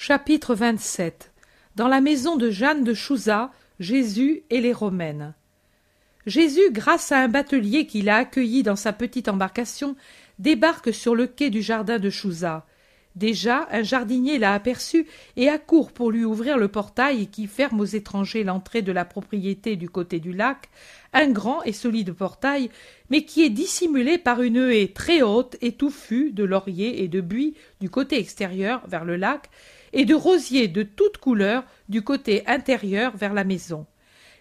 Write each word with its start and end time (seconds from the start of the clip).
Chapitre 0.00 0.54
27 0.54 1.32
Dans 1.74 1.88
la 1.88 2.00
maison 2.00 2.36
de 2.36 2.50
Jeanne 2.50 2.84
de 2.84 2.94
Chouza, 2.94 3.50
Jésus 3.80 4.44
et 4.48 4.60
les 4.60 4.72
Romaines. 4.72 5.34
Jésus, 6.24 6.70
grâce 6.70 7.10
à 7.10 7.18
un 7.18 7.26
batelier 7.26 7.84
qui 7.84 8.02
l'a 8.02 8.18
accueilli 8.18 8.62
dans 8.62 8.76
sa 8.76 8.92
petite 8.92 9.28
embarcation, 9.28 9.96
débarque 10.38 10.94
sur 10.94 11.16
le 11.16 11.26
quai 11.26 11.50
du 11.50 11.62
jardin 11.62 11.98
de 11.98 12.10
Chouza. 12.10 12.64
Déjà, 13.16 13.66
un 13.72 13.82
jardinier 13.82 14.38
l'a 14.38 14.54
aperçu 14.54 15.08
et 15.36 15.48
accourt 15.48 15.90
pour 15.90 16.12
lui 16.12 16.24
ouvrir 16.24 16.58
le 16.58 16.68
portail 16.68 17.26
qui 17.26 17.48
ferme 17.48 17.80
aux 17.80 17.84
étrangers 17.84 18.44
l'entrée 18.44 18.82
de 18.82 18.92
la 18.92 19.04
propriété 19.04 19.74
du 19.74 19.90
côté 19.90 20.20
du 20.20 20.32
lac, 20.32 20.68
un 21.12 21.28
grand 21.28 21.64
et 21.64 21.72
solide 21.72 22.12
portail, 22.12 22.70
mais 23.10 23.24
qui 23.24 23.42
est 23.42 23.50
dissimulé 23.50 24.16
par 24.16 24.42
une 24.42 24.70
haie 24.70 24.92
très 24.94 25.22
haute 25.22 25.56
et 25.60 25.72
touffue 25.72 26.30
de 26.30 26.44
lauriers 26.44 27.02
et 27.02 27.08
de 27.08 27.20
buis 27.20 27.54
du 27.80 27.90
côté 27.90 28.16
extérieur 28.20 28.82
vers 28.86 29.04
le 29.04 29.16
lac, 29.16 29.50
et 29.92 30.04
de 30.04 30.14
rosiers 30.14 30.68
de 30.68 30.82
toutes 30.82 31.18
couleurs 31.18 31.64
du 31.88 32.02
côté 32.02 32.46
intérieur 32.46 33.16
vers 33.16 33.34
la 33.34 33.44
maison. 33.44 33.86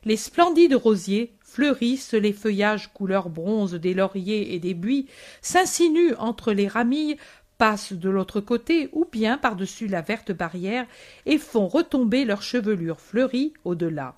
Les 0.05 0.17
splendides 0.17 0.75
rosiers 0.75 1.33
fleurissent 1.41 2.13
les 2.13 2.33
feuillages 2.33 2.93
couleur 2.93 3.29
bronze 3.29 3.73
des 3.73 3.93
lauriers 3.93 4.53
et 4.53 4.59
des 4.59 4.73
buis, 4.73 5.07
s'insinuent 5.41 6.15
entre 6.17 6.53
les 6.53 6.67
ramilles, 6.67 7.17
passent 7.57 7.93
de 7.93 8.09
l'autre 8.09 8.39
côté 8.39 8.89
ou 8.93 9.05
bien 9.11 9.37
par-dessus 9.37 9.87
la 9.87 10.01
verte 10.01 10.31
barrière 10.31 10.85
et 11.25 11.37
font 11.37 11.67
retomber 11.67 12.25
leur 12.25 12.41
chevelure 12.41 13.01
fleurie 13.01 13.53
au-delà. 13.65 14.15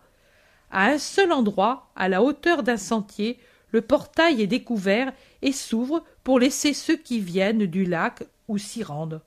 À 0.71 0.87
un 0.87 0.97
seul 0.97 1.31
endroit, 1.31 1.89
à 1.95 2.09
la 2.09 2.21
hauteur 2.21 2.63
d'un 2.63 2.77
sentier, 2.77 3.39
le 3.71 3.81
portail 3.81 4.41
est 4.41 4.47
découvert 4.47 5.13
et 5.41 5.51
s'ouvre 5.51 6.03
pour 6.23 6.39
laisser 6.39 6.73
ceux 6.73 6.97
qui 6.97 7.19
viennent 7.19 7.65
du 7.65 7.85
lac 7.85 8.23
ou 8.47 8.57
s'y 8.57 8.83
rendent. 8.83 9.21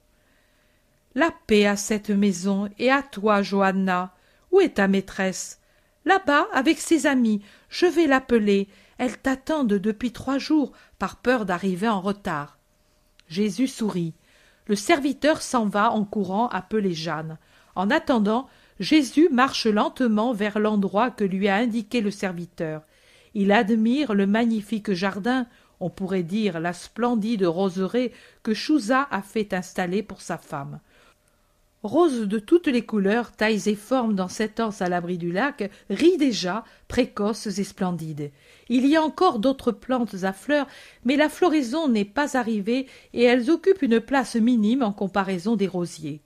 La 1.14 1.30
paix 1.46 1.66
à 1.66 1.76
cette 1.76 2.08
maison 2.08 2.70
et 2.78 2.90
à 2.90 3.02
toi, 3.02 3.42
Johanna. 3.42 4.14
Où 4.50 4.60
est 4.60 4.76
ta 4.76 4.88
maîtresse? 4.88 5.60
Là-bas, 6.06 6.46
avec 6.54 6.78
ses 6.78 7.06
amis. 7.06 7.42
Je 7.68 7.84
vais 7.84 8.06
l'appeler. 8.06 8.68
Elle 8.96 9.18
t'attendent 9.18 9.74
depuis 9.74 10.12
trois 10.12 10.38
jours, 10.38 10.72
par 10.98 11.16
peur 11.16 11.44
d'arriver 11.44 11.88
en 11.88 12.00
retard. 12.00 12.58
Jésus 13.28 13.66
sourit. 13.66 14.14
Le 14.68 14.74
serviteur 14.74 15.42
s'en 15.42 15.66
va 15.66 15.90
en 15.90 16.04
courant 16.04 16.48
appeler 16.48 16.94
Jeanne. 16.94 17.36
En 17.74 17.90
attendant, 17.90 18.48
Jésus 18.80 19.28
marche 19.30 19.66
lentement 19.66 20.32
vers 20.32 20.58
l'endroit 20.58 21.10
que 21.10 21.24
lui 21.24 21.48
a 21.48 21.56
indiqué 21.56 22.00
le 22.00 22.10
serviteur. 22.10 22.82
Il 23.34 23.52
admire 23.52 24.14
le 24.14 24.26
magnifique 24.26 24.92
jardin, 24.92 25.46
on 25.78 25.90
pourrait 25.90 26.22
dire 26.22 26.58
la 26.58 26.72
splendide 26.72 27.44
roseraie 27.44 28.12
que 28.42 28.54
Chouza 28.54 29.08
a 29.10 29.20
fait 29.20 29.52
installer 29.52 30.02
pour 30.02 30.22
sa 30.22 30.38
femme. 30.38 30.80
Roses 31.82 32.28
de 32.28 32.38
toutes 32.38 32.68
les 32.68 32.86
couleurs, 32.86 33.32
tailles 33.32 33.68
et 33.68 33.74
formes 33.74 34.14
dans 34.14 34.28
cette 34.28 34.60
anse 34.60 34.80
à 34.80 34.88
l'abri 34.88 35.18
du 35.18 35.32
lac, 35.32 35.68
rit 35.90 36.16
déjà, 36.16 36.64
précoces 36.86 37.58
et 37.58 37.64
splendides. 37.64 38.30
Il 38.68 38.86
y 38.86 38.94
a 38.94 39.02
encore 39.02 39.40
d'autres 39.40 39.72
plantes 39.72 40.22
à 40.22 40.32
fleurs, 40.32 40.68
mais 41.04 41.16
la 41.16 41.28
floraison 41.28 41.88
n'est 41.88 42.04
pas 42.04 42.36
arrivée 42.36 42.86
et 43.12 43.24
elles 43.24 43.50
occupent 43.50 43.82
une 43.82 44.00
place 44.00 44.36
minime 44.36 44.84
en 44.84 44.92
comparaison 44.92 45.56
des 45.56 45.66
rosiers. 45.66 46.22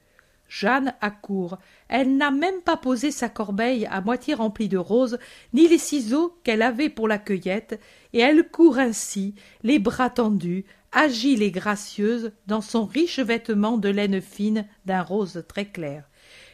Jeanne 0.48 0.95
accourt. 1.01 1.59
Elle 1.89 2.17
n'a 2.17 2.31
même 2.31 2.61
pas 2.61 2.77
posé 2.77 3.11
sa 3.11 3.31
corbeille 3.31 3.87
à 3.87 4.03
moitié 4.03 4.35
remplie 4.35 4.69
de 4.69 4.79
roses, 4.79 5.19
ni 5.55 5.69
les 5.69 5.79
ciseaux 5.79 6.39
qu'elle 6.45 6.63
avait 6.63 6.91
pour 6.91 7.09
la 7.09 7.19
cueillette, 7.19 7.81
et 8.13 8.20
elle 8.20 8.48
court 8.48 8.79
ainsi, 8.79 9.35
les 9.63 9.79
bras 9.79 10.11
tendus, 10.11 10.67
agile 10.97 11.42
et 11.42 11.50
gracieuse, 11.50 12.33
dans 12.47 12.62
son 12.62 12.86
riche 12.86 13.19
vêtement 13.19 13.77
de 13.77 13.91
laine 13.91 14.22
fine 14.22 14.66
d'un 14.86 15.02
rose 15.02 15.44
très 15.47 15.66
clair. 15.66 16.05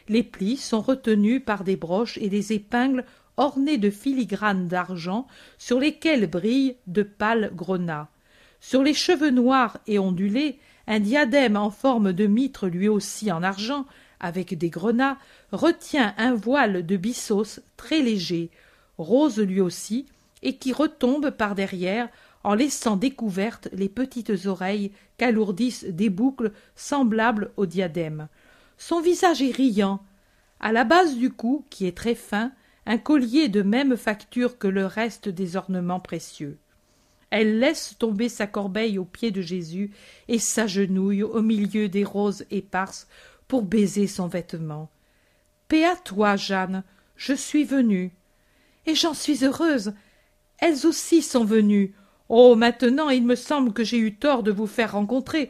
Les 0.09 0.21
plis 0.21 0.57
sont 0.57 0.81
retenus 0.81 1.41
par 1.43 1.63
des 1.63 1.77
broches 1.77 2.17
et 2.17 2.27
des 2.27 2.51
épingles 2.51 3.05
ornées 3.37 3.77
de 3.77 3.89
filigranes 3.89 4.67
d'argent 4.67 5.27
sur 5.57 5.79
lesquelles 5.79 6.29
brillent 6.29 6.75
de 6.87 7.03
pâles 7.03 7.51
grenats. 7.55 8.09
Sur 8.59 8.83
les 8.83 8.93
cheveux 8.93 9.29
noirs 9.29 9.77
et 9.87 9.97
ondulés, 9.97 10.59
un 10.87 10.99
diadème 10.99 11.55
en 11.55 11.69
forme 11.69 12.11
de 12.11 12.27
mitre 12.27 12.67
lui 12.67 12.89
aussi 12.89 13.31
en 13.31 13.43
argent, 13.43 13.85
avec 14.19 14.57
des 14.57 14.69
grenats, 14.69 15.17
retient 15.53 16.13
un 16.17 16.33
voile 16.33 16.85
de 16.85 16.97
bissos 16.97 17.61
très 17.77 18.01
léger, 18.01 18.51
rose 18.97 19.39
lui 19.39 19.61
aussi, 19.61 20.05
et 20.41 20.57
qui 20.57 20.73
retombe 20.73 21.29
par 21.29 21.55
derrière 21.55 22.09
en 22.43 22.53
laissant 22.55 22.97
découvertes 22.97 23.69
les 23.73 23.89
petites 23.89 24.45
oreilles 24.45 24.91
qu'alourdissent 25.17 25.85
des 25.85 26.09
boucles 26.09 26.51
semblables 26.75 27.51
au 27.57 27.65
diadème. 27.65 28.27
Son 28.77 29.01
visage 29.01 29.41
est 29.41 29.55
riant. 29.55 30.03
À 30.59 30.71
la 30.71 30.83
base 30.83 31.15
du 31.15 31.31
cou, 31.31 31.65
qui 31.69 31.85
est 31.85 31.97
très 31.97 32.15
fin, 32.15 32.51
un 32.85 32.97
collier 32.97 33.47
de 33.47 33.61
même 33.61 33.95
facture 33.95 34.57
que 34.57 34.67
le 34.67 34.85
reste 34.85 35.29
des 35.29 35.55
ornements 35.55 35.99
précieux. 35.99 36.57
Elle 37.29 37.59
laisse 37.59 37.95
tomber 37.97 38.29
sa 38.29 38.45
corbeille 38.45 38.99
aux 38.99 39.05
pieds 39.05 39.31
de 39.31 39.41
Jésus 39.41 39.91
et 40.27 40.37
s'agenouille 40.37 41.23
au 41.23 41.41
milieu 41.41 41.89
des 41.89 42.03
roses 42.03 42.45
éparses 42.51 43.07
pour 43.47 43.63
baiser 43.63 44.05
son 44.05 44.27
vêtement. 44.27 44.91
Paix 45.67 45.85
à 45.85 45.95
toi, 45.95 46.35
Jeanne, 46.35 46.83
je 47.15 47.33
suis 47.33 47.63
venue. 47.63 48.11
Et 48.85 48.95
j'en 48.95 49.13
suis 49.13 49.43
heureuse. 49.43 49.93
Elles 50.59 50.85
aussi 50.85 51.21
sont 51.21 51.45
venues. 51.45 51.95
Oh. 52.29 52.55
Maintenant 52.55 53.09
il 53.09 53.25
me 53.25 53.35
semble 53.35 53.73
que 53.73 53.83
j'ai 53.83 53.97
eu 53.97 54.15
tort 54.15 54.43
de 54.43 54.51
vous 54.51 54.67
faire 54.67 54.93
rencontrer. 54.93 55.49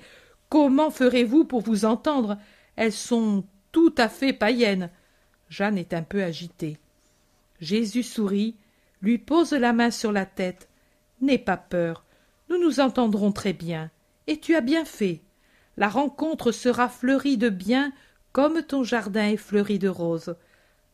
Comment 0.50 0.92
ferez 0.92 1.24
vous 1.24 1.46
pour 1.46 1.62
vous 1.62 1.86
entendre? 1.86 2.38
Elles 2.76 2.94
sont 2.94 3.44
tout 3.72 3.94
à 3.98 4.10
fait 4.10 4.34
païennes. 4.34 4.90
Jeanne 5.50 5.78
est 5.78 5.94
un 5.94 6.04
peu 6.04 6.24
agitée. 6.24 6.78
Jésus 7.60 8.04
sourit, 8.04 8.56
lui 9.02 9.18
pose 9.18 9.54
la 9.54 9.74
main 9.74 9.92
sur 9.92 10.12
la 10.12 10.26
tête. 10.26 10.68
N'aie 11.22 11.38
pas 11.38 11.58
peur, 11.58 12.04
nous 12.50 12.58
nous 12.58 12.80
entendrons 12.80 13.32
très 13.32 13.54
bien. 13.54 13.90
Et 14.28 14.40
tu 14.40 14.56
as 14.56 14.62
bien 14.62 14.86
fait. 14.86 15.22
La 15.78 15.90
rencontre 15.90 16.52
sera 16.52 16.90
fleurie 16.90 17.38
de 17.38 17.50
bien 17.50 17.92
comme 18.32 18.64
ton 18.64 18.84
jardin 18.84 19.30
est 19.30 19.38
fleuri 19.38 19.80
de 19.80 19.88
roses. 19.88 20.36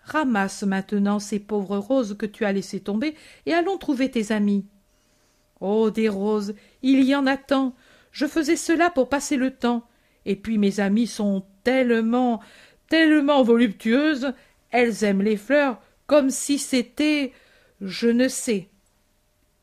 Ramasse 0.04 0.64
maintenant 0.64 1.20
ces 1.20 1.40
pauvres 1.40 1.78
roses 1.78 2.16
que 2.18 2.26
tu 2.26 2.46
as 2.46 2.52
laissées 2.52 2.80
tomber 2.80 3.16
et 3.46 3.54
allons 3.54 3.78
trouver 3.78 4.12
tes 4.12 4.32
amis. 4.32 4.66
Oh. 5.62 5.90
Des 5.92 6.10
roses. 6.10 6.56
Il 6.82 7.04
y 7.04 7.16
en 7.16 7.26
a 7.28 7.38
tant. 7.38 7.76
Je 8.12 8.26
faisais 8.26 8.56
cela 8.56 8.90
pour 8.90 9.10
passer 9.10 9.38
le 9.38 9.52
temps. 9.52 9.88
Et 10.26 10.36
puis 10.36 10.58
mes 10.58 10.80
amies 10.80 11.08
sont 11.08 11.46
tellement. 11.64 12.42
tellement 12.88 13.44
voluptueuses. 13.44 14.34
Elles 14.72 15.04
aiment 15.04 15.24
les 15.24 15.38
fleurs 15.38 15.82
comme 16.08 16.30
si 16.30 16.58
c'était. 16.58 17.34
je 17.82 18.08
ne 18.08 18.28
sais. 18.28 18.70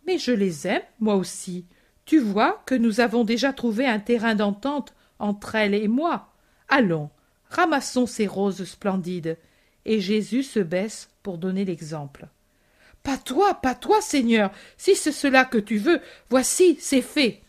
Mais 0.06 0.18
je 0.18 0.32
les 0.32 0.66
aime, 0.68 0.82
moi 1.00 1.16
aussi. 1.16 1.66
Tu 2.04 2.20
vois 2.20 2.62
que 2.66 2.76
nous 2.76 3.00
avons 3.00 3.24
déjà 3.24 3.52
trouvé 3.52 3.86
un 3.86 3.98
terrain 3.98 4.36
d'entente 4.36 4.94
entre 5.18 5.56
elles 5.56 5.74
et 5.74 5.88
moi. 5.88 6.32
Allons, 6.68 7.10
ramassons 7.50 8.06
ces 8.06 8.26
roses 8.26 8.64
splendides. 8.64 9.36
Et 9.84 10.00
Jésus 10.00 10.44
se 10.44 10.60
baisse 10.60 11.10
pour 11.22 11.38
donner 11.38 11.64
l'exemple. 11.64 12.28
Pas 13.06 13.19
toi, 13.19 13.55
pas 13.55 13.77
toi, 13.77 14.00
Seigneur. 14.00 14.50
Si 14.77 14.97
c'est 14.97 15.12
cela 15.12 15.44
que 15.44 15.59
tu 15.59 15.77
veux, 15.77 16.00
voici, 16.28 16.77
c'est 16.81 17.03
fait. 17.03 17.41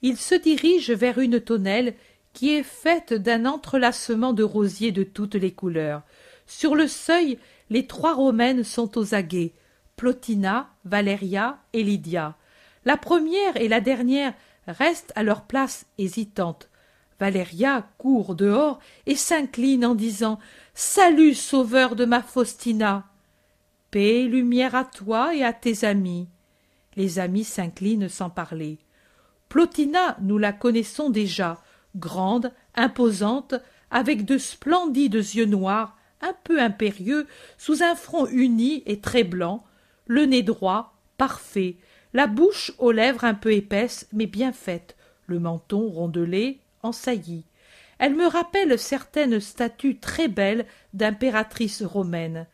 Il 0.00 0.16
se 0.16 0.36
dirige 0.36 0.92
vers 0.92 1.18
une 1.18 1.40
tonnelle 1.40 1.94
qui 2.34 2.54
est 2.54 2.62
faite 2.62 3.12
d'un 3.12 3.46
entrelacement 3.46 4.32
de 4.32 4.44
rosiers 4.44 4.92
de 4.92 5.02
toutes 5.02 5.34
les 5.34 5.50
couleurs. 5.50 6.02
Sur 6.46 6.76
le 6.76 6.86
seuil, 6.86 7.36
les 7.68 7.88
trois 7.88 8.14
romaines 8.14 8.62
sont 8.62 8.96
aux 8.96 9.12
aguets, 9.12 9.54
Plotina, 9.96 10.70
Valéria 10.84 11.58
et 11.72 11.82
Lydia. 11.82 12.36
La 12.84 12.96
première 12.96 13.56
et 13.56 13.66
la 13.66 13.80
dernière 13.80 14.34
restent 14.68 15.12
à 15.16 15.24
leur 15.24 15.42
place 15.42 15.84
hésitantes. 15.98 16.68
Valéria 17.18 17.88
court 17.98 18.36
dehors 18.36 18.78
et 19.06 19.16
s'incline 19.16 19.84
en 19.84 19.96
disant 19.96 20.38
Salut, 20.74 21.34
sauveur 21.34 21.96
de 21.96 22.04
ma 22.04 22.22
Faustina 22.22 23.10
paix 23.90 24.24
lumière 24.24 24.74
à 24.74 24.84
toi 24.84 25.34
et 25.34 25.42
à 25.42 25.52
tes 25.52 25.84
amis. 25.84 26.28
Les 26.96 27.18
amis 27.18 27.44
s'inclinent 27.44 28.08
sans 28.08 28.30
parler. 28.30 28.78
Plotina 29.48 30.16
nous 30.20 30.38
la 30.38 30.52
connaissons 30.52 31.10
déjà 31.10 31.60
grande 31.96 32.52
imposante 32.76 33.54
avec 33.90 34.24
de 34.24 34.38
splendides 34.38 35.14
yeux 35.14 35.46
noirs 35.46 35.96
un 36.20 36.34
peu 36.44 36.60
impérieux 36.60 37.26
sous 37.58 37.82
un 37.82 37.94
front 37.94 38.26
uni 38.26 38.82
et 38.86 39.00
très 39.00 39.24
blanc 39.24 39.64
le 40.06 40.26
nez 40.26 40.42
droit 40.42 40.96
parfait 41.16 41.76
la 42.12 42.26
bouche 42.26 42.72
aux 42.78 42.92
lèvres 42.92 43.24
un 43.24 43.34
peu 43.34 43.52
épaisses 43.52 44.06
mais 44.12 44.26
bien 44.26 44.52
faites 44.52 44.96
le 45.26 45.38
menton 45.38 45.88
rondelé 45.88 46.60
ensailli. 46.82 47.44
Elle 47.98 48.14
me 48.14 48.26
rappelle 48.26 48.78
certaines 48.78 49.40
statues 49.40 49.98
très 49.98 50.28
belles 50.28 50.66
d'impératrices 50.94 51.82
romaines 51.82 52.46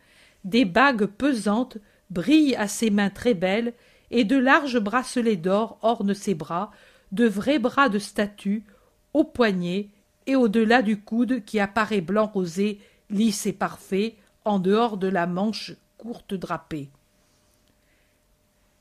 des 0.47 0.65
bagues 0.65 1.07
pesantes 1.07 1.77
brillent 2.09 2.57
à 2.57 2.69
ses 2.69 2.89
mains 2.91 3.11
très 3.11 3.35
belles 3.35 3.75
et 4.11 4.25
de 4.25 4.37
larges 4.37 4.79
bracelets 4.79 5.37
d'or 5.37 5.79
ornent 5.83 6.15
ses 6.15 6.35
bras 6.35 6.71
de 7.13 7.27
vrais 7.27 7.59
bras 7.59 7.89
de 7.89 7.99
statue 7.99 8.65
aux 9.13 9.25
poignets 9.25 9.91
et 10.27 10.37
au-delà 10.37 10.83
du 10.83 11.01
coude 11.01 11.45
qui 11.45 11.61
apparaît 11.61 12.01
blanc 12.01 12.27
rosé, 12.27 12.81
lisse 13.11 13.47
et 13.47 13.53
parfait, 13.53 14.17
en 14.45 14.59
dehors 14.59 14.97
de 14.97 15.09
la 15.09 15.27
manche 15.27 15.73
courte 15.99 16.35
drapée. 16.35 16.91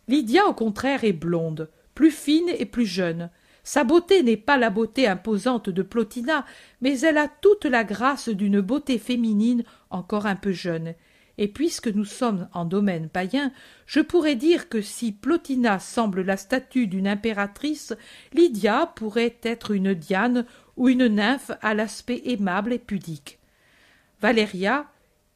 Lydia, 0.08 0.46
au 0.48 0.54
contraire, 0.54 1.04
est 1.04 1.14
blonde, 1.14 1.70
plus 1.96 2.12
fine 2.12 2.50
et 2.58 2.66
plus 2.66 2.86
jeune. 2.86 3.30
Sa 3.64 3.84
beauté 3.84 4.22
n'est 4.22 4.38
pas 4.38 4.58
la 4.58 4.70
beauté 4.70 5.08
imposante 5.08 5.70
de 5.70 5.82
Plotina, 5.82 6.46
mais 6.82 7.00
elle 7.00 7.18
a 7.18 7.28
toute 7.28 7.66
la 7.66 7.84
grâce 7.84 8.30
d'une 8.30 8.62
beauté 8.62 9.00
féminine 9.00 9.64
encore 9.90 10.28
un 10.28 10.36
peu 10.36 10.52
jeune. 10.52 10.94
Et 11.38 11.48
puisque 11.48 11.88
nous 11.88 12.06
sommes 12.06 12.48
en 12.54 12.66
domaine 12.66 13.10
païen, 13.10 13.52
je 13.86 14.00
pourrais 14.00 14.36
dire 14.36 14.70
que 14.70 14.82
si 14.82 15.12
Plotina 15.12 15.80
semble 15.80 16.22
la 16.22 16.38
statue 16.38 16.88
d'une 16.88 17.08
impératrice, 17.08 17.94
Lydia 18.34 18.92
pourrait 18.96 19.38
être 19.44 19.72
une 19.72 19.94
Diane 19.94 20.46
ou 20.78 20.88
une 20.88 21.08
nymphe 21.08 21.52
à 21.62 21.74
l'aspect 21.74 22.22
aimable 22.26 22.74
et 22.74 22.80
pudique. 22.80 23.40
Valéria, 24.22 24.88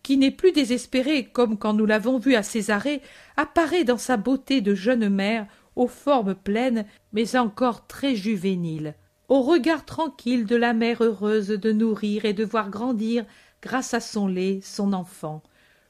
qui 0.04 0.18
n'est 0.18 0.32
plus 0.32 0.54
désespérée 0.54 1.26
comme 1.26 1.58
quand 1.58 1.74
nous 1.74 1.86
l'avons 1.86 2.18
vue 2.18 2.36
à 2.36 2.44
Césarée, 2.44 3.02
apparaît 3.36 3.84
dans 3.84 3.98
sa 3.98 4.18
beauté 4.18 4.62
de 4.62 4.74
jeune 4.74 5.10
mère 5.10 5.48
aux 5.76 5.88
formes 5.88 6.36
pleines 6.36 6.86
mais 7.14 7.36
encore 7.36 7.88
très 7.88 8.16
juvéniles, 8.16 8.96
au 9.28 9.42
regard 9.42 9.86
tranquille 9.86 10.46
de 10.46 10.56
la 10.56 10.74
mère 10.74 11.04
heureuse 11.04 11.50
de 11.50 11.72
nourrir 11.72 12.26
et 12.26 12.34
de 12.34 12.46
voir 12.46 12.70
grandir 12.70 13.26
grâce 13.62 13.94
à 13.94 14.00
son 14.00 14.28
lait 14.28 14.62
son 14.64 14.94
enfant. 14.94 15.44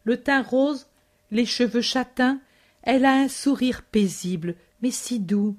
Le 0.09 0.17
teint 0.17 0.41
rose, 0.41 0.87
les 1.29 1.45
cheveux 1.45 1.83
châtains, 1.83 2.41
elle 2.81 3.05
a 3.05 3.13
un 3.13 3.27
sourire 3.27 3.83
paisible, 3.83 4.55
mais 4.81 4.89
si 4.89 5.19
doux. 5.19 5.55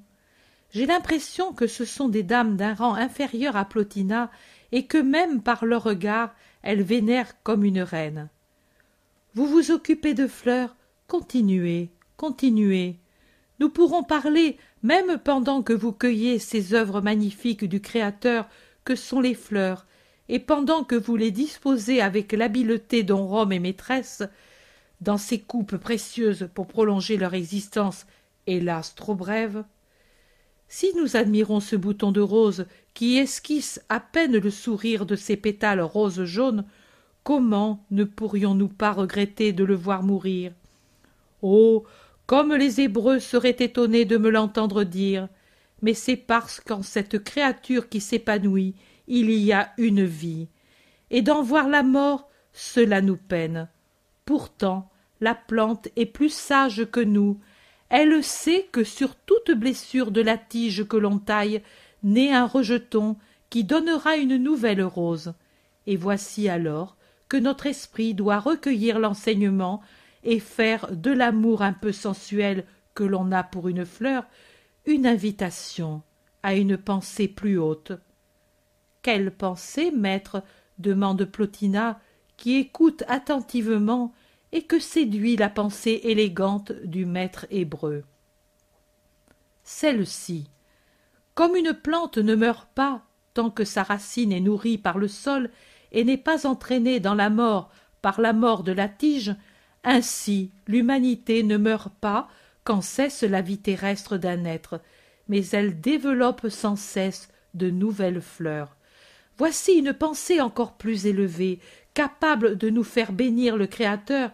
J'ai 0.73 0.87
l'impression 0.87 1.53
que 1.53 1.69
ce 1.69 1.85
sont 1.85 2.09
des 2.09 2.25
dames 2.25 2.57
d'un 2.57 2.75
rang 2.75 2.95
inférieur 2.95 3.55
à 3.55 3.65
Plotina, 3.65 4.29
et 4.73 4.87
que 4.87 4.99
même 4.99 5.41
par 5.41 5.65
leur 5.65 5.85
regard 5.85 6.35
elle 6.63 6.83
vénère 6.83 7.41
comme 7.45 7.65
une 7.65 7.81
reine. 7.81 8.29
Vous 9.35 9.47
vous 9.47 9.71
occupez 9.71 10.15
de 10.15 10.27
fleurs, 10.27 10.75
continuez, 11.07 11.91
continuez. 12.17 12.97
Nous 13.61 13.69
pourrons 13.69 14.03
parler, 14.03 14.59
même 14.83 15.19
pendant 15.19 15.63
que 15.63 15.73
vous 15.73 15.93
cueillez 15.93 16.41
ces 16.41 16.75
œuvres 16.75 17.01
magnifiques 17.01 17.67
du 17.67 17.81
Créateur 17.81 18.49
que 18.83 18.97
sont 18.97 19.21
les 19.21 19.35
fleurs, 19.35 19.87
et 20.33 20.39
pendant 20.39 20.85
que 20.85 20.95
vous 20.95 21.17
les 21.17 21.33
disposez 21.33 22.01
avec 22.01 22.31
l'habileté 22.31 23.03
dont 23.03 23.27
Rome 23.27 23.51
est 23.51 23.59
maîtresse, 23.59 24.23
dans 25.01 25.19
ces 25.19 25.41
coupes 25.41 25.77
précieuses 25.77 26.49
pour 26.55 26.69
prolonger 26.69 27.17
leur 27.17 27.35
existence, 27.35 28.07
hélas 28.47 28.95
trop 28.95 29.17
brève. 29.17 29.65
Si 30.69 30.93
nous 30.97 31.17
admirons 31.17 31.59
ce 31.59 31.75
bouton 31.75 32.13
de 32.13 32.21
rose 32.21 32.67
qui 32.95 33.19
esquisse 33.19 33.83
à 33.89 33.99
peine 33.99 34.37
le 34.37 34.51
sourire 34.51 35.05
de 35.05 35.17
ses 35.17 35.37
pétales 35.37 35.81
rose 35.81 36.23
jaune, 36.23 36.65
comment 37.25 37.85
ne 37.91 38.05
pourrions-nous 38.05 38.69
pas 38.69 38.93
regretter 38.93 39.53
de 39.53 39.65
le 39.65 39.75
voir 39.75 40.05
mourir? 40.05 40.53
Oh 41.43 41.85
comme 42.27 42.55
les 42.55 42.81
Hébreux 42.81 43.19
seraient 43.19 43.57
étonnés 43.59 44.05
de 44.05 44.17
me 44.17 44.31
l'entendre 44.31 44.85
dire. 44.85 45.27
Mais 45.83 45.95
c'est 45.95 46.15
parce 46.15 46.61
qu'en 46.61 46.83
cette 46.83 47.25
créature 47.25 47.89
qui 47.89 48.01
s'épanouit, 48.01 48.77
il 49.11 49.31
y 49.31 49.53
a 49.53 49.73
une 49.77 50.05
vie. 50.05 50.49
Et 51.11 51.21
d'en 51.21 51.43
voir 51.43 51.69
la 51.69 51.83
mort, 51.83 52.31
cela 52.53 53.03
nous 53.03 53.17
peine. 53.17 53.69
Pourtant, 54.25 54.89
la 55.21 55.35
plante 55.35 55.89
est 55.97 56.07
plus 56.07 56.33
sage 56.33 56.87
que 56.91 57.01
nous. 57.01 57.41
Elle 57.89 58.23
sait 58.23 58.69
que 58.71 58.85
sur 58.85 59.17
toute 59.17 59.51
blessure 59.51 60.13
de 60.13 60.21
la 60.21 60.39
tige 60.39 60.87
que 60.87 60.97
l'on 60.97 61.19
taille, 61.19 61.61
naît 62.05 62.33
un 62.33 62.47
rejeton 62.47 63.17
qui 63.51 63.65
donnera 63.65 64.17
une 64.17 64.37
nouvelle 64.37 64.83
rose. 64.83 65.35
Et 65.89 65.97
voici 65.97 66.49
alors 66.49 66.97
que 67.29 67.37
notre 67.37 67.67
esprit 67.67 68.15
doit 68.15 68.39
recueillir 68.39 69.01
l'enseignement 69.01 69.83
et 70.23 70.39
faire 70.39 70.89
de 70.93 71.11
l'amour 71.11 71.63
un 71.63 71.73
peu 71.73 71.91
sensuel 71.91 72.65
que 72.95 73.03
l'on 73.03 73.33
a 73.33 73.43
pour 73.43 73.69
une 73.69 73.85
fleur 73.85 74.25
une 74.87 75.07
invitation 75.07 76.03
à 76.43 76.55
une 76.55 76.77
pensée 76.77 77.29
plus 77.29 77.59
haute. 77.59 77.93
Quelle 79.03 79.31
pensée, 79.31 79.91
maître 79.91 80.43
demande 80.79 81.25
Plotina, 81.25 82.01
qui 82.37 82.57
écoute 82.57 83.05
attentivement 83.09 84.13
et 84.53 84.63
que 84.63 84.79
séduit 84.79 85.37
la 85.37 85.49
pensée 85.49 86.01
élégante 86.05 86.73
du 86.73 87.07
maître 87.07 87.47
hébreu. 87.51 88.05
Celle-ci. 89.63 90.49
Comme 91.35 91.57
une 91.57 91.73
plante 91.73 92.19
ne 92.19 92.35
meurt 92.35 92.69
pas 92.75 93.03
tant 93.35 93.51
que 93.51 93.65
sa 93.65 93.83
racine 93.83 94.33
est 94.33 94.41
nourrie 94.41 94.79
par 94.79 94.99
le 94.99 95.09
sol 95.09 95.51
et 95.93 96.05
n'est 96.05 96.17
pas 96.17 96.47
entraînée 96.47 97.01
dans 97.01 97.15
la 97.15 97.31
mort 97.31 97.71
par 98.03 98.21
la 98.21 98.33
mort 98.33 98.63
de 98.63 98.73
la 98.73 98.89
tige, 98.89 99.35
ainsi 99.85 100.51
l'humanité 100.67 101.43
ne 101.43 101.57
meurt 101.57 101.93
pas 102.01 102.29
quand 102.65 102.81
cesse 102.81 103.23
la 103.23 103.43
vie 103.43 103.59
terrestre 103.59 104.17
d'un 104.17 104.45
être, 104.45 104.81
mais 105.29 105.47
elle 105.49 105.81
développe 105.81 106.49
sans 106.49 106.77
cesse 106.77 107.29
de 107.55 107.71
nouvelles 107.71 108.21
fleurs. 108.21 108.77
Voici 109.41 109.73
une 109.73 109.95
pensée 109.95 110.43
encore 110.43 110.75
plus 110.75 111.07
élevée, 111.07 111.61
capable 111.95 112.59
de 112.59 112.69
nous 112.69 112.85
faire 112.85 113.11
bénir 113.11 113.57
le 113.57 113.67
Créateur, 113.67 114.33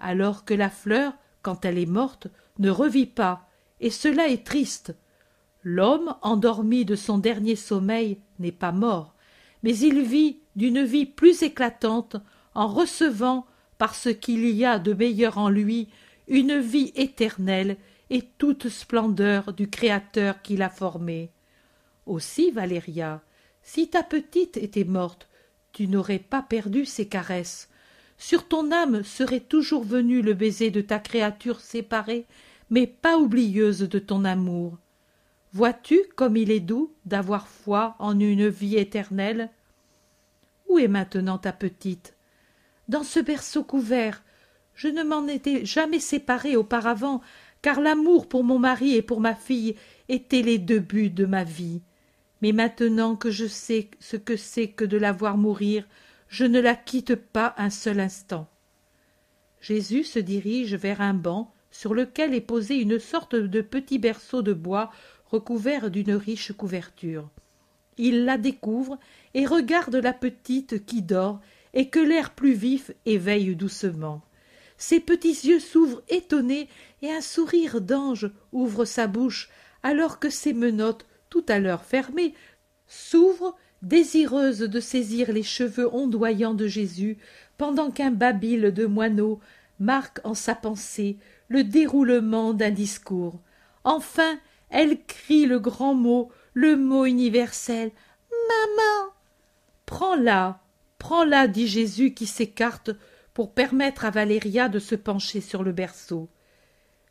alors 0.00 0.44
que 0.44 0.54
la 0.54 0.68
fleur, 0.68 1.12
quand 1.40 1.64
elle 1.64 1.78
est 1.78 1.86
morte, 1.86 2.26
ne 2.58 2.68
revit 2.68 3.06
pas, 3.06 3.48
et 3.78 3.90
cela 3.90 4.26
est 4.26 4.44
triste. 4.44 4.96
L'homme, 5.62 6.16
endormi 6.22 6.84
de 6.84 6.96
son 6.96 7.18
dernier 7.18 7.54
sommeil, 7.54 8.18
n'est 8.40 8.50
pas 8.50 8.72
mort, 8.72 9.14
mais 9.62 9.78
il 9.78 10.02
vit 10.02 10.40
d'une 10.56 10.82
vie 10.82 11.06
plus 11.06 11.44
éclatante 11.44 12.16
en 12.56 12.66
recevant 12.66 13.46
par 13.78 13.94
ce 13.94 14.08
qu'il 14.08 14.44
y 14.50 14.64
a 14.64 14.80
de 14.80 14.94
meilleur 14.94 15.38
en 15.38 15.48
lui, 15.48 15.86
une 16.26 16.58
vie 16.58 16.90
éternelle 16.96 17.76
et 18.10 18.22
toute 18.36 18.68
splendeur 18.68 19.52
du 19.52 19.70
Créateur 19.70 20.42
qui 20.42 20.56
l'a 20.56 20.70
formé. 20.70 21.30
Aussi, 22.04 22.50
Valéria, 22.50 23.22
si 23.72 23.86
ta 23.86 24.02
petite 24.02 24.56
était 24.56 24.82
morte, 24.82 25.28
tu 25.72 25.86
n'aurais 25.86 26.18
pas 26.18 26.42
perdu 26.42 26.84
ses 26.84 27.06
caresses. 27.06 27.68
Sur 28.18 28.48
ton 28.48 28.72
âme 28.72 29.04
serait 29.04 29.38
toujours 29.38 29.84
venu 29.84 30.22
le 30.22 30.34
baiser 30.34 30.72
de 30.72 30.80
ta 30.80 30.98
créature 30.98 31.60
séparée, 31.60 32.26
mais 32.68 32.88
pas 32.88 33.16
oublieuse 33.16 33.78
de 33.78 34.00
ton 34.00 34.24
amour. 34.24 34.76
Vois-tu 35.52 36.00
comme 36.16 36.36
il 36.36 36.50
est 36.50 36.58
doux 36.58 36.92
d'avoir 37.04 37.46
foi 37.46 37.94
en 38.00 38.18
une 38.18 38.48
vie 38.48 38.76
éternelle? 38.76 39.50
Où 40.68 40.80
est 40.80 40.88
maintenant 40.88 41.38
ta 41.38 41.52
petite? 41.52 42.14
Dans 42.88 43.04
ce 43.04 43.20
berceau 43.20 43.62
couvert. 43.62 44.24
Je 44.74 44.88
ne 44.88 45.04
m'en 45.04 45.28
étais 45.28 45.64
jamais 45.64 46.00
séparée 46.00 46.56
auparavant, 46.56 47.20
car 47.62 47.80
l'amour 47.80 48.28
pour 48.28 48.42
mon 48.42 48.58
mari 48.58 48.96
et 48.96 49.02
pour 49.02 49.20
ma 49.20 49.36
fille 49.36 49.76
étaient 50.08 50.42
les 50.42 50.58
deux 50.58 50.80
buts 50.80 51.10
de 51.10 51.24
ma 51.24 51.44
vie. 51.44 51.82
Mais 52.42 52.52
maintenant 52.52 53.16
que 53.16 53.30
je 53.30 53.46
sais 53.46 53.90
ce 53.98 54.16
que 54.16 54.36
c'est 54.36 54.68
que 54.68 54.84
de 54.84 54.96
la 54.96 55.12
voir 55.12 55.36
mourir, 55.36 55.86
je 56.28 56.44
ne 56.44 56.60
la 56.60 56.74
quitte 56.74 57.14
pas 57.14 57.54
un 57.58 57.70
seul 57.70 58.00
instant. 58.00 58.48
Jésus 59.60 60.04
se 60.04 60.18
dirige 60.18 60.74
vers 60.74 61.00
un 61.00 61.14
banc 61.14 61.52
sur 61.70 61.94
lequel 61.94 62.34
est 62.34 62.40
posé 62.40 62.76
une 62.76 62.98
sorte 62.98 63.34
de 63.34 63.60
petit 63.60 63.98
berceau 63.98 64.42
de 64.42 64.52
bois 64.52 64.90
recouvert 65.26 65.90
d'une 65.90 66.12
riche 66.14 66.52
couverture. 66.52 67.28
Il 67.98 68.24
la 68.24 68.38
découvre 68.38 68.98
et 69.34 69.46
regarde 69.46 69.96
la 69.96 70.12
petite 70.12 70.84
qui 70.86 71.02
dort 71.02 71.40
et 71.74 71.88
que 71.88 72.00
l'air 72.00 72.30
plus 72.30 72.54
vif 72.54 72.90
éveille 73.06 73.54
doucement. 73.54 74.22
Ses 74.78 75.00
petits 75.00 75.46
yeux 75.46 75.60
s'ouvrent 75.60 76.02
étonnés 76.08 76.68
et 77.02 77.10
un 77.10 77.20
sourire 77.20 77.80
d'ange 77.80 78.30
ouvre 78.52 78.86
sa 78.86 79.06
bouche 79.06 79.50
alors 79.82 80.18
que 80.18 80.30
ses 80.30 80.54
menottes, 80.54 81.06
tout 81.30 81.44
à 81.48 81.58
l'heure 81.58 81.84
fermées, 81.84 82.34
s'ouvrent 82.86 83.56
désireuses 83.82 84.60
de 84.60 84.80
saisir 84.80 85.32
les 85.32 85.42
cheveux 85.42 85.92
ondoyants 85.94 86.54
de 86.54 86.66
Jésus 86.66 87.16
pendant 87.56 87.90
qu'un 87.90 88.10
babil 88.10 88.72
de 88.72 88.86
moineaux 88.86 89.40
marque 89.78 90.20
en 90.24 90.34
sa 90.34 90.54
pensée 90.54 91.16
le 91.48 91.64
déroulement 91.64 92.52
d'un 92.52 92.70
discours. 92.70 93.40
Enfin, 93.84 94.38
elle 94.68 95.02
crie 95.04 95.46
le 95.46 95.58
grand 95.58 95.94
mot, 95.94 96.30
le 96.52 96.76
mot 96.76 97.06
universel. 97.06 97.90
Maman. 98.30 99.12
Prends-la, 99.86 100.60
Prends-la, 101.00 101.48
dit 101.48 101.66
Jésus 101.66 102.12
qui 102.12 102.26
s'écarte 102.26 102.90
pour 103.32 103.54
permettre 103.54 104.04
à 104.04 104.10
Valéria 104.10 104.68
de 104.68 104.78
se 104.78 104.94
pencher 104.94 105.40
sur 105.40 105.62
le 105.62 105.72
berceau. 105.72 106.28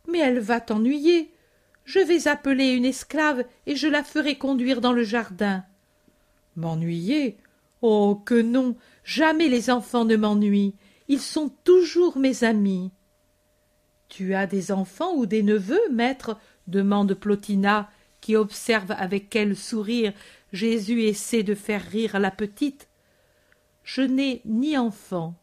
Mais 0.07 0.19
elle 0.19 0.39
va 0.39 0.61
t'ennuyer. 0.61 1.33
Je 1.89 1.97
vais 1.97 2.27
appeler 2.27 2.73
une 2.73 2.85
esclave 2.85 3.45
et 3.65 3.75
je 3.75 3.87
la 3.87 4.03
ferai 4.03 4.37
conduire 4.37 4.79
dans 4.79 4.93
le 4.93 5.03
jardin. 5.03 5.63
M'ennuyer? 6.55 7.37
Oh 7.81 8.21
que 8.23 8.39
non. 8.39 8.75
Jamais 9.03 9.47
les 9.47 9.71
enfants 9.71 10.05
ne 10.05 10.15
m'ennuient. 10.15 10.75
Ils 11.07 11.19
sont 11.19 11.51
toujours 11.63 12.19
mes 12.19 12.43
amis. 12.43 12.91
Tu 14.07 14.35
as 14.35 14.45
des 14.45 14.71
enfants 14.71 15.15
ou 15.15 15.25
des 15.25 15.41
neveux, 15.41 15.81
maître? 15.91 16.37
demande 16.67 17.15
Plotina, 17.15 17.89
qui 18.21 18.35
observe 18.35 18.91
avec 18.91 19.27
quel 19.31 19.55
sourire 19.55 20.13
Jésus 20.53 21.01
essaie 21.05 21.41
de 21.41 21.55
faire 21.55 21.81
rire 21.81 22.19
la 22.19 22.29
petite. 22.29 22.87
Je 23.83 24.03
n'ai 24.03 24.43
ni 24.45 24.77
enfant, 24.77 25.33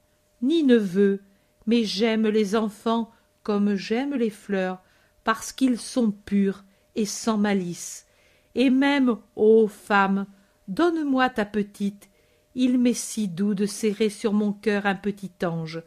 ni 0.42 0.62
neveu, 0.62 1.22
mais 1.66 1.82
j'aime 1.82 2.28
les 2.28 2.54
enfants 2.54 3.10
comme 3.42 3.74
j'aime 3.74 4.14
les 4.14 4.30
fleurs, 4.30 4.80
parce 5.26 5.50
qu'ils 5.50 5.80
sont 5.80 6.12
purs 6.12 6.62
et 6.94 7.04
sans 7.04 7.36
malice. 7.36 8.06
Et 8.54 8.70
même, 8.70 9.16
ô 9.34 9.66
femme, 9.66 10.26
donne-moi 10.68 11.28
ta 11.30 11.44
petite, 11.44 12.08
il 12.54 12.78
m'est 12.78 12.94
si 12.94 13.26
doux 13.26 13.54
de 13.54 13.66
serrer 13.66 14.08
sur 14.08 14.32
mon 14.32 14.52
cœur 14.52 14.86
un 14.86 14.94
petit 14.94 15.32
ange. 15.44 15.82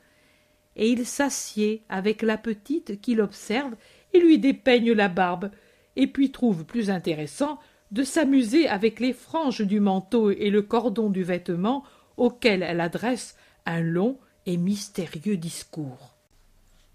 Et 0.75 0.89
il 0.89 1.05
s'assied 1.05 1.83
avec 1.87 2.21
la 2.21 2.37
petite 2.37 2.99
qui 2.99 3.15
l'observe 3.15 3.77
et 4.11 4.19
lui 4.19 4.39
dépeigne 4.39 4.91
la 4.91 5.07
barbe, 5.07 5.51
et 5.95 6.07
puis 6.07 6.31
trouve 6.33 6.65
plus 6.65 6.89
intéressant 6.89 7.59
de 7.91 8.03
s'amuser 8.03 8.67
avec 8.67 8.99
les 8.99 9.13
franges 9.13 9.61
du 9.61 9.79
manteau 9.79 10.31
et 10.31 10.49
le 10.49 10.63
cordon 10.63 11.09
du 11.09 11.23
vêtement 11.23 11.85
auquel 12.17 12.61
elle 12.61 12.81
adresse 12.81 13.37
un 13.65 13.79
long 13.79 14.19
et 14.45 14.57
mystérieux 14.57 15.37
discours. 15.37 16.17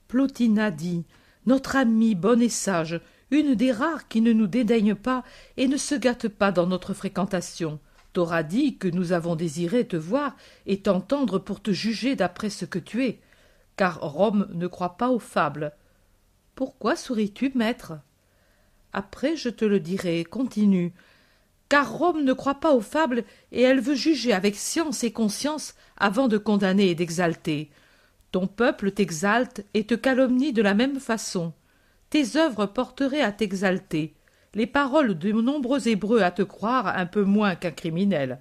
Plotina 0.09 0.71
dit 0.71 1.07
Notre 1.47 1.77
amie 1.77 2.15
bonne 2.15 2.43
et 2.43 2.49
sage, 2.49 3.01
une 3.31 3.55
des 3.55 3.73
rares 3.73 4.09
qui 4.09 4.21
ne 4.21 4.33
nous 4.33 4.47
dédaigne 4.47 4.95
pas 4.95 5.25
et 5.57 5.69
ne 5.69 5.77
se 5.77 5.95
gâte 5.95 6.29
pas 6.29 6.53
dans 6.53 6.67
notre 6.67 6.95
fréquentation, 6.95 7.81
t'aura 8.13 8.43
dit 8.43 8.79
que 8.79 8.89
nous 8.89 9.13
avons 9.13 9.37
désiré 9.37 9.87
te 9.87 9.97
voir 9.97 10.37
et 10.67 10.81
t'entendre 10.81 11.39
pour 11.39 11.61
te 11.61 11.73
juger 11.73 12.17
d'après 12.17 12.49
ce 12.49 12.65
que 12.65 12.79
tu 12.79 13.05
es, 13.05 13.21
car 13.77 14.01
Rome 14.01 14.49
ne 14.55 14.67
croit 14.67 14.97
pas 14.97 15.11
aux 15.11 15.19
fables. 15.19 15.73
Pourquoi 16.55 16.97
souris-tu, 16.97 17.53
maître? 17.55 17.95
Après 18.93 19.37
je 19.37 19.49
te 19.49 19.65
le 19.65 19.81
dirai, 19.81 20.25
continue. 20.25 20.95
Car 21.69 21.93
Rome 21.93 22.23
ne 22.23 22.33
croit 22.33 22.61
pas 22.61 22.73
aux 22.73 22.81
fables 22.81 23.25
et 23.51 23.63
elle 23.63 23.81
veut 23.81 23.97
juger 23.97 24.33
avec 24.33 24.55
science 24.55 25.03
et 25.03 25.11
conscience 25.11 25.75
avant 25.97 26.29
de 26.29 26.39
condamner 26.39 26.91
et 26.91 26.95
d'exalter. 26.95 27.71
Ton 28.35 28.49
peuple 28.49 28.91
t'exalte 28.91 29.65
et 29.75 29.87
te 29.87 29.95
calomnie 29.95 30.53
de 30.53 30.61
la 30.61 30.75
même 30.75 30.99
façon. 30.99 31.53
Tes 32.11 32.37
œuvres 32.37 32.67
porteraient 32.67 33.21
à 33.21 33.31
t'exalter, 33.31 34.13
les 34.55 34.67
paroles 34.67 35.17
de 35.17 35.31
nombreux 35.31 35.87
Hébreux 35.87 36.21
à 36.21 36.33
te 36.33 36.43
croire 36.43 36.89
un 36.99 37.07
peu 37.07 37.23
moins 37.23 37.55
qu'un 37.55 37.71
criminel. 37.71 38.41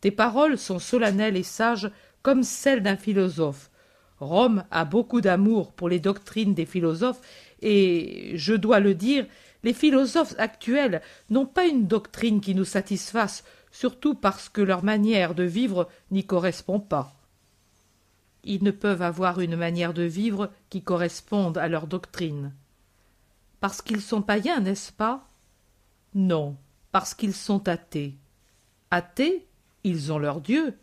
Tes 0.00 0.10
paroles 0.10 0.56
sont 0.56 0.78
solennelles 0.78 1.36
et 1.36 1.42
sages 1.42 1.90
comme 2.22 2.42
celles 2.42 2.82
d'un 2.82 2.96
philosophe. 2.96 3.70
Rome 4.18 4.64
a 4.70 4.86
beaucoup 4.86 5.20
d'amour 5.20 5.72
pour 5.72 5.90
les 5.90 6.00
doctrines 6.00 6.54
des 6.54 6.64
philosophes, 6.64 7.20
et, 7.60 8.32
je 8.34 8.54
dois 8.54 8.80
le 8.80 8.94
dire, 8.94 9.26
les 9.62 9.74
philosophes 9.74 10.36
actuels 10.38 11.02
n'ont 11.28 11.44
pas 11.44 11.66
une 11.66 11.86
doctrine 11.86 12.40
qui 12.40 12.54
nous 12.54 12.64
satisfasse, 12.64 13.44
surtout 13.72 14.14
parce 14.14 14.48
que 14.48 14.62
leur 14.62 14.82
manière 14.82 15.34
de 15.34 15.44
vivre 15.44 15.86
n'y 16.10 16.24
correspond 16.24 16.80
pas. 16.80 17.17
Ils 18.50 18.64
ne 18.64 18.70
peuvent 18.70 19.02
avoir 19.02 19.40
une 19.40 19.56
manière 19.56 19.92
de 19.92 20.04
vivre 20.04 20.50
qui 20.70 20.80
corresponde 20.80 21.58
à 21.58 21.68
leur 21.68 21.86
doctrine. 21.86 22.54
Parce 23.60 23.82
qu'ils 23.82 24.00
sont 24.00 24.22
païens, 24.22 24.60
n'est-ce 24.60 24.90
pas? 24.90 25.28
Non, 26.14 26.56
parce 26.90 27.12
qu'ils 27.12 27.34
sont 27.34 27.68
athées. 27.68 28.16
Athées, 28.90 29.46
ils 29.84 30.14
ont 30.14 30.18
leur 30.18 30.40
Dieu. 30.40 30.78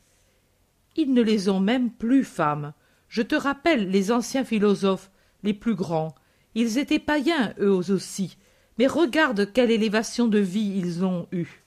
Ils 0.96 1.12
ne 1.12 1.24
les 1.24 1.50
ont 1.50 1.60
même 1.60 1.90
plus, 1.90 2.24
femmes. 2.24 2.72
Je 3.10 3.24
te 3.24 3.34
rappelle 3.34 3.90
les 3.90 4.12
anciens 4.12 4.46
philosophes, 4.46 5.10
les 5.42 5.56
plus 5.56 5.74
grands. 5.74 6.14
Ils 6.54 6.78
étaient 6.78 7.00
païens, 7.00 7.56
eux 7.60 7.72
aussi, 7.72 8.38
mais 8.78 8.86
regarde 8.86 9.52
quelle 9.52 9.72
élévation 9.72 10.28
de 10.28 10.38
vie 10.38 10.78
ils 10.78 11.04
ont 11.04 11.28
eue. 11.32 11.64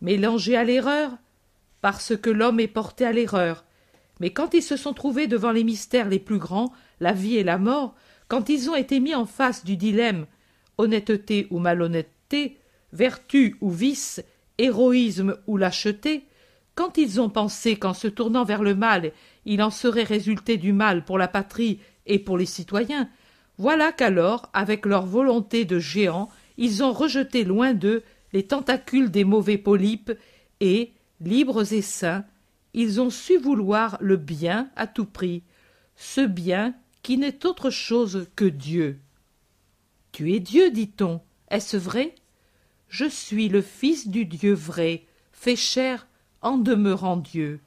Mélangés 0.00 0.56
à 0.56 0.62
l'erreur, 0.62 1.10
parce 1.80 2.16
que 2.16 2.30
l'homme 2.30 2.60
est 2.60 2.68
porté 2.68 3.04
à 3.04 3.10
l'erreur. 3.10 3.64
Mais 4.20 4.30
quand 4.30 4.54
ils 4.54 4.62
se 4.62 4.76
sont 4.76 4.94
trouvés 4.94 5.26
devant 5.26 5.52
les 5.52 5.64
mystères 5.64 6.08
les 6.08 6.18
plus 6.18 6.38
grands, 6.38 6.72
la 7.00 7.12
vie 7.12 7.36
et 7.36 7.44
la 7.44 7.58
mort, 7.58 7.94
quand 8.28 8.48
ils 8.48 8.68
ont 8.70 8.74
été 8.74 9.00
mis 9.00 9.14
en 9.14 9.26
face 9.26 9.64
du 9.64 9.76
dilemme 9.76 10.26
honnêteté 10.76 11.46
ou 11.50 11.58
malhonnêteté, 11.58 12.58
vertu 12.92 13.56
ou 13.60 13.70
vice, 13.70 14.22
héroïsme 14.58 15.36
ou 15.46 15.56
lâcheté, 15.56 16.24
quand 16.74 16.96
ils 16.98 17.20
ont 17.20 17.30
pensé 17.30 17.76
qu'en 17.76 17.94
se 17.94 18.06
tournant 18.06 18.44
vers 18.44 18.62
le 18.62 18.74
mal, 18.74 19.12
il 19.44 19.62
en 19.62 19.70
serait 19.70 20.04
résulté 20.04 20.56
du 20.56 20.72
mal 20.72 21.04
pour 21.04 21.18
la 21.18 21.26
patrie 21.26 21.80
et 22.06 22.18
pour 22.18 22.38
les 22.38 22.46
citoyens, 22.46 23.08
voilà 23.58 23.90
qu'alors, 23.90 24.48
avec 24.52 24.86
leur 24.86 25.04
volonté 25.04 25.64
de 25.64 25.80
géants, 25.80 26.28
ils 26.56 26.84
ont 26.84 26.92
rejeté 26.92 27.44
loin 27.44 27.74
d'eux 27.74 28.04
les 28.32 28.44
tentacules 28.44 29.10
des 29.10 29.24
mauvais 29.24 29.58
polypes 29.58 30.12
et, 30.60 30.92
libres 31.20 31.72
et 31.72 31.82
saints, 31.82 32.24
ils 32.78 33.00
ont 33.00 33.10
su 33.10 33.38
vouloir 33.38 33.98
le 34.00 34.16
bien 34.16 34.70
à 34.76 34.86
tout 34.86 35.04
prix, 35.04 35.42
ce 35.96 36.20
bien 36.20 36.76
qui 37.02 37.18
n'est 37.18 37.44
autre 37.44 37.70
chose 37.70 38.28
que 38.36 38.44
Dieu. 38.44 39.00
Tu 40.12 40.32
es 40.32 40.38
Dieu, 40.38 40.70
dit-on. 40.70 41.20
Est-ce 41.48 41.76
vrai? 41.76 42.14
Je 42.88 43.06
suis 43.06 43.48
le 43.48 43.62
Fils 43.62 44.06
du 44.06 44.26
Dieu 44.26 44.54
vrai, 44.54 45.06
fait 45.32 45.56
chair 45.56 46.06
en 46.40 46.56
demeurant 46.56 47.16
Dieu. 47.16 47.58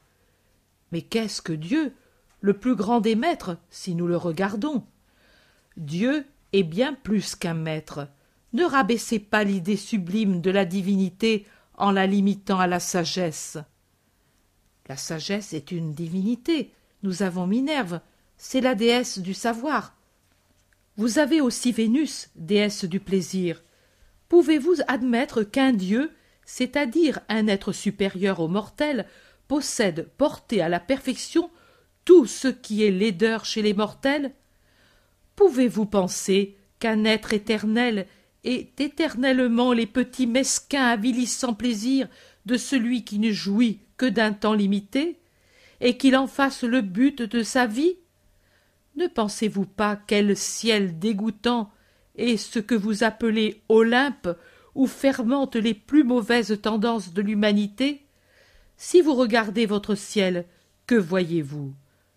Mais 0.94 1.02
qu'est-ce 1.02 1.42
que 1.42 1.52
Dieu 1.52 1.92
Le 2.40 2.54
plus 2.54 2.76
grand 2.76 3.02
des 3.02 3.16
maîtres, 3.16 3.58
si 3.70 3.96
nous 3.96 4.08
le 4.08 4.16
regardons? 4.16 4.86
Dieu 5.76 6.26
est 6.54 6.64
bien 6.64 6.94
plus 6.94 7.36
qu'un 7.36 7.54
maître. 7.54 8.08
Ne 8.54 8.64
rabaissez 8.64 9.20
pas 9.20 9.44
l'idée 9.44 9.76
sublime 9.76 10.40
de 10.40 10.52
la 10.52 10.64
divinité 10.64 11.46
en 11.78 11.92
la 11.92 12.08
limitant 12.08 12.62
à 12.62 12.68
la 12.68 12.80
sagesse. 12.80 13.58
La 14.90 14.98
sagesse 14.98 15.54
est 15.54 15.72
une 15.72 15.94
divinité. 15.94 16.72
Nous 17.04 17.24
avons 17.24 17.48
Minerve, 17.48 18.02
c'est 18.38 18.62
la 18.62 18.76
déesse 18.76 19.20
du 19.20 19.34
savoir. 19.34 19.96
Vous 20.98 21.20
avez 21.20 21.42
aussi 21.42 21.72
Vénus, 21.72 22.30
déesse 22.36 22.86
du 22.86 23.00
plaisir. 23.00 23.64
Pouvez-vous 24.30 24.76
admettre 24.88 25.44
qu'un 25.44 25.74
dieu, 25.74 26.12
c'est-à-dire 26.46 27.20
un 27.30 27.48
être 27.48 27.72
supérieur 27.72 28.40
aux 28.40 28.48
mortels, 28.48 29.06
possède 29.48 30.10
porté 30.18 30.62
à 30.62 30.70
la 30.70 30.80
perfection 30.80 31.50
tout 32.06 32.26
ce 32.26 32.48
qui 32.48 32.84
est 32.84 32.92
laideur 32.92 33.46
chez 33.46 33.62
les 33.62 33.74
mortels? 33.74 34.34
Pouvez-vous 35.36 35.86
penser 35.86 36.58
qu'un 36.80 37.04
être 37.04 37.34
éternel 37.34 38.08
ait 38.44 38.70
éternellement 38.80 39.74
les 39.74 39.86
petits 39.86 40.28
mesquins 40.28 40.88
avilissants 40.88 41.54
plaisirs 41.54 42.08
de 42.46 42.58
celui 42.58 43.04
qui 43.04 43.20
ne 43.20 43.32
jouit 43.32 43.80
d'un 44.06 44.34
temps 44.34 44.54
limité, 44.54 45.20
et 45.80 45.98
qu'il 45.98 46.16
en 46.16 46.28
fasse 46.28 46.64
le 46.64 46.82
but 46.82 47.22
de 47.22 47.44
sa 47.44 47.66
vie. 47.66 47.96
Ne 48.96 49.08
pensez-vous 49.08 49.66
pas 49.66 49.96
quel 49.96 50.36
ciel 50.38 51.00
dégoûtant 51.00 51.72
est 52.16 52.38
ce 52.38 52.60
que 52.60 52.76
vous 52.76 53.04
appelez 53.04 53.62
Olympe, 53.70 54.30
où 54.76 54.88
fermentent 54.88 55.56
les 55.56 55.74
plus 55.74 56.04
mauvaises 56.04 56.60
tendances 56.62 57.14
de 57.14 57.22
l'humanité? 57.22 58.06
Si 58.78 59.02
vous 59.02 59.16
regardez 59.16 59.66
votre 59.66 59.96
ciel, 59.96 60.46
que 60.88 60.96
voyez-vous? 60.96 61.74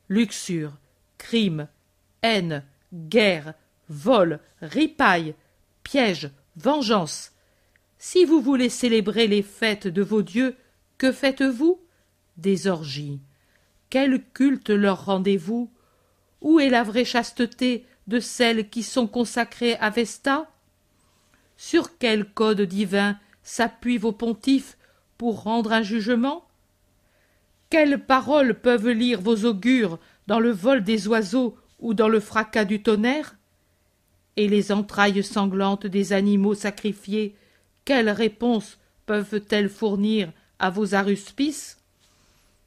Luxure, 0.09 0.73
crime, 1.19 1.69
haine, 2.23 2.65
guerre, 2.93 3.55
vol, 3.89 4.41
ripaille, 4.61 5.35
piège, 5.83 6.31
vengeance. 6.57 7.33
Si 7.99 8.25
vous 8.25 8.41
voulez 8.41 8.69
célébrer 8.69 9.27
les 9.27 9.43
fêtes 9.43 9.89
de 9.89 10.03
vos 10.03 10.23
dieux, 10.23 10.57
que 10.99 11.13
faites-vous? 11.13 11.81
Des 12.37 12.67
orgies. 12.67 13.21
Quel 13.91 14.23
culte 14.33 14.71
leur 14.71 15.05
rendez-vous? 15.05 15.71
Où 16.41 16.61
est 16.61 16.71
la 16.71 16.83
vraie 16.83 17.05
chasteté 17.05 17.87
de 18.07 18.21
celles 18.21 18.69
qui 18.69 18.83
sont 18.83 19.07
consacrées 19.07 19.77
à 19.77 19.91
Vesta? 19.91 20.51
Sur 21.57 21.97
quel 21.99 22.25
code 22.25 22.61
divin 22.63 23.19
s'appuient 23.43 23.99
vos 23.99 24.13
pontifes 24.13 24.77
pour 25.17 25.43
rendre 25.43 25.73
un 25.73 25.83
jugement? 25.83 26.47
Quelles 27.71 28.05
paroles 28.05 28.55
peuvent 28.61 28.91
lire 28.91 29.21
vos 29.21 29.45
augures 29.45 29.99
dans 30.27 30.41
le 30.41 30.51
vol 30.51 30.85
des 30.85 31.09
oiseaux 31.09 31.57
ou 31.79 31.95
dans 31.95 32.09
le 32.09 32.21
fracas 32.21 32.65
du 32.65 32.83
tonnerre? 32.83 33.37
Et 34.37 34.49
les 34.49 34.73
entrailles 34.73 35.23
sanglantes 35.23 35.87
des 35.87 36.13
animaux 36.13 36.55
sacrifiés, 36.55 37.37
quelles 37.85 38.11
réponses 38.11 38.79
peuvent-elles 39.07 39.69
fournir 39.69 40.33
vos 40.71 40.95
aruspices 40.95 41.79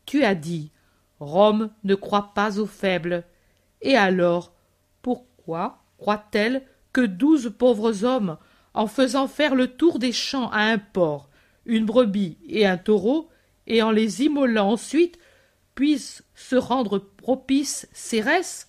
Tu 0.05 0.23
as 0.23 0.35
dit 0.35 0.71
Rome 1.19 1.71
ne 1.83 1.95
croit 1.95 2.31
pas 2.33 2.59
aux 2.59 2.65
faibles. 2.65 3.23
Et 3.81 3.95
alors, 3.95 4.53
pourquoi 5.01 5.79
croit-elle 5.97 6.63
que 6.93 7.01
douze 7.01 7.53
pauvres 7.57 8.03
hommes, 8.03 8.37
en 8.73 8.87
faisant 8.87 9.27
faire 9.27 9.55
le 9.55 9.67
tour 9.67 9.99
des 9.99 10.11
champs 10.11 10.49
à 10.51 10.61
un 10.61 10.77
porc, 10.77 11.29
une 11.65 11.85
brebis 11.85 12.37
et 12.47 12.65
un 12.65 12.77
taureau, 12.77 13.29
et 13.65 13.81
en 13.81 13.91
les 13.91 14.23
immolant 14.23 14.71
ensuite, 14.71 15.17
puissent 15.75 16.23
se 16.35 16.55
rendre 16.55 16.99
propices 16.99 17.87
Cérès 17.93 18.67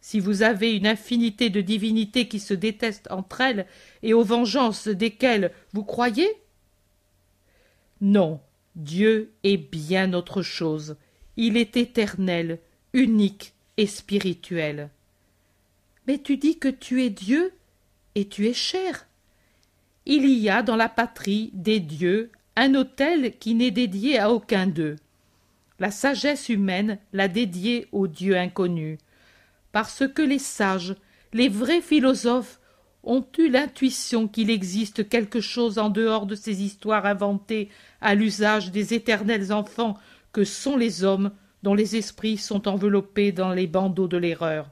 si 0.00 0.18
vous 0.18 0.42
avez 0.42 0.74
une 0.74 0.86
infinité 0.86 1.48
de 1.48 1.60
divinités 1.60 2.26
qui 2.26 2.40
se 2.40 2.54
détestent 2.54 3.10
entre 3.10 3.40
elles 3.40 3.66
et 4.02 4.14
aux 4.14 4.24
vengeances 4.24 4.88
desquelles 4.88 5.52
vous 5.72 5.84
croyez 5.84 6.28
Non, 8.02 8.40
Dieu 8.74 9.32
est 9.44 9.56
bien 9.56 10.12
autre 10.12 10.42
chose. 10.42 10.96
Il 11.36 11.56
est 11.56 11.76
éternel, 11.76 12.58
unique 12.92 13.54
et 13.76 13.86
spirituel. 13.86 14.90
Mais 16.08 16.18
tu 16.18 16.36
dis 16.36 16.58
que 16.58 16.68
tu 16.68 17.04
es 17.04 17.10
Dieu 17.10 17.52
et 18.16 18.26
tu 18.26 18.48
es 18.48 18.54
cher. 18.54 19.06
Il 20.04 20.28
y 20.28 20.50
a 20.50 20.64
dans 20.64 20.74
la 20.74 20.88
patrie 20.88 21.50
des 21.54 21.78
dieux 21.78 22.32
un 22.56 22.74
autel 22.74 23.38
qui 23.38 23.54
n'est 23.54 23.70
dédié 23.70 24.18
à 24.18 24.32
aucun 24.32 24.66
d'eux. 24.66 24.96
La 25.78 25.92
sagesse 25.92 26.48
humaine 26.48 26.98
l'a 27.12 27.28
dédié 27.28 27.86
au 27.92 28.08
Dieu 28.08 28.36
inconnu, 28.36 28.98
parce 29.70 30.02
que 30.08 30.22
les 30.22 30.40
sages, 30.40 30.96
les 31.32 31.48
vrais 31.48 31.80
philosophes, 31.80 32.58
ont 33.04 33.24
eu 33.38 33.48
l'intuition 33.48 34.28
qu'il 34.28 34.50
existe 34.50 35.08
quelque 35.08 35.40
chose 35.40 35.78
en 35.78 35.90
dehors 35.90 36.26
de 36.26 36.34
ces 36.34 36.62
histoires 36.62 37.06
inventées 37.06 37.68
à 38.00 38.14
l'usage 38.14 38.70
des 38.70 38.94
éternels 38.94 39.52
enfants 39.52 39.98
que 40.32 40.44
sont 40.44 40.76
les 40.76 41.04
hommes 41.04 41.32
dont 41.62 41.74
les 41.74 41.96
esprits 41.96 42.38
sont 42.38 42.68
enveloppés 42.68 43.32
dans 43.32 43.52
les 43.52 43.66
bandeaux 43.66 44.08
de 44.08 44.16
l'erreur. 44.16 44.70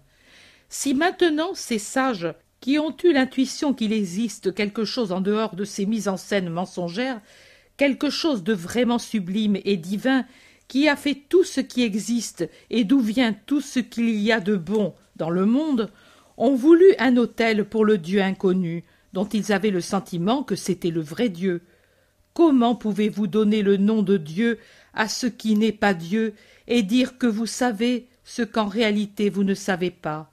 Si 0.68 0.94
maintenant 0.94 1.54
ces 1.54 1.78
sages 1.78 2.32
qui 2.60 2.78
ont 2.78 2.96
eu 3.02 3.12
l'intuition 3.12 3.74
qu'il 3.74 3.92
existe 3.92 4.54
quelque 4.54 4.84
chose 4.84 5.12
en 5.12 5.20
dehors 5.20 5.56
de 5.56 5.64
ces 5.64 5.86
mises 5.86 6.08
en 6.08 6.16
scène 6.16 6.50
mensongères, 6.50 7.20
quelque 7.76 8.10
chose 8.10 8.44
de 8.44 8.52
vraiment 8.52 8.98
sublime 8.98 9.58
et 9.64 9.76
divin, 9.76 10.26
qui 10.68 10.88
a 10.88 10.94
fait 10.94 11.16
tout 11.28 11.42
ce 11.42 11.60
qui 11.60 11.82
existe 11.82 12.48
et 12.68 12.84
d'où 12.84 13.00
vient 13.00 13.32
tout 13.32 13.60
ce 13.60 13.80
qu'il 13.80 14.10
y 14.10 14.30
a 14.30 14.38
de 14.38 14.54
bon 14.56 14.94
dans 15.16 15.30
le 15.30 15.44
monde, 15.44 15.90
ont 16.40 16.54
voulu 16.54 16.86
un 16.98 17.18
autel 17.18 17.66
pour 17.66 17.84
le 17.84 17.98
Dieu 17.98 18.22
inconnu, 18.22 18.82
dont 19.12 19.26
ils 19.26 19.52
avaient 19.52 19.70
le 19.70 19.82
sentiment 19.82 20.42
que 20.42 20.56
c'était 20.56 20.90
le 20.90 21.02
vrai 21.02 21.28
Dieu. 21.28 21.60
Comment 22.32 22.74
pouvez-vous 22.74 23.26
donner 23.26 23.62
le 23.62 23.76
nom 23.76 24.02
de 24.02 24.16
Dieu 24.16 24.58
à 24.94 25.06
ce 25.06 25.26
qui 25.26 25.54
n'est 25.54 25.70
pas 25.70 25.92
Dieu 25.92 26.32
et 26.66 26.82
dire 26.82 27.18
que 27.18 27.26
vous 27.26 27.46
savez 27.46 28.08
ce 28.24 28.40
qu'en 28.40 28.68
réalité 28.68 29.28
vous 29.28 29.44
ne 29.44 29.52
savez 29.52 29.90
pas? 29.90 30.32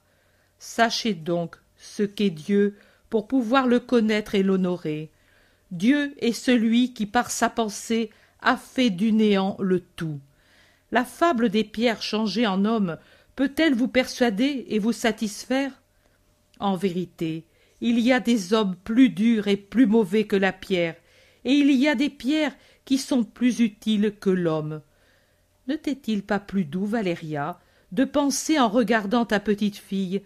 Sachez 0.58 1.12
donc 1.12 1.56
ce 1.76 2.02
qu'est 2.02 2.30
Dieu 2.30 2.76
pour 3.10 3.28
pouvoir 3.28 3.66
le 3.66 3.78
connaître 3.78 4.34
et 4.34 4.42
l'honorer. 4.42 5.10
Dieu 5.72 6.14
est 6.20 6.32
celui 6.32 6.94
qui 6.94 7.04
par 7.04 7.30
sa 7.30 7.50
pensée 7.50 8.08
a 8.40 8.56
fait 8.56 8.90
du 8.90 9.12
néant 9.12 9.56
le 9.60 9.80
tout. 9.80 10.20
La 10.90 11.04
fable 11.04 11.50
des 11.50 11.64
pierres 11.64 12.02
changées 12.02 12.46
en 12.46 12.64
hommes 12.64 12.96
peut-elle 13.36 13.74
vous 13.74 13.88
persuader 13.88 14.64
et 14.68 14.78
vous 14.78 14.92
satisfaire? 14.92 15.82
En 16.60 16.76
vérité, 16.76 17.44
il 17.80 18.00
y 18.00 18.12
a 18.12 18.20
des 18.20 18.52
hommes 18.52 18.76
plus 18.82 19.10
durs 19.10 19.46
et 19.48 19.56
plus 19.56 19.86
mauvais 19.86 20.24
que 20.24 20.36
la 20.36 20.52
pierre, 20.52 20.96
et 21.44 21.52
il 21.52 21.70
y 21.70 21.88
a 21.88 21.94
des 21.94 22.10
pierres 22.10 22.56
qui 22.84 22.98
sont 22.98 23.22
plus 23.22 23.60
utiles 23.60 24.14
que 24.18 24.30
l'homme. 24.30 24.82
Ne 25.68 25.76
t'est-il 25.76 26.22
pas 26.22 26.40
plus 26.40 26.64
doux, 26.64 26.86
Valéria, 26.86 27.60
de 27.92 28.04
penser 28.04 28.58
en 28.58 28.68
regardant 28.68 29.24
ta 29.24 29.38
petite 29.38 29.76
fille? 29.76 30.22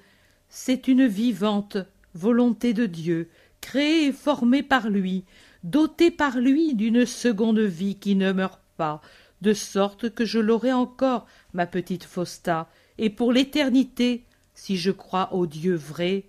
C'est 0.48 0.88
une 0.88 1.06
vivante 1.06 1.76
volonté 2.14 2.72
de 2.72 2.86
Dieu, 2.86 3.28
créée 3.60 4.06
et 4.06 4.12
formée 4.12 4.62
par 4.62 4.88
lui, 4.88 5.24
dotée 5.64 6.10
par 6.10 6.38
lui 6.38 6.74
d'une 6.74 7.06
seconde 7.06 7.60
vie 7.60 7.96
qui 7.96 8.16
ne 8.16 8.32
meurt 8.32 8.60
pas, 8.76 9.00
de 9.42 9.52
sorte 9.52 10.14
que 10.14 10.24
je 10.24 10.38
l'aurai 10.38 10.72
encore, 10.72 11.26
ma 11.52 11.66
petite 11.66 12.04
Fausta, 12.04 12.70
et 12.98 13.10
pour 13.10 13.32
l'éternité, 13.32 14.24
si 14.54 14.76
je 14.76 14.90
crois 14.90 15.32
au 15.32 15.46
Dieu 15.46 15.74
vrai, 15.74 16.24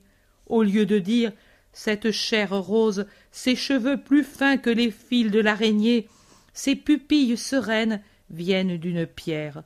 au 0.48 0.64
lieu 0.64 0.86
de 0.86 1.00
dire 1.00 1.32
cette 1.72 2.12
chair 2.12 2.54
rose, 2.54 3.06
ses 3.32 3.56
cheveux 3.56 3.98
plus 3.98 4.24
fins 4.24 4.58
que 4.58 4.70
les 4.70 4.92
fils 4.92 5.32
de 5.32 5.40
l'araignée, 5.40 6.08
ses 6.54 6.76
pupilles 6.76 7.38
sereines 7.38 8.02
viennent 8.30 8.78
d'une 8.78 9.08
pierre, 9.08 9.64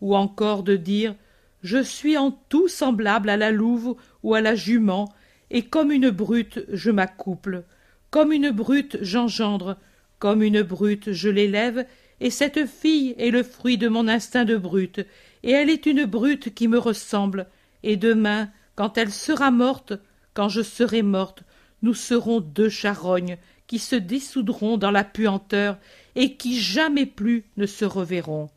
ou 0.00 0.16
encore 0.16 0.62
de 0.62 0.76
dire 0.76 1.14
je 1.62 1.82
suis 1.82 2.16
en 2.16 2.30
tout 2.48 2.68
semblable 2.68 3.28
à 3.28 3.36
la 3.36 3.50
louve 3.50 3.96
ou 4.22 4.34
à 4.34 4.40
la 4.40 4.54
jument, 4.54 5.12
et 5.50 5.62
comme 5.62 5.92
une 5.92 6.10
brute 6.10 6.64
je 6.72 6.90
m'accouple, 6.90 7.64
comme 8.10 8.32
une 8.32 8.50
brute 8.50 8.98
j'engendre, 9.02 9.76
comme 10.18 10.42
une 10.42 10.62
brute 10.62 11.12
je 11.12 11.28
l'élève, 11.28 11.86
et 12.20 12.30
cette 12.30 12.66
fille 12.66 13.14
est 13.18 13.30
le 13.30 13.42
fruit 13.42 13.78
de 13.78 13.88
mon 13.88 14.08
instinct 14.08 14.44
de 14.44 14.56
brute, 14.56 15.00
et 15.42 15.50
elle 15.50 15.70
est 15.70 15.86
une 15.86 16.04
brute 16.04 16.54
qui 16.54 16.66
me 16.66 16.78
ressemble, 16.78 17.46
et 17.82 17.96
demain, 17.96 18.50
quand 18.74 18.98
elle 18.98 19.12
sera 19.12 19.50
morte, 19.50 19.94
quand 20.34 20.48
je 20.48 20.62
serai 20.62 21.02
morte, 21.02 21.42
nous 21.82 21.94
serons 21.94 22.40
deux 22.40 22.68
charognes 22.68 23.38
qui 23.66 23.78
se 23.78 23.96
dissoudront 23.96 24.76
dans 24.76 24.90
la 24.90 25.04
puanteur 25.04 25.78
et 26.14 26.36
qui 26.36 26.60
jamais 26.60 27.06
plus 27.06 27.44
ne 27.56 27.66
se 27.66 27.84
reverront. 27.84 28.50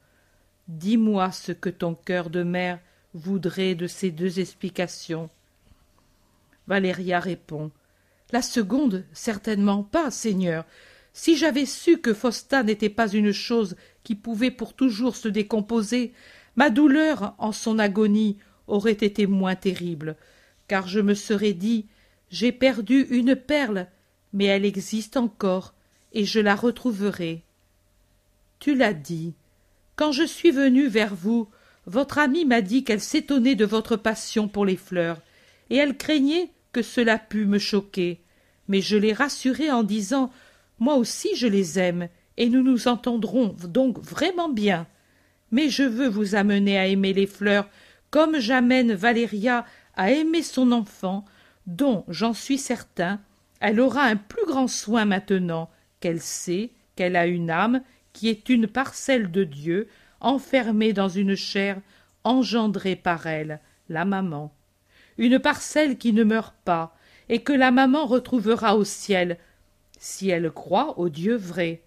Dis-moi 0.68 1.32
ce 1.32 1.52
que 1.52 1.70
ton 1.70 1.96
cœur 1.96 2.30
de 2.30 2.44
mère 2.44 2.80
voudrait 3.14 3.76
de 3.76 3.88
ces 3.88 4.12
deux 4.12 4.40
explications 4.40 5.30
Valéria 6.68 7.20
répond 7.20 7.72
La 8.32 8.44
seconde, 8.44 9.04
certainement 9.12 9.84
pas, 9.84 10.12
Seigneur. 10.12 10.66
Si 11.14 11.36
j'avais 11.36 11.66
su 11.66 11.98
que 11.98 12.14
Fausta 12.14 12.62
n'était 12.62 12.90
pas 12.90 13.12
une 13.12 13.32
chose 13.32 13.76
qui 14.04 14.14
pouvait 14.14 14.52
pour 14.52 14.74
toujours 14.74 15.16
se 15.16 15.28
décomposer, 15.28 16.14
ma 16.56 16.70
douleur 16.70 17.34
en 17.40 17.52
son 17.52 17.80
agonie 17.80 18.38
aurait 18.70 18.92
été 18.92 19.28
moins 19.28 19.56
terrible, 19.56 20.16
car 20.68 20.88
je 20.88 21.00
me 21.00 21.14
serais 21.14 21.54
dit 21.54 21.86
J'ai 22.30 22.52
perdu 22.52 23.08
une 23.10 23.36
perle, 23.36 23.88
mais 24.34 24.46
elle 24.46 24.66
existe 24.66 25.18
encore, 25.18 25.74
et 26.14 26.26
je 26.26 26.40
la 26.40 26.56
retrouverai. 26.56 27.44
Tu 28.60 28.76
l'as 28.76 28.94
dit. 28.94 29.34
Quand 29.96 30.12
je 30.12 30.24
suis 30.24 30.52
venu 30.52 30.88
vers 30.88 31.16
vous, 31.16 31.50
votre 31.86 32.20
amie 32.20 32.46
m'a 32.46 32.62
dit 32.62 32.84
qu'elle 32.84 33.02
s'étonnait 33.02 33.56
de 33.56 33.66
votre 33.66 33.96
passion 33.96 34.48
pour 34.48 34.66
les 34.66 34.78
fleurs, 34.78 35.22
et 35.70 35.76
elle 35.76 35.98
craignait 35.98 36.52
que 36.72 36.82
cela 36.82 37.18
pût 37.18 37.46
me 37.46 37.60
choquer. 37.60 38.20
Mais 38.68 38.82
je 38.82 38.98
l'ai 38.98 39.14
rassurée 39.14 39.72
en 39.72 39.84
disant 39.84 40.32
Moi 40.80 40.96
aussi 40.96 41.36
je 41.36 41.48
les 41.48 41.80
aime, 41.80 42.10
et 42.38 42.50
nous 42.50 42.64
nous 42.64 42.88
entendrons 42.88 43.56
donc 43.68 44.00
vraiment 44.00 44.50
bien. 44.50 44.88
Mais 45.52 45.70
je 45.70 45.84
veux 45.84 46.08
vous 46.08 46.36
amener 46.36 46.78
à 46.78 46.88
aimer 46.88 47.14
les 47.14 47.28
fleurs 47.28 47.68
comme 48.12 48.40
j'amène 48.40 48.94
Valéria 48.94 49.66
à 49.96 50.12
aimer 50.12 50.44
son 50.44 50.72
enfant, 50.72 51.26
dont, 51.68 52.06
j'en 52.08 52.34
suis 52.34 52.58
certain, 52.58 53.20
elle 53.60 53.80
aura 53.80 54.04
un 54.04 54.16
plus 54.16 54.46
grand 54.46 54.68
soin 54.68 55.06
maintenant 55.06 55.70
qu'elle 56.00 56.22
sait 56.22 56.72
qu'elle 56.96 57.16
a 57.16 57.28
une 57.28 57.50
âme 57.50 57.82
qui 58.14 58.30
est 58.30 58.50
une 58.50 58.68
parcelle 58.68 59.32
de 59.32 59.44
Dieu 59.44 59.88
enfermée 60.20 60.94
dans 60.94 61.10
une 61.10 61.36
chair 61.36 61.80
engendrée 62.24 62.96
par 62.96 63.28
elle, 63.28 63.60
la 63.88 64.06
maman. 64.06 64.54
Une 65.18 65.40
parcelle 65.40 65.98
qui 65.98 66.14
ne 66.14 66.24
meurt 66.24 66.56
pas, 66.66 66.96
et 67.30 67.42
que 67.44 67.54
la 67.54 67.72
maman 67.72 68.06
retrouvera 68.06 68.76
au 68.76 68.84
ciel, 68.84 69.38
si 70.00 70.30
elle 70.30 70.52
croit 70.52 70.98
au 70.98 71.10
Dieu 71.10 71.36
vrai. 71.36 71.82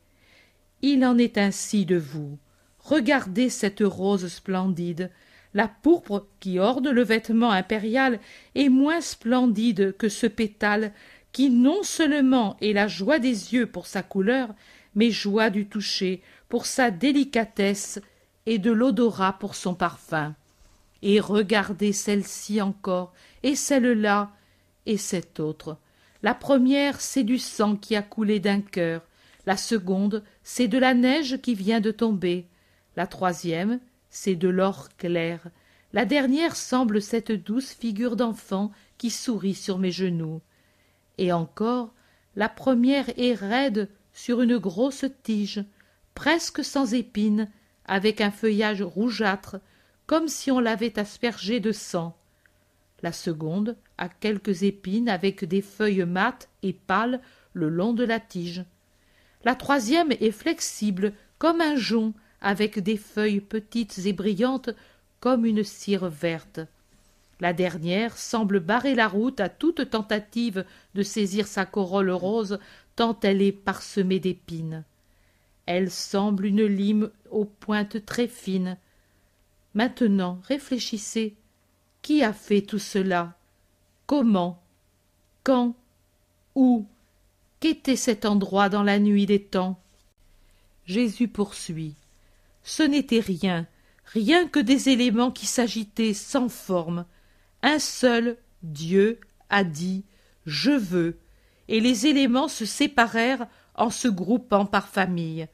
Il 0.83 1.05
en 1.05 1.19
est 1.19 1.39
ainsi 1.39 1.85
de 1.85 1.97
vous. 1.97 2.39
Regardez 2.79 3.49
cette 3.49 3.83
rose 3.85 4.29
splendide. 4.29 5.11
La 5.55 5.69
pourpre 5.69 6.27
qui 6.41 6.59
orne 6.59 6.91
le 6.91 7.03
vêtement 7.03 7.51
impérial 7.51 8.21
est 8.55 8.69
moins 8.69 9.01
splendide 9.01 9.95
que 9.97 10.09
ce 10.09 10.27
pétale 10.27 10.93
qui 11.33 11.51
non 11.51 11.83
seulement 11.83 12.57
est 12.61 12.73
la 12.73 12.89
joie 12.89 13.19
des 13.19 13.55
yeux 13.55 13.67
pour 13.67 13.87
sa 13.87 14.03
couleur, 14.03 14.55
mais 14.95 15.11
joie 15.11 15.51
du 15.51 15.67
toucher 15.67 16.23
pour 16.49 16.67
sa 16.67 16.91
délicatesse 16.91 18.01
et 18.47 18.59
de 18.59 18.71
l'odorat 18.71 19.35
pour 19.39 19.55
son 19.55 19.75
parfum. 19.75 20.35
Et 21.03 21.21
regardez 21.21 21.93
celle-ci 21.93 22.61
encore, 22.61 23.13
et 23.43 23.57
celle-là, 23.57 24.31
et 24.87 24.97
cette 24.97 25.41
autre. 25.41 25.79
La 26.23 26.35
première, 26.35 27.01
c'est 27.01 27.25
du 27.25 27.39
sang 27.39 27.77
qui 27.77 27.97
a 27.97 28.03
coulé 28.03 28.39
d'un 28.39 28.61
cœur. 28.61 29.03
La 29.47 29.57
seconde, 29.57 30.23
c'est 30.45 30.69
de 30.69 30.79
la 30.79 30.95
neige 30.95 31.41
qui 31.41 31.55
vient 31.55 31.81
de 31.81 31.91
tomber. 31.91 32.47
La 32.97 33.07
troisième, 33.07 33.81
c'est 34.13 34.37
de 34.37 34.49
l'or 34.49 34.91
clair. 34.99 35.41
La 35.93 36.05
dernière 36.05 36.55
semble 36.55 37.03
cette 37.03 37.33
douce 37.33 37.73
figure 37.73 38.15
d'enfant 38.15 38.71
qui 38.99 39.11
sourit 39.11 39.55
sur 39.55 39.79
mes 39.79 39.91
genoux. 39.91 40.41
Et 41.19 41.33
encore, 41.33 41.93
la 42.37 42.49
première 42.49 43.11
est 43.19 43.35
raide 43.35 43.89
sur 44.13 44.43
une 44.43 44.59
grosse 44.59 45.07
tige, 45.23 45.65
presque 46.15 46.63
sans 46.63 46.95
épines, 46.95 47.51
avec 47.87 48.21
un 48.21 48.31
feuillage 48.31 48.83
rougeâtre, 48.83 49.57
comme 50.07 50.29
si 50.29 50.51
on 50.51 50.61
l'avait 50.61 50.99
aspergé 50.99 51.59
de 51.59 51.73
sang. 51.73 52.15
La 53.03 53.13
seconde 53.13 53.77
a 53.97 54.09
quelques 54.09 54.63
épines 54.63 55.09
avec 55.09 55.45
des 55.45 55.63
feuilles 55.63 56.05
mates 56.05 56.49
et 56.63 56.75
pâles 56.75 57.21
le 57.55 57.71
long 57.71 57.95
de 57.95 58.05
la 58.05 58.21
tige. 58.21 58.65
La 59.45 59.55
troisième 59.55 60.13
est 60.13 60.31
flexible 60.31 61.15
comme 61.39 61.63
un 61.63 61.77
jonc, 61.77 62.13
avec 62.43 62.79
des 62.81 62.97
feuilles 62.97 63.41
petites 63.41 63.99
et 64.05 64.13
brillantes 64.13 64.71
comme 65.21 65.47
une 65.47 65.65
cire 65.65 66.09
verte. 66.09 66.61
La 67.41 67.53
dernière 67.53 68.19
semble 68.19 68.61
barrer 68.61 68.95
la 68.95 69.09
route 69.09 69.41
à 69.41 69.49
toute 69.49 69.91
tentative 69.91 70.65
de 70.95 71.03
saisir 71.03 71.47
sa 71.47 71.65
corolle 71.65 72.11
rose 72.11 72.59
tant 72.95 73.19
elle 73.23 73.43
est 73.43 73.53
parsemée 73.53 74.21
d'épines. 74.21 74.85
Elle 75.67 75.91
semble 75.91 76.47
une 76.47 76.65
lime 76.65 77.11
aux 77.31 77.45
pointes 77.45 78.05
très 78.05 78.29
fines. 78.29 78.77
Maintenant, 79.75 80.41
réfléchissez. 80.47 81.35
Qui 82.03 82.23
a 82.23 82.33
fait 82.33 82.63
tout 82.63 82.81
cela? 82.81 83.37
Comment? 84.07 84.61
Quand? 85.45 85.75
Où? 86.55 86.87
Qu'était 87.61 87.97
cet 87.97 88.25
endroit 88.25 88.69
dans 88.69 88.83
la 88.83 88.99
nuit 88.99 89.25
des 89.25 89.43
temps? 89.43 89.81
Jésus 90.85 91.29
poursuit. 91.29 91.95
Ce 92.65 92.83
n'était 92.83 93.21
rien, 93.21 93.67
rien 94.05 94.47
que 94.47 94.61
des 94.61 94.89
éléments 94.89 95.31
qui 95.31 95.47
s'agitaient 95.47 96.15
sans 96.15 96.49
forme. 96.49 97.07
Un 97.63 97.79
seul, 97.79 98.37
Dieu, 98.63 99.21
a 99.51 99.65
dit 99.65 100.05
Je 100.47 100.71
veux, 100.71 101.19
et 101.69 101.81
les 101.81 102.07
éléments 102.07 102.49
se 102.49 102.65
séparèrent 102.65 103.47
en 103.75 103.91
se 103.91 104.09
groupant 104.09 104.67
par 104.67 104.89
famille. 104.89 105.49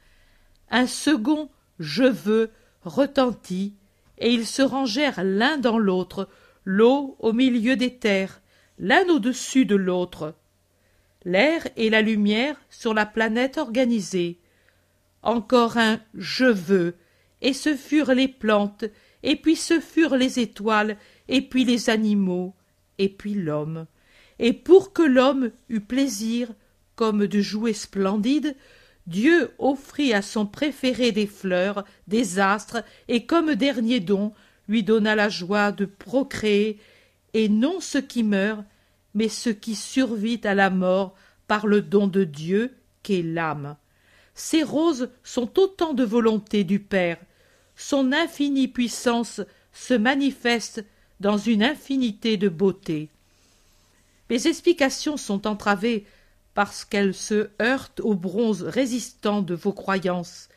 Un 0.71 0.87
second 0.87 1.51
Je 1.79 2.05
veux 2.05 2.51
retentit, 2.85 3.75
et 4.19 4.33
ils 4.33 4.47
se 4.47 4.63
rangèrent 4.63 5.23
l'un 5.23 5.59
dans 5.59 5.79
l'autre, 5.79 6.29
l'eau 6.65 7.17
au 7.21 7.33
milieu 7.33 7.77
des 7.77 7.95
terres, 7.95 8.41
l'un 8.79 9.09
au-dessus 9.09 9.65
de 9.65 9.77
l'autre. 9.77 10.35
L'air 11.25 11.67
et 11.77 11.91
la 11.91 12.03
lumière 12.03 12.57
sur 12.71 12.95
la 12.95 13.07
planète 13.07 13.59
organisée. 13.59 14.39
Encore 15.23 15.77
un 15.77 16.01
Je 16.15 16.45
veux, 16.45 16.95
et 17.43 17.53
ce 17.53 17.75
furent 17.75 18.15
les 18.15 18.29
plantes, 18.29 18.85
et 19.23 19.37
puis 19.37 19.57
ce 19.57 19.81
furent 19.81 20.17
les 20.17 20.39
étoiles, 20.39 20.97
et 21.29 21.43
puis 21.43 21.65
les 21.65 21.91
animaux, 21.91 22.55
et 22.99 23.09
puis 23.09 23.35
l'homme. 23.35 23.87
Et 24.39 24.53
pour 24.53 24.93
que 24.93 25.03
l'homme 25.03 25.51
eût 25.69 25.81
plaisir, 25.81 26.53
comme 26.95 27.27
de 27.27 27.41
jouer 27.41 27.73
splendide, 27.73 28.57
Dieu 29.07 29.53
offrit 29.59 30.13
à 30.13 30.23
son 30.23 30.47
préféré 30.47 31.13
des 31.13 31.27
fleurs, 31.27 31.85
des 32.07 32.39
astres, 32.39 32.85
et 33.09 33.27
comme 33.27 33.55
dernier 33.55 34.01
don, 34.01 34.33
lui 34.69 34.83
donna 34.83 35.15
la 35.15 35.29
joie 35.29 35.73
de 35.73 35.87
procréer, 35.87 36.79
et 37.35 37.49
non 37.49 37.81
ce 37.81 37.99
qui 37.99 38.23
meurt, 38.23 38.65
mais 39.15 39.29
ce 39.29 39.51
qui 39.51 39.75
survit 39.75 40.41
à 40.45 40.55
la 40.55 40.71
mort 40.71 41.15
par 41.47 41.67
le 41.67 41.83
don 41.83 42.07
de 42.07 42.25
Dieu 42.25 42.75
qu'est 43.03 43.23
l'âme. 43.23 43.77
Ces 44.39 44.63
roses 44.63 45.11
sont 45.25 45.59
autant 45.59 45.95
de 45.95 46.05
volonté 46.05 46.63
du 46.63 46.79
Père. 46.79 47.19
Son 47.75 48.13
infinie 48.13 48.69
puissance 48.69 49.41
se 49.73 49.95
manifeste 49.95 50.85
dans 51.19 51.39
une 51.39 51.65
infinité 51.65 52.37
de 52.37 52.49
beauté. 52.49 53.09
Mes 54.31 54.47
explications 54.47 55.17
sont 55.17 55.49
entravées 55.49 56.07
parce 56.55 56.85
qu'elles 56.85 57.15
se 57.15 57.51
heurtent 57.61 57.99
au 57.99 58.15
bronze 58.15 58.63
résistant 58.63 59.43
de 59.43 59.57
vos 59.57 59.73
croyances, 59.73 60.49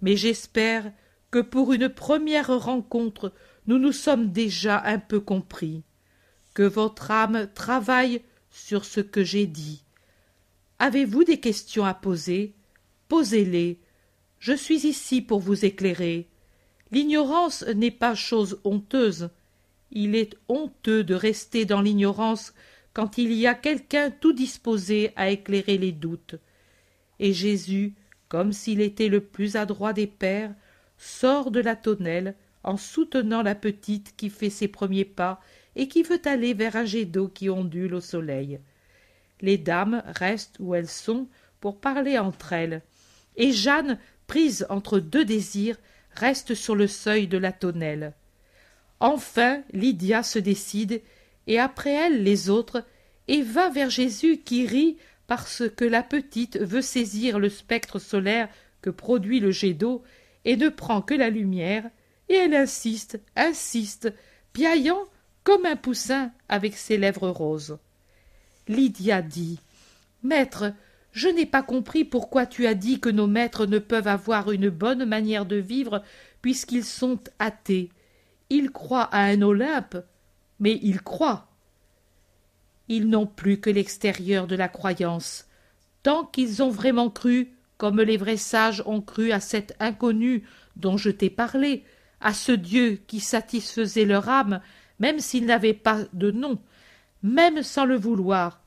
mais 0.00 0.16
j'espère 0.16 0.90
que 1.30 1.40
pour 1.40 1.74
une 1.74 1.90
première 1.90 2.58
rencontre 2.58 3.34
nous 3.66 3.78
nous 3.78 3.92
sommes 3.92 4.32
déjà 4.32 4.82
un 4.86 4.98
peu 4.98 5.20
compris, 5.20 5.82
que 6.54 6.62
votre 6.62 7.10
âme 7.10 7.50
travaille 7.54 8.22
sur 8.50 8.86
ce 8.86 9.00
que 9.00 9.22
j'ai 9.22 9.46
dit. 9.46 9.84
Avez-vous 10.78 11.24
des 11.24 11.38
questions 11.38 11.84
à 11.84 11.92
poser? 11.92 12.55
Posez-les. 13.08 13.78
Je 14.38 14.52
suis 14.52 14.86
ici 14.86 15.22
pour 15.22 15.40
vous 15.40 15.64
éclairer. 15.64 16.26
L'ignorance 16.90 17.62
n'est 17.62 17.90
pas 17.90 18.14
chose 18.14 18.60
honteuse. 18.64 19.30
Il 19.92 20.14
est 20.14 20.36
honteux 20.48 21.04
de 21.04 21.14
rester 21.14 21.64
dans 21.64 21.80
l'ignorance 21.80 22.52
quand 22.92 23.18
il 23.18 23.32
y 23.32 23.46
a 23.46 23.54
quelqu'un 23.54 24.10
tout 24.10 24.32
disposé 24.32 25.12
à 25.16 25.30
éclairer 25.30 25.78
les 25.78 25.92
doutes. 25.92 26.36
Et 27.18 27.32
Jésus, 27.32 27.94
comme 28.28 28.52
s'il 28.52 28.80
était 28.80 29.08
le 29.08 29.20
plus 29.20 29.56
adroit 29.56 29.92
des 29.92 30.06
pères, 30.06 30.54
sort 30.98 31.50
de 31.50 31.60
la 31.60 31.76
tonnelle 31.76 32.34
en 32.64 32.76
soutenant 32.76 33.42
la 33.42 33.54
petite 33.54 34.14
qui 34.16 34.30
fait 34.30 34.50
ses 34.50 34.68
premiers 34.68 35.04
pas 35.04 35.40
et 35.76 35.88
qui 35.88 36.02
veut 36.02 36.20
aller 36.24 36.54
vers 36.54 36.74
un 36.74 36.84
jet 36.84 37.04
d'eau 37.04 37.28
qui 37.28 37.48
ondule 37.48 37.94
au 37.94 38.00
soleil. 38.00 38.58
Les 39.40 39.58
dames 39.58 40.02
restent 40.06 40.56
où 40.58 40.74
elles 40.74 40.88
sont 40.88 41.28
pour 41.60 41.80
parler 41.80 42.18
entre 42.18 42.52
elles, 42.52 42.82
et 43.36 43.52
Jeanne, 43.52 43.98
prise 44.26 44.66
entre 44.68 44.98
deux 44.98 45.24
désirs, 45.24 45.76
reste 46.12 46.54
sur 46.54 46.74
le 46.74 46.86
seuil 46.86 47.28
de 47.28 47.38
la 47.38 47.52
tonnelle. 47.52 48.14
Enfin 49.00 49.62
Lydia 49.72 50.22
se 50.22 50.38
décide 50.38 51.02
et 51.46 51.58
après 51.58 51.92
elle 51.92 52.22
les 52.22 52.50
autres, 52.50 52.84
et 53.28 53.42
va 53.42 53.68
vers 53.70 53.90
Jésus 53.90 54.38
qui 54.38 54.66
rit 54.66 54.96
parce 55.26 55.64
que 55.76 55.84
la 55.84 56.02
petite 56.02 56.58
veut 56.58 56.82
saisir 56.82 57.38
le 57.38 57.48
spectre 57.48 57.98
solaire 57.98 58.48
que 58.82 58.90
produit 58.90 59.40
le 59.40 59.50
jet 59.50 59.74
d'eau 59.74 60.02
et 60.44 60.56
ne 60.56 60.68
prend 60.68 61.02
que 61.02 61.14
la 61.14 61.28
lumière, 61.28 61.90
et 62.28 62.34
elle 62.34 62.54
insiste, 62.54 63.20
insiste, 63.34 64.12
piaillant 64.52 65.04
comme 65.42 65.66
un 65.66 65.76
poussin 65.76 66.30
avec 66.48 66.76
ses 66.76 66.96
lèvres 66.96 67.28
roses. 67.28 67.78
Lydia 68.68 69.22
dit 69.22 69.60
Maître, 70.22 70.72
je 71.16 71.28
n'ai 71.28 71.46
pas 71.46 71.62
compris 71.62 72.04
pourquoi 72.04 72.44
tu 72.44 72.66
as 72.66 72.74
dit 72.74 73.00
que 73.00 73.08
nos 73.08 73.26
maîtres 73.26 73.64
ne 73.64 73.78
peuvent 73.78 74.06
avoir 74.06 74.50
une 74.52 74.68
bonne 74.68 75.06
manière 75.06 75.46
de 75.46 75.56
vivre 75.56 76.02
puisqu'ils 76.42 76.84
sont 76.84 77.18
athées. 77.38 77.88
Ils 78.50 78.70
croient 78.70 79.08
à 79.12 79.22
un 79.22 79.40
Olympe, 79.40 79.96
mais 80.60 80.78
ils 80.82 81.00
croient. 81.00 81.48
Ils 82.88 83.08
n'ont 83.08 83.26
plus 83.26 83.58
que 83.60 83.70
l'extérieur 83.70 84.46
de 84.46 84.56
la 84.56 84.68
croyance. 84.68 85.46
Tant 86.02 86.26
qu'ils 86.26 86.62
ont 86.62 86.68
vraiment 86.68 87.08
cru, 87.08 87.54
comme 87.78 88.02
les 88.02 88.18
vrais 88.18 88.36
sages 88.36 88.82
ont 88.84 89.00
cru 89.00 89.32
à 89.32 89.40
cet 89.40 89.74
inconnu 89.80 90.46
dont 90.76 90.98
je 90.98 91.08
t'ai 91.08 91.30
parlé, 91.30 91.82
à 92.20 92.34
ce 92.34 92.52
Dieu 92.52 93.00
qui 93.06 93.20
satisfaisait 93.20 94.04
leur 94.04 94.28
âme, 94.28 94.60
même 94.98 95.20
s'il 95.20 95.46
n'avait 95.46 95.72
pas 95.72 96.00
de 96.12 96.30
nom, 96.30 96.58
même 97.22 97.62
sans 97.62 97.86
le 97.86 97.96
vouloir, 97.96 98.60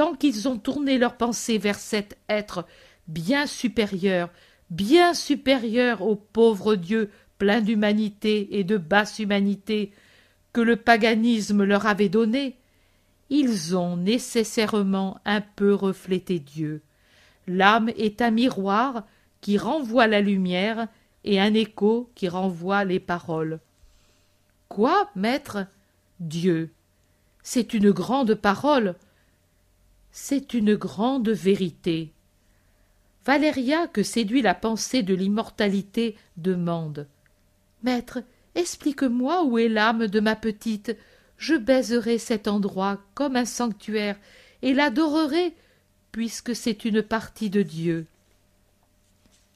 tant 0.00 0.14
qu'ils 0.14 0.48
ont 0.48 0.56
tourné 0.56 0.96
leur 0.96 1.18
pensée 1.18 1.58
vers 1.58 1.78
cet 1.78 2.16
être 2.30 2.64
bien 3.06 3.46
supérieur, 3.46 4.30
bien 4.70 5.12
supérieur 5.12 6.00
au 6.00 6.16
pauvre 6.16 6.74
Dieu 6.74 7.10
plein 7.36 7.60
d'humanité 7.60 8.58
et 8.58 8.64
de 8.64 8.78
basse 8.78 9.18
humanité, 9.18 9.92
que 10.54 10.62
le 10.62 10.76
paganisme 10.76 11.64
leur 11.64 11.84
avait 11.84 12.08
donné, 12.08 12.56
ils 13.28 13.76
ont 13.76 13.98
nécessairement 13.98 15.20
un 15.26 15.42
peu 15.42 15.74
reflété 15.74 16.38
Dieu. 16.38 16.80
L'âme 17.46 17.90
est 17.98 18.22
un 18.22 18.30
miroir 18.30 19.04
qui 19.42 19.58
renvoie 19.58 20.06
la 20.06 20.22
lumière 20.22 20.88
et 21.24 21.38
un 21.38 21.52
écho 21.52 22.10
qui 22.14 22.26
renvoie 22.26 22.84
les 22.84 23.00
paroles. 23.00 23.60
Quoi, 24.70 25.10
maître? 25.14 25.66
Dieu. 26.20 26.70
C'est 27.42 27.74
une 27.74 27.90
grande 27.90 28.32
parole. 28.32 28.94
C'est 30.12 30.54
une 30.54 30.74
grande 30.74 31.28
vérité. 31.28 32.12
Valéria, 33.24 33.86
que 33.86 34.02
séduit 34.02 34.42
la 34.42 34.54
pensée 34.54 35.02
de 35.02 35.14
l'immortalité, 35.14 36.16
demande. 36.36 37.06
Maître, 37.82 38.22
explique-moi 38.54 39.44
où 39.44 39.58
est 39.58 39.68
l'âme 39.68 40.06
de 40.06 40.20
ma 40.20 40.36
petite. 40.36 40.96
Je 41.36 41.54
baiserai 41.54 42.18
cet 42.18 42.48
endroit 42.48 43.00
comme 43.14 43.36
un 43.36 43.44
sanctuaire 43.44 44.18
et 44.62 44.74
l'adorerai, 44.74 45.54
puisque 46.12 46.56
c'est 46.56 46.84
une 46.84 47.02
partie 47.02 47.50
de 47.50 47.62
Dieu. 47.62 48.06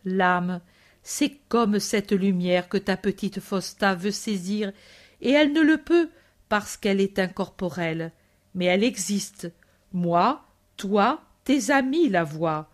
L'âme, 0.05 0.61
c'est 1.03 1.39
comme 1.49 1.81
cette 1.81 2.13
lumière 2.13 2.69
que 2.69 2.79
ta 2.79 2.97
petite 2.97 3.41
Fausta 3.41 3.95
veut 3.95 4.11
saisir, 4.11 4.73
et 5.21 5.31
elle 5.31 5.53
ne 5.53 5.61
le 5.63 5.79
peut 5.79 6.11
parce 6.49 6.77
qu'elle 6.77 7.01
est 7.01 7.19
incorporelle, 7.19 8.13
mais 8.55 8.67
elle 8.67 8.85
existe. 8.85 9.51
Moi, 9.95 10.45
toi, 10.77 11.23
tes 11.45 11.71
amis 11.71 12.09
la 12.09 12.25
voient. 12.25 12.69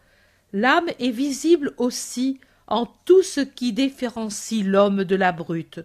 L'âme 0.53 0.89
est 0.99 1.11
visible 1.11 1.75
aussi 1.77 2.41
en 2.67 2.87
tout 3.05 3.23
ce 3.23 3.41
qui 3.41 3.73
différencie 3.73 4.65
l'homme 4.65 5.05
de 5.05 5.17
la 5.17 5.31
brute. 5.31 5.81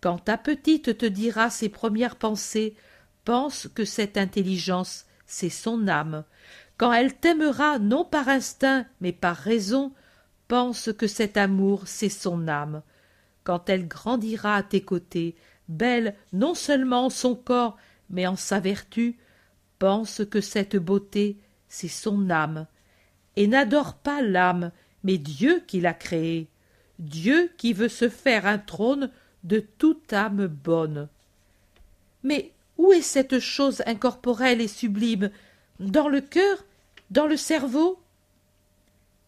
Quand 0.00 0.18
ta 0.18 0.38
petite 0.38 0.98
te 0.98 1.06
dira 1.06 1.50
ses 1.50 1.68
premières 1.68 2.16
pensées, 2.16 2.74
pense 3.24 3.68
que 3.68 3.84
cette 3.84 4.16
intelligence, 4.16 5.04
c'est 5.26 5.50
son 5.50 5.86
âme. 5.88 6.24
Quand 6.78 6.92
elle 6.92 7.14
t'aimera 7.14 7.78
non 7.78 8.04
par 8.04 8.28
instinct, 8.28 8.86
mais 9.00 9.12
par 9.12 9.36
raison, 9.36 9.92
pense 10.48 10.90
que 10.96 11.06
cet 11.06 11.36
amour, 11.36 11.82
c'est 11.86 12.08
son 12.08 12.48
âme. 12.48 12.82
Quand 13.44 13.68
elle 13.68 13.86
grandira 13.86 14.56
à 14.56 14.62
tes 14.62 14.80
côtés, 14.80 15.36
belle 15.68 16.14
non 16.32 16.54
seulement 16.54 17.06
en 17.06 17.10
son 17.10 17.34
corps, 17.34 17.76
mais 18.10 18.26
en 18.26 18.36
sa 18.36 18.58
vertu, 18.58 19.18
pense 19.82 20.22
que 20.30 20.40
cette 20.40 20.76
beauté, 20.76 21.38
c'est 21.66 21.88
son 21.88 22.30
âme. 22.30 22.68
Et 23.34 23.48
n'adore 23.48 23.94
pas 23.94 24.22
l'âme, 24.22 24.70
mais 25.02 25.18
Dieu 25.18 25.60
qui 25.66 25.80
l'a 25.80 25.92
créée. 25.92 26.46
Dieu 27.00 27.50
qui 27.58 27.72
veut 27.72 27.88
se 27.88 28.08
faire 28.08 28.46
un 28.46 28.58
trône 28.58 29.10
de 29.42 29.58
toute 29.58 30.12
âme 30.12 30.46
bonne. 30.46 31.08
Mais 32.22 32.52
où 32.78 32.92
est 32.92 33.02
cette 33.02 33.40
chose 33.40 33.82
incorporelle 33.84 34.60
et 34.60 34.68
sublime? 34.68 35.32
Dans 35.80 36.06
le 36.06 36.20
cœur? 36.20 36.64
Dans 37.10 37.26
le 37.26 37.36
cerveau? 37.36 38.00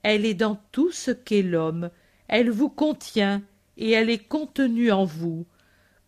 Elle 0.05 0.25
est 0.25 0.35
dans 0.35 0.61
tout 0.71 0.93
ce 0.93 1.11
qu'est 1.11 1.43
l'homme, 1.43 1.91
elle 2.29 2.51
vous 2.51 2.69
contient, 2.69 3.43
et 3.77 3.91
elle 3.91 4.09
est 4.09 4.29
contenue 4.29 4.93
en 4.93 5.05
vous. 5.05 5.47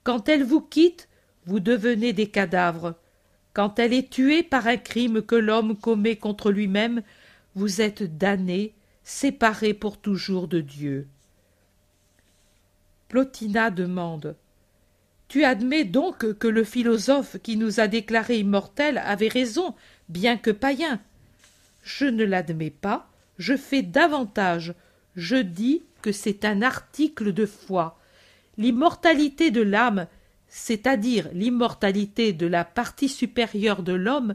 Quand 0.04 0.28
elle 0.28 0.44
vous 0.44 0.60
quitte, 0.60 1.08
vous 1.46 1.58
devenez 1.58 2.12
des 2.12 2.28
cadavres. 2.28 2.94
Quand 3.56 3.78
elle 3.78 3.94
est 3.94 4.10
tuée 4.10 4.42
par 4.42 4.66
un 4.66 4.76
crime 4.76 5.22
que 5.22 5.34
l'homme 5.34 5.78
commet 5.78 6.16
contre 6.16 6.50
lui-même, 6.50 7.00
vous 7.54 7.80
êtes 7.80 8.18
damné, 8.18 8.74
séparé 9.02 9.72
pour 9.72 9.96
toujours 9.96 10.46
de 10.46 10.60
Dieu. 10.60 11.06
Plotina 13.08 13.70
demande 13.70 14.36
Tu 15.28 15.42
admets 15.44 15.84
donc 15.84 16.34
que 16.34 16.48
le 16.48 16.64
philosophe 16.64 17.38
qui 17.42 17.56
nous 17.56 17.80
a 17.80 17.88
déclarés 17.88 18.40
immortels 18.40 18.98
avait 18.98 19.28
raison, 19.28 19.74
bien 20.10 20.36
que 20.36 20.50
païen 20.50 21.00
Je 21.82 22.04
ne 22.04 22.24
l'admets 22.24 22.68
pas, 22.68 23.08
je 23.38 23.56
fais 23.56 23.80
davantage, 23.80 24.74
je 25.16 25.36
dis 25.36 25.82
que 26.02 26.12
c'est 26.12 26.44
un 26.44 26.60
article 26.60 27.32
de 27.32 27.46
foi. 27.46 27.98
L'immortalité 28.58 29.50
de 29.50 29.62
l'âme, 29.62 30.08
c'est-à-dire 30.58 31.28
l'immortalité 31.34 32.32
de 32.32 32.46
la 32.46 32.64
partie 32.64 33.10
supérieure 33.10 33.82
de 33.82 33.92
l'homme, 33.92 34.34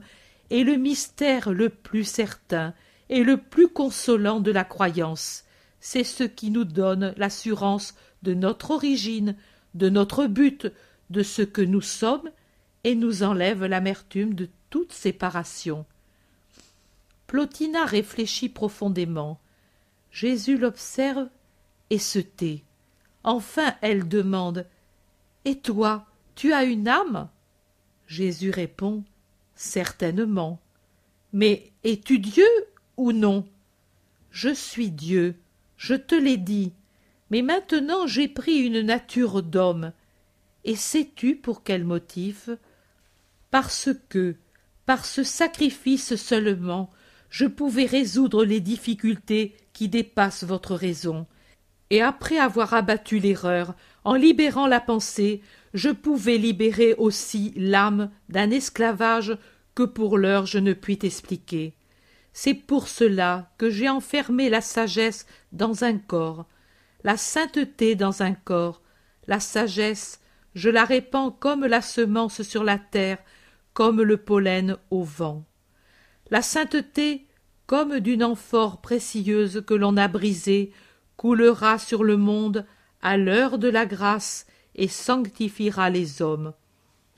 est 0.51 0.63
le 0.63 0.75
mystère 0.75 1.51
le 1.51 1.69
plus 1.69 2.03
certain 2.03 2.75
et 3.09 3.23
le 3.23 3.37
plus 3.37 3.67
consolant 3.67 4.39
de 4.39 4.51
la 4.51 4.63
croyance. 4.63 5.45
C'est 5.79 6.03
ce 6.03 6.23
qui 6.23 6.51
nous 6.51 6.63
donne 6.63 7.15
l'assurance 7.17 7.95
de 8.21 8.35
notre 8.35 8.69
origine, 8.69 9.35
de 9.73 9.89
notre 9.89 10.27
but, 10.27 10.71
de 11.09 11.23
ce 11.23 11.41
que 11.41 11.63
nous 11.63 11.81
sommes, 11.81 12.29
et 12.83 12.93
nous 12.93 13.23
enlève 13.23 13.65
l'amertume 13.65 14.35
de 14.35 14.47
toute 14.69 14.93
séparation. 14.93 15.87
Plotina 17.25 17.83
réfléchit 17.83 18.49
profondément. 18.49 19.39
Jésus 20.11 20.59
l'observe 20.59 21.29
et 21.89 21.97
se 21.97 22.19
tait. 22.19 22.61
Enfin 23.23 23.73
elle 23.81 24.07
demande 24.07 24.67
Et 25.45 25.57
toi, 25.57 26.05
tu 26.35 26.53
as 26.53 26.63
une 26.63 26.87
âme? 26.87 27.29
Jésus 28.07 28.49
répond 28.51 29.03
Certainement. 29.55 30.59
Mais 31.33 31.71
es-tu 31.83 32.19
Dieu 32.19 32.47
ou 32.97 33.11
non? 33.11 33.47
Je 34.31 34.53
suis 34.53 34.91
Dieu, 34.91 35.35
je 35.77 35.93
te 35.93 36.15
l'ai 36.15 36.37
dit, 36.37 36.73
mais 37.29 37.41
maintenant 37.41 38.07
j'ai 38.07 38.27
pris 38.27 38.57
une 38.57 38.81
nature 38.81 39.43
d'homme. 39.43 39.91
Et 40.63 40.75
sais-tu 40.75 41.35
pour 41.35 41.63
quel 41.63 41.83
motif? 41.83 42.49
Parce 43.49 43.89
que, 44.09 44.35
par 44.85 45.05
ce 45.05 45.23
sacrifice 45.23 46.15
seulement, 46.15 46.89
je 47.29 47.45
pouvais 47.45 47.85
résoudre 47.85 48.45
les 48.45 48.59
difficultés 48.59 49.55
qui 49.73 49.89
dépassent 49.89 50.43
votre 50.43 50.75
raison. 50.75 51.25
Et 51.89 52.01
après 52.01 52.37
avoir 52.37 52.73
abattu 52.73 53.19
l'erreur, 53.19 53.75
en 54.03 54.15
libérant 54.15 54.67
la 54.67 54.79
pensée, 54.79 55.41
je 55.73 55.89
pouvais 55.89 56.37
libérer 56.37 56.93
aussi 56.97 57.53
l'âme 57.55 58.11
d'un 58.29 58.51
esclavage 58.51 59.37
que 59.75 59.83
pour 59.83 60.17
l'heure 60.17 60.45
je 60.45 60.59
ne 60.59 60.73
puis 60.73 60.97
t'expliquer. 60.97 61.73
C'est 62.33 62.53
pour 62.53 62.87
cela 62.87 63.51
que 63.57 63.69
j'ai 63.69 63.89
enfermé 63.89 64.49
la 64.49 64.61
sagesse 64.61 65.25
dans 65.51 65.83
un 65.83 65.97
corps, 65.97 66.45
la 67.03 67.17
sainteté 67.17 67.95
dans 67.95 68.23
un 68.23 68.33
corps, 68.33 68.81
la 69.27 69.39
sagesse, 69.39 70.19
je 70.55 70.69
la 70.69 70.85
répands 70.85 71.31
comme 71.31 71.65
la 71.65 71.81
semence 71.81 72.41
sur 72.41 72.63
la 72.63 72.77
terre, 72.77 73.17
comme 73.73 74.01
le 74.01 74.17
pollen 74.17 74.77
au 74.89 75.03
vent. 75.03 75.45
La 76.29 76.41
sainteté, 76.41 77.27
comme 77.65 77.99
d'une 77.99 78.23
amphore 78.23 78.81
précieuse 78.81 79.63
que 79.65 79.73
l'on 79.73 79.97
a 79.97 80.07
brisée, 80.07 80.71
coulera 81.17 81.77
sur 81.77 82.03
le 82.03 82.17
monde 82.17 82.65
à 83.01 83.17
l'heure 83.17 83.57
de 83.57 83.69
la 83.69 83.85
grâce 83.85 84.45
et 84.75 84.87
sanctifiera 84.87 85.89
les 85.89 86.21
hommes. 86.21 86.53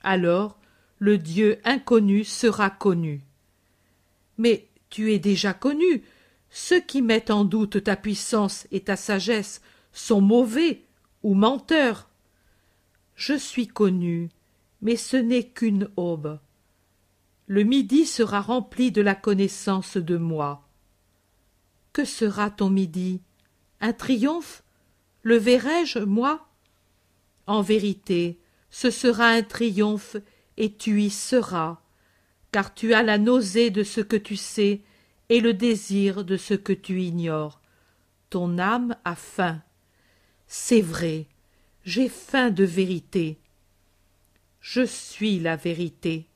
Alors 0.02 0.58
le 1.00 1.18
Dieu 1.18 1.60
inconnu 1.66 2.24
sera 2.24 2.70
connu. 2.70 3.22
Mais 4.38 4.68
tu 4.90 5.12
es 5.12 5.20
déjà 5.20 5.54
connu. 5.54 6.04
Ceux 6.50 6.80
qui 6.80 7.02
mettent 7.02 7.32
en 7.32 7.46
doute 7.46 7.84
ta 7.84 7.96
puissance 7.96 8.68
et 8.72 8.82
ta 8.82 8.96
sagesse 8.96 9.62
sont 9.92 10.22
mauvais 10.22 10.84
ou 11.24 11.34
menteurs. 11.34 12.10
Je 13.16 13.34
suis 13.34 13.68
connu, 13.68 14.30
mais 14.82 14.96
ce 14.96 15.18
n'est 15.18 15.48
qu'une 15.48 15.90
aube. 15.98 16.40
Le 17.48 17.64
midi 17.64 18.06
sera 18.06 18.40
rempli 18.40 18.92
de 18.92 19.02
la 19.02 19.16
connaissance 19.16 19.98
de 19.98 20.18
moi. 20.18 20.68
Que 21.92 22.06
sera 22.06 22.50
ton 22.50 22.70
midi? 22.70 23.22
Un 23.82 23.94
triomphe? 23.94 24.64
Le 25.22 25.38
verrai-je, 25.38 26.00
moi? 26.00 26.48
En 27.48 27.62
vérité, 27.62 28.40
ce 28.70 28.90
sera 28.90 29.28
un 29.28 29.44
triomphe, 29.44 30.18
et 30.58 30.74
tu 30.74 31.02
y 31.02 31.10
seras, 31.10 31.80
car 32.52 32.74
tu 32.74 32.94
as 32.94 33.04
la 33.04 33.18
nausée 33.18 33.70
de 33.70 33.84
ce 33.84 34.02
que 34.02 34.16
tu 34.16 34.36
sais 34.36 34.82
et 35.30 35.42
le 35.42 35.54
désir 35.54 36.24
de 36.24 36.38
ce 36.38 36.54
que 36.54 36.74
tu 36.74 37.02
ignores. 37.02 37.60
Ton 38.30 38.58
âme 38.60 38.96
a 39.04 39.16
faim. 39.16 39.62
C'est 40.48 40.82
vrai, 40.82 41.28
j'ai 41.84 42.10
faim 42.10 42.52
de 42.52 42.64
vérité. 42.64 43.40
Je 44.62 44.86
suis 44.86 45.40
la 45.40 45.56
vérité. 45.56 46.28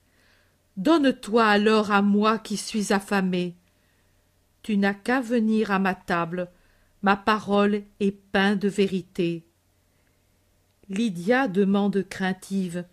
Donne-toi 0.75 1.45
alors 1.45 1.91
à 1.91 2.01
moi 2.01 2.37
qui 2.37 2.57
suis 2.57 2.91
affamé. 2.91 3.55
Tu 4.63 4.77
n'as 4.77 4.93
qu'à 4.93 5.21
venir 5.21 5.71
à 5.71 5.79
ma 5.79 5.95
table, 5.95 6.49
ma 7.01 7.15
parole 7.15 7.83
est 7.99 8.11
pain 8.11 8.55
de 8.55 8.67
vérité. 8.67 9.46
Lydia 10.89 11.47
demande 11.47 12.03
craintive. 12.07 12.85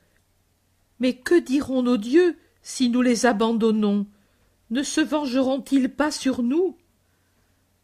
Mais 0.98 1.14
que 1.14 1.38
diront 1.40 1.82
nos 1.82 1.96
dieux 1.96 2.36
si 2.62 2.88
nous 2.88 3.02
les 3.02 3.26
abandonnons? 3.26 4.06
Ne 4.70 4.82
se 4.82 5.00
vengeront-ils 5.00 5.88
pas 5.88 6.10
sur 6.10 6.42
nous? 6.42 6.76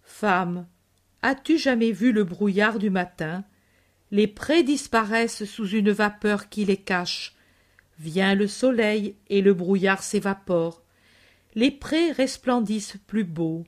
Femme, 0.02 0.66
as-tu 1.22 1.58
jamais 1.58 1.92
vu 1.92 2.12
le 2.12 2.24
brouillard 2.24 2.78
du 2.78 2.90
matin? 2.90 3.44
Les 4.10 4.26
prés 4.26 4.64
disparaissent 4.64 5.44
sous 5.44 5.68
une 5.68 5.92
vapeur 5.92 6.48
qui 6.48 6.64
les 6.64 6.76
cache. 6.76 7.36
Vient 7.98 8.34
le 8.34 8.48
soleil 8.48 9.14
et 9.28 9.42
le 9.42 9.54
brouillard 9.54 10.02
s'évapore. 10.02 10.82
Les 11.54 11.70
prés 11.70 12.10
resplendissent 12.10 12.96
plus 13.06 13.24
beaux. 13.24 13.64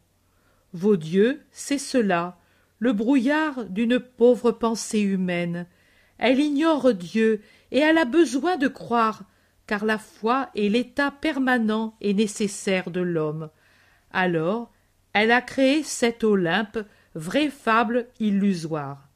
Vos 0.73 0.97
dieux, 0.97 1.43
c'est 1.53 1.79
cela, 1.79 2.39
le 2.79 2.93
brouillard 2.93 3.67
d'une 3.67 4.01
pauvre 4.01 4.51
pensée 4.51 5.01
humaine. 5.01 5.67
Elle 6.19 6.41
ignore 6.41 6.95
Dieu 6.95 7.43
et 7.71 7.79
elle 7.79 7.99
a 7.99 8.05
besoin 8.05 8.57
de 8.57 8.69
croire, 8.69 9.25
car 9.67 9.85
la 9.85 9.99
foi 9.99 10.51
est 10.55 10.69
l'état 10.69 11.11
permanent 11.11 11.97
et 12.01 12.15
nécessaire 12.15 12.91
de 12.91 13.01
l'homme. 13.01 13.51
Alors, 14.13 14.71
elle 15.13 15.31
a 15.31 15.41
créé 15.41 15.83
cet 15.83 16.25
Olympe, 16.25 16.79
vraie 17.15 17.51
fable 17.51 18.07
illusoire. 18.21 19.09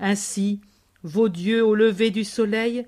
Ainsi, 0.00 0.60
vos 1.02 1.28
dieux 1.28 1.64
au 1.64 1.74
lever 1.74 2.10
du 2.10 2.24
soleil, 2.24 2.86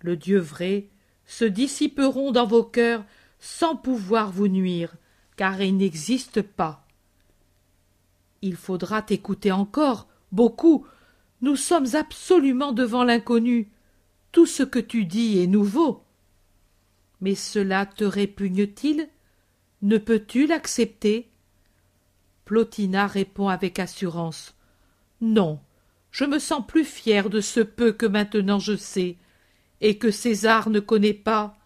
le 0.00 0.16
Dieu 0.16 0.38
vrai, 0.38 0.86
se 1.26 1.44
dissiperont 1.44 2.32
dans 2.32 2.46
vos 2.46 2.64
cœurs 2.64 3.04
sans 3.38 3.76
pouvoir 3.76 4.32
vous 4.32 4.48
nuire, 4.48 4.94
car 5.36 5.60
ils 5.60 5.76
n'existent 5.76 6.42
pas. 6.56 6.86
Il 8.42 8.56
faudra 8.56 9.02
t'écouter 9.02 9.52
encore, 9.52 10.08
beaucoup. 10.32 10.86
Nous 11.40 11.56
sommes 11.56 11.94
absolument 11.94 12.72
devant 12.72 13.04
l'inconnu. 13.04 13.70
Tout 14.32 14.46
ce 14.46 14.62
que 14.62 14.78
tu 14.78 15.04
dis 15.04 15.38
est 15.38 15.46
nouveau. 15.46 16.02
Mais 17.20 17.34
cela 17.34 17.86
te 17.86 18.04
répugne-t-il? 18.04 19.08
Ne 19.82 19.98
peux-tu 19.98 20.46
l'accepter? 20.46 21.28
Plotina 22.44 23.06
répond 23.06 23.48
avec 23.48 23.78
assurance. 23.78 24.54
Non, 25.20 25.60
je 26.10 26.24
me 26.24 26.38
sens 26.38 26.66
plus 26.66 26.84
fière 26.84 27.30
de 27.30 27.40
ce 27.40 27.60
peu 27.60 27.92
que 27.92 28.06
maintenant 28.06 28.58
je 28.58 28.76
sais, 28.76 29.16
et 29.80 29.98
que 29.98 30.10
César 30.10 30.70
ne 30.70 30.80
connaît 30.80 31.14
pas 31.14 31.56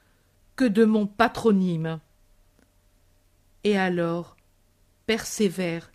que 0.56 0.64
de 0.64 0.84
mon 0.84 1.06
patronyme. 1.06 2.00
Et 3.64 3.78
alors, 3.78 4.36
persévère, 5.06 5.90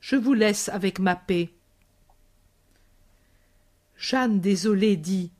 je 0.00 0.16
vous 0.16 0.34
laisse 0.34 0.68
avec 0.68 0.98
ma 0.98 1.16
paix. 1.16 1.52
Jeanne 4.02 4.40
désolée 4.40 4.96
dit. 4.96 5.30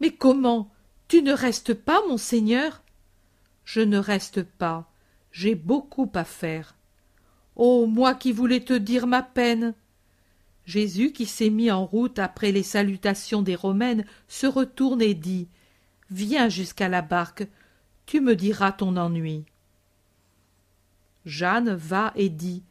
Mais 0.00 0.10
comment? 0.10 0.70
Tu 1.06 1.20
ne 1.20 1.34
restes 1.34 1.74
pas, 1.74 2.00
monseigneur? 2.08 2.82
Je 3.66 3.82
ne 3.82 3.98
reste 3.98 4.42
pas. 4.42 4.90
J'ai 5.32 5.54
beaucoup 5.54 6.10
à 6.14 6.24
faire. 6.24 6.74
Oh. 7.56 7.86
Moi 7.86 8.14
qui 8.14 8.32
voulais 8.32 8.60
te 8.60 8.72
dire 8.72 9.06
ma 9.06 9.20
peine. 9.20 9.74
Jésus, 10.64 11.12
qui 11.12 11.26
s'est 11.26 11.50
mis 11.50 11.70
en 11.70 11.84
route 11.84 12.18
après 12.18 12.52
les 12.52 12.62
salutations 12.62 13.42
des 13.42 13.54
Romaines, 13.54 14.06
se 14.28 14.46
retourne 14.46 15.02
et 15.02 15.14
dit. 15.14 15.46
Viens 16.10 16.48
jusqu'à 16.48 16.88
la 16.88 17.02
barque, 17.02 17.46
tu 18.06 18.22
me 18.22 18.34
diras 18.34 18.72
ton 18.72 18.96
ennui. 18.96 19.44
Jeanne 21.26 21.74
va 21.74 22.12
et 22.16 22.30
dit. 22.30 22.62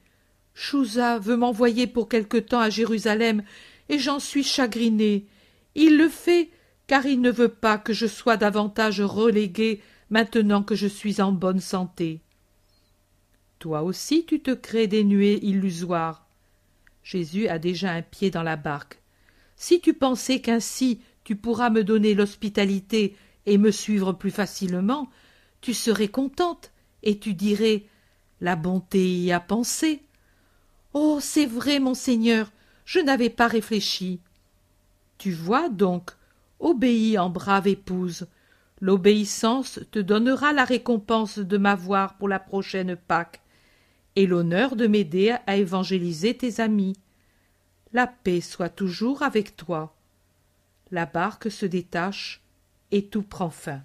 Chouza 0.55 1.19
veut 1.19 1.37
m'envoyer 1.37 1.85
pour 1.85 2.09
quelque 2.09 2.37
temps 2.37 2.61
à 2.61 2.71
Jérusalem, 2.71 3.43
et 3.89 3.99
j'en 3.99 4.19
suis 4.19 4.43
chagriné. 4.43 5.27
Il 5.75 5.97
le 5.97 6.09
fait 6.09 6.49
car 6.87 7.05
il 7.05 7.21
ne 7.21 7.31
veut 7.31 7.49
pas 7.49 7.77
que 7.77 7.93
je 7.93 8.07
sois 8.07 8.37
davantage 8.37 9.01
relégué 9.01 9.81
maintenant 10.09 10.63
que 10.63 10.75
je 10.75 10.87
suis 10.87 11.21
en 11.21 11.31
bonne 11.31 11.59
santé. 11.59 12.21
Toi 13.59 13.83
aussi 13.83 14.25
tu 14.25 14.39
te 14.41 14.51
crées 14.51 14.87
des 14.87 15.03
nuées 15.03 15.39
illusoires. 15.43 16.27
Jésus 17.03 17.47
a 17.47 17.59
déjà 17.59 17.91
un 17.91 18.01
pied 18.01 18.31
dans 18.31 18.43
la 18.43 18.55
barque. 18.55 18.99
Si 19.55 19.79
tu 19.81 19.93
pensais 19.93 20.41
qu'ainsi 20.41 21.01
tu 21.23 21.35
pourras 21.35 21.69
me 21.69 21.83
donner 21.83 22.13
l'hospitalité 22.13 23.15
et 23.45 23.57
me 23.57 23.71
suivre 23.71 24.13
plus 24.13 24.31
facilement, 24.31 25.09
tu 25.61 25.73
serais 25.73 26.07
contente 26.07 26.71
et 27.03 27.19
tu 27.19 27.33
dirais 27.33 27.85
La 28.41 28.55
bonté 28.55 29.09
y 29.17 29.31
a 29.31 29.39
pensé. 29.39 30.03
Oh, 30.93 31.19
c'est 31.19 31.45
vrai, 31.45 31.79
mon 31.79 31.95
Seigneur, 31.95 32.51
je 32.85 32.99
n'avais 32.99 33.29
pas 33.29 33.47
réfléchi. 33.47 34.19
Tu 35.17 35.31
vois 35.31 35.69
donc, 35.69 36.11
obéis 36.59 37.17
en 37.17 37.29
brave 37.29 37.67
épouse. 37.67 38.27
L'obéissance 38.81 39.79
te 39.91 39.99
donnera 39.99 40.53
la 40.53 40.65
récompense 40.65 41.39
de 41.39 41.57
m'avoir 41.57 42.17
pour 42.17 42.27
la 42.27 42.39
prochaine 42.39 42.95
Pâque, 42.95 43.41
et 44.15 44.27
l'honneur 44.27 44.75
de 44.75 44.87
m'aider 44.87 45.35
à 45.47 45.55
évangéliser 45.55 46.35
tes 46.35 46.61
amis. 46.61 46.95
La 47.93 48.07
paix 48.07 48.41
soit 48.41 48.69
toujours 48.69 49.23
avec 49.23 49.55
toi. 49.55 49.95
La 50.91 51.05
barque 51.05 51.49
se 51.49 51.65
détache 51.65 52.41
et 52.91 53.05
tout 53.05 53.23
prend 53.23 53.49
fin. 53.49 53.81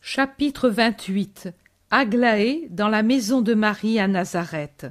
Chapitre 0.00 0.68
28 0.68 1.50
Aglaé 1.90 2.66
dans 2.70 2.88
la 2.88 3.02
maison 3.02 3.40
de 3.40 3.54
Marie 3.54 3.98
à 3.98 4.08
Nazareth. 4.08 4.86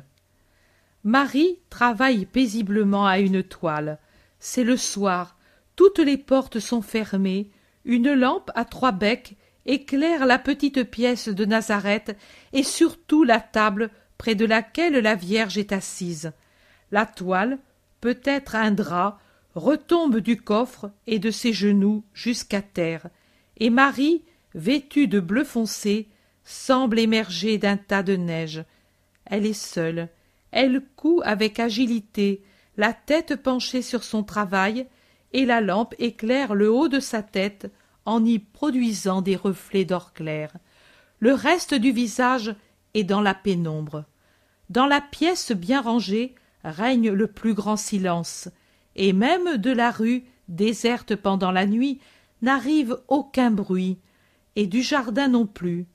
Marie 1.04 1.60
travaille 1.70 2.26
paisiblement 2.26 3.06
à 3.06 3.20
une 3.20 3.44
toile. 3.44 4.00
C'est 4.40 4.64
le 4.64 4.78
soir, 4.78 5.38
toutes 5.76 6.00
les 6.00 6.18
portes 6.18 6.60
sont 6.60 6.82
fermées, 6.82 7.52
une 7.86 8.14
lampe 8.14 8.52
à 8.56 8.66
trois 8.66 8.92
becs 8.92 9.36
éclaire 9.68 10.26
la 10.26 10.40
petite 10.40 10.84
pièce 10.90 11.28
de 11.28 11.46
Nazareth 11.46 12.18
et 12.54 12.64
surtout 12.64 13.24
la 13.24 13.40
table 13.40 13.92
près 14.18 14.34
de 14.34 14.46
laquelle 14.46 14.98
la 14.98 15.16
Vierge 15.16 15.58
est 15.58 15.74
assise. 15.74 16.32
La 16.92 17.06
toile, 17.06 17.60
peut-être 18.02 18.56
un 18.56 18.72
drap, 18.72 19.20
retombe 19.56 20.18
du 20.18 20.38
coffre 20.38 20.92
et 21.06 21.20
de 21.20 21.32
ses 21.32 21.54
genoux 21.54 22.04
jusqu'à 22.14 22.62
terre, 22.62 23.10
et 23.58 23.70
Marie, 23.70 24.24
vêtue 24.56 25.08
de 25.08 25.20
bleu 25.20 25.44
foncé, 25.44 26.08
semble 26.44 27.00
émerger 27.00 27.58
d'un 27.58 27.76
tas 27.76 28.04
de 28.04 28.16
neige. 28.16 28.64
Elle 29.26 29.46
est 29.46 29.54
seule, 29.54 30.10
elle 30.52 30.82
coud 30.96 31.22
avec 31.26 31.60
agilité, 31.60 32.44
la 32.78 32.94
tête 32.94 33.36
penchée 33.36 33.82
sur 33.82 34.04
son 34.04 34.24
travail, 34.24 34.88
et 35.34 35.46
la 35.46 35.60
lampe 35.62 35.94
éclaire 36.00 36.56
le 36.56 36.72
haut 36.72 36.88
de 36.88 37.00
sa 37.00 37.22
tête 37.22 37.72
en 38.06 38.24
y 38.24 38.40
produisant 38.40 39.22
des 39.22 39.36
reflets 39.36 39.84
d'or 39.84 40.14
clair. 40.14 40.54
Le 41.20 41.34
reste 41.34 41.74
du 41.74 41.92
visage 41.92 42.56
est 42.94 43.04
dans 43.04 43.22
la 43.22 43.34
pénombre. 43.34 44.06
Dans 44.70 44.86
la 44.86 45.02
pièce 45.02 45.52
bien 45.52 45.82
rangée 45.82 46.36
règne 46.64 47.12
le 47.12 47.28
plus 47.28 47.54
grand 47.54 47.78
silence, 47.78 48.50
et 48.96 49.14
même 49.14 49.58
de 49.58 49.72
la 49.72 49.92
rue, 49.92 50.24
déserte 50.48 51.16
pendant 51.16 51.52
la 51.52 51.66
nuit, 51.66 52.00
n'arrive 52.42 52.98
aucun 53.08 53.52
bruit, 53.52 53.98
et 54.56 54.68
du 54.68 54.82
jardin 54.82 55.28
non 55.28 55.46
plus. 55.46 55.86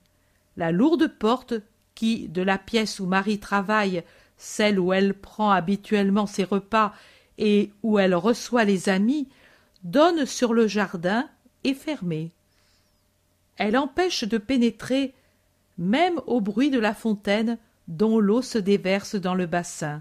La 0.57 0.71
lourde 0.71 1.07
porte, 1.07 1.55
qui, 1.95 2.27
de 2.27 2.41
la 2.41 2.57
pièce 2.57 2.99
où 2.99 3.05
Marie 3.05 3.39
travaille, 3.39 4.03
celle 4.43 4.77
où 4.77 4.91
elle 4.91 5.13
prend 5.13 5.51
habituellement 5.51 6.25
ses 6.25 6.43
repas 6.43 6.93
et 7.37 7.71
où 7.81 7.97
elle 7.97 8.13
reçoit 8.13 8.65
les 8.65 8.89
amis, 8.89 9.29
donne 9.83 10.25
sur 10.25 10.53
le 10.53 10.67
jardin 10.67 11.29
et 11.63 11.73
fermée. 11.73 12.31
Elle 13.55 13.77
empêche 13.77 14.25
de 14.25 14.37
pénétrer 14.37 15.13
même 15.77 16.19
au 16.27 16.41
bruit 16.41 16.69
de 16.69 16.77
la 16.77 16.93
fontaine 16.93 17.57
dont 17.87 18.19
l'eau 18.19 18.41
se 18.41 18.57
déverse 18.57 19.15
dans 19.15 19.33
le 19.33 19.45
bassin. 19.45 19.99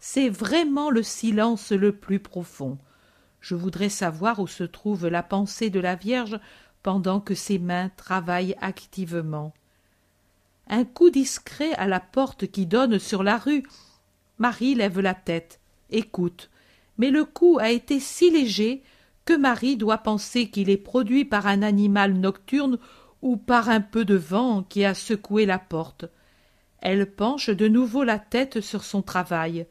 C'est 0.00 0.28
vraiment 0.28 0.90
le 0.90 1.04
silence 1.04 1.70
le 1.70 1.92
plus 1.92 2.18
profond. 2.18 2.78
Je 3.40 3.54
voudrais 3.54 3.90
savoir 3.90 4.40
où 4.40 4.48
se 4.48 4.64
trouve 4.64 5.06
la 5.06 5.22
pensée 5.22 5.70
de 5.70 5.78
la 5.78 5.94
Vierge 5.94 6.40
pendant 6.82 7.20
que 7.20 7.36
ses 7.36 7.60
mains 7.60 7.90
travaillent 7.96 8.56
activement. 8.60 9.52
Un 10.68 10.84
coup 10.84 11.10
discret 11.10 11.72
à 11.74 11.86
la 11.86 12.00
porte 12.00 12.46
qui 12.46 12.66
donne 12.66 12.98
sur 12.98 13.22
la 13.22 13.38
rue. 13.38 13.64
Marie 14.38 14.74
lève 14.74 15.00
la 15.00 15.14
tête, 15.14 15.60
écoute, 15.90 16.50
mais 16.98 17.10
le 17.10 17.24
coup 17.24 17.58
a 17.58 17.70
été 17.70 18.00
si 18.00 18.30
léger 18.30 18.82
que 19.24 19.34
Marie 19.34 19.76
doit 19.76 19.98
penser 19.98 20.50
qu'il 20.50 20.70
est 20.70 20.76
produit 20.76 21.24
par 21.24 21.46
un 21.46 21.62
animal 21.62 22.12
nocturne 22.14 22.78
ou 23.22 23.36
par 23.36 23.68
un 23.68 23.80
peu 23.80 24.04
de 24.04 24.14
vent 24.14 24.62
qui 24.62 24.84
a 24.84 24.94
secoué 24.94 25.46
la 25.46 25.58
porte. 25.58 26.04
Elle 26.80 27.10
penche 27.10 27.50
de 27.50 27.66
nouveau 27.66 28.04
la 28.04 28.18
tête 28.18 28.60
sur 28.60 28.84
son 28.84 29.02
travail, 29.02 29.66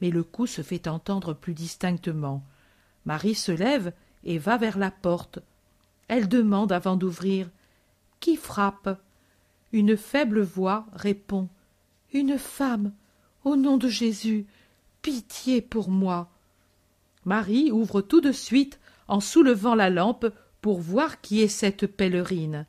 mais 0.00 0.10
le 0.10 0.22
coup 0.22 0.46
se 0.46 0.62
fait 0.62 0.88
entendre 0.88 1.32
plus 1.32 1.54
distinctement. 1.54 2.44
Marie 3.06 3.34
se 3.34 3.52
lève 3.52 3.92
et 4.24 4.38
va 4.38 4.56
vers 4.56 4.78
la 4.78 4.90
porte. 4.90 5.38
Elle 6.08 6.28
demande 6.28 6.72
avant 6.72 6.96
d'ouvrir. 6.96 7.48
Qui 8.20 8.36
frappe? 8.36 8.98
Une 9.74 9.96
faible 9.96 10.40
voix 10.40 10.86
répond. 10.92 11.48
Une 12.12 12.38
femme. 12.38 12.92
Au 13.42 13.56
nom 13.56 13.76
de 13.76 13.88
Jésus. 13.88 14.46
Pitié 15.02 15.60
pour 15.60 15.90
moi. 15.90 16.30
Marie 17.24 17.72
ouvre 17.72 18.00
tout 18.00 18.20
de 18.20 18.30
suite 18.30 18.78
en 19.08 19.18
soulevant 19.18 19.74
la 19.74 19.90
lampe 19.90 20.26
pour 20.60 20.78
voir 20.78 21.20
qui 21.20 21.42
est 21.42 21.48
cette 21.48 21.88
pèlerine. 21.88 22.66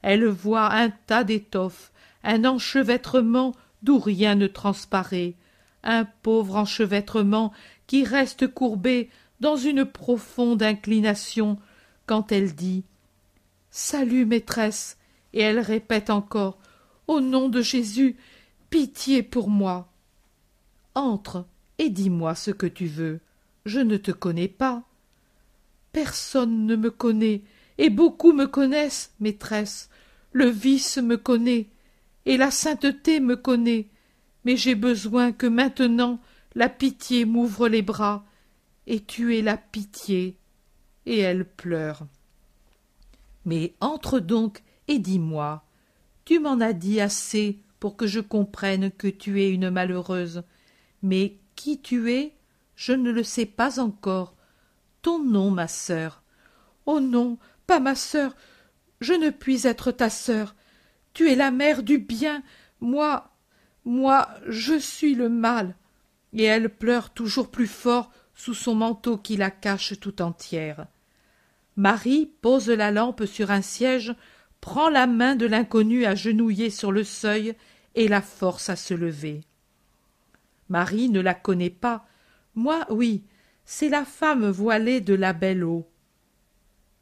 Elle 0.00 0.24
voit 0.24 0.72
un 0.72 0.88
tas 0.88 1.24
d'étoffes, 1.24 1.92
un 2.24 2.46
enchevêtrement 2.46 3.52
d'où 3.82 3.98
rien 3.98 4.34
ne 4.34 4.46
transparaît, 4.46 5.34
un 5.82 6.06
pauvre 6.22 6.56
enchevêtrement 6.56 7.52
qui 7.86 8.02
reste 8.02 8.46
courbé 8.46 9.10
dans 9.40 9.56
une 9.56 9.84
profonde 9.84 10.62
inclination 10.62 11.58
quand 12.06 12.32
elle 12.32 12.54
dit 12.54 12.82
Salut, 13.70 14.24
maîtresse, 14.24 14.96
et 15.36 15.40
elle 15.40 15.60
répète 15.60 16.08
encore 16.08 16.58
Au 17.06 17.20
nom 17.20 17.50
de 17.50 17.60
Jésus, 17.60 18.16
pitié 18.70 19.22
pour 19.22 19.50
moi. 19.50 19.92
Entre 20.94 21.46
et 21.78 21.90
dis-moi 21.90 22.34
ce 22.34 22.50
que 22.50 22.66
tu 22.66 22.86
veux. 22.86 23.20
Je 23.66 23.80
ne 23.80 23.98
te 23.98 24.12
connais 24.12 24.48
pas. 24.48 24.82
Personne 25.92 26.64
ne 26.64 26.74
me 26.74 26.90
connaît, 26.90 27.42
et 27.76 27.90
beaucoup 27.90 28.32
me 28.32 28.46
connaissent, 28.46 29.12
maîtresse. 29.20 29.90
Le 30.32 30.46
vice 30.46 30.96
me 30.96 31.18
connaît, 31.18 31.68
et 32.24 32.38
la 32.38 32.50
sainteté 32.50 33.20
me 33.20 33.36
connaît, 33.36 33.88
mais 34.46 34.56
j'ai 34.56 34.74
besoin 34.74 35.32
que 35.32 35.46
maintenant 35.46 36.18
la 36.54 36.70
pitié 36.70 37.26
m'ouvre 37.26 37.68
les 37.68 37.82
bras, 37.82 38.24
et 38.86 39.00
tu 39.00 39.36
es 39.36 39.42
la 39.42 39.58
pitié. 39.58 40.38
Et 41.04 41.18
elle 41.18 41.44
pleure. 41.44 42.06
Mais 43.44 43.74
entre 43.80 44.18
donc 44.18 44.62
et 44.88 44.98
dis-moi, 44.98 45.64
tu 46.24 46.38
m'en 46.38 46.60
as 46.60 46.72
dit 46.72 47.00
assez 47.00 47.58
pour 47.80 47.96
que 47.96 48.06
je 48.06 48.20
comprenne 48.20 48.90
que 48.90 49.08
tu 49.08 49.42
es 49.42 49.50
une 49.50 49.70
malheureuse, 49.70 50.42
mais 51.02 51.36
qui 51.54 51.80
tu 51.80 52.12
es, 52.12 52.34
je 52.74 52.92
ne 52.92 53.10
le 53.10 53.22
sais 53.22 53.46
pas 53.46 53.80
encore. 53.80 54.34
Ton 55.02 55.22
nom, 55.22 55.50
ma 55.50 55.68
sœur. 55.68 56.22
Oh 56.84 57.00
non, 57.00 57.38
pas 57.66 57.80
ma 57.80 57.94
sœur. 57.94 58.34
Je 59.00 59.12
ne 59.12 59.30
puis 59.30 59.66
être 59.66 59.90
ta 59.90 60.10
sœur. 60.10 60.54
Tu 61.14 61.30
es 61.30 61.34
la 61.34 61.50
mère 61.50 61.82
du 61.82 61.98
bien. 61.98 62.42
Moi, 62.80 63.30
moi, 63.84 64.28
je 64.46 64.78
suis 64.78 65.14
le 65.14 65.28
mal. 65.28 65.74
Et 66.32 66.44
elle 66.44 66.68
pleure 66.68 67.10
toujours 67.10 67.50
plus 67.50 67.66
fort 67.66 68.10
sous 68.34 68.54
son 68.54 68.74
manteau 68.74 69.16
qui 69.16 69.36
la 69.36 69.50
cache 69.50 69.98
tout 69.98 70.20
entière. 70.20 70.86
Marie 71.76 72.26
pose 72.42 72.68
la 72.68 72.90
lampe 72.90 73.24
sur 73.24 73.50
un 73.50 73.62
siège, 73.62 74.14
prend 74.60 74.88
la 74.88 75.06
main 75.06 75.36
de 75.36 75.46
l'inconnu 75.46 76.04
agenouillée 76.04 76.70
sur 76.70 76.92
le 76.92 77.04
seuil 77.04 77.54
et 77.94 78.08
la 78.08 78.20
force 78.20 78.68
à 78.68 78.76
se 78.76 78.94
lever. 78.94 79.42
Marie 80.68 81.08
ne 81.08 81.20
la 81.20 81.34
connaît 81.34 81.70
pas. 81.70 82.06
Moi, 82.54 82.86
oui, 82.90 83.22
c'est 83.64 83.88
la 83.88 84.04
femme 84.04 84.48
voilée 84.48 85.00
de 85.00 85.14
la 85.14 85.32
belle 85.32 85.64
eau. 85.64 85.88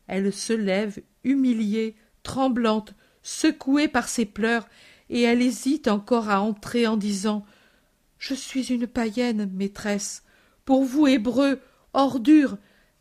Elle 0.06 0.32
se 0.32 0.52
lève, 0.52 1.00
humiliée, 1.22 1.96
tremblante, 2.22 2.94
secouée 3.22 3.88
par 3.88 4.08
ses 4.08 4.26
pleurs, 4.26 4.68
et 5.10 5.22
elle 5.22 5.42
hésite 5.42 5.88
encore 5.88 6.28
à 6.28 6.40
entrer 6.40 6.86
en 6.86 6.96
disant 6.96 7.44
Je 8.18 8.34
suis 8.34 8.72
une 8.72 8.86
païenne, 8.86 9.50
maîtresse. 9.52 10.22
Pour 10.64 10.84
vous, 10.84 11.06
Hébreux, 11.06 11.60
ordure, 11.92 12.56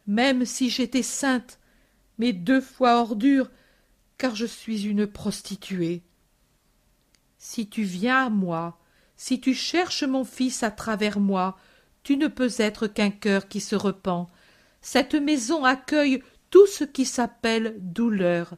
même 0.07 0.45
si 0.45 0.69
j'étais 0.69 1.03
sainte, 1.03 1.59
mais 2.17 2.33
deux 2.33 2.61
fois 2.61 2.95
ordure, 2.95 3.49
car 4.17 4.35
je 4.35 4.45
suis 4.45 4.85
une 4.85 5.07
prostituée. 5.07 6.03
Si 7.37 7.67
tu 7.67 7.83
viens 7.83 8.27
à 8.27 8.29
moi, 8.29 8.79
si 9.17 9.39
tu 9.39 9.53
cherches 9.53 10.03
mon 10.03 10.23
fils 10.23 10.63
à 10.63 10.71
travers 10.71 11.19
moi, 11.19 11.57
tu 12.03 12.17
ne 12.17 12.27
peux 12.27 12.51
être 12.57 12.87
qu'un 12.87 13.09
cœur 13.09 13.47
qui 13.47 13.59
se 13.59 13.75
repent. 13.75 14.27
Cette 14.81 15.15
maison 15.15 15.63
accueille 15.63 16.21
tout 16.49 16.67
ce 16.67 16.83
qui 16.83 17.05
s'appelle 17.05 17.77
douleur. 17.79 18.55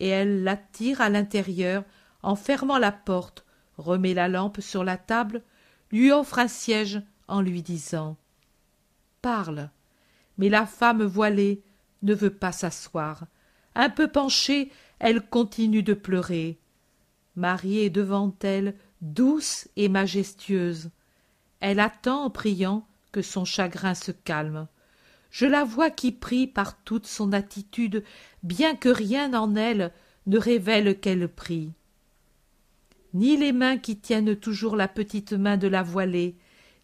Et 0.00 0.08
elle 0.08 0.42
l'attire 0.42 1.00
à 1.00 1.08
l'intérieur, 1.08 1.84
en 2.22 2.36
fermant 2.36 2.78
la 2.78 2.92
porte, 2.92 3.44
remet 3.78 4.14
la 4.14 4.28
lampe 4.28 4.60
sur 4.60 4.84
la 4.84 4.96
table, 4.96 5.42
lui 5.90 6.10
offre 6.10 6.38
un 6.38 6.48
siège 6.48 7.00
en 7.28 7.40
lui 7.40 7.62
disant 7.62 8.16
Parle. 9.20 9.70
Mais 10.38 10.48
la 10.48 10.66
femme 10.66 11.04
voilée 11.04 11.62
ne 12.02 12.14
veut 12.14 12.34
pas 12.34 12.52
s'asseoir. 12.52 13.26
Un 13.74 13.90
peu 13.90 14.08
penchée, 14.08 14.70
elle 14.98 15.22
continue 15.22 15.82
de 15.82 15.94
pleurer. 15.94 16.58
Marie 17.36 17.78
est 17.78 17.90
devant 17.90 18.34
elle, 18.42 18.74
douce 19.00 19.68
et 19.76 19.88
majestueuse. 19.88 20.90
Elle 21.60 21.80
attend 21.80 22.24
en 22.24 22.30
priant 22.30 22.86
que 23.10 23.22
son 23.22 23.44
chagrin 23.44 23.94
se 23.94 24.12
calme. 24.12 24.68
Je 25.30 25.46
la 25.46 25.64
vois 25.64 25.90
qui 25.90 26.12
prie 26.12 26.46
par 26.46 26.76
toute 26.82 27.06
son 27.06 27.32
attitude, 27.32 28.04
bien 28.42 28.76
que 28.76 28.90
rien 28.90 29.32
en 29.32 29.56
elle 29.56 29.92
ne 30.26 30.38
révèle 30.38 31.00
qu'elle 31.00 31.28
prie. 31.28 31.72
Ni 33.14 33.36
les 33.36 33.52
mains 33.52 33.78
qui 33.78 33.96
tiennent 33.96 34.36
toujours 34.36 34.76
la 34.76 34.88
petite 34.88 35.32
main 35.32 35.56
de 35.56 35.68
la 35.68 35.82
voilée, 35.82 36.36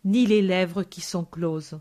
ni 0.05 0.27
les 0.27 0.43
lèvres 0.43 0.83
qui 0.83 1.01
sont 1.01 1.25
closes. 1.25 1.79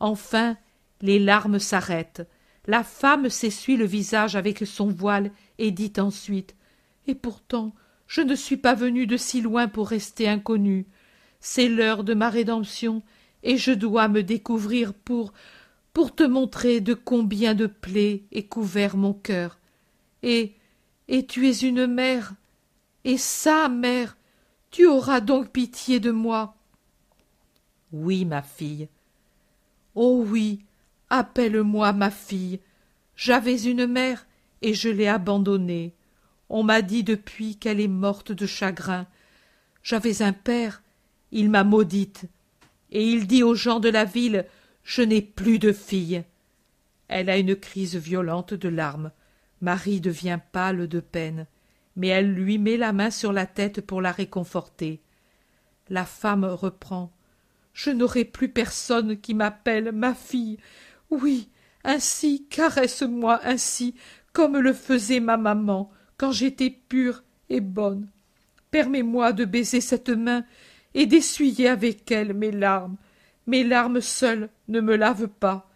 Enfin, 0.00 0.56
les 1.00 1.18
larmes 1.18 1.58
s'arrêtent. 1.58 2.28
La 2.66 2.82
femme 2.82 3.28
s'essuie 3.28 3.76
le 3.76 3.84
visage 3.84 4.36
avec 4.36 4.66
son 4.66 4.88
voile 4.88 5.30
et 5.58 5.70
dit 5.70 5.92
ensuite 5.98 6.56
Et 7.06 7.14
pourtant, 7.14 7.74
je 8.06 8.20
ne 8.20 8.34
suis 8.34 8.56
pas 8.56 8.74
venue 8.74 9.06
de 9.06 9.16
si 9.16 9.40
loin 9.40 9.68
pour 9.68 9.88
rester 9.88 10.28
inconnue. 10.28 10.86
C'est 11.40 11.68
l'heure 11.68 12.04
de 12.04 12.14
ma 12.14 12.30
rédemption, 12.30 13.02
et 13.42 13.58
je 13.58 13.72
dois 13.72 14.08
me 14.08 14.22
découvrir 14.22 14.94
pour 14.94 15.32
pour 15.92 16.14
te 16.14 16.24
montrer 16.24 16.80
de 16.80 16.94
combien 16.94 17.54
de 17.54 17.66
plaies 17.66 18.24
est 18.32 18.48
couvert 18.48 18.96
mon 18.96 19.12
cœur. 19.12 19.58
Et 20.22 20.54
et 21.06 21.26
tu 21.26 21.48
es 21.48 21.58
une 21.58 21.86
mère, 21.86 22.32
et 23.04 23.18
sa 23.18 23.68
mère, 23.68 24.16
tu 24.70 24.86
auras 24.86 25.20
donc 25.20 25.50
pitié 25.50 26.00
de 26.00 26.10
moi. 26.10 26.56
Oui, 27.92 28.24
ma 28.24 28.42
fille. 28.42 28.88
Oh 29.94 30.24
oui, 30.26 30.64
appelle-moi 31.10 31.92
ma 31.92 32.10
fille. 32.10 32.60
J'avais 33.16 33.62
une 33.62 33.86
mère, 33.86 34.26
et 34.62 34.74
je 34.74 34.88
l'ai 34.88 35.08
abandonnée. 35.08 35.94
On 36.48 36.62
m'a 36.62 36.82
dit 36.82 37.04
depuis 37.04 37.56
qu'elle 37.56 37.80
est 37.80 37.88
morte 37.88 38.32
de 38.32 38.46
chagrin. 38.46 39.06
J'avais 39.82 40.22
un 40.22 40.32
père, 40.32 40.82
il 41.32 41.50
m'a 41.50 41.64
maudite, 41.64 42.24
et 42.90 43.04
il 43.04 43.26
dit 43.26 43.42
aux 43.42 43.54
gens 43.54 43.80
de 43.80 43.88
la 43.88 44.04
ville 44.04 44.46
Je 44.82 45.02
n'ai 45.02 45.22
plus 45.22 45.58
de 45.58 45.72
fille. 45.72 46.24
Elle 47.08 47.28
a 47.28 47.36
une 47.36 47.56
crise 47.56 47.96
violente 47.96 48.54
de 48.54 48.68
larmes. 48.68 49.10
Marie 49.60 50.00
devient 50.00 50.38
pâle 50.52 50.88
de 50.88 51.00
peine, 51.00 51.46
mais 51.96 52.08
elle 52.08 52.32
lui 52.32 52.58
met 52.58 52.76
la 52.76 52.92
main 52.92 53.10
sur 53.10 53.32
la 53.32 53.46
tête 53.46 53.80
pour 53.80 54.00
la 54.00 54.12
réconforter. 54.12 55.00
La 55.88 56.04
femme 56.04 56.44
reprend. 56.44 57.12
Je 57.72 57.90
n'aurai 57.90 58.24
plus 58.24 58.48
personne 58.48 59.18
qui 59.18 59.34
m'appelle 59.34 59.92
ma 59.92 60.14
fille. 60.14 60.58
Oui, 61.14 61.48
ainsi, 61.84 62.48
caresse 62.48 63.02
moi 63.02 63.38
ainsi, 63.44 63.94
comme 64.32 64.58
le 64.58 64.72
faisait 64.72 65.20
ma 65.20 65.36
maman, 65.36 65.92
quand 66.16 66.32
j'étais 66.32 66.70
pure 66.70 67.22
et 67.48 67.60
bonne. 67.60 68.08
Permets-moi 68.72 69.32
de 69.32 69.44
baiser 69.44 69.80
cette 69.80 70.08
main 70.08 70.44
et 70.92 71.06
d'essuyer 71.06 71.68
avec 71.68 72.10
elle 72.10 72.34
mes 72.34 72.50
larmes. 72.50 72.96
Mes 73.46 73.62
larmes 73.62 74.00
seules 74.00 74.48
ne 74.66 74.80
me 74.80 74.96
lavent 74.96 75.28
pas. 75.28 75.70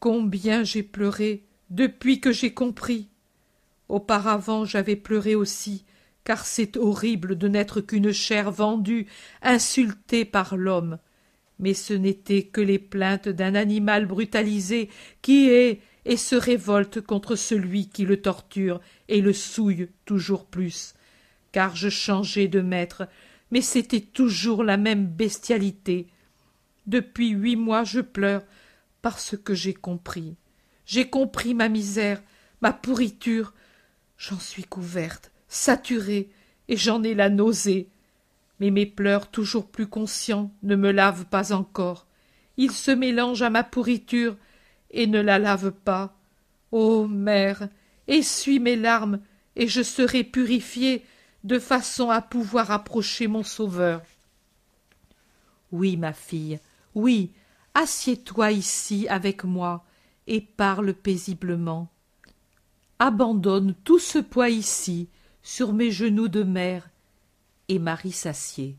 Combien 0.00 0.64
j'ai 0.64 0.82
pleuré 0.82 1.44
depuis 1.70 2.20
que 2.20 2.32
j'ai 2.32 2.52
compris. 2.52 3.08
Auparavant 3.88 4.64
j'avais 4.64 4.96
pleuré 4.96 5.36
aussi, 5.36 5.84
car 6.24 6.44
c'est 6.46 6.76
horrible 6.76 7.38
de 7.38 7.46
n'être 7.46 7.80
qu'une 7.80 8.10
chair 8.10 8.50
vendue, 8.50 9.06
insultée 9.40 10.24
par 10.24 10.56
l'homme. 10.56 10.98
Mais 11.58 11.74
ce 11.74 11.94
n'étaient 11.94 12.44
que 12.44 12.60
les 12.60 12.78
plaintes 12.78 13.28
d'un 13.28 13.54
animal 13.54 14.06
brutalisé 14.06 14.88
qui 15.22 15.48
est 15.48 15.80
et 16.04 16.16
se 16.16 16.36
révolte 16.36 17.00
contre 17.00 17.36
celui 17.36 17.88
qui 17.88 18.04
le 18.04 18.20
torture 18.20 18.80
et 19.08 19.20
le 19.20 19.32
souille 19.32 19.88
toujours 20.04 20.46
plus. 20.46 20.94
Car 21.52 21.76
je 21.76 21.88
changeais 21.88 22.48
de 22.48 22.60
maître, 22.60 23.08
mais 23.50 23.60
c'était 23.60 24.00
toujours 24.00 24.64
la 24.64 24.76
même 24.76 25.06
bestialité. 25.06 26.08
Depuis 26.86 27.30
huit 27.30 27.56
mois 27.56 27.84
je 27.84 28.00
pleure 28.00 28.42
parce 29.00 29.36
que 29.36 29.54
j'ai 29.54 29.74
compris. 29.74 30.36
J'ai 30.86 31.08
compris 31.08 31.54
ma 31.54 31.68
misère, 31.68 32.22
ma 32.60 32.72
pourriture. 32.72 33.54
J'en 34.16 34.38
suis 34.38 34.64
couverte, 34.64 35.30
saturée, 35.48 36.30
et 36.68 36.76
j'en 36.76 37.02
ai 37.02 37.14
la 37.14 37.30
nausée. 37.30 37.88
Mais 38.60 38.70
mes 38.70 38.86
pleurs 38.86 39.30
toujours 39.30 39.66
plus 39.68 39.86
conscients 39.86 40.52
ne 40.62 40.76
me 40.76 40.90
lavent 40.90 41.26
pas 41.26 41.52
encore. 41.52 42.06
Ils 42.56 42.72
se 42.72 42.90
mélangent 42.90 43.42
à 43.42 43.50
ma 43.50 43.64
pourriture 43.64 44.36
et 44.90 45.06
ne 45.06 45.20
la 45.20 45.38
lavent 45.38 45.72
pas. 45.72 46.16
Ô 46.72 47.06
mère, 47.06 47.68
essuie 48.06 48.60
mes 48.60 48.76
larmes, 48.76 49.20
et 49.56 49.68
je 49.68 49.82
serai 49.82 50.24
purifiée 50.24 51.04
de 51.44 51.58
façon 51.58 52.10
à 52.10 52.20
pouvoir 52.20 52.70
approcher 52.70 53.26
mon 53.26 53.42
Sauveur. 53.42 54.02
Oui, 55.70 55.96
ma 55.96 56.12
fille, 56.12 56.58
oui, 56.94 57.32
assieds-toi 57.74 58.52
ici 58.52 59.06
avec 59.08 59.44
moi 59.44 59.84
et 60.26 60.40
parle 60.40 60.94
paisiblement. 60.94 61.88
Abandonne 62.98 63.74
tout 63.84 63.98
ce 63.98 64.18
poids 64.18 64.48
ici, 64.48 65.08
sur 65.42 65.72
mes 65.72 65.90
genoux 65.90 66.28
de 66.28 66.42
mère. 66.42 66.88
Et 67.68 67.78
Marie 67.78 68.12
s'assied. 68.12 68.76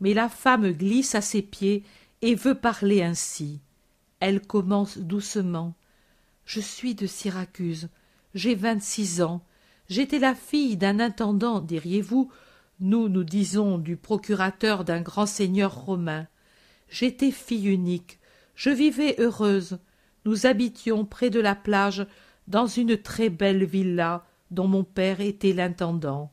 Mais 0.00 0.14
la 0.14 0.28
femme 0.28 0.70
glisse 0.72 1.14
à 1.14 1.20
ses 1.20 1.42
pieds 1.42 1.84
et 2.22 2.34
veut 2.34 2.54
parler 2.54 3.02
ainsi. 3.02 3.60
Elle 4.20 4.40
commence 4.40 4.98
doucement. 4.98 5.74
Je 6.44 6.60
suis 6.60 6.94
de 6.94 7.06
Syracuse. 7.06 7.88
J'ai 8.34 8.54
vingt-six 8.54 9.22
ans. 9.22 9.44
J'étais 9.88 10.18
la 10.18 10.34
fille 10.34 10.76
d'un 10.76 11.00
intendant, 11.00 11.60
diriez-vous. 11.60 12.30
Nous, 12.80 13.08
nous 13.08 13.24
disons 13.24 13.78
du 13.78 13.96
procurateur 13.96 14.84
d'un 14.84 15.00
grand 15.00 15.26
seigneur 15.26 15.74
romain. 15.84 16.26
J'étais 16.88 17.30
fille 17.30 17.68
unique. 17.68 18.18
Je 18.54 18.70
vivais 18.70 19.14
heureuse. 19.18 19.78
Nous 20.24 20.46
habitions 20.46 21.04
près 21.04 21.30
de 21.30 21.40
la 21.40 21.54
plage, 21.54 22.06
dans 22.48 22.66
une 22.66 22.96
très 22.96 23.30
belle 23.30 23.64
villa 23.64 24.24
dont 24.50 24.68
mon 24.68 24.84
père 24.84 25.20
était 25.20 25.52
l'intendant. 25.52 26.30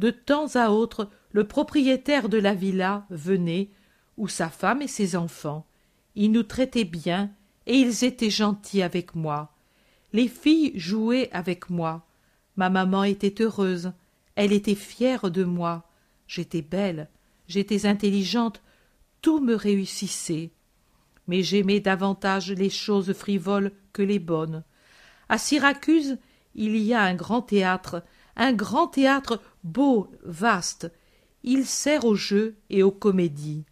De 0.00 0.10
temps 0.10 0.56
à 0.56 0.70
autre, 0.70 1.10
le 1.30 1.46
propriétaire 1.46 2.30
de 2.30 2.38
la 2.38 2.54
villa 2.54 3.04
venait, 3.10 3.68
ou 4.16 4.28
sa 4.28 4.48
femme 4.48 4.80
et 4.80 4.88
ses 4.88 5.14
enfants. 5.14 5.66
Ils 6.14 6.32
nous 6.32 6.42
traitaient 6.42 6.84
bien, 6.84 7.30
et 7.66 7.76
ils 7.76 8.02
étaient 8.02 8.30
gentils 8.30 8.80
avec 8.80 9.14
moi. 9.14 9.52
Les 10.14 10.26
filles 10.26 10.72
jouaient 10.74 11.28
avec 11.32 11.68
moi. 11.68 12.06
Ma 12.56 12.70
maman 12.70 13.04
était 13.04 13.42
heureuse, 13.42 13.92
elle 14.36 14.54
était 14.54 14.74
fière 14.74 15.30
de 15.30 15.44
moi. 15.44 15.84
J'étais 16.26 16.62
belle, 16.62 17.10
j'étais 17.46 17.84
intelligente, 17.84 18.62
tout 19.20 19.38
me 19.38 19.54
réussissait. 19.54 20.50
Mais 21.28 21.42
j'aimais 21.42 21.80
davantage 21.80 22.50
les 22.50 22.70
choses 22.70 23.12
frivoles 23.12 23.70
que 23.92 24.00
les 24.00 24.18
bonnes. 24.18 24.64
À 25.28 25.36
Syracuse, 25.36 26.16
il 26.54 26.78
y 26.78 26.94
a 26.94 27.02
un 27.02 27.14
grand 27.14 27.42
théâtre, 27.42 28.02
un 28.36 28.54
grand 28.54 28.86
théâtre 28.86 29.42
beau, 29.64 30.08
vaste. 30.24 30.90
Il 31.42 31.64
sert 31.66 32.04
aux 32.04 32.14
jeux 32.14 32.56
et 32.68 32.82
aux 32.82 32.90
comédies. 32.90 33.64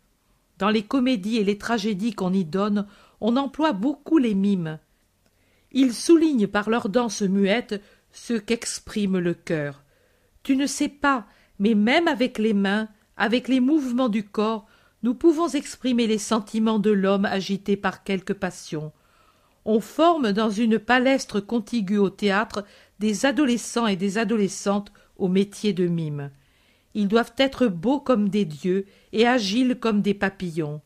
Dans 0.59 0.70
les 0.70 0.82
comédies 0.82 1.36
et 1.36 1.45
les 1.45 1.59
tragédies 1.59 2.14
qu'on 2.14 2.32
y 2.32 2.45
donne, 2.45 2.86
on 3.20 3.36
emploie 3.36 3.72
beaucoup 3.72 4.18
les 4.18 4.34
mimes. 4.34 4.78
Ils 5.72 5.95
soulignent 5.95 6.47
par 6.47 6.70
leur 6.70 6.89
danse 6.89 7.22
muette 7.22 7.82
ce 8.12 8.34
qu'exprime 8.34 9.18
le 9.18 9.34
cœur. 9.34 9.82
Tu 10.43 10.57
ne 10.57 10.66
sais 10.66 10.89
pas, 10.89 11.26
mais 11.59 11.74
même 11.74 12.09
avec 12.09 12.39
les 12.39 12.55
mains, 12.55 12.89
avec 13.16 13.49
les 13.49 13.61
mouvements 13.61 14.09
du 14.09 14.24
corps, 14.24 14.66
nous 15.03 15.14
pouvons 15.14 15.49
exprimer 15.49 16.07
les 16.07 16.18
sentiments 16.18 16.78
de 16.78 16.91
l'homme 16.91 17.24
agité 17.24 17.76
par 17.76 18.03
quelque 18.03 18.32
passion. 18.32 18.93
On 19.64 19.80
forme 19.80 20.32
dans 20.32 20.51
une 20.51 20.78
palestre 20.78 21.41
contiguë 21.41 21.99
au 21.99 22.11
théâtre 22.11 22.64
des 22.99 23.26
adolescents 23.26 23.86
et 23.86 23.97
des 23.97 24.18
adolescentes 24.18 24.93
au 25.19 25.29
métier 25.29 25.73
de 25.73 25.87
mime. 25.87 26.31
Ils 26.95 27.09
doivent 27.09 27.35
être 27.37 27.66
beaux 27.66 28.01
comme 28.01 28.29
des 28.29 28.45
dieux 28.45 28.87
et 29.12 29.27
agiles 29.27 29.77
comme 29.79 30.01
des 30.03 30.14
papillons. 30.14 30.81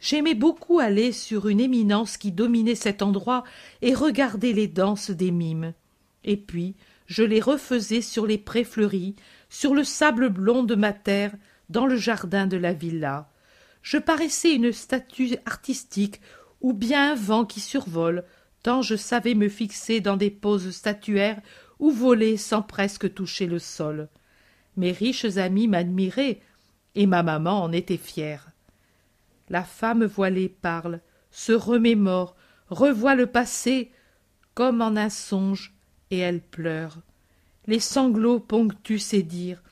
J'aimais 0.00 0.34
beaucoup 0.34 0.78
aller 0.78 1.12
sur 1.12 1.48
une 1.48 1.60
éminence 1.60 2.16
qui 2.16 2.32
dominait 2.32 2.74
cet 2.74 3.02
endroit 3.02 3.44
et 3.82 3.94
regarder 3.94 4.52
les 4.52 4.68
danses 4.68 5.10
des 5.10 5.30
mimes. 5.30 5.74
Et 6.24 6.36
puis 6.36 6.74
je 7.06 7.22
les 7.22 7.40
refaisais 7.40 8.00
sur 8.00 8.26
les 8.26 8.38
prés 8.38 8.64
fleuris, 8.64 9.14
sur 9.50 9.74
le 9.74 9.84
sable 9.84 10.28
blond 10.28 10.62
de 10.62 10.74
ma 10.74 10.92
terre, 10.92 11.34
dans 11.68 11.86
le 11.86 11.96
jardin 11.96 12.46
de 12.46 12.56
la 12.56 12.72
villa. 12.72 13.30
Je 13.82 13.98
paraissais 13.98 14.54
une 14.54 14.72
statue 14.72 15.36
artistique 15.44 16.20
ou 16.60 16.72
bien 16.72 17.12
un 17.12 17.14
vent 17.14 17.44
qui 17.44 17.60
survole, 17.60 18.24
tant 18.62 18.82
je 18.82 18.94
savais 18.94 19.34
me 19.34 19.48
fixer 19.48 20.00
dans 20.00 20.16
des 20.16 20.30
poses 20.30 20.70
statuaires 20.70 21.40
ou 21.82 21.90
voler 21.90 22.36
sans 22.36 22.62
presque 22.62 23.12
toucher 23.12 23.46
le 23.48 23.58
sol. 23.58 24.08
Mes 24.76 24.92
riches 24.92 25.36
amis 25.36 25.66
m'admiraient, 25.66 26.40
et 26.94 27.06
ma 27.06 27.24
maman 27.24 27.60
en 27.60 27.72
était 27.72 27.96
fière. 27.96 28.52
La 29.50 29.64
femme 29.64 30.04
voilée 30.04 30.48
parle, 30.48 31.00
se 31.32 31.50
remémore, 31.50 32.36
revoit 32.70 33.16
le 33.16 33.26
passé 33.26 33.90
comme 34.54 34.80
en 34.80 34.94
un 34.94 35.10
songe, 35.10 35.74
et 36.12 36.18
elle 36.18 36.40
pleure. 36.40 36.98
Les 37.66 37.80
sanglots 37.80 38.38
ponctuent 38.38 39.00
ses 39.00 39.24
dires. 39.24 39.62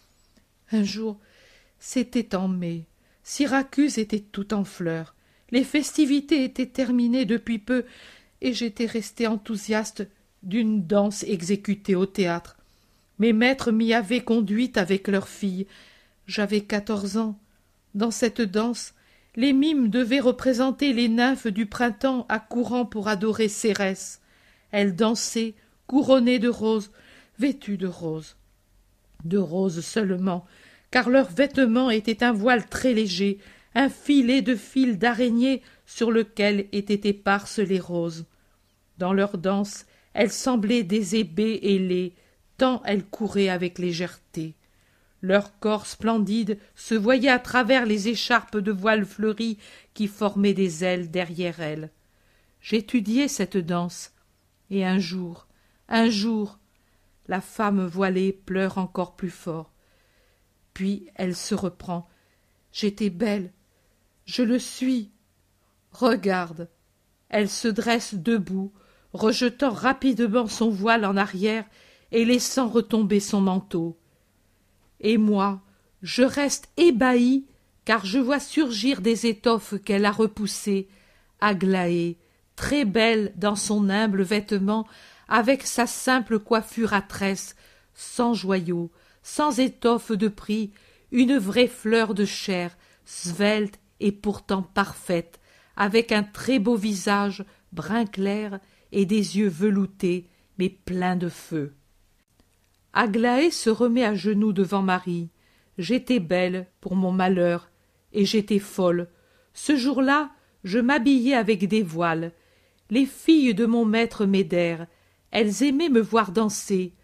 Un 0.72 0.82
jour, 0.82 1.16
c'était 1.78 2.34
en 2.34 2.48
mai. 2.48 2.86
Syracuse 3.22 3.98
était 3.98 4.18
tout 4.18 4.52
en 4.52 4.64
fleurs. 4.64 5.14
Les 5.52 5.62
festivités 5.62 6.42
étaient 6.42 6.66
terminées 6.66 7.24
depuis 7.24 7.61
peu, 7.61 7.84
et 8.40 8.52
j'étais 8.52 8.86
resté 8.86 9.28
enthousiaste 9.28 10.08
d'une 10.43 10.86
danse 10.86 11.22
exécutée 11.24 11.95
au 11.95 12.07
théâtre. 12.07 12.57
Mes 13.18 13.32
maîtres 13.32 13.72
m'y 13.72 13.93
avaient 13.93 14.24
conduite 14.24 14.78
avec 14.78 15.09
leurs 15.09 15.28
filles. 15.28 15.66
J'avais 16.26 16.62
quatorze 16.62 17.18
ans. 17.18 17.38
Dans 17.95 18.11
cette 18.11 18.41
danse, 18.41 18.95
les 19.36 19.53
mimes 19.53 19.88
devaient 19.88 20.20
représenter 20.20 20.93
les 20.93 21.09
nymphes 21.09 21.47
du 21.47 21.66
printemps 21.66 22.26
accourant 22.28 22.84
pour 22.84 23.09
adorer 23.09 23.49
Cérès. 23.49 24.20
Elles 24.72 24.97
dansaient, 24.97 25.55
couronnées 25.86 26.38
de 26.38 26.49
roses, 26.49 26.91
vêtues 27.38 27.76
de 27.76 27.86
roses. 27.86 28.36
De 29.24 29.38
roses 29.38 29.84
seulement, 29.84 30.47
car 30.91 31.11
leurs 31.11 31.30
vêtements 31.30 31.91
étaient 31.91 32.24
un 32.24 32.32
voile 32.32 32.66
très 32.66 32.95
léger, 32.95 33.38
un 33.74 33.88
filet 33.88 34.43
de 34.43 34.55
fil 34.55 34.99
d'araignée 34.99 35.62
sur 35.86 36.11
lequel 36.11 36.66
étaient 36.72 37.09
éparses 37.09 37.59
les 37.59 37.80
roses. 37.80 38.24
Dans 38.99 39.12
leur 39.12 39.38
danse, 39.38 39.84
elles 40.12 40.32
semblaient 40.32 40.82
des 40.82 41.16
ébés 41.16 41.61
ailés, 41.62 42.14
tant 42.56 42.82
elles 42.84 43.04
couraient 43.04 43.48
avec 43.48 43.78
légèreté. 43.78 44.54
Leur 45.22 45.58
corps 45.58 45.86
splendide 45.86 46.58
se 46.74 46.94
voyait 46.94 47.28
à 47.28 47.38
travers 47.38 47.86
les 47.86 48.08
écharpes 48.08 48.56
de 48.56 48.72
voiles 48.72 49.04
fleuries 49.04 49.58
qui 49.92 50.06
formaient 50.06 50.54
des 50.54 50.82
ailes 50.82 51.11
derrière 51.11 51.61
elles. 51.61 51.90
J'étudiais 52.61 53.28
cette 53.28 53.56
danse, 53.56 54.12
et 54.70 54.84
un 54.84 54.98
jour, 54.98 55.46
un 55.88 56.08
jour, 56.08 56.58
la 57.28 57.40
femme 57.40 57.86
voilée 57.86 58.32
pleure 58.32 58.78
encore 58.78 59.14
plus 59.16 59.30
fort. 59.30 59.72
Puis 60.74 61.08
elle 61.14 61.36
se 61.36 61.54
reprend. 61.54 62.08
J'étais 62.72 63.11
belle. 63.11 63.52
Je 64.24 64.42
le 64.42 64.58
suis. 64.58 65.11
Regarde. 65.92 66.68
Elle 67.28 67.48
se 67.48 67.68
dresse 67.68 68.14
debout, 68.14 68.72
rejetant 69.12 69.70
rapidement 69.70 70.46
son 70.46 70.70
voile 70.70 71.04
en 71.04 71.16
arrière 71.16 71.64
et 72.12 72.24
laissant 72.24 72.68
retomber 72.68 73.20
son 73.20 73.40
manteau. 73.40 73.96
Et 75.00 75.18
moi, 75.18 75.61
je 76.02 76.22
reste 76.22 76.68
ébahi, 76.76 77.46
car 77.84 78.04
je 78.04 78.18
vois 78.18 78.40
surgir 78.40 79.00
des 79.00 79.26
étoffes 79.26 79.74
qu'elle 79.84 80.04
a 80.04 80.12
repoussées, 80.12 80.88
Aglaé, 81.40 82.18
très 82.56 82.84
belle 82.84 83.32
dans 83.36 83.56
son 83.56 83.88
humble 83.88 84.22
vêtement, 84.22 84.86
avec 85.28 85.66
sa 85.66 85.86
simple 85.86 86.38
coiffure 86.38 86.92
à 86.92 87.00
tresses, 87.00 87.56
sans 87.94 88.34
joyaux, 88.34 88.90
sans 89.22 89.58
étoffe 89.58 90.12
de 90.12 90.28
prix, 90.28 90.72
une 91.12 91.38
vraie 91.38 91.68
fleur 91.68 92.14
de 92.14 92.24
chair, 92.24 92.76
svelte 93.04 93.78
et 94.00 94.12
pourtant 94.12 94.62
parfaite, 94.62 95.40
avec 95.76 96.12
un 96.12 96.22
très 96.22 96.58
beau 96.58 96.76
visage, 96.76 97.44
brun 97.72 98.06
clair, 98.06 98.61
et 98.93 99.07
des 99.07 99.38
yeux 99.38 99.49
veloutés, 99.49 100.28
mais 100.59 100.68
pleins 100.68 101.16
de 101.16 101.28
feu. 101.28 101.74
Aglaé 102.93 103.51
se 103.51 103.70
remet 103.70 104.05
à 104.05 104.14
genoux 104.14 104.53
devant 104.53 104.82
Marie. 104.82 105.30
J'étais 105.78 106.20
belle 106.20 106.66
pour 106.80 106.97
mon 106.97 107.12
malheur, 107.12 107.70
et 108.12 108.24
j'étais 108.24 108.59
folle. 108.59 109.09
Ce 109.55 109.76
jour-là, 109.76 110.30
je 110.64 110.78
m'habillai 110.78 111.34
avec 111.34 111.66
des 111.68 111.82
voiles. 111.82 112.32
Les 112.91 113.07
filles 113.07 113.55
de 113.55 113.66
mon 113.66 113.84
maître 113.84 114.26
m'aidèrent. 114.26 114.86
Elles 115.30 115.62
aimaient 115.62 115.88
me 115.88 116.01
voir 116.01 116.32
danser. 116.32 116.95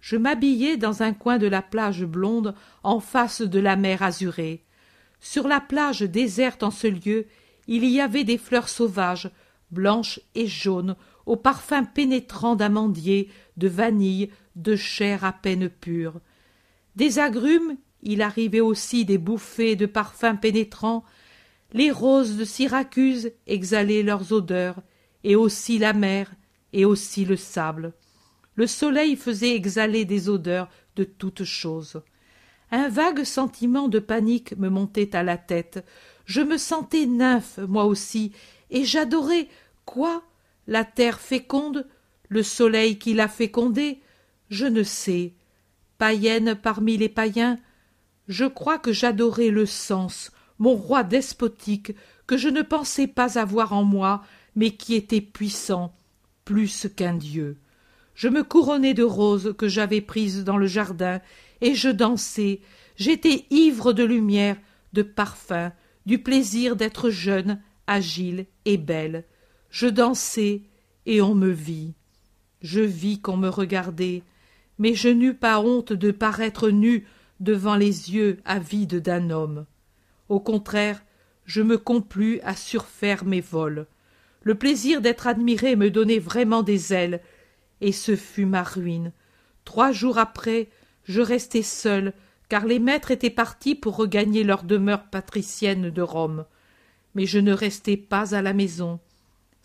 Je 0.00 0.16
m'habillai 0.16 0.76
dans 0.76 1.02
un 1.02 1.12
coin 1.12 1.38
de 1.38 1.46
la 1.46 1.62
plage 1.62 2.04
blonde 2.04 2.54
en 2.82 3.00
face 3.00 3.42
de 3.42 3.60
la 3.60 3.76
mer 3.76 4.02
azurée. 4.02 4.64
Sur 5.20 5.48
la 5.48 5.60
plage 5.60 6.02
déserte 6.02 6.62
en 6.62 6.70
ce 6.70 6.86
lieu, 6.88 7.26
il 7.66 7.84
y 7.84 8.00
avait 8.00 8.24
des 8.24 8.38
fleurs 8.38 8.68
sauvages, 8.68 9.30
blanches 9.70 10.20
et 10.34 10.46
jaunes, 10.46 10.96
au 11.26 11.36
parfum 11.36 11.84
pénétrant 11.84 12.56
d'amandier, 12.56 13.28
de 13.56 13.68
vanille, 13.68 14.30
de 14.54 14.76
chair 14.76 15.24
à 15.24 15.32
peine 15.32 15.68
pure. 15.68 16.20
Des 16.94 17.18
agrumes, 17.18 17.76
il 18.02 18.22
arrivait 18.22 18.60
aussi 18.60 19.04
des 19.04 19.18
bouffées 19.18 19.76
de 19.76 19.86
parfums 19.86 20.38
pénétrants. 20.40 21.04
Les 21.72 21.90
roses 21.90 22.36
de 22.36 22.44
Syracuse 22.44 23.32
exhalaient 23.46 24.04
leurs 24.04 24.32
odeurs, 24.32 24.80
et 25.24 25.34
aussi 25.34 25.78
la 25.78 25.92
mer, 25.92 26.32
et 26.72 26.84
aussi 26.84 27.24
le 27.24 27.36
sable. 27.36 27.92
Le 28.54 28.66
soleil 28.66 29.16
faisait 29.16 29.54
exhaler 29.54 30.04
des 30.04 30.28
odeurs 30.28 30.68
de 30.94 31.04
toutes 31.04 31.44
choses. 31.44 32.00
Un 32.70 32.88
vague 32.88 33.24
sentiment 33.24 33.88
de 33.88 33.98
panique 33.98 34.56
me 34.56 34.68
montait 34.68 35.14
à 35.14 35.22
la 35.22 35.36
tête. 35.36 35.84
Je 36.24 36.40
me 36.40 36.56
sentais 36.56 37.06
nymphe, 37.06 37.58
moi 37.58 37.84
aussi, 37.84 38.32
et 38.70 38.84
j'adorais 38.84 39.48
quoi 39.84 40.22
la 40.66 40.84
terre 40.84 41.20
féconde, 41.20 41.86
le 42.28 42.42
soleil 42.42 42.98
qui 42.98 43.14
l'a 43.14 43.28
fécondée, 43.28 44.00
je 44.50 44.66
ne 44.66 44.82
sais. 44.82 45.34
Païenne 45.98 46.54
parmi 46.54 46.96
les 46.96 47.08
païens, 47.08 47.58
je 48.28 48.44
crois 48.44 48.78
que 48.78 48.92
j'adorais 48.92 49.50
le 49.50 49.66
sens, 49.66 50.32
mon 50.58 50.74
roi 50.74 51.04
despotique, 51.04 51.92
que 52.26 52.36
je 52.36 52.48
ne 52.48 52.62
pensais 52.62 53.06
pas 53.06 53.38
avoir 53.38 53.72
en 53.72 53.84
moi, 53.84 54.22
mais 54.56 54.70
qui 54.72 54.94
était 54.94 55.20
puissant, 55.20 55.94
plus 56.44 56.88
qu'un 56.96 57.14
dieu. 57.14 57.58
Je 58.14 58.28
me 58.28 58.42
couronnais 58.42 58.94
de 58.94 59.04
roses 59.04 59.54
que 59.56 59.68
j'avais 59.68 60.00
prises 60.00 60.42
dans 60.42 60.56
le 60.56 60.66
jardin, 60.66 61.20
et 61.60 61.74
je 61.74 61.88
dansais, 61.88 62.60
j'étais 62.96 63.46
ivre 63.50 63.92
de 63.92 64.02
lumière, 64.02 64.56
de 64.92 65.02
parfum, 65.02 65.72
du 66.06 66.18
plaisir 66.18 66.76
d'être 66.76 67.10
jeune, 67.10 67.60
agile 67.86 68.46
et 68.64 68.78
belle 68.78 69.24
je 69.76 69.88
dansai 69.88 70.62
et 71.04 71.20
on 71.20 71.34
me 71.34 71.50
vit. 71.50 71.92
Je 72.62 72.80
vis 72.80 73.20
qu'on 73.20 73.36
me 73.36 73.50
regardait 73.50 74.22
mais 74.78 74.94
je 74.94 75.10
n'eus 75.10 75.34
pas 75.34 75.60
honte 75.60 75.92
de 75.92 76.12
paraître 76.12 76.70
nu 76.70 77.06
devant 77.40 77.76
les 77.76 78.14
yeux 78.14 78.38
avides 78.46 79.02
d'un 79.02 79.28
homme. 79.28 79.66
Au 80.30 80.40
contraire 80.40 81.02
je 81.44 81.60
me 81.60 81.76
complus 81.76 82.40
à 82.42 82.56
surfaire 82.56 83.26
mes 83.26 83.42
vols. 83.42 83.86
Le 84.40 84.54
plaisir 84.54 85.02
d'être 85.02 85.26
admiré 85.26 85.76
me 85.76 85.90
donnait 85.90 86.20
vraiment 86.20 86.62
des 86.62 86.94
ailes 86.94 87.20
et 87.82 87.92
ce 87.92 88.16
fut 88.16 88.46
ma 88.46 88.62
ruine. 88.62 89.12
Trois 89.66 89.92
jours 89.92 90.16
après 90.16 90.68
je 91.04 91.20
restai 91.20 91.62
seul 91.62 92.14
car 92.48 92.64
les 92.64 92.78
maîtres 92.78 93.10
étaient 93.10 93.28
partis 93.28 93.74
pour 93.74 93.96
regagner 93.96 94.42
leur 94.42 94.62
demeure 94.62 95.04
patricienne 95.10 95.90
de 95.90 96.00
rome. 96.02 96.46
Mais 97.14 97.26
je 97.26 97.38
ne 97.38 97.52
restai 97.52 97.98
pas 97.98 98.34
à 98.34 98.40
la 98.40 98.54
maison 98.54 99.00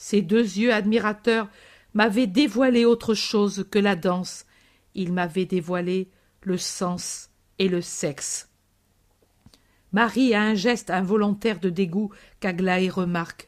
ses 0.01 0.23
deux 0.23 0.57
yeux 0.57 0.73
admirateurs 0.73 1.47
m'avaient 1.93 2.25
dévoilé 2.25 2.85
autre 2.85 3.13
chose 3.13 3.67
que 3.69 3.77
la 3.77 3.95
danse. 3.95 4.47
Ils 4.95 5.13
m'avaient 5.13 5.45
dévoilé 5.45 6.09
le 6.41 6.57
sens 6.57 7.29
et 7.59 7.69
le 7.69 7.81
sexe. 7.81 8.49
Marie 9.91 10.33
a 10.33 10.41
un 10.41 10.55
geste 10.55 10.89
involontaire 10.89 11.59
de 11.59 11.69
dégoût 11.69 12.09
qu'aglaé 12.39 12.89
remarque. 12.89 13.47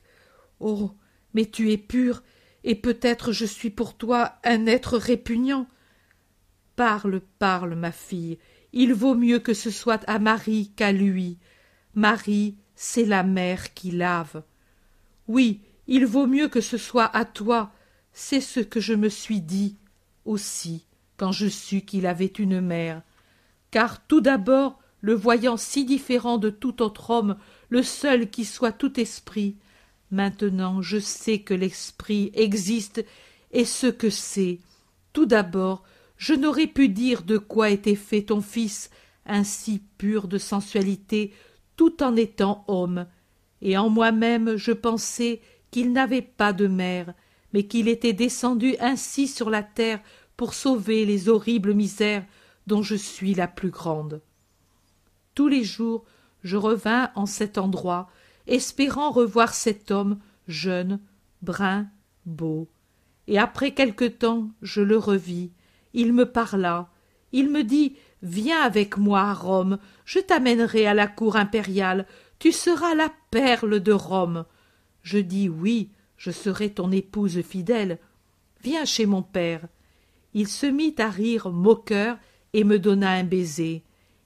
Oh 0.59 0.91
mais 1.33 1.47
tu 1.47 1.71
es 1.71 1.77
pure 1.77 2.21
et 2.63 2.75
peut-être 2.75 3.31
je 3.31 3.45
suis 3.45 3.71
pour 3.71 3.97
toi 3.97 4.35
un 4.43 4.67
être 4.67 4.99
répugnant. 4.99 5.65
Parle 6.75 7.21
parle 7.39 7.73
ma 7.73 7.91
fille. 7.91 8.37
Il 8.73 8.93
vaut 8.93 9.15
mieux 9.15 9.39
que 9.39 9.55
ce 9.55 9.71
soit 9.71 10.03
à 10.07 10.19
marie 10.19 10.71
qu'à 10.75 10.91
lui. 10.91 11.39
Marie 11.95 12.57
c'est 12.75 13.05
la 13.05 13.23
mère 13.23 13.73
qui 13.73 13.89
lave. 13.89 14.43
Oui 15.27 15.63
il 15.87 16.05
vaut 16.05 16.27
mieux 16.27 16.47
que 16.47 16.61
ce 16.61 16.77
soit 16.77 17.15
à 17.15 17.25
toi. 17.25 17.71
C'est 18.13 18.41
ce 18.41 18.59
que 18.59 18.79
je 18.79 18.93
me 18.93 19.09
suis 19.09 19.41
dit 19.41 19.77
aussi 20.25 20.85
quand 21.17 21.31
je 21.31 21.47
sus 21.47 21.81
qu'il 21.81 22.05
avait 22.05 22.25
une 22.25 22.61
mère. 22.61 23.01
Car 23.71 24.05
tout 24.05 24.21
d'abord 24.21 24.79
le 25.01 25.13
voyant 25.13 25.57
si 25.57 25.85
différent 25.85 26.37
de 26.37 26.49
tout 26.49 26.81
autre 26.81 27.09
homme 27.09 27.37
le 27.69 27.83
seul 27.83 28.29
qui 28.29 28.45
soit 28.45 28.71
tout 28.71 28.99
esprit 28.99 29.57
maintenant 30.11 30.81
je 30.81 30.99
sais 30.99 31.39
que 31.39 31.53
l'esprit 31.53 32.31
existe 32.35 33.03
et 33.51 33.65
ce 33.65 33.87
que 33.87 34.09
c'est. 34.09 34.59
Tout 35.11 35.25
d'abord 35.25 35.83
je 36.17 36.33
n'aurais 36.33 36.67
pu 36.67 36.87
dire 36.87 37.23
de 37.23 37.37
quoi 37.37 37.69
était 37.69 37.95
fait 37.95 38.23
ton 38.23 38.41
fils 38.41 38.89
ainsi 39.25 39.81
pur 39.97 40.27
de 40.27 40.37
sensualité, 40.37 41.33
tout 41.75 42.03
en 42.03 42.15
étant 42.15 42.63
homme, 42.67 43.07
et 43.61 43.77
en 43.77 43.89
moi-même 43.89 44.57
je 44.57 44.71
pensais 44.71 45.41
qu'il 45.73 45.91
n'avait 45.91 46.21
pas 46.21 46.53
de 46.53 46.67
mère, 46.67 47.15
mais 47.51 47.63
qu'il 47.63 47.87
était 47.87 48.13
descendu 48.13 48.75
ainsi 48.79 49.27
sur 49.27 49.49
la 49.49 49.63
terre 49.63 49.99
pour 50.37 50.53
sauver 50.53 51.03
les 51.03 51.29
horribles 51.29 51.73
misères 51.73 52.25
dont 52.67 52.83
je 52.83 52.93
suis 52.93 53.33
la 53.33 53.47
plus 53.47 53.71
grande. 53.71 54.21
Tous 55.33 55.47
les 55.47 55.63
jours 55.63 56.05
je 56.43 56.57
revins 56.57 57.09
en 57.15 57.25
cet 57.25 57.57
endroit, 57.57 58.07
espérant 58.45 59.09
revoir 59.09 59.55
cet 59.55 59.89
homme 59.89 60.19
jeune, 60.47 60.99
brun, 61.41 61.87
beau. 62.27 62.69
Et 63.25 63.39
après 63.39 63.71
quelque 63.71 64.05
temps 64.05 64.51
je 64.61 64.81
le 64.81 64.97
revis. 64.97 65.49
Il 65.95 66.13
me 66.13 66.31
parla. 66.31 66.91
Il 67.31 67.49
me 67.49 67.63
dit 67.63 67.95
Viens 68.21 68.61
avec 68.61 68.97
moi 68.97 69.21
à 69.21 69.33
Rome, 69.33 69.79
je 70.05 70.19
t'amènerai 70.19 70.85
à 70.85 70.93
la 70.93 71.07
cour 71.07 71.35
impériale, 71.35 72.05
tu 72.37 72.51
seras 72.51 72.93
la 72.93 73.11
perle 73.31 73.79
de 73.79 73.91
Rome. 73.91 74.45
Je 75.03 75.19
dis 75.19 75.49
Oui, 75.49 75.89
je 76.17 76.31
serai 76.31 76.71
ton 76.71 76.91
épouse 76.91 77.41
fidèle. 77.41 77.99
Viens 78.63 78.85
chez 78.85 79.05
mon 79.05 79.21
père. 79.21 79.67
Il 80.33 80.47
se 80.47 80.65
mit 80.65 80.95
à 80.97 81.09
rire 81.09 81.51
moqueur 81.51 82.17
et 82.53 82.63
me 82.63 82.79
donna 82.79 83.11
un 83.11 83.23
baiser. 83.23 83.83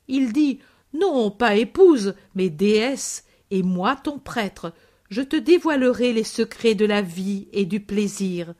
Il 0.07 0.31
dit 0.31 0.59
Non, 0.93 1.31
pas 1.31 1.55
épouse, 1.55 2.13
mais 2.35 2.49
déesse, 2.49 3.25
et 3.51 3.63
moi 3.63 3.95
ton 3.95 4.19
prêtre. 4.19 4.73
Je 5.09 5.21
te 5.21 5.35
dévoilerai 5.35 6.13
les 6.13 6.23
secrets 6.23 6.75
de 6.75 6.85
la 6.85 7.01
vie 7.01 7.47
et 7.51 7.65
du 7.65 7.79
plaisir. 7.79 8.53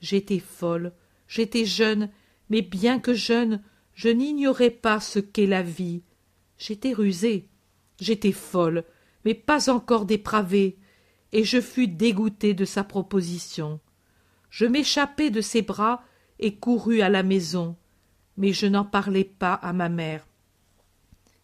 J'étais 0.00 0.38
folle, 0.38 0.92
j'étais 1.28 1.64
jeune, 1.64 2.10
mais 2.50 2.62
bien 2.62 2.98
que 2.98 3.14
jeune, 3.14 3.62
je 3.94 4.08
n'ignorais 4.08 4.70
pas 4.70 5.00
ce 5.00 5.18
qu'est 5.18 5.46
la 5.46 5.62
vie. 5.62 6.02
J'étais 6.58 6.92
rusée, 6.92 7.48
j'étais 8.00 8.32
folle, 8.32 8.84
mais 9.24 9.34
pas 9.34 9.70
encore 9.70 10.06
dépravée, 10.06 10.76
et 11.34 11.42
je 11.42 11.60
fus 11.60 11.88
dégoûtée 11.88 12.54
de 12.54 12.64
sa 12.64 12.84
proposition. 12.84 13.80
Je 14.50 14.66
m'échappai 14.66 15.30
de 15.30 15.40
ses 15.40 15.62
bras 15.62 16.04
et 16.38 16.54
courus 16.54 17.02
à 17.02 17.08
la 17.08 17.24
maison, 17.24 17.76
mais 18.36 18.52
je 18.52 18.66
n'en 18.66 18.84
parlai 18.84 19.24
pas 19.24 19.54
à 19.54 19.72
ma 19.72 19.88
mère. 19.88 20.28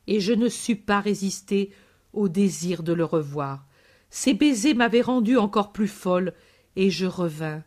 Et 0.07 0.21
je 0.21 0.33
ne 0.33 0.49
sus 0.49 0.77
pas 0.77 1.01
résister 1.01 1.73
au 2.13 2.29
désir 2.29 2.85
de 2.85 2.93
le 2.93 3.05
revoir. 3.05 3.67
Ses 4.11 4.33
baisers 4.33 4.75
m'avaient 4.75 5.03
rendue 5.03 5.37
encore 5.37 5.73
plus 5.73 5.89
folle, 5.89 6.35
et 6.77 6.91
je 6.91 7.07
revins. 7.07 7.65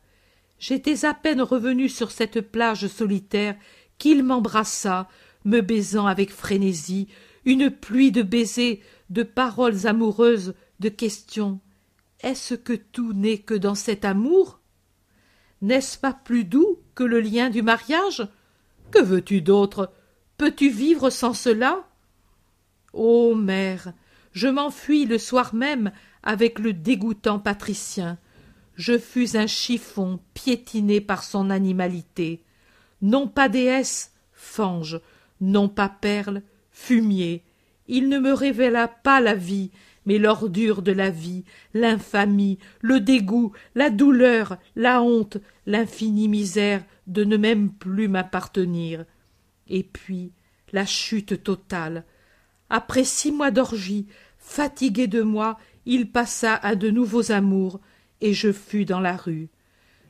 J'étais 0.59 1.03
à 1.03 1.13
peine 1.13 1.41
revenue 1.41 1.89
sur 1.89 2.09
cette 2.09 2.39
plage 2.39 2.87
solitaire 2.87 3.57
qu'il 3.97 4.23
m'embrassa, 4.23 5.09
me 5.43 5.59
baisant 5.59 6.07
avec 6.07 6.31
frénésie, 6.31 7.09
une 7.43 7.69
pluie 7.69 8.13
de 8.13 8.21
baisers, 8.21 8.81
de 9.09 9.23
paroles 9.23 9.87
amoureuses, 9.87 10.53
de 10.79 10.87
questions. 10.87 11.59
Est-ce 12.23 12.55
que 12.55 12.73
tout 12.73 13.13
n'est 13.13 13.39
que 13.39 13.53
dans 13.53 13.75
cet 13.75 14.05
amour? 14.05 14.61
N'est-ce 15.61 15.97
pas 15.97 16.13
plus 16.13 16.45
doux 16.45 16.79
que 16.95 17.03
le 17.03 17.19
lien 17.19 17.49
du 17.49 17.61
mariage? 17.61 18.27
Que 18.91 19.01
veux-tu 19.01 19.41
d'autre? 19.41 19.91
Peux-tu 20.37 20.69
vivre 20.69 21.09
sans 21.09 21.33
cela? 21.33 21.85
Ô 22.93 23.35
mère, 23.35 23.93
je 24.31 24.47
m'enfuis 24.47 25.05
le 25.05 25.17
soir 25.17 25.53
même 25.53 25.91
avec 26.23 26.59
le 26.59 26.73
dégoûtant 26.73 27.39
patricien. 27.39 28.17
Je 28.75 28.97
fus 28.97 29.35
un 29.35 29.47
chiffon 29.47 30.19
piétiné 30.33 31.01
par 31.01 31.23
son 31.23 31.49
animalité. 31.49 32.41
Non 33.01 33.27
pas 33.27 33.49
déesse, 33.49 34.13
fange, 34.31 34.99
non 35.41 35.67
pas 35.67 35.89
perle, 35.89 36.41
fumier. 36.71 37.43
Il 37.87 38.07
ne 38.07 38.17
me 38.17 38.31
révéla 38.31 38.87
pas 38.87 39.19
la 39.19 39.35
vie, 39.35 39.71
mais 40.05 40.17
l'ordure 40.17 40.81
de 40.81 40.91
la 40.91 41.09
vie, 41.09 41.45
l'infamie, 41.73 42.59
le 42.81 42.99
dégoût, 42.99 43.53
la 43.75 43.89
douleur, 43.89 44.57
la 44.75 45.01
honte, 45.01 45.37
l'infinie 45.65 46.27
misère 46.27 46.83
de 47.07 47.23
ne 47.23 47.37
même 47.37 47.71
plus 47.71 48.07
m'appartenir. 48.07 49.05
Et 49.67 49.83
puis 49.83 50.31
la 50.73 50.85
chute 50.85 51.43
totale. 51.43 52.03
Après 52.69 53.03
six 53.03 53.31
mois 53.31 53.51
d'orgie, 53.51 54.07
fatigué 54.39 55.07
de 55.07 55.21
moi, 55.21 55.57
il 55.85 56.11
passa 56.11 56.55
à 56.55 56.75
de 56.75 56.89
nouveaux 56.89 57.31
amours, 57.31 57.79
et 58.21 58.33
je 58.33 58.51
fus 58.51 58.85
dans 58.85 58.99
la 58.99 59.15
rue. 59.15 59.49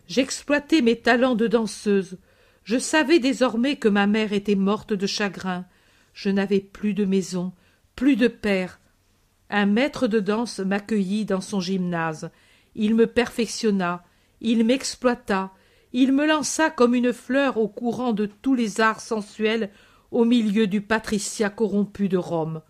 J'exploitai 0.07 0.81
mes 0.81 0.95
talents 0.95 1.35
de 1.35 1.47
danseuse. 1.47 2.17
Je 2.63 2.77
savais 2.77 3.19
désormais 3.19 3.75
que 3.75 3.87
ma 3.87 4.07
mère 4.07 4.33
était 4.33 4.55
morte 4.55 4.93
de 4.93 5.07
chagrin. 5.07 5.65
Je 6.13 6.29
n'avais 6.29 6.59
plus 6.59 6.93
de 6.93 7.05
maison, 7.05 7.53
plus 7.95 8.15
de 8.15 8.27
père. 8.27 8.79
Un 9.49 9.65
maître 9.65 10.07
de 10.07 10.19
danse 10.19 10.59
m'accueillit 10.59 11.25
dans 11.25 11.41
son 11.41 11.59
gymnase. 11.59 12.31
Il 12.75 12.95
me 12.95 13.07
perfectionna, 13.07 14.03
il 14.41 14.65
m'exploita, 14.65 15.51
il 15.93 16.11
me 16.11 16.25
lança 16.25 16.69
comme 16.69 16.95
une 16.95 17.13
fleur 17.13 17.57
au 17.57 17.67
courant 17.67 18.13
de 18.13 18.25
tous 18.25 18.55
les 18.55 18.81
arts 18.81 19.01
sensuels 19.01 19.69
au 20.11 20.25
milieu 20.25 20.67
du 20.67 20.81
patriciat 20.81 21.49
corrompu 21.49 22.09
de 22.09 22.17
Rome. 22.17 22.61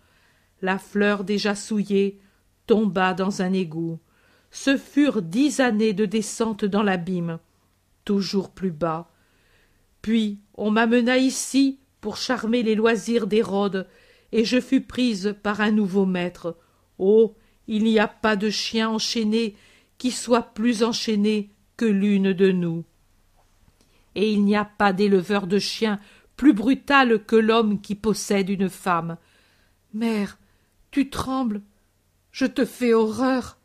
La 0.62 0.78
fleur 0.78 1.24
déjà 1.24 1.54
souillée 1.54 2.20
tomba 2.66 3.14
dans 3.14 3.42
un 3.42 3.52
égout. 3.52 3.98
Ce 4.50 4.76
furent 4.76 5.22
dix 5.22 5.60
années 5.60 5.92
de 5.92 6.06
descente 6.06 6.64
dans 6.64 6.82
l'abîme, 6.82 7.38
toujours 8.04 8.50
plus 8.50 8.70
bas. 8.70 9.10
Puis 10.00 10.38
on 10.54 10.70
m'amena 10.70 11.16
ici 11.16 11.80
pour 12.00 12.16
charmer 12.16 12.62
les 12.62 12.74
loisirs 12.74 13.26
d'Hérode, 13.26 13.88
et 14.32 14.44
je 14.44 14.60
fus 14.60 14.80
prise 14.80 15.34
par 15.42 15.60
un 15.60 15.70
nouveau 15.70 16.06
maître. 16.06 16.56
Oh. 16.98 17.34
Il 17.66 17.84
n'y 17.84 17.98
a 17.98 18.08
pas 18.08 18.36
de 18.36 18.50
chien 18.50 18.90
enchaîné 18.90 19.56
qui 19.96 20.10
soit 20.10 20.54
plus 20.54 20.82
enchaîné 20.82 21.50
que 21.76 21.86
l'une 21.86 22.32
de 22.32 22.52
nous. 22.52 22.84
Et 24.14 24.30
il 24.32 24.44
n'y 24.44 24.56
a 24.56 24.64
pas 24.64 24.92
d'éleveur 24.92 25.46
de 25.46 25.58
chiens 25.58 25.98
plus 26.36 26.52
brutal 26.52 27.24
que 27.24 27.36
l'homme 27.36 27.80
qui 27.80 27.94
possède 27.94 28.50
une 28.50 28.68
femme. 28.68 29.16
Mère, 29.94 30.38
tu 30.90 31.08
trembles. 31.08 31.62
Je 32.32 32.46
te 32.46 32.64
fais 32.64 32.92
horreur. 32.92 33.58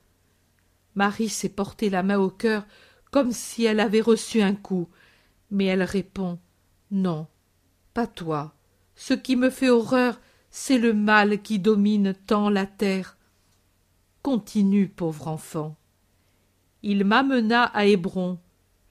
Marie 0.96 1.30
s'est 1.30 1.50
porté 1.50 1.90
la 1.90 2.04
main 2.04 2.20
au 2.20 2.30
cœur 2.30 2.66
comme 3.12 3.32
si 3.32 3.66
elle 3.66 3.80
avait 3.80 4.02
reçu 4.02 4.42
un 4.42 4.54
coup, 4.54 4.88
mais 5.52 5.66
elle 5.66 5.84
répond 5.84 6.40
Non, 6.92 7.28
pas 7.94 8.08
toi. 8.08 8.54
Ce 8.96 9.14
qui 9.14 9.36
me 9.36 9.50
fait 9.50 9.70
horreur, 9.70 10.20
c'est 10.52 10.78
le 10.78 10.94
mal 10.94 11.42
qui 11.42 11.60
domine 11.60 12.14
tant 12.28 12.50
la 12.50 12.66
terre. 12.66 13.18
Continue, 14.22 14.90
pauvre 14.90 15.28
enfant. 15.28 15.78
Il 16.84 17.06
m'amena 17.06 17.64
à 17.64 17.86
Hébron. 17.86 18.40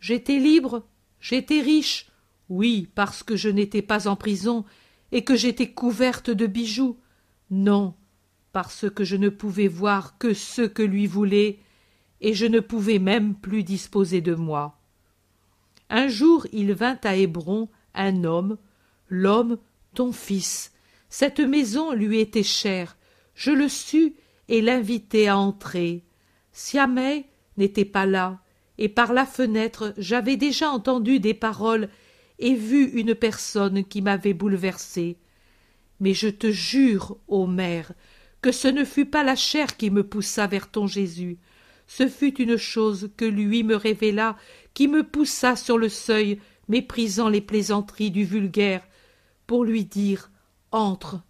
J'étais 0.00 0.38
libre, 0.38 0.86
j'étais 1.20 1.60
riche, 1.60 2.10
oui, 2.48 2.88
parce 2.94 3.22
que 3.22 3.36
je 3.36 3.48
n'étais 3.48 3.82
pas 3.82 4.08
en 4.08 4.16
prison 4.16 4.64
et 5.12 5.24
que 5.24 5.36
j'étais 5.36 5.70
couverte 5.70 6.30
de 6.30 6.46
bijoux. 6.46 6.98
Non, 7.50 7.94
parce 8.52 8.88
que 8.90 9.04
je 9.04 9.16
ne 9.16 9.28
pouvais 9.28 9.68
voir 9.68 10.18
que 10.18 10.34
ce 10.34 10.62
que 10.62 10.82
lui 10.82 11.06
voulait 11.06 11.58
et 12.20 12.34
je 12.34 12.46
ne 12.46 12.60
pouvais 12.60 12.98
même 12.98 13.34
plus 13.34 13.62
disposer 13.62 14.20
de 14.20 14.34
moi. 14.34 14.78
Un 15.90 16.08
jour 16.08 16.46
il 16.52 16.72
vint 16.72 16.98
à 17.04 17.16
Hébron 17.16 17.68
un 17.94 18.24
homme, 18.24 18.58
l'homme 19.08 19.58
ton 19.94 20.12
fils. 20.12 20.72
Cette 21.08 21.40
maison 21.40 21.92
lui 21.92 22.20
était 22.20 22.42
chère. 22.42 22.96
Je 23.34 23.50
le 23.50 23.68
sus 23.68 24.14
et 24.49 24.61
l'invitai 24.61 25.28
à 25.28 25.38
entrer. 25.38 26.05
Siamais 26.53 27.26
n'était 27.57 27.84
pas 27.84 28.07
là, 28.07 28.40
et 28.78 28.88
par 28.88 29.12
la 29.12 29.26
fenêtre 29.26 29.94
j'avais 29.99 30.36
déjà 30.36 30.70
entendu 30.70 31.20
des 31.20 31.34
paroles 31.34 31.88
et 32.38 32.55
vu 32.55 32.84
une 32.90 33.14
personne 33.14 33.84
qui 33.84 34.03
m'avait 34.03 34.34
bouleversé. 34.34 35.18
Mais 36.01 36.14
je 36.14 36.28
te 36.28 36.51
jure, 36.51 37.18
ô 37.26 37.46
mère, 37.46 37.92
que 38.40 38.53
ce 38.53 38.68
ne 38.68 38.84
fut 38.84 39.07
pas 39.07 39.24
la 39.24 39.34
chair 39.34 39.76
qui 39.76 39.90
me 39.90 40.05
poussa 40.05 40.46
vers 40.46 40.70
ton 40.70 40.86
Jésus, 40.86 41.38
ce 41.86 42.07
fut 42.07 42.40
une 42.40 42.57
chose 42.57 43.11
que 43.16 43.24
lui 43.24 43.64
me 43.64 43.74
révéla 43.74 44.36
qui 44.74 44.86
me 44.86 45.03
poussa 45.03 45.57
sur 45.57 45.78
le 45.78 45.88
seuil 45.88 46.38
méprisant 46.68 47.28
les 47.28 47.40
plaisanteries 47.40 48.11
du 48.11 48.24
vulgaire 48.24 48.86
pour 49.46 49.64
lui 49.64 49.84
dire 49.84 50.30
entre 50.70 51.20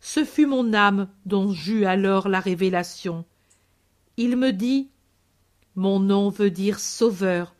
ce 0.00 0.24
fut 0.24 0.46
mon 0.46 0.72
âme 0.72 1.08
dont 1.26 1.52
j'eus 1.52 1.84
alors 1.84 2.28
la 2.28 2.40
révélation 2.40 3.24
il 4.16 4.36
me 4.36 4.52
dit 4.52 4.90
mon 5.74 6.00
nom 6.00 6.28
veut 6.28 6.50
dire 6.50 6.80
sauveur 6.80 7.54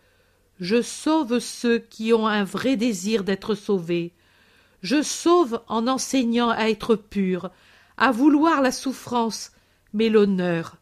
je 0.60 0.82
sauve 0.82 1.38
ceux 1.38 1.78
qui 1.78 2.12
ont 2.12 2.26
un 2.26 2.44
vrai 2.44 2.76
désir 2.76 3.24
d'être 3.24 3.54
sauvés 3.54 4.12
je 4.82 5.02
sauve 5.02 5.62
en 5.68 5.86
enseignant 5.86 6.50
à 6.50 6.68
être 6.68 6.96
pur 6.96 7.50
à 7.96 8.12
vouloir 8.12 8.62
la 8.62 8.72
souffrance 8.72 9.52
mais 9.92 10.08
l'honneur 10.08 10.78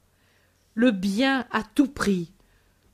le 0.76 0.90
bien 0.90 1.46
à 1.50 1.62
tout 1.62 1.88
prix. 1.88 2.30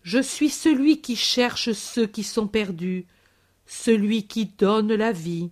Je 0.02 0.20
suis 0.22 0.50
celui 0.50 1.00
qui 1.00 1.16
cherche 1.16 1.72
ceux 1.72 2.06
qui 2.06 2.22
sont 2.22 2.46
perdus, 2.46 3.06
celui 3.66 4.28
qui 4.28 4.46
donne 4.46 4.94
la 4.94 5.10
vie. 5.10 5.50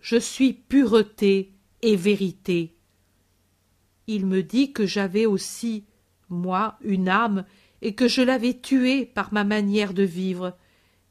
Je 0.00 0.16
suis 0.16 0.52
pureté 0.52 1.52
et 1.82 1.96
vérité. 1.96 2.74
Il 4.06 4.26
me 4.26 4.42
dit 4.42 4.72
que 4.72 4.86
j'avais 4.86 5.26
aussi, 5.26 5.84
moi, 6.28 6.76
une 6.82 7.08
âme, 7.08 7.44
et 7.82 7.94
que 7.94 8.08
je 8.08 8.22
l'avais 8.22 8.54
tuée 8.54 9.06
par 9.06 9.32
ma 9.32 9.44
manière 9.44 9.94
de 9.94 10.02
vivre. 10.02 10.56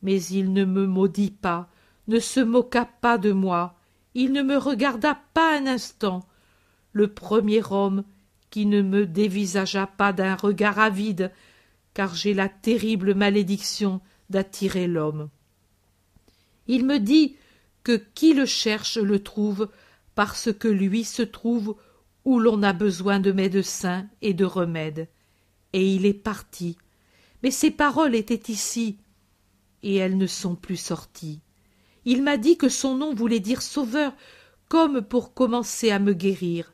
Mais 0.01 0.21
il 0.23 0.53
ne 0.53 0.65
me 0.65 0.85
maudit 0.85 1.31
pas, 1.31 1.69
ne 2.07 2.19
se 2.19 2.39
moqua 2.39 2.85
pas 2.85 3.17
de 3.17 3.31
moi, 3.31 3.79
il 4.15 4.31
ne 4.31 4.41
me 4.41 4.57
regarda 4.57 5.19
pas 5.33 5.57
un 5.57 5.67
instant. 5.67 6.27
Le 6.91 7.07
premier 7.07 7.61
homme 7.69 8.03
qui 8.49 8.65
ne 8.65 8.81
me 8.81 9.05
dévisagea 9.05 9.87
pas 9.87 10.11
d'un 10.13 10.35
regard 10.35 10.79
avide, 10.79 11.31
car 11.93 12.15
j'ai 12.15 12.33
la 12.33 12.49
terrible 12.49 13.13
malédiction 13.13 14.01
d'attirer 14.29 14.87
l'homme. 14.87 15.29
Il 16.67 16.85
me 16.85 16.99
dit 16.99 17.35
que 17.83 18.01
qui 18.13 18.33
le 18.33 18.45
cherche 18.45 18.97
le 18.97 19.19
trouve, 19.21 19.69
parce 20.19 20.51
que 20.51 20.67
lui 20.67 21.05
se 21.05 21.21
trouve 21.21 21.77
où 22.25 22.41
l'on 22.41 22.61
a 22.61 22.73
besoin 22.73 23.21
de 23.21 23.31
médecins 23.31 24.05
et 24.21 24.33
de 24.33 24.43
remèdes. 24.43 25.07
Et 25.71 25.95
il 25.95 26.05
est 26.05 26.13
parti. 26.13 26.77
Mais 27.41 27.51
ses 27.51 27.71
paroles 27.71 28.15
étaient 28.15 28.51
ici, 28.51 28.97
et 29.81 29.95
elles 29.95 30.17
ne 30.17 30.27
sont 30.27 30.57
plus 30.57 30.75
sorties. 30.75 31.39
Il 32.03 32.21
m'a 32.21 32.35
dit 32.35 32.57
que 32.57 32.67
son 32.67 32.97
nom 32.97 33.13
voulait 33.13 33.39
dire 33.39 33.61
sauveur, 33.61 34.11
comme 34.67 35.01
pour 35.01 35.33
commencer 35.33 35.89
à 35.89 35.99
me 35.99 36.11
guérir. 36.11 36.73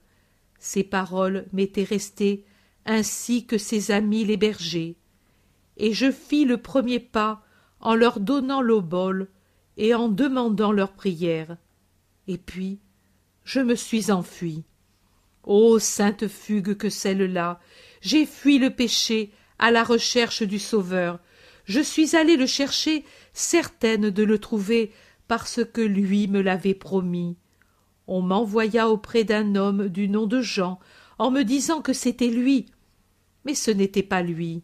Ces 0.57 0.83
paroles 0.83 1.45
m'étaient 1.53 1.83
restées, 1.83 2.45
ainsi 2.87 3.45
que 3.45 3.59
ses 3.59 3.91
amis 3.91 4.25
les 4.25 4.37
bergers. 4.37 4.97
Et 5.77 5.93
je 5.93 6.11
fis 6.11 6.45
le 6.45 6.57
premier 6.57 6.99
pas 6.99 7.43
en 7.79 7.93
leur 7.93 8.19
donnant 8.19 8.63
l'obole 8.63 9.29
et 9.77 9.93
en 9.93 10.09
demandant 10.09 10.71
leur 10.71 10.93
prière. 10.93 11.57
Et 12.27 12.39
puis, 12.39 12.79
je 13.45 13.59
me 13.61 13.75
suis 13.75 14.11
enfui. 14.11 14.63
Ô 15.43 15.79
sainte 15.79 16.27
fugue 16.27 16.75
que 16.75 16.89
celle-là 16.89 17.59
J'ai 18.01 18.25
fui 18.25 18.57
le 18.57 18.71
péché 18.71 19.31
à 19.59 19.71
la 19.71 19.83
recherche 19.83 20.43
du 20.43 20.59
Sauveur. 20.59 21.19
Je 21.65 21.79
suis 21.79 22.15
allée 22.15 22.35
le 22.35 22.47
chercher, 22.47 23.05
certaine 23.33 24.09
de 24.09 24.23
le 24.23 24.39
trouver, 24.39 24.91
parce 25.27 25.63
que 25.63 25.81
lui 25.81 26.27
me 26.27 26.41
l'avait 26.41 26.73
promis. 26.73 27.37
On 28.07 28.21
m'envoya 28.21 28.89
auprès 28.89 29.23
d'un 29.23 29.55
homme 29.55 29.87
du 29.87 30.09
nom 30.09 30.27
de 30.27 30.41
Jean, 30.41 30.79
en 31.17 31.31
me 31.31 31.43
disant 31.43 31.81
que 31.81 31.93
c'était 31.93 32.27
lui. 32.27 32.65
Mais 33.45 33.55
ce 33.55 33.71
n'était 33.71 34.03
pas 34.03 34.21
lui. 34.21 34.63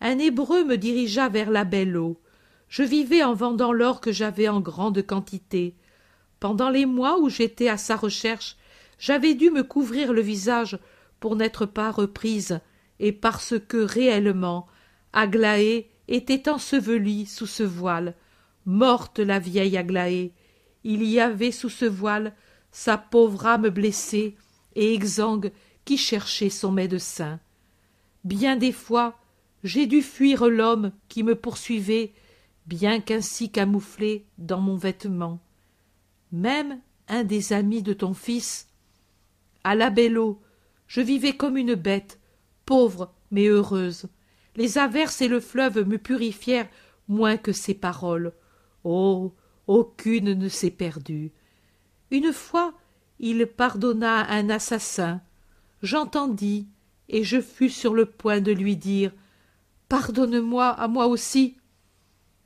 Un 0.00 0.18
Hébreu 0.18 0.64
me 0.64 0.76
dirigea 0.76 1.28
vers 1.28 1.50
la 1.50 1.64
belle 1.64 1.96
eau. 1.96 2.20
Je 2.68 2.82
vivais 2.82 3.22
en 3.24 3.34
vendant 3.34 3.72
l'or 3.72 4.00
que 4.00 4.12
j'avais 4.12 4.48
en 4.48 4.60
grande 4.60 5.02
quantité. 5.04 5.74
Pendant 6.40 6.70
les 6.70 6.86
mois 6.86 7.18
où 7.18 7.28
j'étais 7.28 7.68
à 7.68 7.76
sa 7.76 7.96
recherche, 7.96 8.56
j'avais 8.98 9.34
dû 9.34 9.50
me 9.50 9.62
couvrir 9.62 10.12
le 10.12 10.20
visage 10.20 10.78
pour 11.20 11.36
n'être 11.36 11.66
pas 11.66 11.90
reprise, 11.90 12.60
et 13.00 13.12
parce 13.12 13.54
que 13.68 13.76
réellement 13.76 14.66
Aglaé 15.12 15.90
était 16.08 16.48
ensevelie 16.48 17.26
sous 17.26 17.46
ce 17.46 17.62
voile, 17.62 18.14
morte 18.66 19.18
la 19.18 19.38
vieille 19.38 19.76
Aglaé. 19.76 20.32
Il 20.84 21.02
y 21.02 21.20
avait 21.20 21.52
sous 21.52 21.68
ce 21.68 21.84
voile 21.84 22.34
sa 22.70 22.98
pauvre 22.98 23.46
âme 23.46 23.68
blessée 23.68 24.36
et 24.74 24.94
exsangue 24.94 25.52
qui 25.84 25.96
cherchait 25.96 26.50
son 26.50 26.70
médecin. 26.70 27.40
Bien 28.24 28.56
des 28.56 28.72
fois, 28.72 29.18
j'ai 29.64 29.86
dû 29.86 30.02
fuir 30.02 30.46
l'homme 30.48 30.92
qui 31.08 31.22
me 31.22 31.34
poursuivait, 31.34 32.12
bien 32.66 33.00
qu'ainsi 33.00 33.50
camouflé 33.50 34.26
dans 34.38 34.60
mon 34.60 34.76
vêtement. 34.76 35.40
Même 36.32 36.80
un 37.08 37.24
des 37.24 37.52
amis 37.52 37.82
de 37.82 37.92
ton 37.92 38.14
fils. 38.14 38.68
À 39.64 39.74
la 39.74 39.90
belle 39.90 40.18
eau, 40.18 40.40
je 40.86 41.00
vivais 41.00 41.36
comme 41.36 41.56
une 41.56 41.74
bête, 41.74 42.18
pauvre 42.66 43.12
mais 43.30 43.46
heureuse. 43.46 44.08
Les 44.56 44.78
averses 44.78 45.20
et 45.20 45.28
le 45.28 45.40
fleuve 45.40 45.86
me 45.86 45.98
purifièrent 45.98 46.68
moins 47.08 47.36
que 47.36 47.52
ces 47.52 47.74
paroles. 47.74 48.32
Oh. 48.84 49.32
Aucune 49.68 50.32
ne 50.32 50.48
s'est 50.48 50.70
perdue. 50.70 51.30
Une 52.10 52.32
fois 52.32 52.72
il 53.20 53.46
pardonna 53.46 54.26
un 54.30 54.48
assassin. 54.48 55.20
J'entendis, 55.82 56.68
et 57.08 57.24
je 57.24 57.40
fus 57.40 57.70
sur 57.70 57.94
le 57.94 58.06
point 58.06 58.40
de 58.40 58.52
lui 58.52 58.76
dire. 58.76 59.12
Pardonne-moi 59.88 60.68
à 60.68 60.88
moi 60.88 61.06
aussi. 61.06 61.56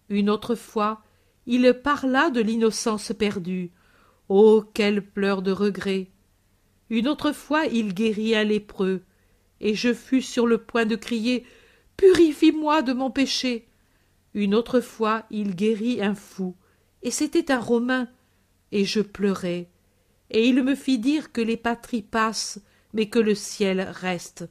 Une 0.09 0.31
autre 0.31 0.55
fois 0.55 1.03
il 1.47 1.73
parla 1.83 2.31
de 2.31 2.41
l'innocence 2.41 3.13
perdue. 3.19 3.71
Oh. 4.29 4.65
Quels 4.75 5.03
pleurs 5.03 5.43
de 5.43 5.53
regret. 5.53 6.09
Une 6.91 7.09
autre 7.09 7.33
fois 7.33 7.67
il 7.67 7.95
guérit 7.95 8.35
un 8.35 8.45
lépreux, 8.45 9.03
et 9.61 9.75
je 9.75 9.93
fus 9.93 10.23
sur 10.23 10.47
le 10.47 10.59
point 10.59 10.87
de 10.87 10.97
crier. 10.97 11.45
Purifie 11.97 12.53
moi 12.53 12.83
de 12.83 12.93
mon 12.93 13.11
péché. 13.11 13.67
Une 14.35 14.55
autre 14.55 14.81
fois 14.81 15.25
il 15.31 15.55
guérit 15.55 16.03
un 16.03 16.15
fou, 16.15 16.57
et 17.03 17.11
c'était 17.11 17.51
un 17.53 17.61
Romain, 17.61 18.09
et 18.71 18.85
je 18.85 19.01
pleurais 19.01 19.69
et 20.33 20.49
il 20.49 20.65
me 20.65 20.75
fit 20.75 20.99
dire 20.99 21.31
que 21.31 21.41
les 21.41 21.59
patries 21.59 22.03
passent, 22.03 22.61
mais 22.95 23.09
que 23.09 23.19
le 23.19 23.35
ciel 23.35 23.81
reste. 23.81 24.49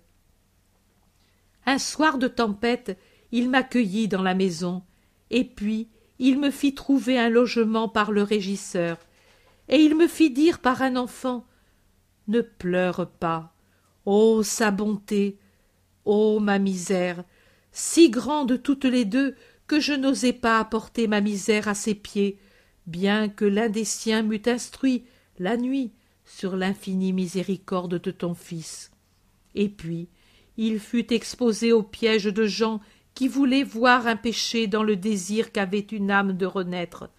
Un 1.65 1.79
soir 1.79 2.17
de 2.17 2.27
tempête, 2.27 2.97
il 3.31 3.49
m'accueillit 3.49 4.07
dans 4.07 4.21
la 4.21 4.35
maison, 4.35 4.83
et 5.31 5.43
puis 5.43 5.89
il 6.23 6.39
me 6.39 6.51
fit 6.51 6.75
trouver 6.75 7.17
un 7.17 7.29
logement 7.29 7.89
par 7.89 8.11
le 8.11 8.21
régisseur, 8.21 8.97
et 9.67 9.77
il 9.77 9.95
me 9.95 10.07
fit 10.07 10.29
dire 10.29 10.59
par 10.59 10.83
un 10.83 10.95
enfant 10.95 11.47
Ne 12.27 12.41
pleure 12.41 13.09
pas. 13.19 13.55
Ô 14.05 14.43
sa 14.43 14.69
bonté. 14.69 15.39
Ô 16.05 16.39
ma 16.39 16.59
misère. 16.59 17.23
Si 17.71 18.11
grande 18.11 18.61
toutes 18.61 18.85
les 18.85 19.03
deux 19.03 19.35
que 19.65 19.79
je 19.79 19.93
n'osais 19.93 20.33
pas 20.33 20.59
apporter 20.59 21.07
ma 21.07 21.21
misère 21.21 21.67
à 21.67 21.73
ses 21.73 21.95
pieds, 21.95 22.37
bien 22.85 23.27
que 23.27 23.45
l'un 23.45 23.69
des 23.69 23.85
siens 23.85 24.21
m'eût 24.21 24.43
instruit 24.45 25.05
la 25.39 25.57
nuit 25.57 25.91
sur 26.23 26.55
l'infinie 26.55 27.13
miséricorde 27.13 27.99
de 27.99 28.11
ton 28.11 28.35
Fils. 28.35 28.91
Et 29.55 29.69
puis 29.69 30.07
il 30.55 30.79
fut 30.79 31.11
exposé 31.11 31.71
au 31.71 31.81
piège 31.81 32.25
de 32.25 32.45
gens 32.45 32.79
qui 33.13 33.27
voulaient 33.27 33.63
voir 33.63 34.07
un 34.07 34.15
péché 34.15 34.67
dans 34.67 34.83
le 34.83 34.95
désir 34.95 35.51
qu'avait 35.51 35.79
une 35.79 36.11
âme 36.11 36.33
de 36.33 36.45
renaître. 36.45 37.09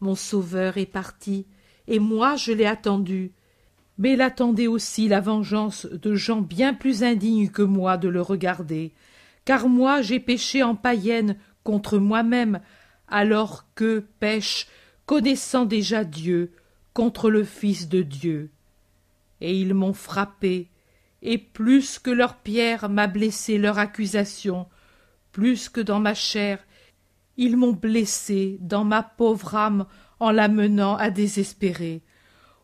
Mon 0.00 0.14
Sauveur 0.14 0.76
est 0.76 0.86
parti, 0.86 1.46
et 1.88 1.98
moi 1.98 2.36
je 2.36 2.52
l'ai 2.52 2.66
attendu, 2.66 3.32
mais 3.98 4.16
l'attendait 4.16 4.66
aussi 4.66 5.08
la 5.08 5.20
vengeance 5.20 5.86
de 5.86 6.14
gens 6.14 6.40
bien 6.40 6.74
plus 6.74 7.02
indignes 7.02 7.48
que 7.48 7.62
moi 7.62 7.96
de 7.96 8.08
le 8.08 8.20
regarder, 8.20 8.92
car 9.44 9.68
moi 9.68 10.02
j'ai 10.02 10.20
péché 10.20 10.62
en 10.62 10.74
païenne 10.74 11.36
contre 11.62 11.98
moi-même, 11.98 12.60
alors 13.08 13.66
que 13.74 14.04
pêche, 14.20 14.66
connaissant 15.06 15.64
déjà 15.64 16.04
Dieu, 16.04 16.52
contre 16.92 17.30
le 17.30 17.44
Fils 17.44 17.88
de 17.88 18.02
Dieu. 18.02 18.50
Et 19.40 19.58
ils 19.58 19.74
m'ont 19.74 19.92
frappé, 19.92 20.70
et 21.22 21.38
plus 21.38 21.98
que 21.98 22.10
leur 22.10 22.36
pierre 22.36 22.88
m'a 22.88 23.06
blessé 23.06 23.58
leur 23.58 23.78
accusation, 23.78 24.66
plus 25.34 25.68
que 25.68 25.80
dans 25.80 25.98
ma 25.98 26.14
chair, 26.14 26.64
ils 27.36 27.56
m'ont 27.56 27.72
blessé 27.72 28.56
dans 28.60 28.84
ma 28.84 29.02
pauvre 29.02 29.56
âme 29.56 29.86
en 30.20 30.30
la 30.30 30.46
menant 30.46 30.96
à 30.96 31.10
désespérer. 31.10 32.02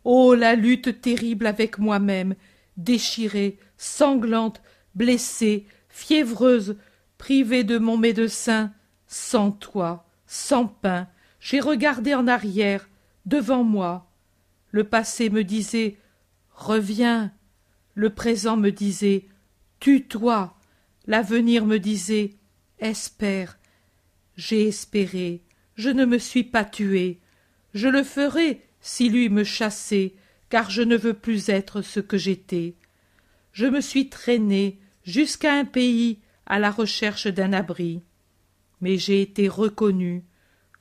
Oh 0.05 0.35
la 0.35 0.55
lutte 0.55 1.01
terrible 1.01 1.47
avec 1.47 1.79
moi-même, 1.79 2.37
déchirée, 2.77 3.59
sanglante, 3.77 4.63
blessée, 4.95 5.67
fiévreuse, 5.89 6.77
privée 7.19 7.65
de 7.65 7.77
mon 7.77 7.97
médecin, 7.97 8.73
sans 9.09 9.51
toi, 9.51 10.07
sans 10.27 10.67
pain, 10.67 11.09
j'ai 11.41 11.59
regardé 11.59 12.15
en 12.15 12.29
arrière, 12.29 12.89
devant 13.27 13.65
moi, 13.65 14.09
le 14.71 14.85
passé 14.85 15.29
me 15.29 15.43
disait 15.43 15.99
Reviens. 16.55 17.33
Le 17.95 18.11
présent 18.11 18.57
me 18.57 18.71
disait 18.71 19.27
Tue-toi. 19.81 20.55
L'avenir 21.09 21.67
me 21.67 21.79
disait 21.79 22.37
Espère. 22.81 23.59
J'ai 24.37 24.69
espéré. 24.69 25.43
Je 25.77 25.91
ne 25.91 26.07
me 26.07 26.19
suis 26.19 26.45
pas 26.45 26.65
tué. 26.65 27.21
Je 27.75 27.89
le 27.89 28.03
ferai 28.03 28.63
si 28.81 29.11
lui 29.11 29.29
me 29.29 29.45
chassait, 29.45 30.15
car 30.49 30.71
je 30.71 30.81
ne 30.81 30.97
veux 30.97 31.13
plus 31.13 31.51
être 31.51 31.83
ce 31.83 32.01
que 32.01 32.17
j'étais. 32.17 32.75
Je 33.53 33.67
me 33.67 33.83
suis 33.83 34.09
traîné 34.09 34.79
jusqu'à 35.05 35.53
un 35.53 35.67
pays 35.67 36.21
à 36.47 36.59
la 36.59 36.71
recherche 36.71 37.27
d'un 37.27 37.53
abri. 37.53 38.01
Mais 38.81 38.97
j'ai 38.97 39.21
été 39.21 39.47
reconnu. 39.49 40.25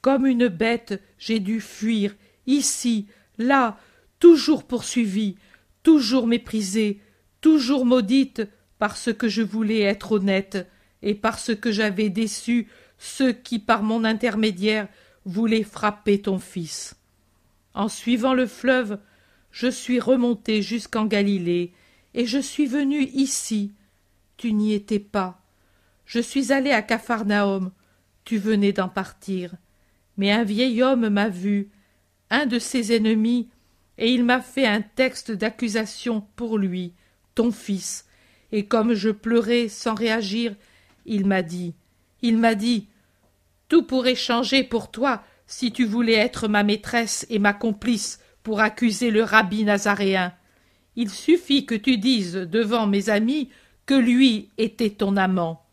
Comme 0.01 0.25
une 0.25 0.47
bête, 0.47 1.03
j'ai 1.17 1.41
dû 1.41 1.59
fuir, 1.59 2.15
ici, 2.47 3.07
là, 3.37 3.77
toujours 4.19 4.65
poursuivie, 4.65 5.35
toujours 5.83 6.27
méprisée, 6.27 7.01
toujours 7.41 7.85
maudite 7.85 8.41
parce 8.77 9.11
que 9.11 9.27
je 9.27 9.41
voulais 9.41 9.81
être 9.81 10.13
honnête 10.13 10.65
et 11.01 11.15
parce 11.15 11.55
que 11.55 11.71
j'avais 11.71 12.09
déçu 12.09 12.67
ceux 12.97 13.31
qui, 13.31 13.59
par 13.59 13.83
mon 13.83 14.03
intermédiaire, 14.03 14.87
voulaient 15.25 15.63
frapper 15.63 16.21
ton 16.21 16.39
fils. 16.39 16.95
En 17.73 17.87
suivant 17.87 18.33
le 18.33 18.45
fleuve, 18.45 18.99
je 19.51 19.67
suis 19.67 19.99
remonté 19.99 20.61
jusqu'en 20.61 21.05
Galilée, 21.05 21.73
et 22.13 22.25
je 22.25 22.39
suis 22.39 22.65
venu 22.65 23.03
ici. 23.03 23.73
Tu 24.37 24.53
n'y 24.53 24.73
étais 24.73 24.99
pas. 24.99 25.41
Je 26.05 26.19
suis 26.19 26.51
allé 26.51 26.71
à 26.71 26.81
Capharnaüm. 26.81 27.71
Tu 28.25 28.37
venais 28.37 28.73
d'en 28.73 28.89
partir. 28.89 29.53
Mais 30.17 30.31
un 30.31 30.43
vieil 30.43 30.81
homme 30.81 31.09
m'a 31.09 31.29
vu, 31.29 31.69
un 32.29 32.45
de 32.45 32.59
ses 32.59 32.95
ennemis, 32.95 33.49
et 33.97 34.11
il 34.11 34.23
m'a 34.23 34.41
fait 34.41 34.65
un 34.65 34.81
texte 34.81 35.31
d'accusation 35.31 36.21
pour 36.35 36.57
lui, 36.57 36.93
ton 37.35 37.51
fils. 37.51 38.05
Et 38.51 38.65
comme 38.65 38.93
je 38.93 39.09
pleurais 39.09 39.67
sans 39.67 39.93
réagir, 39.93 40.55
il 41.09 41.25
m'a 41.25 41.41
dit, 41.41 41.73
il 42.21 42.37
m'a 42.37 42.55
dit, 42.55 42.87
tout 43.67 43.83
pourrait 43.83 44.15
changer 44.15 44.63
pour 44.63 44.91
toi 44.91 45.23
si 45.47 45.71
tu 45.71 45.83
voulais 45.83 46.13
être 46.13 46.47
ma 46.47 46.63
maîtresse 46.63 47.25
et 47.29 47.39
ma 47.39 47.53
complice 47.53 48.19
pour 48.43 48.61
accuser 48.61 49.11
le 49.11 49.23
rabbi 49.23 49.63
nazaréen. 49.63 50.33
Il 50.95 51.09
suffit 51.09 51.65
que 51.65 51.75
tu 51.75 51.97
dises 51.97 52.33
devant 52.33 52.87
mes 52.87 53.09
amis 53.09 53.49
que 53.85 53.95
lui 53.95 54.49
était 54.57 54.91
ton 54.91 55.17
amant. 55.17 55.65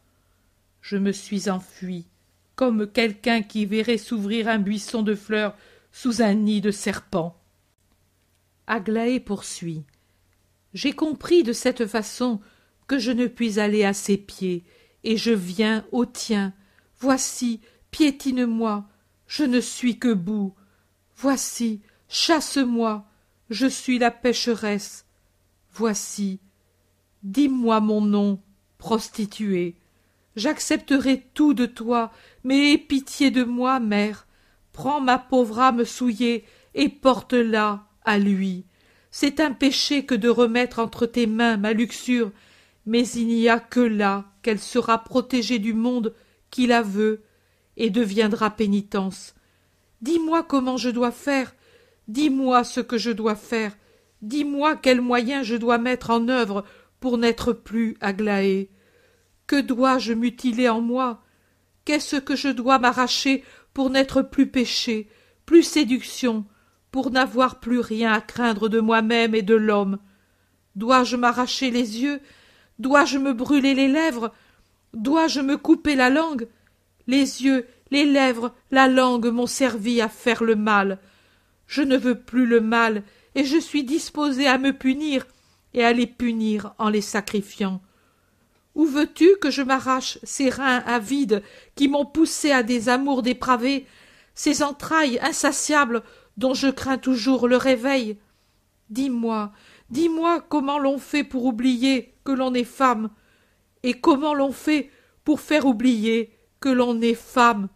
Je 0.80 0.97
me 0.97 1.12
suis 1.12 1.51
enfui, 1.51 2.07
comme 2.55 2.87
quelqu'un 2.87 3.43
qui 3.43 3.66
verrait 3.66 3.99
s'ouvrir 3.99 4.49
un 4.49 4.59
buisson 4.59 5.03
de 5.03 5.14
fleurs 5.14 5.55
sous 5.93 6.22
un 6.22 6.34
nid 6.34 6.61
de 6.61 6.70
serpents. 6.70 7.37
Aglaé 8.66 9.20
poursuit. 9.20 9.84
J'ai 10.74 10.93
compris 10.93 11.43
de 11.43 11.53
cette 11.53 11.87
façon 11.87 12.41
que 12.87 12.99
je 12.99 13.12
ne 13.12 13.26
puis 13.26 13.59
aller 13.59 13.84
à 13.84 13.93
ses 13.93 14.16
pieds, 14.16 14.64
et 15.07 15.17
je 15.17 15.31
viens 15.31 15.85
au 15.93 16.05
tien. 16.05 16.53
Voici, 16.99 17.61
piétine-moi, 17.93 18.85
je 19.29 19.45
ne 19.45 19.61
suis 19.61 20.01
que 20.01 20.13
boue. 20.13 20.53
Voici, 21.17 21.81
chasse-moi, 22.09 23.07
je 23.49 23.69
suis 23.69 24.01
la 24.01 24.11
pécheresse. 24.11 25.07
Voici, 25.73 26.41
dis-moi 27.23 27.79
mon 27.81 28.01
nom, 28.01 28.43
prostituée. 28.79 29.77
J'accepterai 30.35 31.25
tout 31.35 31.55
de 31.55 31.67
toi, 31.67 32.11
mais 32.43 32.73
aie 32.73 32.79
pitié 32.79 33.31
de 33.31 33.45
moi, 33.45 33.79
mère. 33.79 34.27
Prends 34.73 35.01
ma 35.01 35.19
pauvre 35.19 35.61
âme 35.61 35.85
souillée 35.85 36.45
et 36.75 36.89
porte-la 36.89 37.87
à 38.05 38.19
lui. 38.19 38.65
C'est 39.13 39.39
un 39.39 39.53
péché 39.53 40.05
que 40.05 40.17
de 40.17 40.29
remettre 40.29 40.81
entre 40.81 41.07
tes 41.07 41.29
mains 41.29 41.57
ma 41.57 41.73
luxure, 41.73 42.33
mais 42.87 43.07
il 43.11 43.29
n'y 43.29 43.49
a 43.49 43.61
que 43.61 43.81
là 43.81 44.25
sera 44.59 44.99
protégée 45.03 45.59
du 45.59 45.74
monde 45.74 46.14
qui 46.51 46.66
la 46.66 46.82
veut 46.82 47.22
et 47.76 47.90
deviendra 47.90 48.51
pénitence. 48.51 49.34
Dis-moi 50.01 50.42
comment 50.42 50.76
je 50.76 50.90
dois 50.90 51.11
faire, 51.11 51.55
dis-moi 52.09 52.64
ce 52.64 52.80
que 52.80 52.99
je 52.99 53.11
dois 53.11 53.34
faire, 53.34 53.76
dis-moi 54.22 54.76
quels 54.76 55.01
moyens 55.01 55.44
je 55.44 55.57
dois 55.57 55.78
mettre 55.78 56.11
en 56.11 56.28
œuvre 56.28 56.64
pour 57.01 57.18
n'être 57.18 57.53
plus 57.53 57.97
Aglaé. 58.01 58.70
Que 59.47 59.61
dois-je 59.61 60.12
mutiler 60.12 60.68
en 60.68 60.80
moi? 60.80 61.22
Qu'est-ce 61.84 62.16
que 62.16 62.34
je 62.34 62.49
dois 62.49 62.78
m'arracher 62.78 63.44
pour 63.74 63.90
n'être 63.90 64.22
plus 64.22 64.49
péché, 64.51 65.09
plus 65.44 65.62
séduction, 65.62 66.44
pour 66.90 67.11
n'avoir 67.11 67.61
plus 67.61 67.78
rien 67.78 68.12
à 68.12 68.20
craindre 68.20 68.68
de 68.68 68.80
moi-même 68.80 69.34
et 69.34 69.42
de 69.42 69.55
l'homme? 69.55 69.99
Dois-je 70.74 71.16
m'arracher 71.16 71.70
les 71.70 72.03
yeux 72.03 72.20
Dois-je 72.79 73.18
me 73.18 73.33
brûler 73.33 73.74
les 73.74 73.89
lèvres? 73.89 74.33
Dois-je 74.95 75.41
me 75.41 75.57
couper 75.57 75.95
la 75.95 76.11
langue? 76.11 76.49
Les 77.07 77.45
yeux, 77.45 77.66
les 77.91 78.05
lèvres, 78.05 78.55
la 78.70 78.89
langue 78.89 79.27
m'ont 79.27 79.47
servi 79.47 80.01
à 80.01 80.09
faire 80.09 80.43
le 80.43 80.57
mal. 80.57 80.99
Je 81.66 81.83
ne 81.83 81.97
veux 81.97 82.18
plus 82.18 82.47
le 82.47 82.61
mal, 82.61 83.03
et 83.35 83.45
je 83.45 83.59
suis 83.59 83.85
disposé 83.85 84.47
à 84.47 84.59
me 84.59 84.72
punir 84.72 85.27
et 85.74 85.85
à 85.85 85.93
les 85.93 86.07
punir 86.07 86.74
en 86.79 86.89
les 86.89 87.01
sacrifiant. 87.01 87.81
Où 88.74 88.85
veux-tu 88.85 89.37
que 89.41 89.51
je 89.51 89.62
m'arrache 89.62 90.18
ces 90.22 90.51
reins 90.51 90.83
avides 90.87 91.43
qui 91.74 91.89
m'ont 91.89 92.05
poussé 92.05 92.51
à 92.53 92.62
des 92.62 92.89
amours 92.89 93.22
dépravés, 93.22 93.87
ces 94.35 94.62
entrailles 94.62 95.18
insatiables 95.20 96.03
dont 96.37 96.55
je 96.55 96.68
crains 96.68 96.99
toujours 96.99 97.49
le 97.49 97.57
réveil? 97.57 98.18
Dis-moi, 98.91 99.53
dis-moi 99.91 100.41
comment 100.41 100.78
l'on 100.78 100.99
fait 100.99 101.24
pour 101.24 101.45
oublier 101.45 102.14
que 102.24 102.32
l'on 102.32 102.55
est 102.55 102.64
femme, 102.64 103.11
et 103.82 103.95
comment 103.95 104.34
l'on 104.34 104.53
fait 104.53 104.91
pour 105.24 105.41
faire 105.41 105.66
oublier 105.66 106.37
que 106.61 106.68
l'on 106.68 107.01
est 107.01 107.14
femme. 107.14 107.68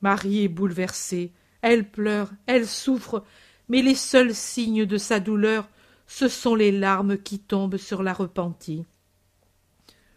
Marie 0.00 0.44
est 0.44 0.48
bouleversée, 0.48 1.32
elle 1.62 1.90
pleure, 1.90 2.30
elle 2.46 2.66
souffre, 2.66 3.24
mais 3.68 3.82
les 3.82 3.94
seuls 3.94 4.34
signes 4.34 4.86
de 4.86 4.96
sa 4.96 5.20
douleur, 5.20 5.68
ce 6.06 6.28
sont 6.28 6.54
les 6.54 6.72
larmes 6.72 7.18
qui 7.18 7.38
tombent 7.38 7.76
sur 7.76 8.02
la 8.02 8.12
repentie. 8.12 8.84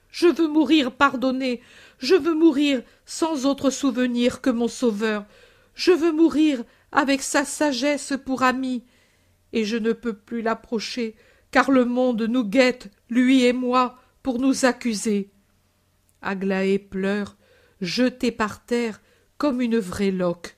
Je 0.10 0.28
veux 0.28 0.48
mourir 0.48 0.92
pardonné, 0.92 1.62
je 1.98 2.16
veux 2.16 2.36
mourir 2.36 2.82
sans 3.06 3.46
autre 3.46 3.70
souvenir 3.70 4.42
que 4.42 4.50
mon 4.50 4.68
Sauveur, 4.68 5.26
je 5.74 5.92
veux 5.92 6.12
mourir 6.12 6.64
avec 6.92 7.22
sa 7.22 7.46
sagesse 7.46 8.14
pour 8.26 8.44
ami, 8.44 8.84
et 9.54 9.66
je 9.66 9.78
ne 9.78 9.94
peux 9.94 10.14
plus 10.14 10.42
l'approcher, 10.42 11.16
car 11.52 11.72
le 11.72 11.86
monde 11.86 12.22
nous 12.24 12.44
guette, 12.44 12.90
lui 13.10 13.44
et 13.44 13.54
moi, 13.54 13.98
pour 14.24 14.40
nous 14.40 14.66
accuser. 14.66 15.32
Aglaé 16.22 16.80
pleure, 16.80 17.38
jetée 17.82 18.32
par 18.32 18.66
terre 18.66 19.02
comme 19.38 19.62
une 19.62 19.80
vraie 19.80 20.12
loque. 20.12 20.58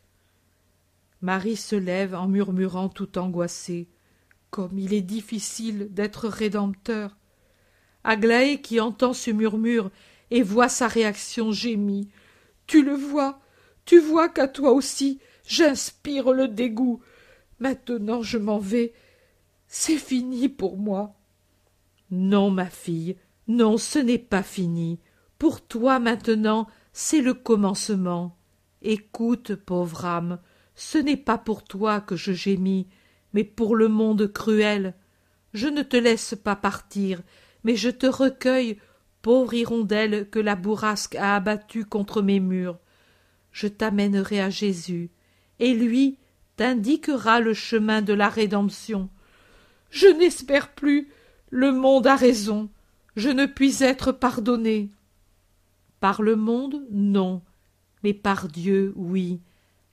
Marie 1.22 1.56
se 1.56 1.76
lève 1.76 2.16
en 2.16 2.28
murmurant 2.28 2.90
tout 2.90 3.18
angoissée. 3.18 3.88
Comme 4.50 4.78
il 4.78 4.94
est 4.94 5.02
difficile 5.02 5.88
d'être 5.92 6.28
rédempteur. 6.28 7.16
Aglaé, 8.04 8.62
qui 8.62 8.80
entend 8.80 9.14
ce 9.14 9.32
murmure 9.32 9.90
et 10.32 10.44
voit 10.44 10.70
sa 10.70 10.88
réaction, 10.88 11.52
gémit. 11.52 12.10
Tu 12.68 12.84
le 12.84 12.94
vois, 12.94 13.40
tu 13.86 14.00
vois 14.00 14.30
qu'à 14.30 14.48
toi 14.48 14.72
aussi 14.72 15.20
j'inspire 15.46 16.32
le 16.32 16.48
dégoût. 16.48 17.02
Maintenant 17.64 18.22
je 18.22 18.38
m'en 18.38 18.60
vais. 18.60 18.92
C'est 19.70 19.98
fini 19.98 20.50
pour 20.50 20.76
moi. 20.78 21.16
Non, 22.12 22.52
ma 22.52 22.66
fille, 22.66 23.16
non, 23.48 23.78
ce 23.78 24.00
n'est 24.00 24.18
pas 24.18 24.44
fini. 24.44 25.00
Pour 25.40 25.62
toi 25.62 26.00
maintenant, 26.00 26.68
c'est 26.92 27.22
le 27.22 27.34
commencement. 27.34 28.36
Écoute, 28.82 29.56
pauvre 29.56 30.04
âme, 30.04 30.40
ce 30.76 30.98
n'est 30.98 31.16
pas 31.16 31.38
pour 31.38 31.64
toi 31.64 32.02
que 32.02 32.18
je 32.18 32.34
gémis, 32.34 32.90
mais 33.32 33.46
pour 33.46 33.78
le 33.78 33.88
monde 33.88 34.28
cruel. 34.28 34.94
Je 35.54 35.70
ne 35.70 35.84
te 35.84 35.96
laisse 35.96 36.36
pas 36.36 36.58
partir, 36.58 37.22
mais 37.64 37.78
je 37.78 37.90
te 37.90 38.08
recueille, 38.08 38.78
pauvre 39.22 39.54
hirondelle 39.54 40.30
que 40.30 40.40
la 40.40 40.58
bourrasque 40.58 41.16
a 41.16 41.38
abattue 41.38 41.86
contre 41.86 42.22
mes 42.22 42.42
murs. 42.42 42.78
Je 43.54 43.68
t'amènerai 43.68 44.42
à 44.42 44.50
Jésus, 44.50 45.12
et 45.60 45.74
lui 45.74 46.18
t'indiquera 46.56 47.40
le 47.40 47.54
chemin 47.54 48.02
de 48.02 48.14
la 48.14 48.30
rédemption. 48.30 49.10
Je 49.90 50.08
n'espère 50.08 50.72
plus, 50.72 51.10
le 51.50 51.72
monde 51.72 52.08
a 52.08 52.16
raison, 52.16 52.70
je 53.16 53.30
ne 53.30 53.46
puis 53.46 53.84
être 53.84 54.12
pardonné. 54.12 54.90
Par 56.00 56.22
le 56.22 56.36
monde, 56.36 56.84
non, 56.92 57.42
mais 58.04 58.14
par 58.14 58.48
Dieu, 58.48 58.94
oui. 58.96 59.40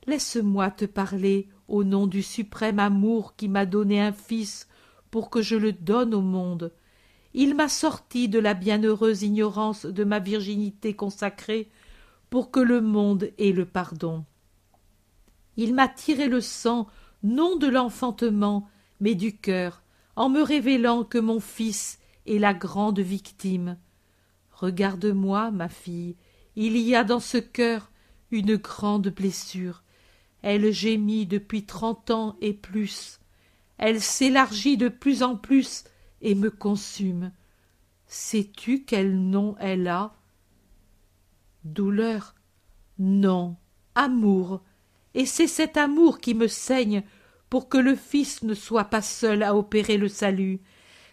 Laisse-moi 0.07 0.71
te 0.71 0.87
parler 0.87 1.49
au 1.69 1.85
nom 1.85 2.07
du 2.07 2.23
suprême 2.23 2.79
amour 2.79 3.37
qui 3.37 3.49
m'a 3.49 3.67
donné 3.67 4.01
un 4.01 4.13
fils 4.13 4.67
pour 5.11 5.31
que 5.31 5.43
je 5.43 5.57
le 5.57 5.73
donne 5.73 6.15
au 6.15 6.21
monde. 6.21 6.73
Il 7.35 7.55
m'a 7.55 7.69
sorti 7.69 8.29
de 8.29 8.39
la 8.39 8.55
bienheureuse 8.55 9.23
ignorance 9.23 9.87
de 9.87 10.03
ma 10.03 10.19
virginité 10.19 10.95
consacrée 10.95 11.69
pour 12.29 12.51
que 12.51 12.61
le 12.61 12.81
monde 12.81 13.31
ait 13.39 13.53
le 13.53 13.67
pardon. 13.67 14.25
Il 15.63 15.75
m'a 15.75 15.89
tiré 15.89 16.27
le 16.27 16.41
sang 16.41 16.89
non 17.23 17.57
de 17.57 17.67
l'enfantement, 17.67 18.67
mais 18.99 19.15
du 19.15 19.37
cœur, 19.37 19.83
en 20.17 20.31
me 20.31 20.41
révélant 20.41 21.05
que 21.05 21.19
mon 21.19 21.39
fils 21.39 21.99
est 22.27 22.39
la 22.39 22.55
grande 22.55 23.01
victime. 23.01 23.77
Regarde-moi, 24.53 25.51
ma 25.51 25.69
fille, 25.69 26.17
il 26.57 26.79
y 26.79 26.95
a 26.95 27.05
dans 27.05 27.21
ce 27.21 27.37
cœur 27.37 27.91
une 28.31 28.57
grande 28.57 29.09
blessure. 29.09 29.83
Elle 30.41 30.73
gémit 30.73 31.27
depuis 31.27 31.67
trente 31.67 32.11
ans 32.11 32.39
et 32.41 32.55
plus. 32.55 33.21
Elle 33.77 34.01
s'élargit 34.01 34.79
de 34.79 34.89
plus 34.89 35.23
en 35.23 35.37
plus 35.37 35.85
et 36.23 36.35
me 36.35 36.49
consume. 36.49 37.33
Sais-tu 38.07 38.85
quel 38.85 39.15
nom 39.21 39.57
elle 39.61 39.89
a? 39.89 40.15
Douleur? 41.65 42.35
Non, 42.99 43.57
amour? 43.95 44.63
Et 45.15 45.27
c'est 45.27 45.47
cet 45.47 45.77
amour 45.77 46.21
qui 46.21 46.35
me 46.35 46.47
saigne 46.47 47.03
pour 47.49 47.69
que 47.69 47.79
le 47.79 47.97
Fils 47.97 48.43
ne 48.43 48.55
soit 48.55 48.85
pas 48.85 49.03
seul 49.03 49.43
à 49.43 49.57
opérer 49.57 49.97
le 49.97 50.09
salut. 50.09 50.61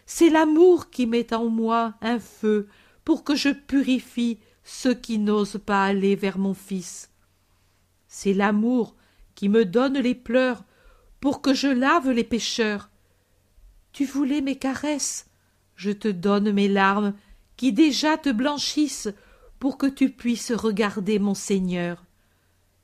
C'est 0.06 0.30
l'amour 0.30 0.90
qui 0.90 1.06
met 1.06 1.34
en 1.34 1.48
moi 1.48 1.94
un 2.00 2.18
feu 2.18 2.68
pour 3.04 3.24
que 3.24 3.34
je 3.34 3.50
purifie 3.50 4.38
ceux 4.62 4.94
qui 4.94 5.18
n'osent 5.18 5.60
pas 5.64 5.84
aller 5.84 6.14
vers 6.14 6.38
mon 6.38 6.54
Fils. 6.54 7.10
C'est 8.06 8.34
l'amour 8.34 8.94
qui 9.34 9.48
me 9.48 9.64
donne 9.64 9.98
les 9.98 10.14
pleurs 10.14 10.64
pour 11.20 11.42
que 11.42 11.54
je 11.54 11.68
lave 11.68 12.10
les 12.10 12.24
pécheurs. 12.24 12.90
Tu 13.92 14.04
voulais 14.04 14.40
mes 14.40 14.56
caresses, 14.56 15.26
je 15.74 15.90
te 15.90 16.08
donne 16.08 16.52
mes 16.52 16.68
larmes 16.68 17.14
qui 17.56 17.72
déjà 17.72 18.16
te 18.16 18.30
blanchissent 18.30 19.12
pour 19.58 19.78
que 19.78 19.86
tu 19.86 20.10
puisses 20.10 20.52
regarder 20.52 21.18
mon 21.18 21.34
Seigneur. 21.34 22.04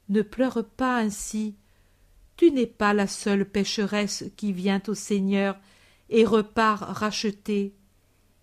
Ne 0.09 0.23
pleure 0.23 0.65
pas 0.77 0.99
ainsi. 0.99 1.55
Tu 2.37 2.51
n'es 2.51 2.67
pas 2.67 2.93
la 2.93 3.07
seule 3.07 3.49
pécheresse 3.49 4.25
qui 4.37 4.53
vient 4.53 4.83
au 4.89 4.95
Seigneur 4.95 5.57
et 6.11 6.25
repart 6.25 6.83
rachetée. 6.83 7.75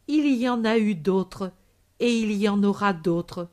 Il 0.07 0.25
y 0.33 0.49
en 0.49 0.65
a 0.65 0.77
eu 0.77 0.95
d'autres, 0.95 1.51
et 1.99 2.17
il 2.19 2.31
y 2.31 2.49
en 2.49 2.63
aura 2.63 2.93
d'autres. 2.93 3.49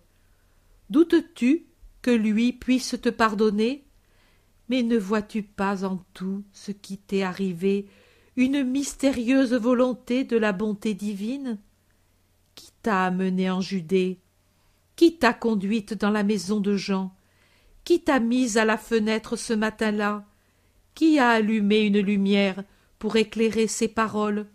Doutes-tu 0.90 1.66
que 2.02 2.11
lui 2.11 2.52
puisse 2.52 2.96
te 3.00 3.09
pardonner? 3.09 3.84
Mais 4.68 4.82
ne 4.82 4.96
vois-tu 4.96 5.42
pas 5.42 5.84
en 5.84 6.02
tout 6.14 6.44
ce 6.52 6.72
qui 6.72 6.98
t'est 6.98 7.22
arrivé 7.22 7.88
une 8.36 8.62
mystérieuse 8.62 9.54
volonté 9.54 10.24
de 10.24 10.36
la 10.36 10.52
bonté 10.52 10.94
divine? 10.94 11.59
Qui 12.54 12.70
t'a 12.82 13.04
amené 13.04 13.50
en 13.50 13.61
Judée? 13.61 14.20
Qui 14.96 15.18
t'a 15.18 15.34
conduite 15.34 15.94
dans 15.94 16.11
la 16.11 16.22
maison 16.22 16.61
de 16.61 16.76
Jean? 16.76 17.12
Qui 17.89 18.03
t'a 18.03 18.20
mise 18.20 18.59
à 18.59 18.66
la 18.66 18.76
fenêtre 18.76 19.36
ce 19.36 19.55
matin-là? 19.55 20.26
Qui 20.95 21.18
a 21.18 21.30
allumé 21.30 21.86
une 21.86 22.01
lumière 22.01 22.62
pour 22.99 23.16
éclairer 23.16 23.66
ses 23.66 23.89
paroles? 23.89 24.47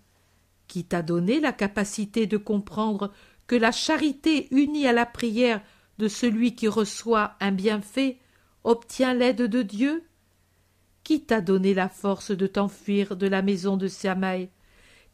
Qui 0.67 0.83
t'a 0.83 1.01
donné 1.01 1.39
la 1.39 1.51
capacité 1.51 2.27
de 2.27 2.37
comprendre 2.37 3.11
que 3.47 3.55
la 3.55 3.71
charité 3.71 4.49
unie 4.51 4.85
à 4.85 4.93
la 4.93 5.07
prière 5.07 5.63
de 5.97 6.07
celui 6.07 6.53
qui 6.53 6.67
reçoit 6.67 7.35
un 7.39 7.51
bienfait 7.51 8.19
obtient 8.63 9.15
l'aide 9.15 9.41
de 9.41 9.63
Dieu? 9.63 10.03
Qui 11.03 11.25
t'a 11.25 11.41
donné 11.41 11.73
la 11.73 11.89
force 11.89 12.29
de 12.29 12.45
t'enfuir 12.45 13.15
de 13.15 13.25
la 13.25 13.41
maison 13.41 13.77
de 13.77 13.87
Samaï 13.87 14.51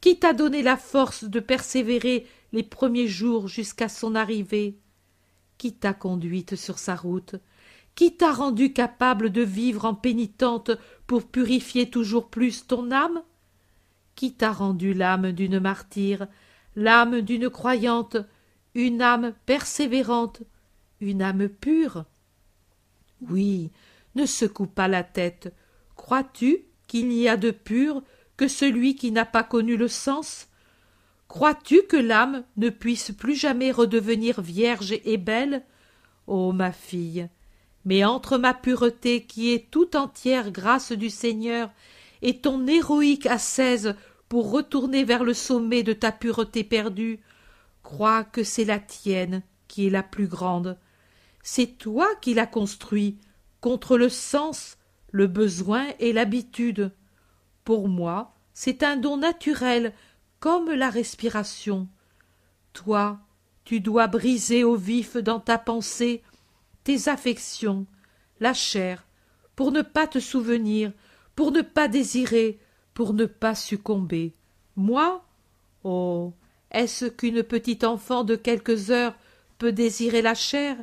Qui 0.01 0.19
t'a 0.19 0.33
donné 0.33 0.61
la 0.61 0.75
force 0.75 1.23
de 1.23 1.39
persévérer 1.39 2.27
les 2.51 2.63
premiers 2.63 3.07
jours 3.07 3.47
jusqu'à 3.47 3.87
son 3.87 4.13
arrivée? 4.13 4.77
Qui 5.57 5.71
t'a 5.71 5.93
conduite 5.93 6.57
sur 6.57 6.79
sa 6.79 6.97
route 6.97 7.37
Qui 7.99 8.15
t'a 8.15 8.31
rendu 8.31 8.71
capable 8.71 9.29
de 9.29 9.41
vivre 9.41 9.83
en 9.83 9.93
pénitente 9.93 10.71
pour 11.05 11.27
purifier 11.27 11.89
toujours 11.89 12.29
plus 12.29 12.65
ton 12.65 12.91
âme? 12.91 13.21
Qui 14.15 14.31
t'a 14.31 14.53
rendu 14.53 14.93
l'âme 14.93 15.33
d'une 15.33 15.59
martyre, 15.59 16.29
l'âme 16.77 17.19
d'une 17.19 17.49
croyante, 17.49 18.15
une 18.73 19.01
âme 19.01 19.33
persévérante, 19.45 20.43
une 21.01 21.21
âme 21.21 21.49
pure? 21.49 22.05
Oui 23.29 23.69
ne 24.15 24.25
secoue 24.25 24.67
pas 24.67 24.87
la 24.87 25.03
tête. 25.03 25.53
Crois-tu 25.97 26.59
qu'il 26.87 27.09
n'y 27.09 27.27
a 27.27 27.35
de 27.35 27.51
pur 27.51 28.01
que 28.37 28.47
celui 28.47 28.95
qui 28.95 29.11
n'a 29.11 29.25
pas 29.25 29.43
connu 29.43 29.75
le 29.75 29.89
sens? 29.89 30.47
Crois-tu 31.27 31.81
que 31.83 31.97
l'âme 31.97 32.45
ne 32.55 32.69
puisse 32.69 33.11
plus 33.11 33.35
jamais 33.35 33.73
redevenir 33.73 34.39
vierge 34.39 34.93
et 35.03 35.17
belle? 35.17 35.65
Ô 36.27 36.53
ma 36.53 36.71
fille 36.71 37.27
mais 37.89 38.05
entre 38.05 38.37
ma 38.37 38.53
pureté 38.53 39.23
qui 39.23 39.51
est 39.51 39.71
tout 39.71 39.97
entière 39.97 40.51
grâce 40.51 40.91
du 40.91 41.09
seigneur 41.09 41.71
et 42.21 42.37
ton 42.37 42.67
héroïque 42.67 43.25
ascèse 43.25 43.95
pour 44.27 44.51
retourner 44.51 45.03
vers 45.03 45.23
le 45.23 45.33
sommet 45.33 45.81
de 45.81 45.93
ta 45.93 46.11
pureté 46.11 46.63
perdue 46.63 47.19
crois 47.81 48.23
que 48.23 48.43
c'est 48.43 48.63
la 48.63 48.77
tienne 48.77 49.41
qui 49.67 49.87
est 49.87 49.89
la 49.89 50.03
plus 50.03 50.27
grande. 50.27 50.77
C'est 51.41 51.79
toi 51.79 52.07
qui 52.21 52.35
l'as 52.35 52.45
construit 52.45 53.17
contre 53.59 53.97
le 53.97 54.09
sens 54.09 54.77
le 55.09 55.25
besoin 55.25 55.87
et 55.97 56.13
l'habitude. 56.13 56.91
Pour 57.63 57.87
moi 57.87 58.35
c'est 58.53 58.83
un 58.83 58.97
don 58.97 59.17
naturel 59.17 59.95
comme 60.39 60.69
la 60.69 60.91
respiration. 60.91 61.87
Toi 62.73 63.19
tu 63.65 63.79
dois 63.79 64.05
briser 64.05 64.63
au 64.63 64.75
vif 64.75 65.17
dans 65.17 65.39
ta 65.39 65.57
pensée 65.57 66.21
tes 66.83 67.07
affections 67.07 67.85
la 68.39 68.53
chair 68.53 69.05
pour 69.55 69.71
ne 69.71 69.81
pas 69.81 70.07
te 70.07 70.19
souvenir 70.19 70.91
pour 71.35 71.51
ne 71.51 71.61
pas 71.61 71.87
désirer 71.87 72.59
pour 72.93 73.13
ne 73.13 73.25
pas 73.25 73.55
succomber. 73.55 74.33
Moi 74.75 75.23
oh 75.83 76.33
est-ce 76.71 77.05
qu'une 77.05 77.43
petite 77.43 77.83
enfant 77.83 78.23
de 78.23 78.35
quelques 78.35 78.91
heures 78.91 79.15
peut 79.57 79.71
désirer 79.71 80.21
la 80.21 80.35
chair? 80.35 80.77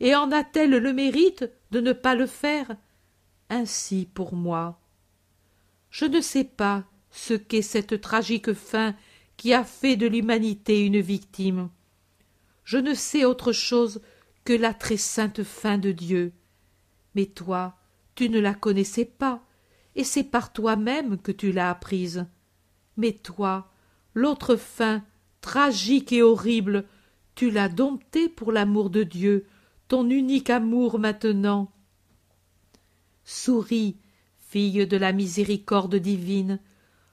Et 0.00 0.14
en 0.14 0.30
a-t-elle 0.30 0.70
le 0.70 0.92
mérite 0.92 1.50
de 1.70 1.80
ne 1.80 1.92
pas 1.92 2.14
le 2.14 2.26
faire? 2.26 2.76
Ainsi 3.50 4.08
pour 4.12 4.34
moi. 4.34 4.78
Je 5.90 6.04
ne 6.04 6.20
sais 6.20 6.44
pas 6.44 6.84
ce 7.10 7.34
qu'est 7.34 7.62
cette 7.62 8.00
tragique 8.00 8.52
fin 8.52 8.94
qui 9.36 9.52
a 9.52 9.64
fait 9.64 9.96
de 9.96 10.06
l'humanité 10.06 10.84
une 10.84 11.00
victime. 11.00 11.70
Je 12.64 12.78
ne 12.78 12.94
sais 12.94 13.24
autre 13.24 13.52
chose 13.52 14.00
que 14.48 14.54
la 14.54 14.72
très 14.72 14.96
sainte 14.96 15.42
fin 15.42 15.76
de 15.76 15.92
dieu. 15.92 16.32
Mais 17.14 17.26
toi 17.26 17.76
tu 18.14 18.30
ne 18.30 18.40
la 18.40 18.54
connaissais 18.54 19.04
pas 19.04 19.42
et 19.94 20.04
c'est 20.04 20.24
par 20.24 20.54
toi-même 20.54 21.18
que 21.18 21.32
tu 21.32 21.52
l'as 21.52 21.68
apprise. 21.68 22.24
Mais 22.96 23.12
toi 23.12 23.70
l'autre 24.14 24.56
fin 24.56 25.04
tragique 25.42 26.12
et 26.14 26.22
horrible 26.22 26.86
tu 27.34 27.50
l'as 27.50 27.68
domptée 27.68 28.30
pour 28.30 28.50
l'amour 28.50 28.88
de 28.88 29.02
dieu 29.02 29.44
ton 29.86 30.08
unique 30.08 30.48
amour 30.48 30.98
maintenant. 30.98 31.70
Souris 33.24 33.98
fille 34.38 34.86
de 34.86 34.96
la 34.96 35.12
miséricorde 35.12 35.96
divine 35.96 36.58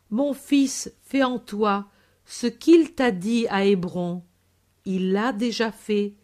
mon 0.10 0.34
fils 0.34 0.90
fait 1.02 1.24
en 1.24 1.38
toi 1.38 1.90
ce 2.24 2.48
qu'il 2.48 2.94
t'a 2.94 3.12
dit 3.12 3.46
à 3.50 3.66
hébron. 3.66 4.24
Il 4.86 5.12
l'a 5.12 5.34
déjà 5.34 5.74
fait 5.74 6.16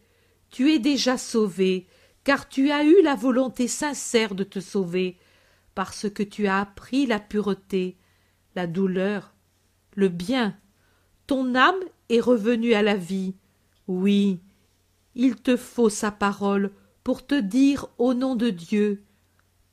tu 0.52 0.72
es 0.72 0.80
déjà 0.80 1.18
sauvé 1.18 1.88
car 2.24 2.48
tu 2.48 2.70
as 2.70 2.84
eu 2.84 3.02
la 3.02 3.16
volonté 3.16 3.68
sincère 3.68 4.36
de 4.36 4.44
te 4.44 4.60
sauver 4.60 5.18
parce 5.74 6.10
que 6.10 6.24
tu 6.24 6.48
as 6.48 6.60
appris 6.60 7.06
la 7.06 7.20
pureté 7.20 7.98
la 8.56 8.68
douleur 8.68 9.34
le 9.96 10.10
bien 10.10 10.56
ton 11.26 11.56
âme 11.56 11.80
est 12.10 12.20
revenue 12.20 12.74
à 12.74 12.82
la 12.84 12.96
vie 12.96 13.34
oui 13.88 14.42
il 15.16 15.36
te 15.36 15.58
faut 15.58 15.90
sa 15.90 16.12
parole 16.12 16.72
pour 17.04 17.26
te 17.26 17.40
dire 17.40 17.88
au 17.98 18.14
nom 18.14 18.36
de 18.36 18.50
Dieu 18.50 19.04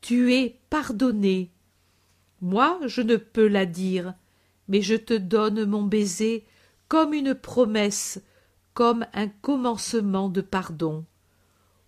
Tu 0.01 0.33
es 0.35 0.61
pardonné. 0.71 1.53
Moi 2.41 2.81
je 2.87 3.03
ne 3.03 3.17
peux 3.17 3.49
la 3.49 3.67
dire, 3.67 4.15
mais 4.69 4.83
je 4.83 4.95
te 4.95 5.15
donne 5.15 5.65
mon 5.65 5.83
baiser 5.83 6.45
comme 6.89 7.13
une 7.13 7.35
promesse, 7.35 8.23
comme 8.79 9.07
un 9.13 9.27
commencement 9.27 10.29
de 10.29 10.41
pardon. 10.41 11.05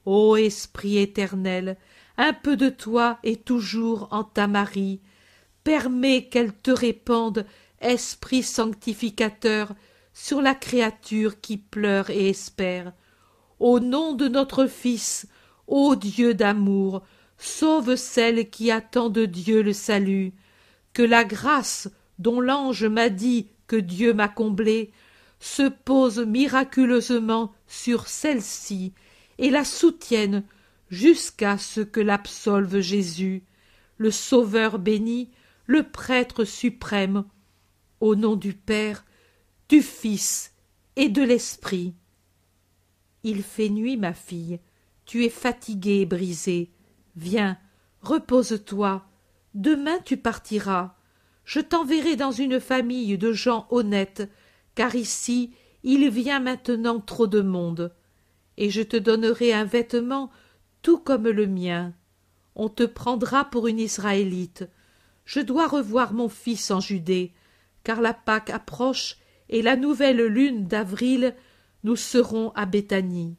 Ô 0.06 0.34
Esprit 0.34 0.98
éternel, 0.98 1.76
un 2.16 2.32
peu 2.32 2.56
de 2.56 2.68
toi 2.68 3.20
est 3.22 3.44
toujours 3.44 4.08
en 4.10 4.24
ta 4.24 4.48
Marie. 4.48 5.00
Permets 5.62 6.24
qu'elle 6.24 6.52
te 6.52 6.72
répande, 6.72 7.46
Esprit 7.80 8.42
sanctificateur, 8.42 9.72
sur 10.12 10.42
la 10.42 10.56
créature 10.56 11.40
qui 11.40 11.58
pleure 11.58 12.10
et 12.10 12.28
espère 12.28 12.92
au 13.60 13.78
nom 13.78 14.14
de 14.14 14.26
notre 14.26 14.66
Fils, 14.66 15.28
ô 15.68 15.94
Dieu 15.94 16.34
d'amour, 16.34 17.02
sauve 17.38 17.94
celle 17.94 18.50
qui 18.50 18.72
attend 18.72 19.10
de 19.10 19.26
Dieu 19.26 19.62
le 19.62 19.74
salut. 19.74 20.32
Que 20.92 21.04
la 21.04 21.22
grâce 21.22 21.88
dont 22.18 22.40
l'ange 22.40 22.84
m'a 22.84 23.10
dit 23.10 23.46
que 23.68 23.76
Dieu 23.76 24.12
m'a 24.12 24.26
comblée 24.26 24.90
se 25.40 25.68
pose 25.68 26.20
miraculeusement 26.20 27.52
sur 27.66 28.06
celle-ci 28.06 28.92
et 29.38 29.50
la 29.50 29.64
soutienne 29.64 30.44
jusqu'à 30.90 31.56
ce 31.56 31.80
que 31.80 32.00
l'absolve 32.00 32.80
Jésus, 32.80 33.42
le 33.96 34.10
Sauveur 34.10 34.78
béni, 34.78 35.30
le 35.66 35.82
prêtre 35.82 36.44
suprême, 36.44 37.24
au 38.00 38.16
nom 38.16 38.36
du 38.36 38.52
Père, 38.52 39.04
du 39.68 39.82
Fils 39.82 40.52
et 40.96 41.08
de 41.08 41.22
l'Esprit. 41.22 41.94
Il 43.22 43.42
fait 43.42 43.68
nuit, 43.68 43.96
ma 43.96 44.14
fille. 44.14 44.60
Tu 45.06 45.24
es 45.24 45.30
fatiguée 45.30 46.00
et 46.00 46.06
brisée. 46.06 46.70
Viens, 47.16 47.58
repose-toi. 48.02 49.06
Demain 49.54 49.98
tu 50.04 50.16
partiras. 50.16 50.94
Je 51.44 51.60
t'enverrai 51.60 52.16
dans 52.16 52.30
une 52.30 52.60
famille 52.60 53.18
de 53.18 53.32
gens 53.32 53.66
honnêtes, 53.70 54.30
car 54.74 54.94
ici 54.94 55.52
il 55.82 56.08
vient 56.10 56.40
maintenant 56.40 57.00
trop 57.00 57.26
de 57.26 57.40
monde. 57.40 57.94
Et 58.56 58.70
je 58.70 58.82
te 58.82 58.96
donnerai 58.96 59.52
un 59.52 59.64
vêtement 59.64 60.30
tout 60.82 60.98
comme 60.98 61.28
le 61.28 61.46
mien. 61.46 61.94
On 62.54 62.68
te 62.68 62.82
prendra 62.82 63.44
pour 63.44 63.68
une 63.68 63.78
Israélite. 63.78 64.68
Je 65.24 65.40
dois 65.40 65.66
revoir 65.66 66.12
mon 66.12 66.28
fils 66.28 66.70
en 66.70 66.80
Judée, 66.80 67.32
car 67.84 68.00
la 68.00 68.12
Pâque 68.12 68.50
approche 68.50 69.16
et 69.48 69.62
la 69.62 69.76
nouvelle 69.76 70.24
lune 70.26 70.66
d'avril 70.66 71.34
nous 71.84 71.96
serons 71.96 72.50
à 72.54 72.66
Béthanie. 72.66 73.36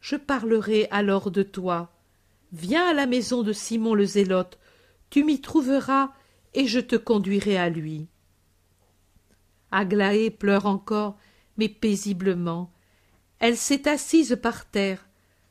Je 0.00 0.16
parlerai 0.16 0.88
alors 0.90 1.30
de 1.30 1.42
toi. 1.42 1.92
Viens 2.52 2.88
à 2.88 2.94
la 2.94 3.06
maison 3.06 3.42
de 3.42 3.52
Simon 3.52 3.94
le 3.94 4.04
Zélote, 4.04 4.58
tu 5.08 5.24
m'y 5.24 5.40
trouveras, 5.40 6.12
et 6.54 6.66
je 6.66 6.80
te 6.80 6.96
conduirai 6.96 7.56
à 7.56 7.68
lui. 7.68 8.08
Aglaé 9.70 10.30
pleure 10.30 10.66
encore, 10.66 11.16
mais 11.56 11.68
paisiblement. 11.68 12.72
Elle 13.38 13.56
s'est 13.56 13.88
assise 13.88 14.38
par 14.40 14.66
terre. 14.66 15.06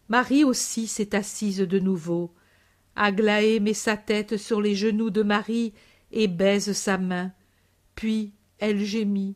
Marie 0.10 0.44
aussi 0.44 0.88
s'est 0.88 1.16
assise 1.16 1.60
de 1.60 1.80
nouveau. 1.80 2.34
Aglaé 2.96 3.60
met 3.60 3.74
sa 3.74 3.98
tête 3.98 4.38
sur 4.38 4.62
les 4.62 4.76
genoux 4.76 5.10
de 5.10 5.24
Marie 5.24 5.74
et 6.12 6.28
baise 6.28 6.74
sa 6.74 6.98
main. 6.98 7.32
Puis 7.96 8.34
elle 8.58 8.84
gémit. 8.84 9.36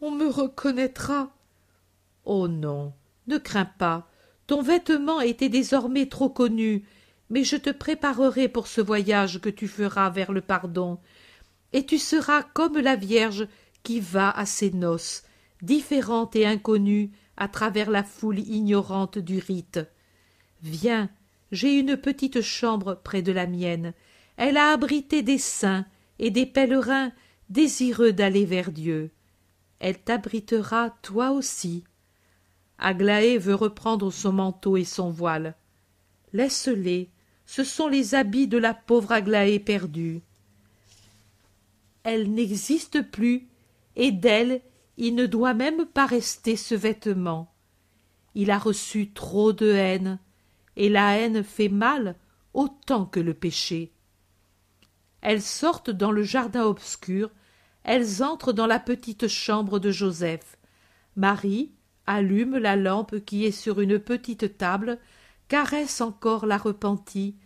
On 0.00 0.10
me 0.10 0.26
reconnaîtra. 0.26 1.30
Oh 2.24 2.48
non, 2.48 2.92
ne 3.26 3.38
crains 3.38 3.64
pas. 3.64 4.08
Ton 4.46 4.62
vêtement 4.62 5.20
était 5.20 5.48
désormais 5.48 6.06
trop 6.06 6.28
connu, 6.28 6.84
mais 7.28 7.44
je 7.44 7.56
te 7.56 7.70
préparerai 7.70 8.48
pour 8.48 8.66
ce 8.66 8.80
voyage 8.80 9.40
que 9.40 9.48
tu 9.48 9.68
feras 9.68 10.10
vers 10.10 10.32
le 10.32 10.40
pardon, 10.40 10.98
et 11.72 11.86
tu 11.86 11.98
seras 11.98 12.42
comme 12.42 12.78
la 12.78 12.96
Vierge 12.96 13.46
qui 13.82 14.00
va 14.00 14.30
à 14.30 14.46
ses 14.46 14.70
noces, 14.70 15.24
différente 15.62 16.36
et 16.36 16.46
inconnue 16.46 17.10
à 17.36 17.48
travers 17.48 17.90
la 17.90 18.02
foule 18.02 18.38
ignorante 18.38 19.18
du 19.18 19.38
rite. 19.38 19.80
Viens, 20.62 21.08
j'ai 21.52 21.78
une 21.78 21.96
petite 21.96 22.42
chambre 22.42 23.00
près 23.02 23.22
de 23.22 23.32
la 23.32 23.46
mienne. 23.46 23.94
Elle 24.36 24.56
a 24.56 24.70
abrité 24.70 25.22
des 25.22 25.38
saints 25.38 25.86
et 26.18 26.30
des 26.30 26.46
pèlerins 26.46 27.12
désireux 27.48 28.12
d'aller 28.12 28.44
vers 28.44 28.70
Dieu. 28.70 29.10
Elle 29.80 29.98
t'abritera 29.98 30.90
toi 31.02 31.32
aussi. 31.32 31.84
Aglaé 32.78 33.38
veut 33.38 33.54
reprendre 33.54 34.10
son 34.10 34.32
manteau 34.32 34.76
et 34.76 34.84
son 34.84 35.10
voile. 35.10 35.54
Laisse-les, 36.32 37.08
ce 37.46 37.64
sont 37.64 37.88
les 37.88 38.14
habits 38.14 38.46
de 38.46 38.58
la 38.58 38.74
pauvre 38.74 39.12
Aglaé 39.12 39.58
perdue. 39.58 40.20
Elle 42.04 42.32
n'existe 42.32 43.02
plus, 43.02 43.48
et 43.96 44.12
d'elle 44.12 44.62
il 44.96 45.14
ne 45.14 45.24
doit 45.24 45.54
même 45.54 45.86
pas 45.86 46.04
rester 46.04 46.56
ce 46.56 46.74
vêtement. 46.74 47.54
Il 48.34 48.50
a 48.50 48.58
reçu 48.58 49.10
trop 49.12 49.52
de 49.52 49.70
haine, 49.70 50.18
et 50.76 50.90
la 50.90 51.16
haine 51.16 51.42
fait 51.42 51.70
mal 51.70 52.16
autant 52.52 53.06
que 53.06 53.18
le 53.18 53.32
péché. 53.32 53.92
Elles 55.22 55.42
sortent 55.42 55.90
dans 55.90 56.12
le 56.12 56.22
jardin 56.22 56.64
obscur, 56.64 57.30
elles 57.82 58.22
entrent 58.22 58.52
dans 58.52 58.66
la 58.66 58.78
petite 58.78 59.26
chambre 59.26 59.78
de 59.78 59.90
Joseph. 59.90 60.58
Marie, 61.16 61.72
allume 62.06 62.58
la 62.58 62.76
lampe 62.76 63.24
qui 63.24 63.46
est 63.46 63.52
sur 63.52 63.80
une 63.80 63.98
petite 63.98 64.58
table, 64.58 64.98
caresse 65.48 66.02
encore 66.02 66.44
la 66.44 66.58
repentie, 66.58 67.36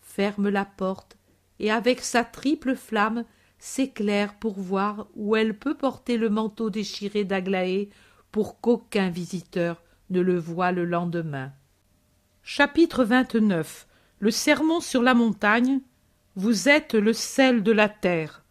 ferme 0.00 0.48
la 0.48 0.64
porte, 0.64 1.16
et 1.58 1.70
avec 1.72 2.00
sa 2.00 2.24
triple 2.24 2.76
flamme 2.76 3.24
s'éclaire 3.60 4.34
pour 4.34 4.58
voir 4.58 5.06
où 5.14 5.36
elle 5.36 5.56
peut 5.56 5.76
porter 5.76 6.16
le 6.16 6.28
manteau 6.28 6.70
déchiré 6.70 7.24
d'Aglaé 7.24 7.90
pour 8.32 8.60
qu'aucun 8.60 9.08
visiteur 9.08 9.82
ne 10.10 10.20
le 10.20 10.38
voie 10.38 10.72
le 10.72 10.84
lendemain. 10.84 11.52
Chapitre 12.42 13.04
29 13.04 13.86
Le 14.18 14.30
sermon 14.32 14.80
sur 14.80 15.02
la 15.02 15.14
montagne 15.14 15.80
Vous 16.34 16.68
êtes 16.68 16.94
le 16.94 17.12
sel 17.12 17.62
de 17.62 17.70
la 17.70 17.88
terre. 17.88 18.42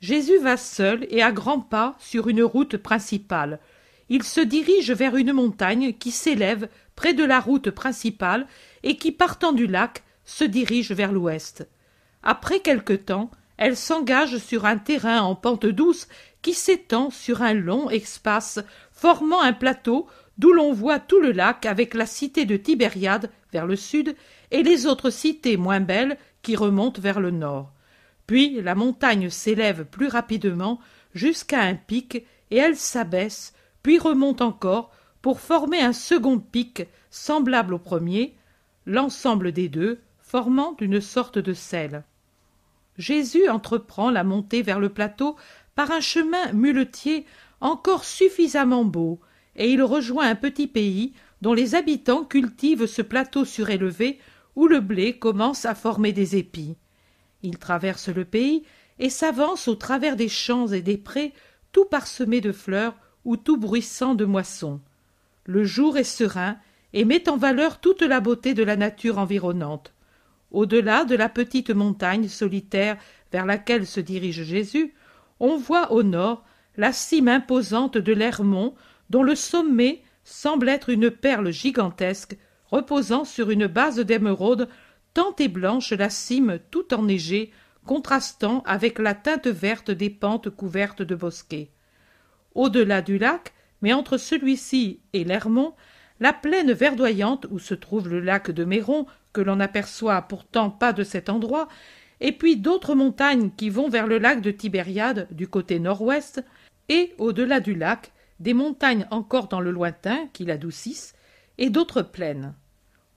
Jésus 0.00 0.38
va 0.38 0.56
seul 0.56 1.06
et 1.10 1.22
à 1.22 1.30
grands 1.30 1.60
pas 1.60 1.94
sur 2.00 2.26
une 2.26 2.42
route 2.42 2.76
principale, 2.76 3.60
il 4.08 4.24
se 4.24 4.40
dirige 4.40 4.90
vers 4.90 5.16
une 5.16 5.32
montagne 5.32 5.94
qui 5.94 6.10
s'élève 6.10 6.68
près 6.96 7.14
de 7.14 7.24
la 7.24 7.40
route 7.40 7.70
principale 7.70 8.46
et 8.82 8.98
qui, 8.98 9.10
partant 9.10 9.52
du 9.52 9.66
lac, 9.66 10.02
se 10.26 10.44
dirige 10.44 10.92
vers 10.92 11.12
l'ouest. 11.12 11.66
Après 12.22 12.60
quelque 12.60 12.92
temps, 12.92 13.30
elle 13.62 13.76
s'engage 13.76 14.38
sur 14.38 14.64
un 14.64 14.76
terrain 14.76 15.20
en 15.22 15.36
pente 15.36 15.66
douce 15.66 16.08
qui 16.42 16.52
s'étend 16.52 17.10
sur 17.10 17.42
un 17.42 17.54
long 17.54 17.90
espace 17.90 18.58
formant 18.90 19.40
un 19.40 19.52
plateau 19.52 20.08
d'où 20.36 20.52
l'on 20.52 20.72
voit 20.72 20.98
tout 20.98 21.20
le 21.20 21.30
lac 21.30 21.64
avec 21.64 21.94
la 21.94 22.06
cité 22.06 22.44
de 22.44 22.56
Tibériade 22.56 23.30
vers 23.52 23.64
le 23.64 23.76
sud 23.76 24.16
et 24.50 24.64
les 24.64 24.86
autres 24.86 25.10
cités 25.10 25.56
moins 25.56 25.78
belles 25.78 26.18
qui 26.42 26.56
remontent 26.56 27.00
vers 27.00 27.20
le 27.20 27.30
nord. 27.30 27.72
Puis 28.26 28.60
la 28.60 28.74
montagne 28.74 29.30
s'élève 29.30 29.84
plus 29.84 30.08
rapidement 30.08 30.80
jusqu'à 31.14 31.60
un 31.60 31.76
pic 31.76 32.26
et 32.50 32.56
elle 32.56 32.76
s'abaisse 32.76 33.54
puis 33.84 34.00
remonte 34.00 34.40
encore 34.40 34.90
pour 35.20 35.38
former 35.38 35.80
un 35.80 35.92
second 35.92 36.40
pic 36.40 36.88
semblable 37.10 37.74
au 37.74 37.78
premier, 37.78 38.34
l'ensemble 38.86 39.52
des 39.52 39.68
deux 39.68 40.00
formant 40.18 40.76
une 40.80 41.00
sorte 41.00 41.38
de 41.38 41.52
selle. 41.52 42.02
Jésus 42.98 43.48
entreprend 43.48 44.10
la 44.10 44.24
montée 44.24 44.62
vers 44.62 44.80
le 44.80 44.88
plateau 44.88 45.36
par 45.74 45.90
un 45.90 46.00
chemin 46.00 46.52
muletier 46.52 47.26
encore 47.60 48.04
suffisamment 48.04 48.84
beau, 48.84 49.20
et 49.56 49.70
il 49.70 49.82
rejoint 49.82 50.28
un 50.28 50.34
petit 50.34 50.66
pays 50.66 51.12
dont 51.40 51.54
les 51.54 51.74
habitants 51.74 52.24
cultivent 52.24 52.86
ce 52.86 53.02
plateau 53.02 53.44
surélevé 53.44 54.18
où 54.56 54.66
le 54.66 54.80
blé 54.80 55.18
commence 55.18 55.64
à 55.64 55.74
former 55.74 56.12
des 56.12 56.36
épis. 56.36 56.76
Il 57.42 57.58
traverse 57.58 58.08
le 58.08 58.24
pays 58.24 58.64
et 58.98 59.10
s'avance 59.10 59.68
au 59.68 59.74
travers 59.74 60.16
des 60.16 60.28
champs 60.28 60.68
et 60.68 60.82
des 60.82 60.98
prés 60.98 61.32
tout 61.72 61.84
parsemés 61.84 62.40
de 62.40 62.52
fleurs 62.52 62.94
ou 63.24 63.36
tout 63.36 63.56
bruissant 63.56 64.14
de 64.14 64.24
moissons. 64.24 64.80
Le 65.44 65.64
jour 65.64 65.96
est 65.96 66.04
serein 66.04 66.56
et 66.92 67.04
met 67.04 67.28
en 67.28 67.36
valeur 67.36 67.80
toute 67.80 68.02
la 68.02 68.20
beauté 68.20 68.54
de 68.54 68.62
la 68.62 68.76
nature 68.76 69.18
environnante. 69.18 69.91
Au-delà 70.52 71.04
de 71.04 71.16
la 71.16 71.28
petite 71.28 71.70
montagne 71.70 72.28
solitaire 72.28 72.98
vers 73.32 73.46
laquelle 73.46 73.86
se 73.86 74.00
dirige 74.00 74.42
Jésus, 74.42 74.94
on 75.40 75.56
voit 75.56 75.92
au 75.92 76.02
nord 76.02 76.44
la 76.76 76.92
cime 76.92 77.28
imposante 77.28 77.96
de 77.96 78.12
l'Hermont, 78.12 78.74
dont 79.10 79.22
le 79.22 79.34
sommet 79.34 80.02
semble 80.24 80.68
être 80.68 80.90
une 80.90 81.10
perle 81.10 81.50
gigantesque 81.50 82.36
reposant 82.66 83.24
sur 83.24 83.50
une 83.50 83.66
base 83.66 83.98
d'émeraude 83.98 84.68
tant 85.14 85.34
est 85.36 85.48
blanche 85.48 85.92
la 85.92 86.10
cime 86.10 86.58
tout 86.70 86.94
enneigée, 86.94 87.50
contrastant 87.84 88.62
avec 88.64 88.98
la 88.98 89.14
teinte 89.14 89.46
verte 89.46 89.90
des 89.90 90.10
pentes 90.10 90.50
couvertes 90.50 91.02
de 91.02 91.14
bosquets. 91.14 91.70
Au-delà 92.54 93.02
du 93.02 93.18
lac, 93.18 93.52
mais 93.80 93.92
entre 93.92 94.16
celui-ci 94.16 95.00
et 95.12 95.24
l'Hermont, 95.24 95.74
la 96.22 96.32
plaine 96.32 96.72
verdoyante 96.72 97.48
où 97.50 97.58
se 97.58 97.74
trouve 97.74 98.08
le 98.08 98.20
lac 98.20 98.52
de 98.52 98.64
Méron, 98.64 99.06
que 99.32 99.40
l'on 99.40 99.56
n'aperçoit 99.56 100.22
pourtant 100.22 100.70
pas 100.70 100.92
de 100.92 101.02
cet 101.02 101.28
endroit, 101.28 101.66
et 102.20 102.30
puis 102.30 102.56
d'autres 102.56 102.94
montagnes 102.94 103.50
qui 103.56 103.70
vont 103.70 103.88
vers 103.88 104.06
le 104.06 104.18
lac 104.18 104.40
de 104.40 104.52
Tibériade 104.52 105.26
du 105.32 105.48
côté 105.48 105.80
nord-ouest, 105.80 106.44
et 106.88 107.12
au-delà 107.18 107.58
du 107.58 107.74
lac, 107.74 108.12
des 108.38 108.54
montagnes 108.54 109.08
encore 109.10 109.48
dans 109.48 109.60
le 109.60 109.72
lointain 109.72 110.28
qui 110.32 110.44
l'adoucissent, 110.44 111.16
et 111.58 111.70
d'autres 111.70 112.02
plaines. 112.02 112.54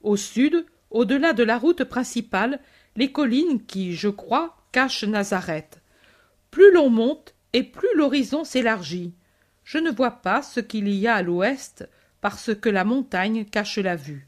Au 0.01 0.17
sud, 0.17 0.65
au-delà 0.89 1.34
de 1.34 1.43
la 1.43 1.59
route 1.59 1.84
principale, 1.84 2.59
les 2.95 3.11
collines 3.11 3.63
qui, 3.67 3.93
je 3.93 4.09
crois, 4.09 4.57
cachent 4.71 5.03
Nazareth. 5.03 5.80
Plus 6.49 6.73
l'on 6.73 6.89
monte, 6.89 7.35
et 7.53 7.61
plus 7.61 7.95
l'horizon 7.95 8.43
s'élargit 8.43 9.13
je 9.65 9.80
ne 9.80 9.91
vois 9.91 10.11
pas 10.11 10.41
ce 10.41 10.61
qu'il 10.61 10.88
y 10.88 11.07
a 11.07 11.15
à 11.15 11.21
l'ouest 11.21 11.89
parce 12.26 12.56
que 12.56 12.69
la 12.69 12.85
montagne 12.85 13.45
cache 13.45 13.77
la 13.77 13.95
vue. 13.95 14.27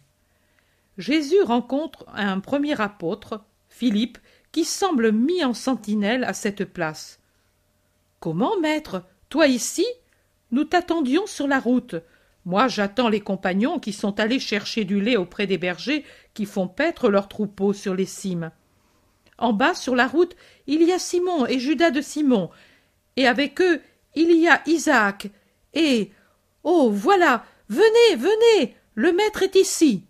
Jésus 0.99 1.41
rencontre 1.41 2.05
un 2.13 2.39
premier 2.39 2.79
apôtre, 2.79 3.43
Philippe, 3.69 4.19
qui 4.51 4.65
semble 4.65 5.11
mis 5.11 5.43
en 5.43 5.55
sentinelle 5.55 6.23
à 6.23 6.33
cette 6.33 6.65
place. 6.65 7.19
Comment, 8.19 8.55
maître, 8.59 9.03
toi 9.29 9.47
ici? 9.47 9.83
Nous 10.51 10.63
t'attendions 10.63 11.25
sur 11.25 11.47
la 11.47 11.59
route. 11.59 11.95
Moi, 12.45 12.67
j'attends 12.67 13.09
les 13.09 13.21
compagnons 13.21 13.79
qui 13.79 13.93
sont 13.93 14.19
allés 14.19 14.39
chercher 14.39 14.85
du 14.85 15.01
lait 15.01 15.17
auprès 15.17 15.47
des 15.47 15.57
bergers 15.57 16.05
qui 16.35 16.45
font 16.45 16.67
paître 16.67 17.09
leurs 17.09 17.27
troupeaux 17.27 17.73
sur 17.73 17.95
les 17.95 18.05
cimes. 18.05 18.51
En 19.39 19.53
bas, 19.53 19.73
sur 19.73 19.95
la 19.95 20.05
route, 20.05 20.35
il 20.67 20.83
y 20.83 20.91
a 20.91 20.99
Simon 20.99 21.47
et 21.47 21.57
Judas 21.57 21.89
de 21.89 22.01
Simon, 22.01 22.51
et 23.15 23.25
avec 23.25 23.59
eux 23.59 23.81
il 24.13 24.39
y 24.39 24.47
a 24.47 24.61
Isaac, 24.67 25.31
et. 25.73 26.11
Oh. 26.63 26.91
Voilà. 26.91 27.43
Venez. 27.69 28.15
Venez. 28.15 28.75
Le 28.95 29.11
maître 29.11 29.43
est 29.43 29.55
ici. 29.55 30.03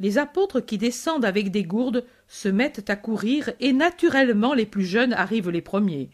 Les 0.00 0.16
apôtres 0.16 0.60
qui 0.60 0.78
descendent 0.78 1.26
avec 1.26 1.50
des 1.50 1.62
gourdes 1.62 2.06
se 2.26 2.48
mettent 2.48 2.88
à 2.88 2.96
courir, 2.96 3.52
et 3.60 3.74
naturellement 3.74 4.54
les 4.54 4.64
plus 4.64 4.86
jeunes 4.86 5.12
arrivent 5.12 5.50
les 5.50 5.60
premiers. 5.60 6.08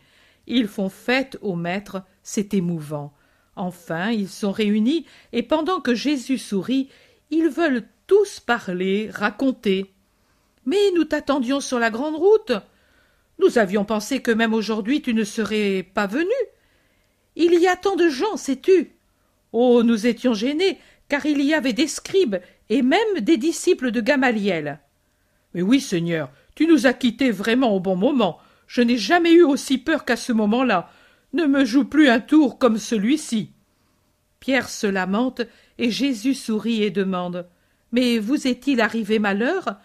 Ils 0.48 0.66
font 0.66 0.88
fête 0.88 1.38
au 1.40 1.54
maître, 1.54 2.02
c'est 2.24 2.52
émouvant. 2.52 3.14
Enfin, 3.54 4.10
ils 4.10 4.28
sont 4.28 4.50
réunis, 4.50 5.06
et 5.32 5.44
pendant 5.44 5.80
que 5.80 5.94
Jésus 5.94 6.38
sourit, 6.38 6.88
ils 7.30 7.48
veulent 7.48 7.84
tous 8.08 8.40
parler, 8.40 9.08
raconter. 9.12 9.94
Mais 10.64 10.90
nous 10.96 11.04
t'attendions 11.04 11.60
sur 11.60 11.78
la 11.78 11.90
grande 11.90 12.16
route. 12.16 12.52
Nous 13.38 13.58
avions 13.58 13.84
pensé 13.84 14.20
que 14.20 14.32
même 14.32 14.52
aujourd'hui 14.52 15.00
tu 15.00 15.14
ne 15.14 15.24
serais 15.24 15.84
pas 15.94 16.08
venu. 16.08 16.34
Il 17.36 17.54
y 17.54 17.68
a 17.68 17.76
tant 17.76 17.94
de 17.94 18.08
gens, 18.08 18.36
sais-tu 18.36 18.95
Oh, 19.58 19.82
nous 19.82 20.06
étions 20.06 20.34
gênés, 20.34 20.76
car 21.08 21.24
il 21.24 21.40
y 21.40 21.54
avait 21.54 21.72
des 21.72 21.86
scribes 21.86 22.36
et 22.68 22.82
même 22.82 23.20
des 23.22 23.38
disciples 23.38 23.90
de 23.90 24.02
Gamaliel. 24.02 24.80
Mais 25.54 25.62
oui, 25.62 25.80
Seigneur, 25.80 26.30
tu 26.54 26.66
nous 26.66 26.86
as 26.86 26.92
quittés 26.92 27.30
vraiment 27.30 27.74
au 27.74 27.80
bon 27.80 27.96
moment. 27.96 28.38
Je 28.66 28.82
n'ai 28.82 28.98
jamais 28.98 29.32
eu 29.32 29.44
aussi 29.44 29.78
peur 29.78 30.04
qu'à 30.04 30.16
ce 30.16 30.34
moment-là. 30.34 30.90
Ne 31.32 31.46
me 31.46 31.64
joue 31.64 31.86
plus 31.86 32.10
un 32.10 32.20
tour 32.20 32.58
comme 32.58 32.76
celui-ci. 32.76 33.52
Pierre 34.40 34.68
se 34.68 34.86
lamente, 34.86 35.40
et 35.78 35.90
Jésus 35.90 36.34
sourit 36.34 36.82
et 36.82 36.90
demande. 36.90 37.48
Mais 37.92 38.18
vous 38.18 38.46
est-il 38.46 38.82
arrivé 38.82 39.18
malheur? 39.18 39.76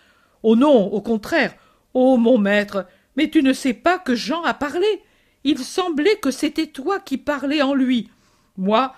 Oh 0.43 0.57
non, 0.57 0.91
au 0.91 0.99
contraire. 0.99 1.56
Oh 1.93 2.18
mon 2.18 2.38
maître, 2.38 2.88
mais 3.15 3.30
tu 3.30 3.41
ne 3.41 3.53
sais 3.53 3.73
pas 3.73 3.99
que 3.99 4.15
Jean 4.15 4.43
a 4.43 4.53
parlé. 4.53 5.02
Il 5.45 5.60
semblait 5.60 6.18
que 6.18 6.30
c'était 6.30 6.68
toi 6.68 6.99
qui 6.99 7.18
parlais 7.18 7.61
en 7.61 7.73
lui. 7.73 8.10
Moi, 8.57 8.93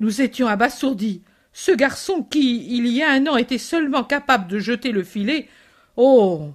nous 0.00 0.20
étions 0.22 0.46
abasourdis. 0.46 1.22
Ce 1.52 1.72
garçon 1.72 2.22
qui, 2.22 2.76
il 2.76 2.86
y 2.86 3.02
a 3.02 3.10
un 3.10 3.26
an, 3.26 3.36
était 3.36 3.58
seulement 3.58 4.04
capable 4.04 4.48
de 4.48 4.58
jeter 4.58 4.92
le 4.92 5.02
filet. 5.02 5.48
Oh. 5.96 6.52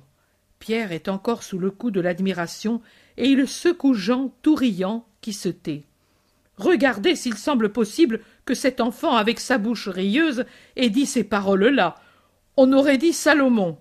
Pierre 0.59 0.91
est 0.91 1.09
encore 1.09 1.43
sous 1.43 1.59
le 1.59 1.71
coup 1.71 1.91
de 1.91 1.99
l'admiration, 1.99 2.81
et 3.17 3.29
il 3.29 3.47
secoue 3.47 3.93
Jean 3.93 4.33
tout 4.41 4.55
riant, 4.55 5.05
qui 5.19 5.33
se 5.33 5.49
tait. 5.49 5.83
Regardez 6.57 7.15
s'il 7.15 7.35
semble 7.35 7.69
possible 7.69 8.21
que 8.45 8.53
cet 8.53 8.79
enfant, 8.79 9.15
avec 9.15 9.39
sa 9.39 9.57
bouche 9.57 9.87
rieuse, 9.87 10.45
ait 10.75 10.89
dit 10.89 11.05
ces 11.05 11.23
paroles-là. 11.23 11.95
On 12.55 12.71
aurait 12.71 12.97
dit 12.97 13.13
Salomon. 13.13 13.77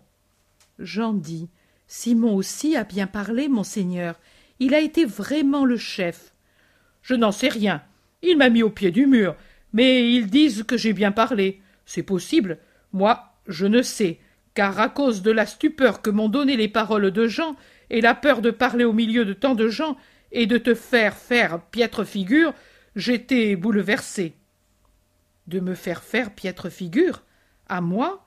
Jean 0.78 1.12
dit. 1.12 1.48
Simon 1.86 2.34
aussi 2.34 2.74
a 2.74 2.84
bien 2.84 3.06
parlé, 3.06 3.48
monseigneur. 3.48 4.18
Il 4.60 4.74
a 4.74 4.80
été 4.80 5.05
vraiment 5.05 5.64
le 5.64 5.76
chef. 5.76 6.32
Je 7.02 7.14
n'en 7.14 7.32
sais 7.32 7.48
rien. 7.48 7.82
Il 8.22 8.39
m'a 8.39 8.48
mis 8.48 8.62
au 8.62 8.70
pied 8.70 8.90
du 8.90 9.06
mur, 9.06 9.36
mais 9.73 10.12
ils 10.12 10.28
disent 10.28 10.62
que 10.62 10.77
j'ai 10.77 10.93
bien 10.93 11.12
parlé. 11.12 11.61
C'est 11.86 12.03
possible. 12.03 12.59
Moi, 12.93 13.32
je 13.47 13.66
ne 13.66 13.82
sais, 13.82 14.19
car 14.55 14.78
à 14.78 14.89
cause 14.89 15.23
de 15.23 15.31
la 15.31 15.47
stupeur 15.47 16.03
que 16.03 16.11
m'ont 16.11 16.28
donné 16.28 16.57
les 16.57 16.69
paroles 16.69 17.11
de 17.11 17.27
Jean, 17.27 17.57
et 17.90 18.01
la 18.01 18.15
peur 18.15 18.40
de 18.40 18.51
parler 18.51 18.85
au 18.85 18.93
milieu 18.93 19.24
de 19.24 19.32
tant 19.32 19.55
de 19.55 19.69
gens, 19.69 19.97
et 20.31 20.47
de 20.47 20.59
te 20.59 20.74
faire 20.74 21.16
faire 21.16 21.61
piètre 21.61 22.05
figure, 22.05 22.55
j'étais 22.97 23.57
bouleversé. 23.57 24.35
De 25.47 25.61
me 25.61 25.74
faire 25.74 26.03
faire 26.03 26.35
piètre 26.35 26.70
figure? 26.70 27.23
À 27.69 27.81
moi? 27.81 28.27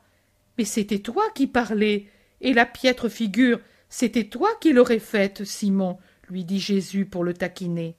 Mais 0.58 0.66
c'était 0.66 1.00
toi 1.00 1.24
qui 1.34 1.48
parlais, 1.48 2.08
et 2.42 2.54
la 2.54 2.66
piètre 2.66 3.10
figure, 3.10 3.60
c'était 3.90 4.26
toi 4.26 4.50
qui 4.60 4.74
l'aurais 4.74 5.00
faite, 5.00 5.44
Simon, 5.46 5.98
lui 6.30 6.44
dit 6.44 6.60
Jésus 6.60 7.06
pour 7.06 7.24
le 7.24 7.34
taquiner. 7.34 7.96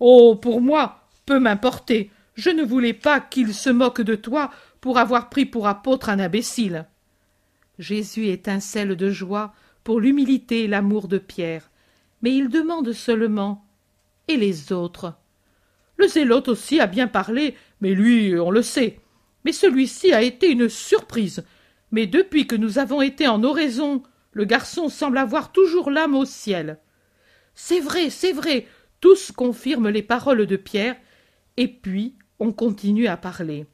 Oh. 0.00 0.36
Pour 0.40 0.60
moi, 0.60 1.08
peu 1.26 1.38
m'importer. 1.38 2.10
Je 2.38 2.50
ne 2.50 2.62
voulais 2.62 2.92
pas 2.92 3.18
qu'il 3.18 3.52
se 3.52 3.68
moque 3.68 4.00
de 4.00 4.14
toi 4.14 4.52
pour 4.80 4.98
avoir 4.98 5.28
pris 5.28 5.44
pour 5.44 5.66
apôtre 5.66 6.08
un 6.08 6.20
imbécile. 6.20 6.86
Jésus 7.80 8.28
étincelle 8.28 8.94
de 8.94 9.10
joie 9.10 9.52
pour 9.82 9.98
l'humilité 9.98 10.62
et 10.62 10.68
l'amour 10.68 11.08
de 11.08 11.18
Pierre, 11.18 11.68
mais 12.22 12.36
il 12.36 12.48
demande 12.48 12.92
seulement 12.92 13.66
Et 14.28 14.36
les 14.36 14.72
autres? 14.72 15.14
Le 15.96 16.06
zélote 16.06 16.46
aussi 16.46 16.78
a 16.78 16.86
bien 16.86 17.08
parlé, 17.08 17.56
mais 17.80 17.92
lui, 17.92 18.38
on 18.38 18.52
le 18.52 18.62
sait. 18.62 19.00
Mais 19.44 19.52
celui-ci 19.52 20.12
a 20.12 20.22
été 20.22 20.48
une 20.48 20.68
surprise. 20.68 21.44
Mais 21.90 22.06
depuis 22.06 22.46
que 22.46 22.54
nous 22.54 22.78
avons 22.78 23.02
été 23.02 23.26
en 23.26 23.42
oraison, 23.42 24.04
le 24.30 24.44
garçon 24.44 24.88
semble 24.88 25.18
avoir 25.18 25.50
toujours 25.50 25.90
l'âme 25.90 26.14
au 26.14 26.24
ciel. 26.24 26.78
C'est 27.56 27.80
vrai, 27.80 28.10
c'est 28.10 28.32
vrai. 28.32 28.68
Tous 29.00 29.32
confirment 29.32 29.88
les 29.88 30.04
paroles 30.04 30.46
de 30.46 30.56
Pierre, 30.56 30.94
et 31.56 31.66
puis 31.66 32.14
on 32.38 32.52
continue 32.52 33.06
à 33.06 33.16
parler. 33.16 33.66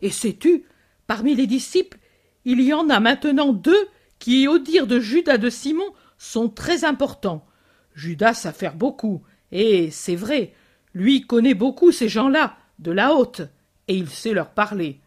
Et 0.00 0.10
sais-tu, 0.10 0.64
parmi 1.06 1.34
les 1.34 1.46
disciples, 1.46 1.98
il 2.44 2.60
y 2.60 2.72
en 2.72 2.88
a 2.90 3.00
maintenant 3.00 3.52
deux 3.52 3.88
qui, 4.18 4.48
au 4.48 4.58
dire 4.58 4.86
de 4.86 5.00
Judas 5.00 5.38
de 5.38 5.50
Simon, 5.50 5.92
sont 6.18 6.48
très 6.48 6.84
importants. 6.84 7.46
Judas 7.94 8.34
sait 8.34 8.52
faire 8.52 8.74
beaucoup, 8.74 9.22
et 9.50 9.90
c'est 9.90 10.16
vrai, 10.16 10.54
lui 10.94 11.26
connaît 11.26 11.54
beaucoup 11.54 11.92
ces 11.92 12.08
gens-là, 12.08 12.56
de 12.78 12.90
la 12.90 13.14
haute, 13.14 13.42
et 13.88 13.94
il 13.94 14.08
sait 14.08 14.32
leur 14.32 14.50
parler. 14.50 15.00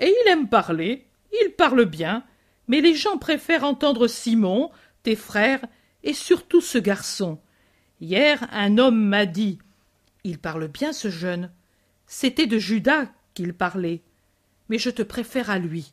Et 0.00 0.06
il 0.06 0.30
aime 0.30 0.48
parler, 0.48 1.06
il 1.42 1.52
parle 1.52 1.84
bien, 1.84 2.24
mais 2.68 2.80
les 2.80 2.94
gens 2.94 3.18
préfèrent 3.18 3.64
entendre 3.64 4.06
Simon, 4.06 4.70
tes 5.02 5.16
frères, 5.16 5.64
et 6.04 6.12
surtout 6.12 6.60
ce 6.60 6.78
garçon. 6.78 7.40
Hier, 8.00 8.46
un 8.52 8.78
homme 8.78 9.02
m'a 9.02 9.26
dit 9.26 9.58
Il 10.24 10.38
parle 10.38 10.68
bien, 10.68 10.92
ce 10.92 11.10
jeune. 11.10 11.50
C'était 12.08 12.48
de 12.48 12.58
Judas 12.58 13.06
qu'il 13.34 13.54
parlait. 13.54 14.02
Mais 14.68 14.78
je 14.78 14.90
te 14.90 15.02
préfère 15.02 15.50
à 15.50 15.60
lui. 15.60 15.92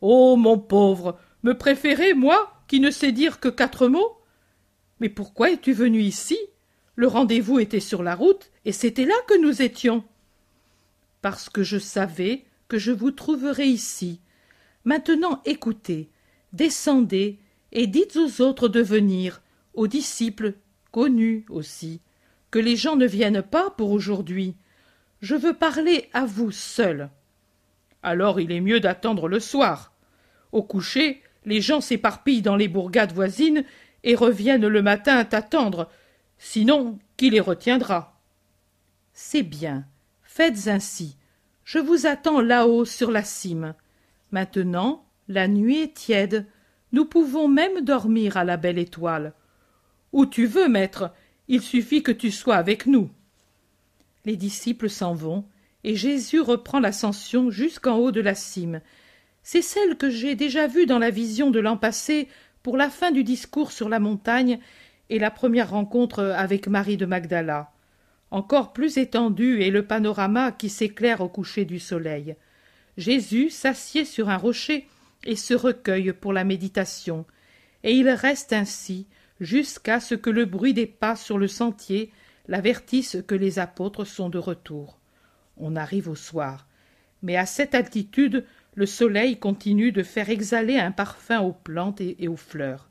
Oh, 0.00 0.36
mon 0.36 0.58
pauvre, 0.58 1.18
me 1.42 1.52
préférer, 1.52 2.14
moi, 2.14 2.62
qui 2.66 2.80
ne 2.80 2.90
sais 2.90 3.12
dire 3.12 3.40
que 3.40 3.48
quatre 3.48 3.88
mots? 3.88 4.16
Mais 5.00 5.10
pourquoi 5.10 5.50
es-tu 5.50 5.74
venu 5.74 6.00
ici? 6.00 6.38
Le 6.96 7.06
rendez-vous 7.06 7.58
était 7.58 7.80
sur 7.80 8.02
la 8.02 8.14
route, 8.14 8.50
et 8.64 8.72
c'était 8.72 9.04
là 9.04 9.14
que 9.26 9.38
nous 9.38 9.60
étions. 9.60 10.02
Parce 11.20 11.50
que 11.50 11.62
je 11.62 11.78
savais 11.78 12.46
que 12.68 12.78
je 12.78 12.92
vous 12.92 13.10
trouverais 13.10 13.68
ici, 13.68 14.20
Maintenant 14.88 15.42
écoutez, 15.44 16.08
descendez, 16.54 17.38
et 17.72 17.86
dites 17.86 18.16
aux 18.16 18.40
autres 18.40 18.68
de 18.68 18.80
venir, 18.80 19.42
aux 19.74 19.86
disciples, 19.86 20.54
connus 20.92 21.44
aussi, 21.50 22.00
que 22.50 22.58
les 22.58 22.74
gens 22.74 22.96
ne 22.96 23.06
viennent 23.06 23.42
pas 23.42 23.68
pour 23.68 23.90
aujourd'hui. 23.90 24.54
Je 25.20 25.34
veux 25.34 25.54
parler 25.54 26.08
à 26.12 26.24
vous 26.24 26.50
seul. 26.50 27.10
Alors 28.02 28.40
il 28.40 28.52
est 28.52 28.60
mieux 28.60 28.80
d'attendre 28.80 29.28
le 29.28 29.40
soir. 29.40 29.92
Au 30.52 30.62
coucher, 30.62 31.22
les 31.44 31.60
gens 31.60 31.80
s'éparpillent 31.80 32.42
dans 32.42 32.56
les 32.56 32.68
bourgades 32.68 33.12
voisines 33.12 33.64
et 34.04 34.14
reviennent 34.14 34.66
le 34.66 34.82
matin 34.82 35.24
t'attendre. 35.24 35.90
Sinon, 36.38 36.98
qui 37.16 37.30
les 37.30 37.40
retiendra? 37.40 38.20
C'est 39.12 39.42
bien. 39.42 39.86
Faites 40.22 40.68
ainsi. 40.68 41.16
Je 41.64 41.78
vous 41.78 42.06
attends 42.06 42.40
là-haut 42.40 42.84
sur 42.84 43.10
la 43.10 43.24
cime. 43.24 43.74
Maintenant, 44.30 45.04
la 45.26 45.48
nuit 45.48 45.80
est 45.80 45.94
tiède, 45.94 46.46
nous 46.92 47.04
pouvons 47.04 47.48
même 47.48 47.80
dormir 47.82 48.36
à 48.36 48.44
la 48.44 48.56
belle 48.56 48.78
étoile. 48.78 49.34
Où 50.12 50.24
tu 50.24 50.46
veux, 50.46 50.68
maître, 50.68 51.12
il 51.48 51.60
suffit 51.60 52.02
que 52.02 52.12
tu 52.12 52.30
sois 52.30 52.56
avec 52.56 52.86
nous. 52.86 53.10
Les 54.28 54.36
disciples 54.36 54.90
s'en 54.90 55.14
vont, 55.14 55.46
et 55.84 55.96
Jésus 55.96 56.42
reprend 56.42 56.80
l'ascension 56.80 57.50
jusqu'en 57.50 57.96
haut 57.96 58.10
de 58.10 58.20
la 58.20 58.34
cime. 58.34 58.82
C'est 59.42 59.62
celle 59.62 59.96
que 59.96 60.10
j'ai 60.10 60.34
déjà 60.34 60.66
vue 60.66 60.84
dans 60.84 60.98
la 60.98 61.08
vision 61.08 61.50
de 61.50 61.58
l'an 61.58 61.78
passé 61.78 62.28
pour 62.62 62.76
la 62.76 62.90
fin 62.90 63.10
du 63.10 63.24
discours 63.24 63.72
sur 63.72 63.88
la 63.88 64.00
montagne 64.00 64.58
et 65.08 65.18
la 65.18 65.30
première 65.30 65.70
rencontre 65.70 66.22
avec 66.22 66.68
Marie 66.68 66.98
de 66.98 67.06
Magdala. 67.06 67.72
Encore 68.30 68.74
plus 68.74 68.98
étendue 68.98 69.62
est 69.62 69.70
le 69.70 69.86
panorama 69.86 70.52
qui 70.52 70.68
s'éclaire 70.68 71.22
au 71.22 71.30
coucher 71.30 71.64
du 71.64 71.78
soleil. 71.78 72.36
Jésus 72.98 73.48
s'assied 73.48 74.04
sur 74.04 74.28
un 74.28 74.36
rocher 74.36 74.86
et 75.24 75.36
se 75.36 75.54
recueille 75.54 76.12
pour 76.12 76.34
la 76.34 76.44
méditation, 76.44 77.24
et 77.82 77.94
il 77.94 78.10
reste 78.10 78.52
ainsi 78.52 79.06
jusqu'à 79.40 80.00
ce 80.00 80.14
que 80.14 80.28
le 80.28 80.44
bruit 80.44 80.74
des 80.74 80.84
pas 80.84 81.16
sur 81.16 81.38
le 81.38 81.48
sentier 81.48 82.12
l'avertisse 82.48 83.18
que 83.26 83.34
les 83.34 83.58
apôtres 83.58 84.04
sont 84.04 84.30
de 84.30 84.38
retour. 84.38 84.98
On 85.56 85.76
arrive 85.76 86.08
au 86.08 86.14
soir, 86.14 86.66
mais 87.22 87.36
à 87.36 87.46
cette 87.46 87.74
altitude 87.74 88.44
le 88.74 88.86
soleil 88.86 89.38
continue 89.38 89.92
de 89.92 90.02
faire 90.02 90.30
exhaler 90.30 90.78
un 90.78 90.92
parfum 90.92 91.40
aux 91.40 91.52
plantes 91.52 92.00
et 92.00 92.28
aux 92.28 92.36
fleurs. 92.36 92.88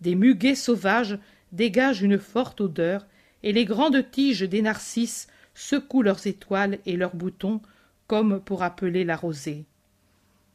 Des 0.00 0.14
muguets 0.14 0.54
sauvages 0.54 1.18
dégagent 1.52 2.02
une 2.02 2.18
forte 2.18 2.60
odeur, 2.60 3.06
et 3.42 3.52
les 3.52 3.64
grandes 3.64 4.10
tiges 4.10 4.42
des 4.42 4.62
narcisses 4.62 5.28
secouent 5.54 6.02
leurs 6.02 6.26
étoiles 6.26 6.78
et 6.86 6.96
leurs 6.96 7.16
boutons 7.16 7.60
comme 8.06 8.40
pour 8.40 8.62
appeler 8.62 9.04
la 9.04 9.16
rosée. 9.16 9.64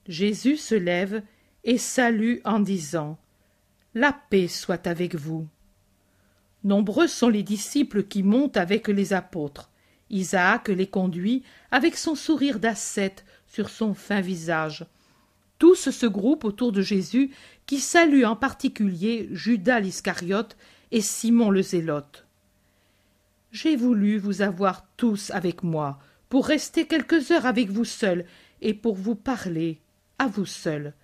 Jésus 0.07 0.57
se 0.57 0.75
lève 0.75 1.23
et 1.63 1.77
salue 1.77 2.37
en 2.43 2.59
disant 2.59 3.17
La 3.95 4.13
paix 4.29 4.47
soit 4.47 4.87
avec 4.87 5.15
vous. 5.15 5.47
Nombreux 6.65 7.07
sont 7.07 7.29
les 7.29 7.43
disciples 7.43 8.03
qui 8.05 8.23
montent 8.23 8.57
avec 8.57 8.87
les 8.87 9.13
apôtres. 9.13 9.69
Isaac 10.09 10.67
les 10.67 10.87
conduit 10.87 11.43
avec 11.69 11.95
son 11.95 12.15
sourire 12.15 12.59
d'ascète 12.59 13.23
sur 13.45 13.69
son 13.69 13.93
fin 13.93 14.19
visage. 14.19 14.87
Tous 15.59 15.91
se 15.91 16.05
groupent 16.07 16.43
autour 16.43 16.71
de 16.71 16.81
Jésus 16.81 17.29
qui 17.67 17.79
salue 17.79 18.23
en 18.23 18.35
particulier 18.35 19.29
Judas 19.31 19.79
l'Iscariote 19.79 20.57
et 20.91 21.01
Simon 21.01 21.51
le 21.51 21.61
Zélote. 21.61 22.25
J'ai 23.51 23.75
voulu 23.75 24.17
vous 24.17 24.41
avoir 24.41 24.87
tous 24.97 25.29
avec 25.29 25.61
moi, 25.61 25.99
pour 26.29 26.47
rester 26.47 26.87
quelques 26.87 27.29
heures 27.29 27.45
avec 27.45 27.69
vous 27.69 27.85
seul 27.85 28.25
et 28.61 28.73
pour 28.73 28.95
vous 28.95 29.15
parler, 29.15 29.81
à 30.17 30.25
vous 30.25 30.47
seul. 30.47 30.95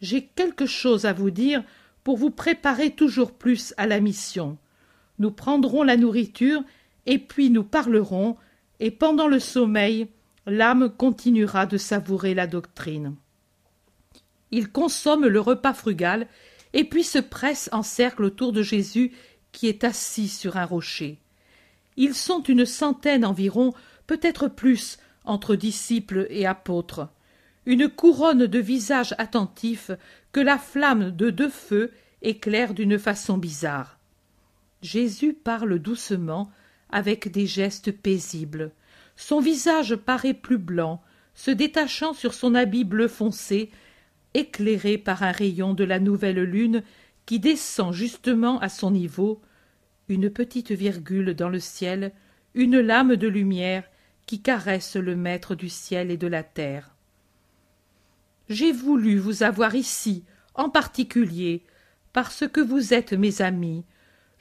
J'ai 0.00 0.26
quelque 0.26 0.66
chose 0.66 1.06
à 1.06 1.12
vous 1.12 1.30
dire 1.30 1.62
pour 2.02 2.16
vous 2.16 2.30
préparer 2.30 2.90
toujours 2.90 3.30
plus 3.32 3.74
à 3.76 3.86
la 3.86 4.00
mission. 4.00 4.58
Nous 5.18 5.30
prendrons 5.30 5.82
la 5.82 5.96
nourriture 5.96 6.62
et 7.06 7.18
puis 7.18 7.50
nous 7.50 7.64
parlerons, 7.64 8.36
et 8.80 8.90
pendant 8.90 9.28
le 9.28 9.38
sommeil, 9.38 10.08
l'âme 10.46 10.90
continuera 10.90 11.66
de 11.66 11.76
savourer 11.78 12.34
la 12.34 12.46
doctrine. 12.46 13.14
Ils 14.50 14.70
consomment 14.70 15.26
le 15.26 15.40
repas 15.40 15.74
frugal 15.74 16.26
et 16.72 16.84
puis 16.84 17.04
se 17.04 17.18
pressent 17.18 17.70
en 17.72 17.82
cercle 17.82 18.24
autour 18.24 18.52
de 18.52 18.62
Jésus 18.62 19.12
qui 19.52 19.68
est 19.68 19.84
assis 19.84 20.28
sur 20.28 20.56
un 20.56 20.64
rocher. 20.64 21.18
Ils 21.96 22.14
sont 22.14 22.42
une 22.42 22.66
centaine 22.66 23.24
environ, 23.24 23.72
peut-être 24.06 24.48
plus, 24.48 24.98
entre 25.24 25.54
disciples 25.54 26.26
et 26.30 26.46
apôtres. 26.46 27.08
Une 27.66 27.88
couronne 27.88 28.46
de 28.46 28.58
visages 28.58 29.14
attentifs 29.18 29.90
que 30.32 30.40
la 30.40 30.58
flamme 30.58 31.10
de 31.12 31.30
deux 31.30 31.48
feux 31.48 31.92
éclaire 32.20 32.74
d'une 32.74 32.98
façon 32.98 33.38
bizarre. 33.38 33.98
Jésus 34.84 35.32
parle 35.32 35.78
doucement, 35.78 36.50
avec 36.90 37.32
des 37.32 37.46
gestes 37.46 37.90
paisibles. 37.90 38.70
Son 39.16 39.40
visage 39.40 39.96
paraît 39.96 40.34
plus 40.34 40.58
blanc, 40.58 41.02
se 41.34 41.50
détachant 41.50 42.12
sur 42.12 42.34
son 42.34 42.54
habit 42.54 42.84
bleu 42.84 43.08
foncé, 43.08 43.70
éclairé 44.34 44.98
par 44.98 45.22
un 45.22 45.32
rayon 45.32 45.72
de 45.72 45.84
la 45.84 45.98
nouvelle 45.98 46.42
lune 46.42 46.82
qui 47.24 47.40
descend 47.40 47.94
justement 47.94 48.60
à 48.60 48.68
son 48.68 48.90
niveau, 48.90 49.40
une 50.10 50.28
petite 50.28 50.72
virgule 50.72 51.34
dans 51.34 51.48
le 51.48 51.60
ciel, 51.60 52.12
une 52.52 52.78
lame 52.78 53.16
de 53.16 53.26
lumière 53.26 53.84
qui 54.26 54.42
caresse 54.42 54.96
le 54.96 55.16
maître 55.16 55.54
du 55.54 55.70
ciel 55.70 56.10
et 56.10 56.18
de 56.18 56.26
la 56.26 56.42
terre. 56.42 56.94
J'ai 58.50 58.72
voulu 58.72 59.16
vous 59.16 59.44
avoir 59.44 59.76
ici, 59.76 60.24
en 60.54 60.68
particulier, 60.68 61.64
parce 62.12 62.46
que 62.46 62.60
vous 62.60 62.92
êtes 62.92 63.14
mes 63.14 63.40
amis. 63.40 63.86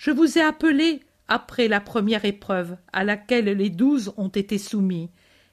Je 0.03 0.11
vous 0.11 0.37
ai 0.37 0.41
appelés 0.41 0.99
après 1.29 1.69
la 1.69 1.79
première 1.79 2.25
épreuve 2.25 2.75
à 2.91 3.05
laquelle 3.05 3.45
les 3.45 3.69
douze 3.69 4.11
ont 4.17 4.27
été 4.27 4.57
soumis, 4.57 5.09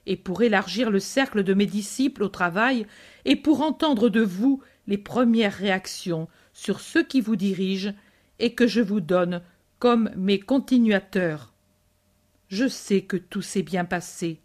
et 0.06 0.16
pour 0.16 0.42
élargir 0.42 0.90
le 0.90 0.98
cercle 0.98 1.44
de 1.44 1.54
mes 1.54 1.66
disciples 1.66 2.24
au 2.24 2.28
travail, 2.28 2.84
et 3.24 3.36
pour 3.36 3.60
entendre 3.60 4.08
de 4.08 4.22
vous 4.22 4.60
les 4.88 4.98
premières 4.98 5.52
réactions 5.52 6.26
sur 6.52 6.80
ceux 6.80 7.04
qui 7.04 7.20
vous 7.20 7.36
dirigent, 7.36 7.94
et 8.40 8.56
que 8.56 8.66
je 8.66 8.80
vous 8.80 9.00
donne 9.00 9.40
comme 9.78 10.10
mes 10.16 10.40
continuateurs. 10.40 11.54
Je 12.48 12.66
sais 12.66 13.02
que 13.02 13.16
tout 13.16 13.42
s'est 13.42 13.62
bien 13.62 13.84
passé. 13.84 14.40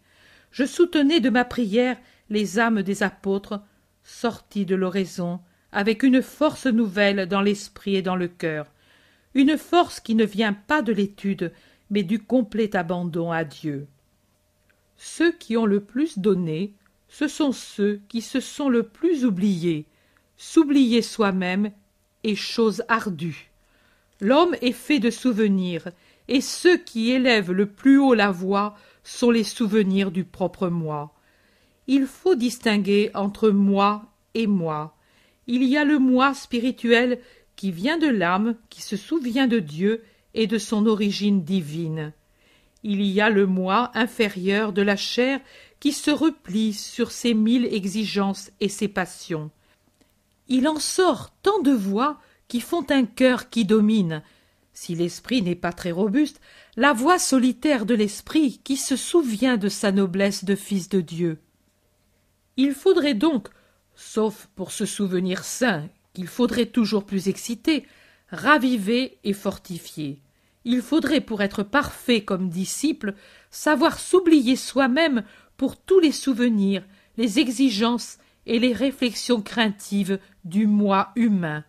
Je 0.51 0.65
soutenais 0.65 1.19
de 1.19 1.31
ma 1.31 1.45
prière 1.45 1.97
les 2.29 2.59
âmes 2.59 2.83
des 2.83 3.01
apôtres, 3.01 3.59
sortis 4.03 4.67
de 4.67 4.75
l'oraison, 4.75 5.39
avec 5.71 6.03
une 6.03 6.21
force 6.21 6.67
nouvelle 6.67 7.25
dans 7.25 7.41
l'esprit 7.41 7.95
et 7.95 8.03
dans 8.03 8.15
le 8.15 8.27
cœur, 8.27 8.67
une 9.35 9.57
force 9.57 9.99
qui 9.99 10.15
ne 10.15 10.25
vient 10.25 10.53
pas 10.53 10.81
de 10.81 10.93
l'étude, 10.93 11.51
mais 11.91 12.03
du 12.03 12.19
complet 12.19 12.75
abandon 12.75 13.31
à 13.31 13.43
Dieu. 13.43 13.85
Ceux 14.97 15.31
qui 15.33 15.57
ont 15.57 15.65
le 15.65 15.81
plus 15.81 16.17
donné, 16.17 16.73
ce 17.09 17.27
sont 17.27 17.51
ceux 17.51 17.99
qui 18.07 18.21
se 18.21 18.39
sont 18.39 18.69
le 18.69 18.83
plus 18.83 19.25
oubliés. 19.25 19.85
S'oublier 20.37 21.01
soi-même 21.01 21.71
est 22.23 22.35
chose 22.35 22.83
ardue. 22.87 23.51
L'homme 24.21 24.55
est 24.61 24.71
fait 24.71 24.99
de 24.99 25.11
souvenirs, 25.11 25.89
et 26.27 26.41
ceux 26.41 26.77
qui 26.77 27.11
élèvent 27.11 27.51
le 27.51 27.67
plus 27.67 27.99
haut 27.99 28.13
la 28.13 28.31
voix 28.31 28.75
sont 29.03 29.29
les 29.29 29.43
souvenirs 29.43 30.11
du 30.11 30.23
propre 30.23 30.69
moi. 30.69 31.13
Il 31.87 32.07
faut 32.07 32.35
distinguer 32.35 33.11
entre 33.13 33.49
moi 33.49 34.05
et 34.33 34.47
moi. 34.47 34.95
Il 35.45 35.63
y 35.63 35.77
a 35.77 35.83
le 35.83 35.99
moi 35.99 36.33
spirituel 36.33 37.19
qui 37.55 37.71
vient 37.71 37.97
de 37.97 38.07
l'âme, 38.07 38.55
qui 38.69 38.81
se 38.81 38.97
souvient 38.97 39.47
de 39.47 39.59
Dieu 39.59 40.03
et 40.33 40.47
de 40.47 40.57
son 40.57 40.85
origine 40.85 41.43
divine. 41.43 42.13
Il 42.83 43.01
y 43.01 43.21
a 43.21 43.29
le 43.29 43.47
moi 43.47 43.91
inférieur 43.95 44.73
de 44.73 44.81
la 44.81 44.95
chair 44.95 45.39
qui 45.79 45.91
se 45.91 46.11
replie 46.11 46.73
sur 46.73 47.11
ses 47.11 47.33
mille 47.33 47.65
exigences 47.65 48.51
et 48.59 48.69
ses 48.69 48.87
passions. 48.87 49.49
Il 50.47 50.67
en 50.67 50.79
sort 50.79 51.31
tant 51.41 51.59
de 51.61 51.71
voix 51.71 52.19
qui 52.47 52.61
font 52.61 52.85
un 52.89 53.05
cœur 53.05 53.49
qui 53.49 53.65
domine, 53.65 54.21
si 54.73 54.93
l'esprit 54.93 55.41
n'est 55.41 55.55
pas 55.55 55.73
très 55.73 55.91
robuste, 55.91 56.41
la 56.75 56.93
voix 56.93 57.17
solitaire 57.17 57.85
de 57.85 57.95
l'esprit 57.95 58.59
qui 58.63 58.77
se 58.77 58.95
souvient 58.95 59.57
de 59.57 59.69
sa 59.69 59.91
noblesse 59.91 60.43
de 60.43 60.55
fils 60.55 60.89
de 60.89 61.01
Dieu. 61.01 61.39
Il 62.57 62.73
faudrait 62.73 63.15
donc, 63.15 63.47
sauf 63.95 64.49
pour 64.55 64.71
ce 64.71 64.85
souvenir 64.85 65.43
saint 65.43 65.89
qu'il 66.15 66.27
faudrait 66.27 66.65
toujours 66.65 67.05
plus 67.05 67.27
exciter, 67.27 67.85
raviver 68.31 69.19
et 69.23 69.33
fortifier. 69.33 70.19
Il 70.63 70.81
faudrait, 70.81 71.21
pour 71.21 71.43
être 71.43 71.61
parfait 71.61 72.23
comme 72.23 72.49
disciple, 72.49 73.13
savoir 73.51 73.99
s'oublier 73.99 74.55
soi-même 74.55 75.23
pour 75.57 75.77
tous 75.77 75.99
les 75.99 76.11
souvenirs, 76.11 76.83
les 77.17 77.37
exigences 77.37 78.17
et 78.47 78.57
les 78.57 78.73
réflexions 78.73 79.41
craintives 79.41 80.19
du 80.43 80.65
moi 80.65 81.11
humain. 81.15 81.63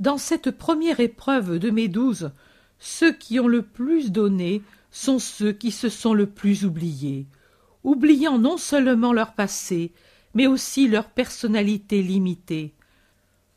Dans 0.00 0.18
cette 0.18 0.50
première 0.50 1.00
épreuve 1.00 1.58
de 1.58 1.70
mes 1.70 1.88
douze, 1.88 2.32
ceux 2.78 3.12
qui 3.12 3.38
ont 3.38 3.48
le 3.48 3.62
plus 3.62 4.10
donné 4.10 4.62
sont 4.90 5.18
ceux 5.18 5.52
qui 5.52 5.70
se 5.70 5.88
sont 5.88 6.14
le 6.14 6.26
plus 6.26 6.64
oubliés, 6.64 7.26
oubliant 7.84 8.38
non 8.38 8.56
seulement 8.56 9.12
leur 9.12 9.34
passé, 9.34 9.92
mais 10.34 10.46
aussi 10.46 10.88
leur 10.88 11.10
personnalité 11.10 12.02
limitée. 12.02 12.74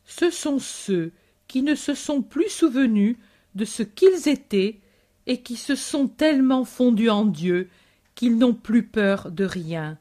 Ce 0.05 0.29
sont 0.29 0.59
ceux 0.59 1.11
qui 1.47 1.61
ne 1.61 1.75
se 1.75 1.93
sont 1.93 2.21
plus 2.21 2.49
souvenus 2.49 3.17
de 3.55 3.65
ce 3.65 3.83
qu'ils 3.83 4.27
étaient 4.27 4.79
et 5.27 5.41
qui 5.41 5.55
se 5.55 5.75
sont 5.75 6.07
tellement 6.07 6.65
fondus 6.65 7.09
en 7.09 7.25
Dieu 7.25 7.69
qu'ils 8.13 8.37
n'ont 8.37 8.53
plus 8.53 8.83
peur 8.83 9.31
de 9.31 9.43
rien. 9.43 9.97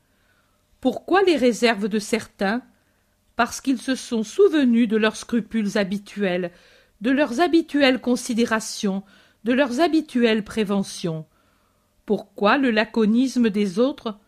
Pourquoi 0.81 1.23
les 1.23 1.37
réserves 1.37 1.89
de 1.89 1.99
certains? 1.99 2.63
Parce 3.37 3.61
qu'ils 3.61 3.81
se 3.81 3.95
sont 3.95 4.23
souvenus 4.23 4.87
de 4.89 4.97
leurs 4.97 5.17
scrupules 5.17 5.77
habituels, 5.79 6.53
de 7.01 7.11
leurs 7.11 7.41
habituelles 7.41 8.01
considérations, 8.01 9.03
de 9.45 9.53
leurs 9.53 9.81
habituelles 9.81 10.45
préventions. 10.45 11.27
Pourquoi 12.07 12.59
le 12.59 12.71
laconisme 12.71 13.51
des 13.51 13.79
autres? 13.79 14.19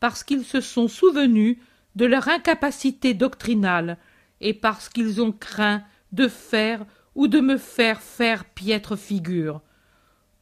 Parce 0.00 0.24
qu'ils 0.24 0.44
se 0.44 0.60
sont 0.60 0.88
souvenus 0.88 1.56
de 1.94 2.04
leur 2.04 2.28
incapacité 2.28 3.14
doctrinale, 3.14 3.96
et 4.42 4.52
parce 4.52 4.88
qu'ils 4.88 5.22
ont 5.22 5.32
craint 5.32 5.82
de 6.12 6.28
faire 6.28 6.84
ou 7.14 7.28
de 7.28 7.40
me 7.40 7.56
faire 7.56 8.02
faire 8.02 8.44
piètre 8.44 8.98
figure. 8.98 9.62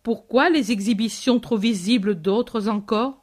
Pourquoi 0.02 0.48
les 0.51 0.72
exhibitions 0.72 1.39
trop 1.39 1.59
visibles 1.59 2.14
d'autres 2.14 2.68
encore? 2.68 3.22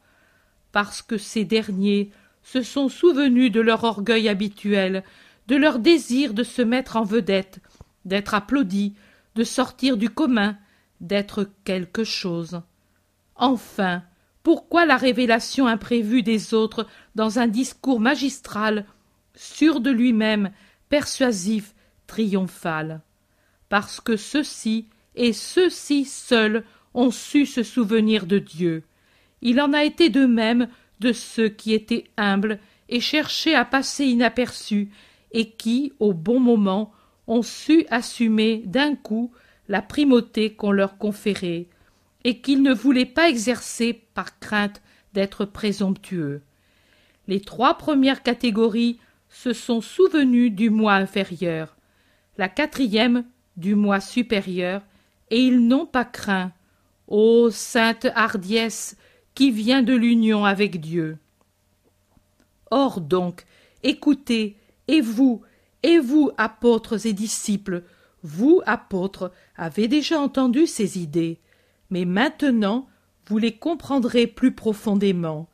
Parce 0.72 1.02
que 1.02 1.18
ces 1.18 1.44
derniers 1.44 2.12
se 2.44 2.62
sont 2.62 2.88
souvenus 2.88 3.52
de 3.52 3.60
leur 3.60 3.84
orgueil 3.84 4.30
habituel, 4.30 5.04
de 5.48 5.56
leur 5.56 5.80
désir 5.80 6.34
de 6.34 6.44
se 6.44 6.62
mettre 6.62 6.96
en 6.96 7.04
vedette, 7.04 7.60
d'être 8.06 8.34
applaudis, 8.34 8.94
de 9.36 9.44
sortir 9.44 9.98
du 9.98 10.10
commun, 10.10 10.58
d'être 11.02 11.50
quelque 11.64 12.04
chose. 12.04 12.62
Enfin, 13.36 14.04
pourquoi 14.44 14.86
la 14.86 14.98
révélation 14.98 15.68
imprévue 15.68 16.24
des 16.24 16.54
autres 16.54 16.88
dans 17.16 17.40
un 17.40 17.48
discours 17.48 18.00
magistral, 18.00 18.86
sûr 19.36 19.82
de 19.82 19.92
lui-même, 19.92 20.52
persuasif, 20.90 21.74
triomphal 22.08 23.02
Parce 23.70 24.00
que 24.00 24.16
ceux-ci 24.16 24.88
et 25.16 25.34
ceux-ci 25.34 26.06
seuls 26.06 26.64
ont 26.94 27.12
su 27.12 27.46
se 27.46 27.64
souvenir 27.64 28.26
de 28.26 28.40
Dieu. 28.40 28.84
Il 29.42 29.62
en 29.62 29.74
a 29.74 29.84
été 29.84 30.10
de 30.10 30.26
même 30.26 30.68
de 31.00 31.12
ceux 31.12 31.50
qui 31.50 31.74
étaient 31.74 32.06
humbles 32.18 32.60
et 32.90 33.00
cherchaient 33.00 33.56
à 33.56 33.66
passer 33.66 34.06
inaperçus, 34.06 34.90
et 35.32 35.52
qui, 35.52 35.94
au 36.00 36.14
bon 36.14 36.40
moment, 36.40 36.94
ont 37.28 37.42
su 37.42 37.86
assumer 37.90 38.64
d'un 38.66 38.96
coup 38.96 39.32
la 39.68 39.82
primauté 39.82 40.54
qu'on 40.54 40.72
leur 40.72 40.98
conférait, 40.98 41.68
et 42.24 42.40
qu'ils 42.40 42.64
ne 42.64 42.74
voulaient 42.74 43.06
pas 43.06 43.30
exercer 43.30 44.02
par 44.14 44.40
crainte 44.40 44.82
d'être 45.14 45.46
présomptueux. 45.46 46.42
Les 47.28 47.42
trois 47.42 47.78
premières 47.78 48.24
catégories 48.24 49.00
se 49.38 49.54
sont 49.54 49.82
souvenues 49.82 50.50
du 50.50 50.72
moi 50.72 50.94
inférieur, 50.94 51.78
la 52.40 52.50
quatrième 52.50 53.24
du 53.56 53.76
moi 53.76 54.00
supérieur, 54.00 54.82
et 55.30 55.40
ils 55.40 55.68
n'ont 55.68 55.86
pas 55.86 56.06
craint. 56.06 56.52
Ô 57.08 57.52
sainte 57.52 58.08
hardiesse 58.16 58.98
qui 59.36 59.52
vient 59.52 59.84
de 59.84 59.94
l'union 59.94 60.44
avec 60.44 60.82
Dieu. 60.82 61.20
Or 62.72 63.00
donc, 63.00 63.46
écoutez, 63.84 64.58
et 64.88 65.02
vous, 65.02 65.44
et 65.84 66.00
vous, 66.00 66.32
apôtres 66.38 67.06
et 67.06 67.14
disciples, 67.14 67.84
vous, 68.24 68.62
apôtres, 68.66 69.32
avez 69.56 69.88
déjà 69.88 70.20
entendu 70.20 70.66
ces 70.66 70.98
idées, 70.98 71.40
mais 71.92 72.06
maintenant 72.06 72.88
vous 73.28 73.38
les 73.38 73.56
comprendrez 73.56 74.26
plus 74.26 74.56
profondément. 74.56 75.48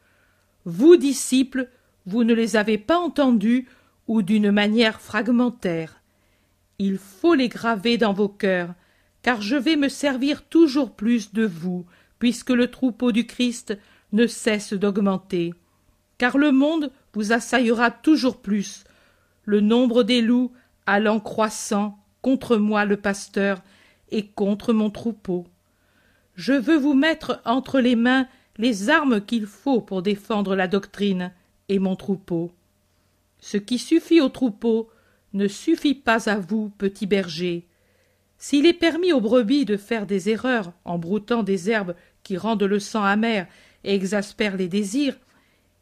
Vous, 0.63 0.95
disciples, 0.95 1.69
vous 2.05 2.23
ne 2.23 2.33
les 2.33 2.55
avez 2.55 2.77
pas 2.77 2.97
entendues 2.97 3.67
ou 4.07 4.21
d'une 4.21 4.51
manière 4.51 4.99
fragmentaire. 4.99 6.01
Il 6.79 6.97
faut 6.97 7.33
les 7.33 7.49
graver 7.49 7.97
dans 7.97 8.13
vos 8.13 8.29
cœurs, 8.29 8.73
car 9.21 9.41
je 9.41 9.55
vais 9.55 9.75
me 9.75 9.89
servir 9.89 10.43
toujours 10.43 10.91
plus 10.91 11.33
de 11.33 11.45
vous, 11.45 11.85
puisque 12.19 12.49
le 12.49 12.69
troupeau 12.69 13.11
du 13.11 13.25
Christ 13.25 13.77
ne 14.11 14.27
cesse 14.27 14.73
d'augmenter. 14.73 15.53
Car 16.17 16.37
le 16.37 16.51
monde 16.51 16.91
vous 17.13 17.31
assaillera 17.31 17.91
toujours 17.91 18.41
plus. 18.41 18.83
Le 19.45 19.61
nombre 19.61 20.03
des 20.03 20.21
loups 20.21 20.51
allant 20.85 21.19
croissant 21.19 21.97
contre 22.21 22.57
moi 22.57 22.85
le 22.85 22.97
pasteur 22.97 23.61
et 24.11 24.27
contre 24.27 24.73
mon 24.73 24.89
troupeau. 24.89 25.45
Je 26.35 26.53
veux 26.53 26.77
vous 26.77 26.93
mettre 26.93 27.41
entre 27.45 27.79
les 27.79 27.95
mains 27.95 28.27
les 28.57 28.89
armes 28.89 29.21
qu'il 29.21 29.45
faut 29.45 29.81
pour 29.81 30.01
défendre 30.01 30.55
la 30.55 30.67
doctrine 30.67 31.31
et 31.69 31.79
mon 31.79 31.95
troupeau. 31.95 32.51
Ce 33.39 33.57
qui 33.57 33.77
suffit 33.77 34.21
au 34.21 34.29
troupeau 34.29 34.89
ne 35.33 35.47
suffit 35.47 35.95
pas 35.95 36.29
à 36.29 36.37
vous, 36.37 36.69
petit 36.77 37.07
berger. 37.07 37.65
S'il 38.37 38.65
est 38.65 38.73
permis 38.73 39.13
aux 39.13 39.21
brebis 39.21 39.65
de 39.65 39.77
faire 39.77 40.05
des 40.05 40.29
erreurs 40.29 40.73
en 40.85 40.97
broutant 40.97 41.43
des 41.43 41.69
herbes 41.69 41.95
qui 42.23 42.37
rendent 42.37 42.63
le 42.63 42.79
sang 42.79 43.03
amer 43.03 43.47
et 43.83 43.95
exaspèrent 43.95 44.57
les 44.57 44.67
désirs, 44.67 45.17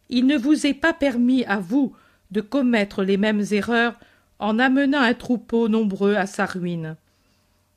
il 0.10 0.26
ne 0.26 0.38
vous 0.38 0.66
est 0.66 0.74
pas 0.74 0.94
permis 0.94 1.44
à 1.46 1.60
vous 1.60 1.96
de 2.32 2.42
commettre 2.42 3.04
les 3.04 3.18
mêmes 3.18 3.44
erreurs 3.52 4.00
en 4.40 4.60
amenant 4.60 5.00
un 5.00 5.14
troupeau 5.14 5.70
nombreux 5.70 6.16
à 6.16 6.26
sa 6.26 6.46
ruine. 6.46 6.98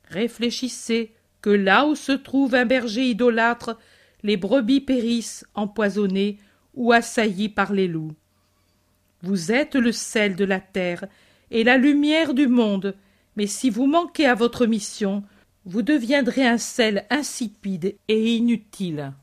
Réfléchissez 0.09 1.13
que 1.41 1.49
là 1.49 1.85
où 1.85 1.95
se 1.95 2.11
trouve 2.11 2.55
un 2.55 2.65
berger 2.65 3.09
idolâtre, 3.09 3.77
les 4.23 4.37
brebis 4.37 4.81
périssent 4.81 5.45
empoisonnées 5.53 6.39
ou 6.75 6.91
assaillies 6.91 7.49
par 7.49 7.73
les 7.73 7.87
loups. 7.87 8.13
Vous 9.21 9.51
êtes 9.51 9.75
le 9.75 9.91
sel 9.91 10.35
de 10.35 10.45
la 10.45 10.59
terre 10.59 11.05
et 11.51 11.63
la 11.63 11.77
lumière 11.77 12.33
du 12.33 12.47
monde, 12.47 12.95
mais 13.35 13.47
si 13.47 13.69
vous 13.69 13.87
manquez 13.87 14.27
à 14.27 14.35
votre 14.35 14.65
mission, 14.65 15.23
vous 15.65 15.81
deviendrez 15.81 16.45
un 16.45 16.57
sel 16.57 17.05
insipide 17.09 17.95
et 18.07 18.35
inutile. 18.35 19.13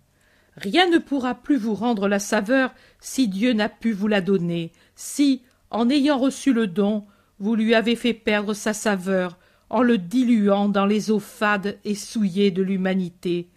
Rien 0.57 0.89
ne 0.89 0.99
pourra 0.99 1.35
plus 1.35 1.57
vous 1.57 1.75
rendre 1.75 2.09
la 2.09 2.19
saveur 2.19 2.75
si 3.01 3.29
Dieu 3.29 3.53
n'a 3.53 3.69
pu 3.69 3.93
vous 3.93 4.09
la 4.09 4.21
donner, 4.21 4.73
si, 4.97 5.43
en 5.71 5.89
ayant 5.89 6.19
reçu 6.19 6.53
le 6.53 6.67
don, 6.67 7.07
vous 7.39 7.55
lui 7.55 7.75
avez 7.75 7.97
fait 7.97 8.15
perdre 8.15 8.55
sa 8.55 8.73
saveur, 8.73 9.39
en 9.71 9.83
le 9.83 9.97
diluant 9.97 10.69
dans 10.69 10.85
les 10.85 11.11
eaux 11.11 11.19
fades 11.19 11.79
et 11.85 11.95
souillées 11.95 12.51
de 12.51 12.63
l'humanité, 12.63 13.49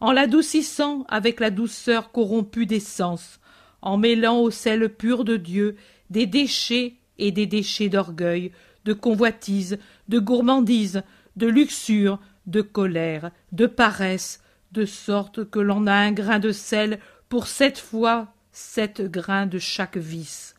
en 0.00 0.12
l'adoucissant 0.12 1.04
avec 1.08 1.40
la 1.40 1.50
douceur 1.50 2.12
corrompue 2.12 2.66
des 2.66 2.80
sens, 2.80 3.40
en 3.84 3.98
mêlant 3.98 4.40
au 4.40 4.50
sel 4.50 4.88
pur 4.88 5.24
de 5.24 5.36
Dieu 5.36 5.76
des 6.10 6.26
déchets 6.26 6.94
et 7.18 7.30
des 7.30 7.46
déchets 7.46 7.90
d'orgueil, 7.90 8.50
de 8.84 8.94
convoitise, 8.94 9.78
de 10.08 10.18
gourmandise, 10.18 11.02
de 11.36 11.46
luxure, 11.46 12.18
de 12.46 12.62
colère, 12.62 13.30
de 13.52 13.66
paresse, 13.66 14.42
de 14.72 14.86
sorte 14.86 15.48
que 15.48 15.60
l'on 15.60 15.86
a 15.86 15.94
un 15.94 16.12
grain 16.12 16.38
de 16.38 16.50
sel 16.50 16.98
pour 17.28 17.46
sept 17.46 17.78
fois 17.78 18.34
sept 18.52 19.02
grains 19.02 19.46
de 19.46 19.58
chaque 19.58 19.96
vice. 19.96 20.54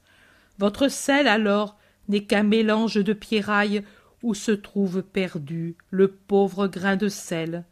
Votre 0.59 0.89
sel, 0.89 1.27
alors, 1.27 1.77
n'est 2.07 2.25
qu'un 2.25 2.43
mélange 2.43 2.95
de 2.95 3.13
pierrailles 3.13 3.83
où 4.21 4.33
se 4.33 4.51
trouve 4.51 5.01
perdu 5.01 5.75
le 5.89 6.09
pauvre 6.09 6.67
grain 6.67 6.95
de 6.95 7.07
sel, 7.07 7.63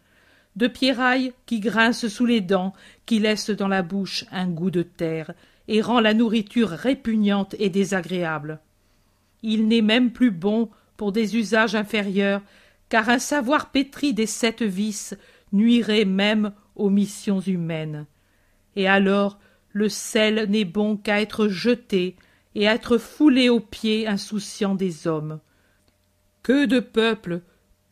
de 0.55 0.67
pierrailles 0.67 1.33
qui 1.45 1.59
grincent 1.59 2.07
sous 2.07 2.25
les 2.25 2.41
dents, 2.41 2.73
qui 3.05 3.19
laissent 3.19 3.49
dans 3.49 3.67
la 3.67 3.81
bouche 3.81 4.25
un 4.31 4.47
goût 4.47 4.71
de 4.71 4.83
terre, 4.83 5.33
et 5.67 5.81
rend 5.81 5.99
la 5.99 6.13
nourriture 6.13 6.69
répugnante 6.69 7.55
et 7.59 7.69
désagréable. 7.69 8.59
Il 9.41 9.67
n'est 9.67 9.81
même 9.81 10.11
plus 10.11 10.31
bon 10.31 10.69
pour 10.97 11.11
des 11.11 11.37
usages 11.37 11.75
inférieurs, 11.75 12.41
car 12.89 13.09
un 13.09 13.19
savoir 13.19 13.71
pétri 13.71 14.13
des 14.13 14.25
sept 14.25 14.61
vices 14.61 15.15
nuirait 15.51 16.05
même 16.05 16.51
aux 16.75 16.89
missions 16.89 17.39
humaines. 17.39 18.05
Et 18.75 18.87
alors 18.87 19.39
le 19.71 19.89
sel 19.89 20.49
n'est 20.49 20.65
bon 20.65 20.97
qu'à 20.97 21.21
être 21.21 21.47
jeté 21.47 22.15
et 22.55 22.67
à 22.67 22.75
être 22.75 22.97
foulé 22.97 23.49
aux 23.49 23.59
pieds 23.59 24.07
insouciants 24.07 24.75
des 24.75 25.07
hommes. 25.07 25.39
Que 26.43 26.65
de 26.65 26.79
peuples, 26.79 27.41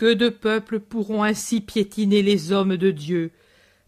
que 0.02 0.15
de 0.15 0.30
peuples 0.30 0.80
pourront 0.80 1.22
ainsi 1.22 1.61
piétiner 1.61 2.23
les 2.23 2.52
hommes 2.52 2.76
de 2.76 2.90
Dieu, 2.90 3.30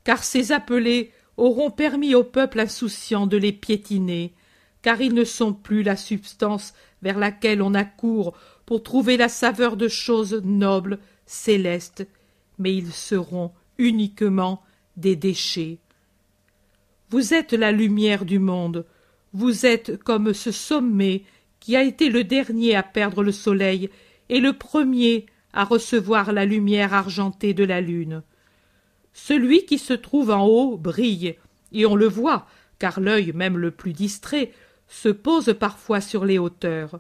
car 0.03 0.23
ces 0.23 0.52
appelés 0.52 1.11
auront 1.38 1.72
permis 1.72 2.14
au 2.14 2.23
peuple 2.23 2.60
insouciant 2.60 3.26
de 3.26 3.35
les 3.35 3.52
piétiner, 3.52 4.35
car 4.84 5.02
ils 5.02 5.15
ne 5.15 5.23
sont 5.23 5.53
plus 5.53 5.81
la 5.81 5.95
substance 5.95 6.76
vers 7.02 7.18
laquelle 7.18 7.64
on 7.64 7.73
accourt 7.73 8.38
pour 8.68 8.84
trouver 8.84 9.18
la 9.18 9.27
saveur 9.27 9.76
de 9.76 9.88
choses 9.88 10.40
nobles, 10.44 10.99
célestes, 11.26 12.07
mais 12.60 12.76
ils 12.76 12.94
seront 12.94 13.52
uniquement 13.80 14.61
des 14.98 15.15
déchets. 15.15 15.80
Vous 17.10 17.34
êtes 17.34 17.53
la 17.53 17.72
lumière 17.72 18.26
du 18.26 18.38
monde, 18.38 18.85
vous 19.34 19.65
êtes 19.65 19.98
comme 20.03 20.35
ce 20.35 20.52
sommet 20.52 21.23
qui 21.60 21.76
a 21.76 21.81
été 21.81 22.11
le 22.11 22.23
dernier 22.23 22.76
à 22.76 22.84
perdre 22.84 23.23
le 23.23 23.31
soleil 23.31 23.90
et 24.30 24.40
le 24.40 24.53
premier 24.53 25.26
à 25.53 25.63
recevoir 25.63 26.34
la 26.34 26.45
lumière 26.45 26.93
argentée 26.93 27.53
de 27.53 27.63
la 27.63 27.80
lune. 27.81 28.23
Celui 29.13 29.65
qui 29.65 29.77
se 29.77 29.93
trouve 29.93 30.31
en 30.31 30.45
haut 30.45 30.77
brille, 30.77 31.35
et 31.71 31.85
on 31.85 31.95
le 31.95 32.07
voit, 32.07 32.47
car 32.80 32.99
l'œil 32.99 33.31
même 33.34 33.57
le 33.57 33.71
plus 33.71 33.93
distrait 33.93 34.51
se 34.88 35.09
pose 35.09 35.55
parfois 35.59 36.01
sur 36.01 36.25
les 36.25 36.39
hauteurs. 36.39 36.99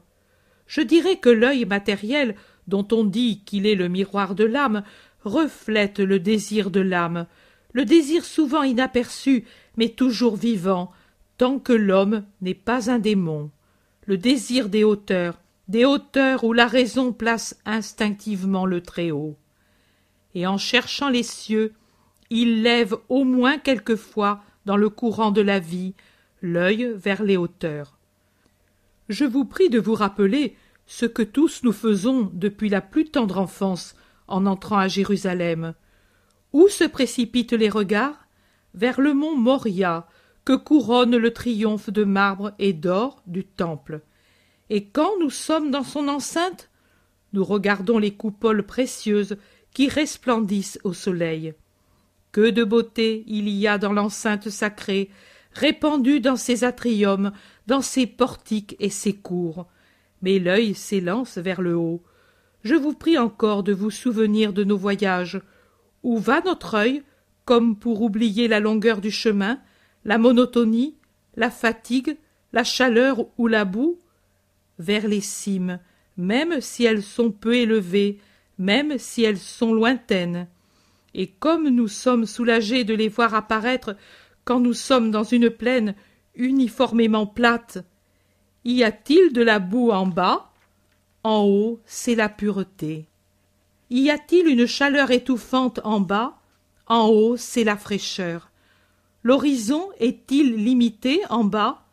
Je 0.67 0.81
dirais 0.81 1.17
que 1.17 1.29
l'œil 1.29 1.65
matériel, 1.65 2.35
dont 2.67 2.87
on 2.91 3.03
dit 3.03 3.41
qu'il 3.45 3.65
est 3.65 3.75
le 3.75 3.89
miroir 3.89 4.35
de 4.35 4.43
l'âme, 4.43 4.83
reflète 5.23 5.99
le 5.99 6.19
désir 6.19 6.69
de 6.69 6.79
l'âme, 6.79 7.27
le 7.73 7.85
désir 7.85 8.23
souvent 8.23 8.63
inaperçu, 8.63 9.45
mais 9.77 9.89
toujours 9.89 10.35
vivant, 10.35 10.91
tant 11.37 11.59
que 11.59 11.73
l'homme 11.73 12.23
n'est 12.41 12.53
pas 12.53 12.91
un 12.91 12.99
démon, 12.99 13.49
le 14.05 14.17
désir 14.17 14.69
des 14.69 14.83
hauteurs, 14.83 15.39
des 15.67 15.85
hauteurs 15.85 16.43
où 16.43 16.53
la 16.53 16.67
raison 16.67 17.13
place 17.13 17.59
instinctivement 17.65 18.65
le 18.65 18.81
Très-Haut. 18.81 19.37
Et 20.35 20.45
en 20.47 20.57
cherchant 20.57 21.09
les 21.09 21.23
cieux, 21.23 21.73
il 22.29 22.63
lève 22.63 22.95
au 23.09 23.23
moins 23.23 23.57
quelquefois, 23.57 24.43
dans 24.65 24.77
le 24.77 24.89
courant 24.89 25.31
de 25.31 25.41
la 25.41 25.59
vie, 25.59 25.93
l'œil 26.41 26.91
vers 26.95 27.23
les 27.23 27.37
hauteurs. 27.37 27.97
Je 29.09 29.25
vous 29.25 29.45
prie 29.45 29.69
de 29.69 29.79
vous 29.79 29.93
rappeler 29.93 30.55
ce 30.85 31.05
que 31.05 31.21
tous 31.21 31.61
nous 31.63 31.71
faisons 31.71 32.29
depuis 32.33 32.69
la 32.69 32.81
plus 32.81 33.05
tendre 33.05 33.37
enfance 33.37 33.95
en 34.27 34.45
entrant 34.45 34.77
à 34.77 34.87
Jérusalem. 34.87 35.73
Où 36.51 36.67
se 36.67 36.83
précipitent 36.83 37.53
les 37.53 37.69
regards? 37.69 38.27
Vers 38.73 38.99
le 38.99 39.13
mont 39.13 39.35
Moria, 39.35 40.07
que 40.45 40.53
couronne 40.53 41.15
le 41.15 41.31
triomphe 41.31 41.89
de 41.89 42.03
marbre 42.03 42.53
et 42.59 42.73
d'or 42.73 43.21
du 43.27 43.45
temple. 43.45 44.01
Et 44.69 44.85
quand 44.85 45.11
nous 45.19 45.29
sommes 45.29 45.71
dans 45.71 45.83
son 45.83 46.07
enceinte, 46.07 46.69
nous 47.33 47.43
regardons 47.43 47.97
les 47.97 48.11
coupoles 48.11 48.63
précieuses 48.63 49.37
qui 49.73 49.89
resplendissent 49.89 50.79
au 50.83 50.93
soleil. 50.93 51.53
Que 52.31 52.49
de 52.49 52.63
beauté 52.63 53.23
il 53.27 53.49
y 53.49 53.67
a 53.67 53.77
dans 53.77 53.93
l'enceinte 53.93 54.49
sacrée, 54.49 55.09
répandue 55.53 56.19
dans 56.19 56.35
ses 56.35 56.63
atriums, 56.63 57.31
dans 57.67 57.81
ses 57.81 58.07
portiques 58.07 58.75
et 58.79 58.89
ses 58.89 59.13
cours. 59.13 59.67
Mais 60.21 60.39
l'œil 60.39 60.73
s'élance 60.73 61.37
vers 61.37 61.61
le 61.61 61.75
haut. 61.75 62.01
Je 62.63 62.75
vous 62.75 62.93
prie 62.93 63.17
encore 63.17 63.63
de 63.63 63.73
vous 63.73 63.91
souvenir 63.91 64.53
de 64.53 64.63
nos 64.63 64.77
voyages. 64.77 65.41
Où 66.01 66.17
va 66.17 66.41
notre 66.41 66.75
œil, 66.75 67.03
comme 67.45 67.75
pour 67.75 68.01
oublier 68.01 68.47
la 68.47 68.59
longueur 68.59 69.01
du 69.01 69.11
chemin, 69.11 69.59
la 70.05 70.17
monotonie, 70.17 70.95
la 71.35 71.49
fatigue, 71.49 72.17
la 72.53 72.63
chaleur 72.63 73.25
ou 73.37 73.47
la 73.47 73.65
boue? 73.65 73.99
Vers 74.79 75.07
les 75.07 75.21
cimes, 75.21 75.79
même 76.17 76.61
si 76.61 76.85
elles 76.85 77.03
sont 77.03 77.31
peu 77.31 77.55
élevées, 77.55 78.19
même 78.57 78.97
si 78.97 79.23
elles 79.23 79.37
sont 79.37 79.73
lointaines. 79.73 80.47
Et 81.13 81.27
comme 81.27 81.69
nous 81.69 81.87
sommes 81.87 82.25
soulagés 82.25 82.83
de 82.83 82.93
les 82.93 83.09
voir 83.09 83.35
apparaître 83.35 83.95
quand 84.45 84.59
nous 84.59 84.73
sommes 84.73 85.11
dans 85.11 85.23
une 85.23 85.49
plaine 85.49 85.95
uniformément 86.35 87.27
plate, 87.27 87.79
y 88.65 88.83
a-t-il 88.83 89.33
de 89.33 89.41
la 89.41 89.59
boue 89.59 89.91
en 89.91 90.07
bas? 90.07 90.51
En 91.23 91.43
haut, 91.43 91.79
c'est 91.85 92.15
la 92.15 92.29
pureté. 92.29 93.05
Y 93.89 94.09
a-t-il 94.09 94.47
une 94.47 94.65
chaleur 94.65 95.11
étouffante 95.11 95.79
en 95.83 95.99
bas? 95.99 96.39
En 96.87 97.07
haut, 97.07 97.37
c'est 97.37 97.63
la 97.63 97.77
fraîcheur. 97.77 98.49
L'horizon 99.21 99.89
est-il 99.99 100.55
limité 100.55 101.21
en 101.29 101.43
bas? 101.43 101.85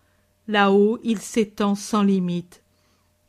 Là-haut, 0.48 0.98
il 1.04 1.18
s'étend 1.18 1.74
sans 1.74 2.02
limite. 2.02 2.59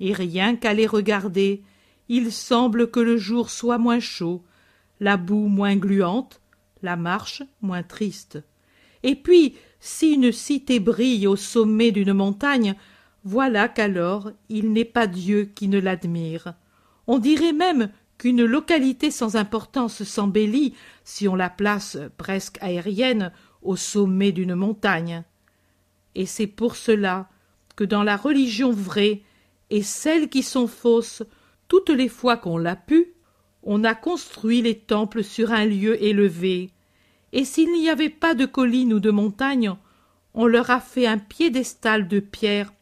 Et 0.02 0.14
rien 0.14 0.56
qu'à 0.56 0.73
les 0.73 0.88
regarder, 0.88 1.61
il 2.10 2.32
semble 2.32 2.90
que 2.90 2.99
le 2.99 3.18
jour 3.18 3.52
soit 3.52 3.78
moins 3.78 3.99
chaud, 3.99 4.44
la 4.99 5.15
boue 5.15 5.48
moins 5.48 5.76
gluante, 5.76 6.41
la 6.82 6.95
marche 6.95 7.44
moins 7.61 7.84
triste. 7.84 8.44
Et 9.03 9.15
puis, 9.15 9.56
si 9.80 10.14
une 10.14 10.32
cité 10.32 10.80
brille 10.80 11.28
au 11.28 11.36
sommet 11.36 11.91
d'une 11.91 12.14
montagne, 12.14 12.76
voilà 13.23 13.68
qu'alors 13.68 14.32
il 14.49 14.73
n'est 14.73 14.86
pas 14.86 15.06
Dieu 15.06 15.52
qui 15.53 15.68
ne 15.68 15.80
l'admire. 15.80 16.56
On 17.06 17.19
dirait 17.19 17.53
même 17.53 17.91
qu'une 18.18 18.44
localité 18.44 19.11
sans 19.11 19.36
importance 19.36 20.03
s'embellit 20.03 20.73
si 21.03 21.28
on 21.28 21.36
la 21.36 21.49
place 21.49 21.98
presque 22.18 22.57
aérienne 22.61 23.32
au 23.61 23.76
sommet 23.76 24.32
d'une 24.32 24.56
montagne. 24.56 25.23
Et 26.15 26.26
c'est 26.26 26.48
pour 26.48 26.76
cela 26.76 27.30
que 27.76 27.84
dans 27.84 28.03
la 28.03 28.18
religion 28.18 28.72
vraie 28.72 29.22
et 29.72 29.84
celles 29.84 30.30
qui 30.30 30.43
sont 30.43 30.68
fausses, 30.68 31.23
toutes 31.69 31.89
les 31.89 32.10
fois 32.10 32.35
qu'on 32.35 32.57
l'a 32.57 32.76
pu, 32.76 33.14
on 33.64 33.85
a 33.85 33.95
construit 33.95 34.61
les 34.61 34.77
temples 34.77 35.23
sur 35.23 35.52
un 35.52 35.65
lieu 35.65 36.03
élevé, 36.03 36.72
et 37.31 37.45
s'il 37.45 37.72
n'y 37.72 37.89
avait 37.89 38.10
pas 38.10 38.35
de 38.35 38.45
collines 38.45 38.93
ou 38.93 38.99
de 38.99 39.11
montagnes, 39.11 39.73
on 40.34 40.45
leur 40.45 40.69
a 40.69 40.81
fait 40.81 41.07
un 41.07 41.18
piédestal 41.18 42.10
de 42.10 42.19
pierre, 42.19 42.73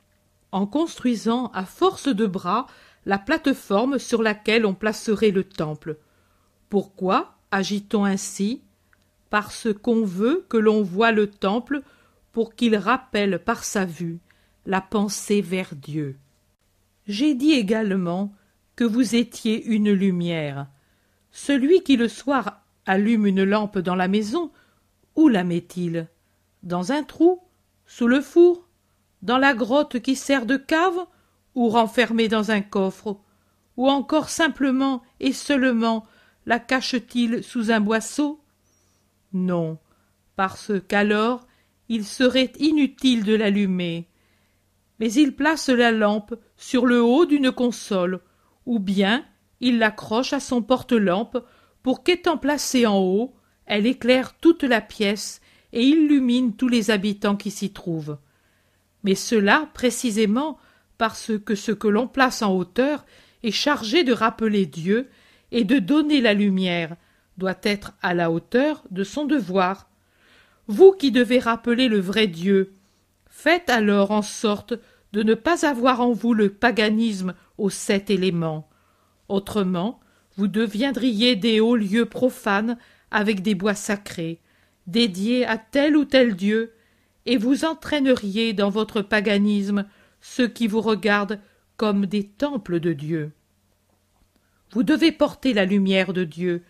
en 0.52 0.66
construisant 0.66 1.52
à 1.54 1.64
force 1.64 2.08
de 2.08 2.26
bras 2.26 2.66
la 3.06 3.20
plateforme 3.20 4.00
sur 4.00 4.24
laquelle 4.24 4.66
on 4.66 4.74
placerait 4.74 5.32
le 5.32 5.44
temple. 5.44 5.98
Pourquoi 6.70 7.36
agit-on 7.52 8.04
ainsi? 8.04 8.62
Parce 9.30 9.68
qu'on 9.84 10.04
veut 10.04 10.44
que 10.50 10.58
l'on 10.58 10.82
voie 10.82 11.12
le 11.12 11.30
temple 11.30 11.84
pour 12.32 12.56
qu'il 12.56 12.76
rappelle 12.76 13.44
par 13.44 13.64
sa 13.64 13.86
vue 13.86 14.20
la 14.66 14.82
pensée 14.82 15.42
vers 15.42 15.76
Dieu. 15.76 16.18
J'ai 17.10 17.34
dit 17.34 17.54
également 17.54 18.32
que 18.76 18.84
vous 18.84 19.16
étiez 19.16 19.66
une 19.66 19.92
lumière. 19.92 20.68
Celui 21.32 21.82
qui 21.82 21.98
le 21.98 22.08
soir 22.08 22.62
allume 22.86 23.26
une 23.26 23.44
lampe 23.44 23.80
dans 23.80 23.96
la 23.96 24.08
maison, 24.08 24.52
où 25.16 25.28
la 25.28 25.44
met-il? 25.44 26.08
Dans 26.62 26.92
un 26.92 27.02
trou 27.02 27.42
Sous 27.88 28.06
le 28.06 28.22
four 28.22 28.68
Dans 29.24 29.40
la 29.40 29.56
grotte 29.56 30.00
qui 30.00 30.16
sert 30.16 30.46
de 30.46 30.56
cave 30.56 31.00
Ou 31.56 31.70
renfermée 31.70 32.28
dans 32.28 32.52
un 32.52 32.62
coffre? 32.62 33.20
Ou 33.76 33.90
encore 33.90 34.30
simplement 34.30 35.02
et 35.20 35.34
seulement 35.34 36.06
la 36.46 36.60
cache-t-il 36.60 37.44
sous 37.44 37.72
un 37.72 37.80
boisseau? 37.80 38.40
Non, 39.34 39.80
parce 40.36 40.74
qu'alors 40.88 41.48
il 41.88 42.06
serait 42.06 42.54
inutile 42.60 43.24
de 43.24 43.34
l'allumer. 43.34 44.09
Mais 45.00 45.12
il 45.14 45.36
place 45.36 45.70
la 45.70 45.92
lampe 45.92 46.36
sur 46.58 46.86
le 46.86 47.02
haut 47.02 47.26
d'une 47.26 47.52
console 47.52 48.20
ou 48.66 48.80
bien 48.80 49.26
il 49.62 49.80
l'accroche 49.80 50.34
à 50.34 50.40
son 50.40 50.62
porte-lampe 50.62 51.38
pour 51.84 52.04
qu'étant 52.04 52.38
placée 52.38 52.86
en 52.86 53.00
haut, 53.00 53.34
elle 53.66 53.86
éclaire 53.86 54.36
toute 54.38 54.64
la 54.64 54.82
pièce 54.82 55.42
et 55.74 55.84
illumine 55.84 56.56
tous 56.56 56.68
les 56.68 56.92
habitants 56.92 57.36
qui 57.36 57.52
s'y 57.52 57.72
trouvent. 57.72 58.18
Mais 59.04 59.16
cela 59.16 59.70
précisément 59.74 60.58
parce 60.98 61.32
que 61.46 61.56
ce 61.56 61.72
que 61.72 61.88
l'on 61.88 62.08
place 62.08 62.42
en 62.42 62.54
hauteur 62.54 63.06
est 63.44 63.52
chargé 63.52 64.04
de 64.04 64.12
rappeler 64.12 64.66
Dieu 64.66 65.10
et 65.52 65.64
de 65.64 65.80
donner 65.80 66.22
la 66.22 66.34
lumière, 66.34 66.96
doit 67.38 67.58
être 67.64 67.94
à 68.02 68.14
la 68.14 68.30
hauteur 68.30 68.84
de 68.92 69.04
son 69.04 69.26
devoir. 69.26 69.90
Vous 70.68 70.92
qui 70.92 71.12
devez 71.12 71.40
rappeler 71.40 71.88
le 71.88 72.00
vrai 72.00 72.28
Dieu, 72.28 72.74
faites 73.42 73.70
alors 73.70 74.12
en 74.12 74.22
sorte 74.22 74.74
de 75.14 75.24
ne 75.24 75.34
pas 75.34 75.66
avoir 75.66 76.02
en 76.02 76.12
vous 76.12 76.34
le 76.34 76.50
paganisme 76.50 77.34
aux 77.58 77.70
sept 77.70 78.10
éléments. 78.10 78.68
Autrement, 79.30 80.02
vous 80.36 80.50
deviendriez 80.50 81.38
des 81.38 81.62
hauts 81.62 81.78
lieux 81.78 82.06
profanes 82.06 82.78
avec 83.12 83.42
des 83.42 83.56
bois 83.56 83.76
sacrés, 83.76 84.42
dédiés 84.88 85.46
à 85.46 85.58
tel 85.58 85.96
ou 85.96 86.04
tel 86.04 86.36
dieu, 86.36 86.74
et 87.26 87.38
vous 87.38 87.64
entraîneriez 87.64 88.52
dans 88.52 88.70
votre 88.70 89.02
paganisme 89.02 89.86
ceux 90.20 90.50
qui 90.50 90.68
vous 90.68 90.82
regardent 90.82 91.40
comme 91.78 92.08
des 92.08 92.26
temples 92.26 92.82
de 92.82 92.92
Dieu. 92.92 93.32
Vous 94.74 94.84
devez 94.84 95.14
porter 95.14 95.54
la 95.54 95.64
lumière 95.64 96.12
de 96.12 96.26
Dieu. 96.26 96.62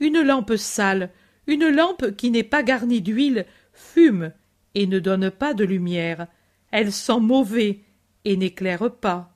Une 0.00 0.22
lampe 0.22 0.56
sale, 0.56 1.10
une 1.46 1.68
lampe 1.68 2.16
qui 2.16 2.30
n'est 2.30 2.42
pas 2.42 2.62
garnie 2.62 3.02
d'huile, 3.02 3.44
fume 3.74 4.32
et 4.74 4.86
ne 4.86 4.98
donne 4.98 5.30
pas 5.30 5.54
de 5.54 5.64
lumière. 5.64 6.26
Elle 6.70 6.92
sent 6.92 7.20
mauvais 7.20 7.80
et 8.24 8.36
n'éclaire 8.36 8.90
pas. 8.90 9.32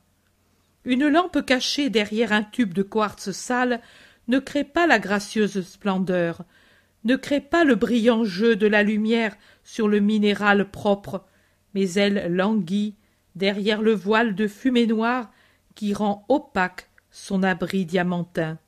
Une 0.84 1.08
lampe 1.08 1.44
cachée 1.44 1.90
derrière 1.90 2.32
un 2.32 2.42
tube 2.42 2.72
de 2.72 2.82
quartz 2.82 3.32
sale 3.32 3.80
ne 4.28 4.38
crée 4.38 4.64
pas 4.64 4.86
la 4.86 4.98
gracieuse 4.98 5.66
splendeur, 5.66 6.44
ne 7.04 7.16
crée 7.16 7.40
pas 7.40 7.64
le 7.64 7.74
brillant 7.74 8.24
jeu 8.24 8.56
de 8.56 8.66
la 8.66 8.82
lumière 8.82 9.36
sur 9.64 9.88
le 9.88 10.00
minéral 10.00 10.70
propre, 10.70 11.24
mais 11.74 11.92
elle 11.92 12.34
languit 12.34 12.94
derrière 13.34 13.82
le 13.82 13.92
voile 13.92 14.34
de 14.34 14.48
fumée 14.48 14.86
noire 14.86 15.30
qui 15.74 15.92
rend 15.92 16.24
opaque 16.28 16.88
son 17.10 17.42
abri 17.42 17.84
diamantin. 17.84 18.58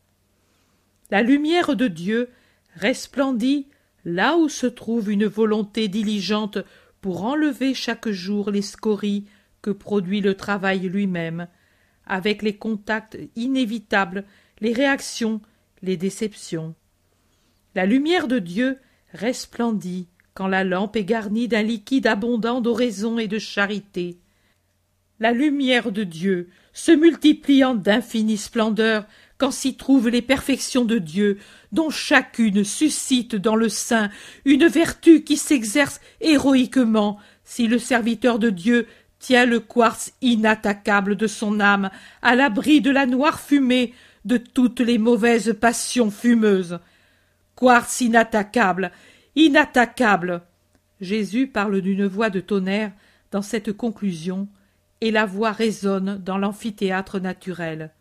La 1.10 1.22
lumière 1.22 1.74
de 1.74 1.88
Dieu 1.88 2.30
resplendit 2.74 3.68
là 4.08 4.36
où 4.36 4.48
se 4.48 4.66
trouve 4.66 5.10
une 5.10 5.26
volonté 5.26 5.86
diligente 5.86 6.58
pour 7.00 7.24
enlever 7.24 7.74
chaque 7.74 8.08
jour 8.08 8.50
les 8.50 8.62
scories 8.62 9.26
que 9.60 9.70
produit 9.70 10.20
le 10.20 10.34
travail 10.34 10.80
lui-même, 10.88 11.46
avec 12.06 12.42
les 12.42 12.56
contacts 12.56 13.18
inévitables, 13.36 14.24
les 14.60 14.72
réactions, 14.72 15.40
les 15.82 15.96
déceptions. 15.96 16.74
La 17.74 17.84
lumière 17.84 18.28
de 18.28 18.38
Dieu 18.38 18.78
resplendit 19.12 20.08
quand 20.32 20.48
la 20.48 20.64
lampe 20.64 20.96
est 20.96 21.04
garnie 21.04 21.48
d'un 21.48 21.62
liquide 21.62 22.06
abondant 22.06 22.60
d'oraison 22.60 23.18
et 23.18 23.28
de 23.28 23.38
charité. 23.38 24.18
La 25.20 25.32
lumière 25.32 25.92
de 25.92 26.04
Dieu 26.04 26.48
se 26.72 26.92
multipliant 26.92 27.74
d'infinie 27.74 28.38
splendeur 28.38 29.06
quand 29.38 29.52
s'y 29.52 29.76
trouvent 29.76 30.08
les 30.08 30.20
perfections 30.20 30.84
de 30.84 30.98
Dieu, 30.98 31.38
dont 31.72 31.90
chacune 31.90 32.64
suscite 32.64 33.36
dans 33.36 33.56
le 33.56 33.68
sein 33.68 34.10
une 34.44 34.66
vertu 34.66 35.22
qui 35.22 35.36
s'exerce 35.36 36.00
héroïquement 36.20 37.18
si 37.44 37.68
le 37.68 37.78
serviteur 37.78 38.38
de 38.38 38.50
Dieu 38.50 38.86
tient 39.20 39.46
le 39.46 39.60
quartz 39.60 40.12
inattaquable 40.20 41.16
de 41.16 41.26
son 41.26 41.60
âme 41.60 41.90
à 42.20 42.34
l'abri 42.34 42.80
de 42.80 42.90
la 42.90 43.06
noire 43.06 43.40
fumée 43.40 43.94
de 44.24 44.36
toutes 44.36 44.80
les 44.80 44.98
mauvaises 44.98 45.56
passions 45.58 46.10
fumeuses. 46.10 46.80
Quartz 47.54 48.00
inattaquable, 48.00 48.92
inattaquable. 49.34 50.42
Jésus 51.00 51.46
parle 51.46 51.80
d'une 51.80 52.06
voix 52.06 52.30
de 52.30 52.40
tonnerre 52.40 52.92
dans 53.30 53.42
cette 53.42 53.72
conclusion, 53.72 54.48
et 55.00 55.10
la 55.10 55.26
voix 55.26 55.52
résonne 55.52 56.18
dans 56.18 56.38
l'amphithéâtre 56.38 57.20
naturel. 57.20 57.92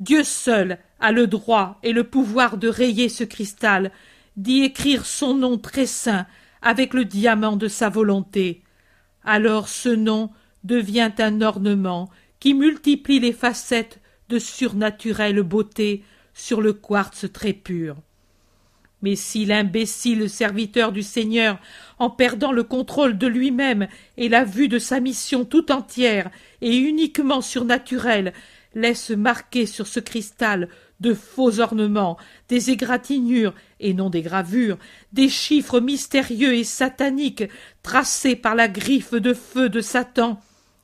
Dieu 0.00 0.24
seul 0.24 0.78
a 0.98 1.12
le 1.12 1.26
droit 1.26 1.78
et 1.82 1.92
le 1.92 2.04
pouvoir 2.04 2.56
de 2.56 2.68
rayer 2.68 3.08
ce 3.08 3.24
cristal, 3.24 3.92
d'y 4.36 4.62
écrire 4.62 5.04
son 5.04 5.34
nom 5.34 5.58
très 5.58 5.86
saint 5.86 6.26
avec 6.62 6.94
le 6.94 7.04
diamant 7.04 7.56
de 7.56 7.68
sa 7.68 7.90
volonté. 7.90 8.62
Alors 9.24 9.68
ce 9.68 9.90
nom 9.90 10.30
devient 10.64 11.12
un 11.18 11.42
ornement 11.42 12.10
qui 12.38 12.54
multiplie 12.54 13.20
les 13.20 13.32
facettes 13.32 14.00
de 14.30 14.38
surnaturelle 14.38 15.42
beauté 15.42 16.02
sur 16.32 16.62
le 16.62 16.72
quartz 16.72 17.26
très 17.32 17.52
pur. 17.52 17.96
Mais 19.02 19.16
si 19.16 19.46
l'imbécile 19.46 20.28
serviteur 20.28 20.92
du 20.92 21.02
Seigneur, 21.02 21.58
en 21.98 22.10
perdant 22.10 22.52
le 22.52 22.62
contrôle 22.62 23.16
de 23.16 23.26
lui-même 23.26 23.88
et 24.18 24.28
la 24.28 24.44
vue 24.44 24.68
de 24.68 24.78
sa 24.78 25.00
mission 25.00 25.44
tout 25.44 25.72
entière 25.72 26.30
et 26.60 26.76
uniquement 26.76 27.40
surnaturelle, 27.40 28.34
laisse 28.74 29.10
marquer 29.10 29.66
sur 29.66 29.86
ce 29.86 30.00
cristal 30.00 30.68
de 31.00 31.14
faux 31.14 31.60
ornements, 31.60 32.18
des 32.48 32.70
égratignures 32.70 33.54
et 33.80 33.94
non 33.94 34.10
des 34.10 34.22
gravures, 34.22 34.78
des 35.12 35.28
chiffres 35.28 35.80
mystérieux 35.80 36.54
et 36.54 36.64
sataniques 36.64 37.44
tracés 37.82 38.36
par 38.36 38.54
la 38.54 38.68
griffe 38.68 39.14
de 39.14 39.32
feu 39.32 39.68
de 39.68 39.80
Satan, 39.80 40.40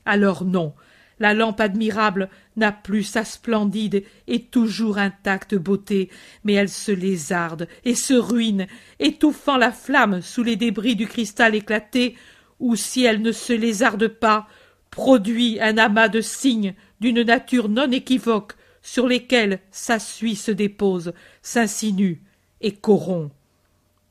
alors 0.07 0.45
non, 0.45 0.73
la 1.19 1.35
lampe 1.35 1.61
admirable 1.61 2.29
n'a 2.57 2.73
plus 2.73 3.03
sa 3.03 3.25
splendide 3.25 4.05
et 4.27 4.43
toujours 4.43 4.99
intacte 4.99 5.55
beauté, 5.55 6.11
mais 6.45 6.55
elle 6.55 6.69
se 6.69 6.93
lézarde 6.93 7.69
et 7.85 7.95
se 7.95 8.15
ruine, 8.15 8.67
étouffant 9.01 9.57
la 9.57 9.73
flamme 9.73 10.23
sous 10.23 10.43
les 10.43 10.57
débris 10.57 10.97
du 10.97 11.07
cristal 11.07 11.55
éclaté, 11.55 12.17
ou 12.61 12.77
si 12.77 13.05
elle 13.05 13.23
ne 13.23 13.33
se 13.33 13.53
lézarde 13.53 14.09
pas, 14.09 14.47
produit 14.91 15.59
un 15.61 15.77
amas 15.77 16.09
de 16.09 16.21
signes 16.21 16.75
d'une 17.01 17.23
nature 17.23 17.69
non 17.69 17.91
équivoque 17.91 18.53
sur 18.83 19.07
lesquels 19.07 19.61
sa 19.71 19.99
suie 19.99 20.37
se 20.37 20.51
dépose, 20.51 21.13
s'insinue 21.43 22.23
et 22.61 22.73
corrompt. 22.73 23.33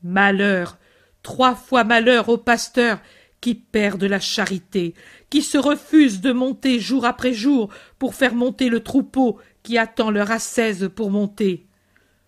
Malheur, 0.03 0.77
trois 1.23 1.55
fois 1.55 1.83
malheur 1.83 2.29
au 2.29 2.37
pasteur 2.37 2.99
qui 3.41 3.55
perdent 3.55 4.03
la 4.03 4.19
charité, 4.19 4.93
qui 5.29 5.41
se 5.41 5.57
refusent 5.57 6.21
de 6.21 6.31
monter 6.31 6.79
jour 6.79 7.05
après 7.05 7.33
jour 7.33 7.69
pour 7.99 8.15
faire 8.15 8.35
monter 8.35 8.69
le 8.69 8.81
troupeau 8.81 9.39
qui 9.63 9.77
attend 9.77 10.11
leur 10.11 10.31
ascèse 10.31 10.89
pour 10.95 11.09
monter. 11.09 11.65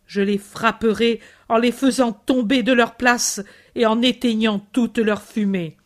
Je 0.06 0.22
les 0.22 0.38
frapperai 0.38 1.20
en 1.50 1.58
les 1.58 1.72
faisant 1.72 2.14
tomber 2.14 2.64
de 2.64 2.72
leur 2.72 2.96
place 2.96 3.42
et 3.76 3.86
en 3.86 4.02
éteignant 4.02 4.60
toute 4.72 4.98
leur 4.98 5.22
fumée. 5.22 5.78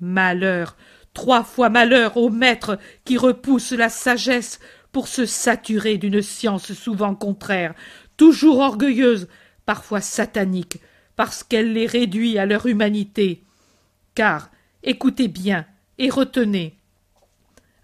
Malheur, 0.00 0.76
trois 1.16 1.44
fois 1.44 1.70
malheur 1.70 2.18
aux 2.18 2.28
maîtres 2.28 2.78
qui 3.06 3.16
repoussent 3.16 3.72
la 3.72 3.88
sagesse 3.88 4.60
pour 4.92 5.08
se 5.08 5.24
saturer 5.24 5.96
d'une 5.96 6.20
science 6.20 6.74
souvent 6.74 7.14
contraire, 7.14 7.74
toujours 8.18 8.58
orgueilleuse, 8.58 9.26
parfois 9.64 10.02
satanique, 10.02 10.78
parce 11.16 11.42
qu'elle 11.42 11.72
les 11.72 11.86
réduit 11.86 12.36
à 12.36 12.44
leur 12.44 12.66
humanité. 12.66 13.42
Car, 14.14 14.50
écoutez 14.82 15.28
bien 15.28 15.64
et 15.96 16.10
retenez, 16.10 16.76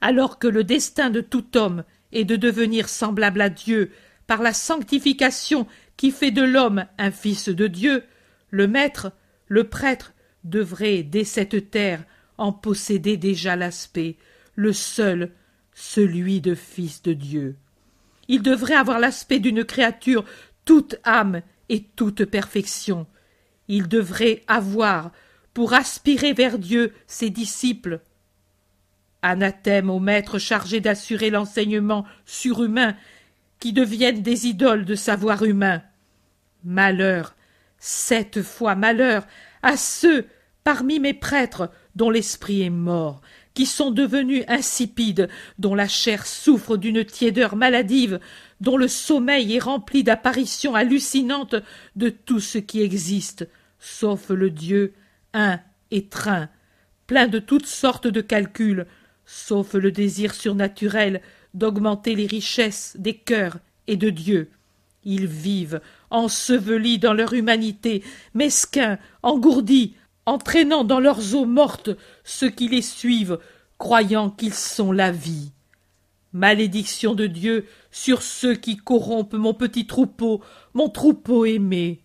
alors 0.03 0.39
que 0.39 0.47
le 0.47 0.63
destin 0.63 1.09
de 1.09 1.23
tout 1.23 1.57
homme 1.57 1.85
et 2.13 2.27
de 2.27 2.37
devenir 2.37 2.91
semblable 2.91 3.41
à 3.41 3.49
Dieu 3.49 3.93
par 4.27 4.43
la 4.43 4.53
sanctification 4.53 5.67
qui 5.97 6.11
fait 6.11 6.33
de 6.33 6.43
l'homme 6.43 6.85
un 6.99 7.11
fils 7.11 7.49
de 7.49 7.67
Dieu, 7.67 8.05
le 8.51 8.67
maître, 8.67 9.11
le 9.47 9.65
prêtre, 9.65 10.13
devrait, 10.45 11.03
dès 11.03 11.25
cette 11.25 11.71
terre, 11.71 12.05
en 12.43 12.53
posséder 12.53 13.17
déjà 13.17 13.55
l'aspect, 13.55 14.17
le 14.57 14.73
seul, 14.73 15.31
celui 15.75 16.41
de 16.41 16.57
fils 16.57 17.01
de 17.03 17.13
Dieu. 17.13 17.57
Il 18.27 18.43
devrait 18.43 18.75
avoir 18.75 18.99
l'aspect 18.99 19.39
d'une 19.39 19.65
créature 19.65 20.25
toute 20.65 20.97
âme 21.05 21.43
et 21.69 21.85
toute 21.85 22.25
perfection. 22.25 23.07
Il 23.69 23.87
devrait 23.87 24.43
avoir, 24.49 25.13
pour 25.55 25.73
aspirer 25.73 26.33
vers 26.33 26.59
Dieu, 26.59 26.93
ses 27.07 27.31
disciples. 27.31 28.01
Anathème 29.23 29.89
aux 29.89 30.01
maîtres 30.01 30.41
chargés 30.41 30.81
d'assurer 30.81 31.31
l'enseignement 31.31 32.05
surhumain, 32.27 32.97
qui 33.61 33.73
deviennent 33.73 34.23
des 34.23 34.49
idoles 34.49 34.85
de 34.85 34.97
savoir 34.97 35.45
humain. 35.45 35.81
Malheur, 36.65 37.37
sept 37.79 38.43
fois 38.43 38.75
malheur, 38.75 39.29
à 39.63 39.77
ceux, 39.77 40.27
parmi 40.65 41.01
mes 41.01 41.15
prêtres, 41.15 41.71
dont 41.97 42.11
l'esprit 42.11 42.63
est 42.63 42.71
mort, 42.71 43.21
qui 43.55 43.67
sont 43.67 43.91
devenus 43.91 44.45
insipides, 44.49 45.29
dont 45.59 45.75
la 45.75 45.89
chair 45.89 46.27
souffre 46.27 46.77
d'une 46.77 47.05
tiédeur 47.05 47.57
maladive, 47.57 48.21
dont 48.61 48.77
le 48.77 48.89
sommeil 48.89 49.57
est 49.57 49.63
rempli 49.63 50.05
d'apparitions 50.05 50.75
hallucinantes 50.75 51.57
de 51.97 52.09
tout 52.09 52.41
ce 52.41 52.59
qui 52.59 52.81
existe, 52.81 53.49
sauf 53.79 54.31
le 54.31 54.51
Dieu 54.51 54.95
un 55.35 55.61
train, 56.09 56.49
plein 57.07 57.29
de 57.29 57.39
toutes 57.39 57.67
sortes 57.67 58.07
de 58.07 58.21
calculs, 58.21 58.87
sauf 59.27 59.75
le 59.75 59.93
désir 59.93 60.35
surnaturel 60.35 61.21
d'augmenter 61.53 62.15
les 62.15 62.27
richesses 62.27 62.97
des 62.99 63.15
cœurs 63.15 63.59
et 63.87 63.97
de 63.97 64.09
Dieu. 64.11 64.51
Ils 65.05 65.27
vivent, 65.27 65.81
ensevelis 66.11 66.99
dans 66.99 67.13
leur 67.13 67.35
humanité, 67.35 68.03
mesquins, 68.35 68.99
engourdis, 69.23 69.95
entraînant 70.27 70.85
dans 70.85 71.01
leurs 71.01 71.35
eaux 71.35 71.47
mortes 71.47 71.91
ceux 72.25 72.51
qui 72.51 72.69
les 72.69 72.83
suivent, 72.83 73.39
croyant 73.79 74.31
qu'ils 74.31 74.55
sont 74.55 74.93
la 74.93 75.11
vie. 75.11 75.53
Malédiction 76.33 77.15
de 77.15 77.27
Dieu 77.27 77.67
sur 77.91 78.23
ceux 78.23 78.55
qui 78.55 78.77
corrompent 78.77 79.35
mon 79.35 79.55
petit 79.55 79.87
troupeau, 79.87 80.41
mon 80.73 80.89
troupeau 80.89 81.45
aimé. 81.45 82.01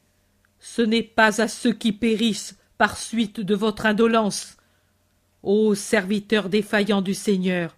Ce 0.59 0.81
n'est 0.81 1.03
pas 1.03 1.41
à 1.41 1.47
ceux 1.47 1.73
qui 1.73 1.93
périssent 1.93 2.57
par 2.77 2.97
suite 2.97 3.39
de 3.39 3.55
votre 3.55 3.85
indolence, 3.85 4.57
ô 5.43 5.75
serviteurs 5.75 6.49
défaillants 6.49 7.01
du 7.01 7.13
Seigneur, 7.13 7.77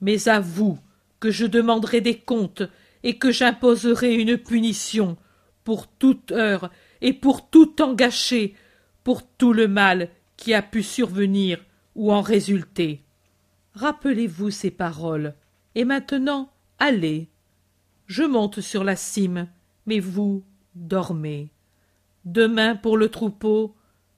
mais 0.00 0.28
à 0.28 0.40
vous 0.40 0.78
que 1.20 1.30
je 1.30 1.46
demanderai 1.46 2.00
des 2.00 2.18
comptes 2.18 2.62
et 3.02 3.18
que 3.18 3.30
j'imposerai 3.30 4.14
une 4.14 4.38
punition 4.38 5.16
pour 5.64 5.86
toute 5.86 6.32
heure 6.32 6.70
et 7.00 7.12
pour 7.12 7.48
tout 7.48 7.66
temps 7.66 7.94
gâché, 7.94 8.54
pour 9.04 9.26
tout 9.26 9.52
le 9.52 9.68
mal 9.68 10.08
qui 10.36 10.54
a 10.54 10.62
pu 10.62 10.82
survenir 10.82 11.58
ou 11.94 12.12
en 12.12 12.20
résulter. 12.20 13.02
Rappelez-vous 13.74 14.50
ces 14.50 14.70
paroles, 14.70 15.34
et 15.74 15.84
maintenant 15.84 16.52
allez. 16.78 17.28
Je 18.06 18.22
monte 18.22 18.60
sur 18.60 18.84
la 18.84 18.96
cime, 18.96 19.48
mais 19.86 20.00
vous 20.00 20.44
dormez. 20.74 21.50
Demain 22.24 22.76
pour 22.76 22.96
le 22.96 23.08
troupeau, 23.08 23.74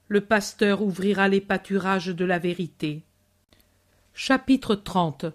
le 0.08 0.20
pasteur 0.20 0.82
ouvrira 0.82 1.28
les 1.28 1.40
pâturages 1.40 2.08
de 2.08 2.24
la 2.24 2.38
vérité. 2.38 3.02
Chapitre 4.12 4.74
30 4.74 5.26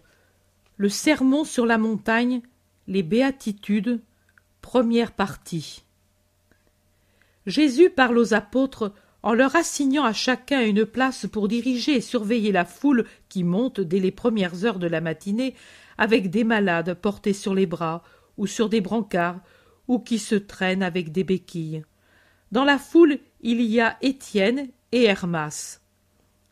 Le 0.77 0.89
sermon 0.89 1.43
sur 1.43 1.65
la 1.65 1.77
montagne, 1.77 2.41
les 2.87 3.03
béatitudes, 3.03 4.01
première 4.61 5.11
partie. 5.11 5.83
Jésus 7.45 7.89
parle 7.89 8.17
aux 8.17 8.33
apôtres 8.33 8.93
en 9.21 9.33
leur 9.33 9.55
assignant 9.55 10.05
à 10.05 10.13
chacun 10.13 10.61
une 10.61 10.85
place 10.85 11.25
pour 11.27 11.47
diriger 11.47 11.95
et 11.95 12.01
surveiller 12.01 12.51
la 12.51 12.65
foule 12.65 13.05
qui 13.27 13.43
monte 13.43 13.81
dès 13.81 13.99
les 13.99 14.11
premières 14.11 14.65
heures 14.65 14.79
de 14.79 14.87
la 14.87 15.01
matinée 15.01 15.55
avec 15.97 16.29
des 16.29 16.43
malades 16.43 16.93
portés 16.93 17.33
sur 17.33 17.53
les 17.53 17.65
bras 17.65 18.03
ou 18.37 18.47
sur 18.47 18.69
des 18.69 18.81
brancards 18.81 19.41
ou 19.87 19.99
qui 19.99 20.19
se 20.19 20.35
traînent 20.35 20.83
avec 20.83 21.11
des 21.11 21.23
béquilles. 21.23 21.83
Dans 22.51 22.63
la 22.63 22.77
foule, 22.77 23.19
il 23.41 23.61
y 23.61 23.81
a 23.81 23.97
Étienne 24.01 24.69
et 24.91 25.03
Hermas. 25.03 25.81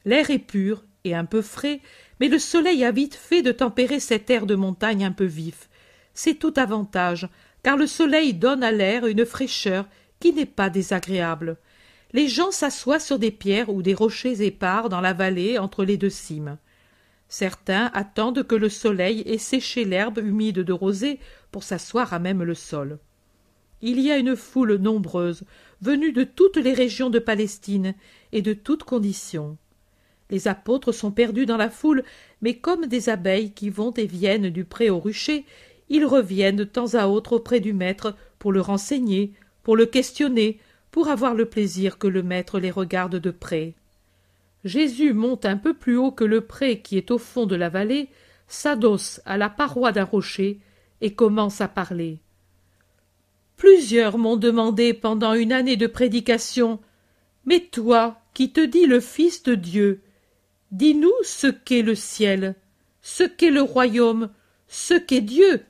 L'air 0.06 0.30
est 0.30 0.40
pur 0.40 0.84
et 1.04 1.16
un 1.16 1.26
peu 1.26 1.42
frais, 1.42 1.82
mais 2.20 2.28
le 2.28 2.40
soleil 2.40 2.84
a 2.84 2.92
vite 2.92 3.16
fait 3.16 3.42
de 3.42 3.52
tempérer 3.52 4.00
cet 4.00 4.30
air 4.30 4.46
de 4.46 4.56
montagne 4.56 5.06
un 5.06 5.12
peu 5.12 5.26
vif. 5.26 5.70
C'est 6.14 6.36
tout 6.36 6.54
avantage, 6.58 7.30
car 7.64 7.78
le 7.78 7.88
soleil 7.88 8.34
donne 8.34 8.64
à 8.64 8.72
l'air 8.72 9.06
une 9.06 9.26
fraîcheur 9.26 9.88
qui 10.20 10.34
n'est 10.34 10.46
pas 10.46 10.70
désagréable 10.70 11.58
les 12.14 12.28
gens 12.28 12.52
s'assoient 12.52 13.00
sur 13.00 13.20
des 13.20 13.32
pierres 13.32 13.70
ou 13.70 13.82
des 13.82 13.94
rochers 13.94 14.46
épars 14.46 14.90
dans 14.90 15.02
la 15.02 15.14
vallée 15.14 15.58
entre 15.58 15.84
les 15.84 15.98
deux 15.98 16.10
cimes. 16.10 16.58
Certains 17.30 17.92
attendent 17.94 18.44
que 18.44 18.56
le 18.56 18.70
soleil 18.70 19.22
ait 19.26 19.38
séché 19.38 19.84
l'herbe 19.84 20.20
humide 20.20 20.60
de 20.60 20.74
rosée 20.74 21.20
pour 21.52 21.64
s'asseoir 21.64 22.14
à 22.14 22.20
même 22.20 22.44
le 22.44 22.56
sol. 22.56 23.00
Il 23.82 24.00
y 24.00 24.12
a 24.12 24.18
une 24.18 24.36
foule 24.36 24.76
nombreuse, 24.76 25.44
venue 25.82 26.12
de 26.12 26.24
toutes 26.24 26.58
les 26.58 26.74
régions 26.74 27.10
de 27.10 27.20
Palestine 27.20 27.94
et 28.32 28.42
de 28.42 28.54
toutes 28.54 28.84
conditions. 28.84 29.58
Les 30.30 30.48
apôtres 30.48 30.92
sont 30.92 31.12
perdus 31.12 31.46
dans 31.46 31.58
la 31.58 31.70
foule, 31.70 32.04
mais 32.42 32.56
comme 32.56 32.88
des 32.88 33.10
abeilles 33.10 33.52
qui 33.52 33.70
vont 33.70 33.94
et 33.94 34.06
viennent 34.06 34.50
du 34.50 34.66
pré 34.66 34.90
au 34.90 35.00
rucher, 35.00 35.46
ils 35.90 36.06
reviennent 36.06 36.56
de 36.56 36.64
temps 36.64 36.96
à 36.96 37.08
autre 37.08 37.34
auprès 37.34 37.60
du 37.60 37.74
maître 37.74 38.16
pour 38.40 38.52
le 38.52 38.62
renseigner, 38.62 39.34
pour 39.64 39.76
le 39.76 39.86
questionner, 39.86 40.60
pour 40.98 41.10
avoir 41.10 41.36
le 41.36 41.46
plaisir 41.46 42.00
que 42.00 42.08
le 42.08 42.24
maître 42.24 42.60
les 42.60 42.72
regarde 42.72 43.18
de 43.18 43.30
près. 43.30 43.76
Jésus 44.64 45.14
monte 45.14 45.46
un 45.46 45.56
peu 45.56 45.76
plus 45.76 45.96
haut 45.96 46.10
que 46.10 46.24
le 46.24 46.42
pré 46.42 46.82
qui 46.82 46.98
est 46.98 47.12
au 47.12 47.20
fond 47.20 47.46
de 47.46 47.56
la 47.56 47.70
vallée, 47.70 48.10
s'adosse 48.48 49.22
à 49.24 49.38
la 49.38 49.48
paroi 49.48 49.92
d'un 49.92 50.06
rocher 50.06 50.60
et 51.02 51.14
commence 51.14 51.62
à 51.62 51.68
parler. 51.68 52.18
Plusieurs 53.58 54.18
m'ont 54.18 54.38
demandé 54.38 54.96
pendant 54.96 55.36
une 55.36 55.54
année 55.54 55.78
de 55.78 55.86
prédication 55.86 56.80
Mais 57.46 57.60
toi, 57.60 58.20
qui 58.34 58.52
te 58.52 58.66
dis 58.66 58.88
le 58.88 59.00
Fils 59.00 59.44
de 59.44 59.54
Dieu, 59.54 60.02
dis-nous 60.72 61.14
ce 61.22 61.46
qu'est 61.46 61.84
le 61.84 61.94
ciel, 61.94 62.56
ce 63.04 63.24
qu'est 63.24 63.52
le 63.52 63.62
royaume, 63.62 64.32
ce 64.68 64.96
qu'est 64.96 65.22
Dieu, 65.22 65.62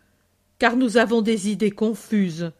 car 0.57 0.77
nous 0.77 0.95
avons 0.95 1.21
des 1.21 1.49
idées 1.49 1.71
confuses. 1.71 2.53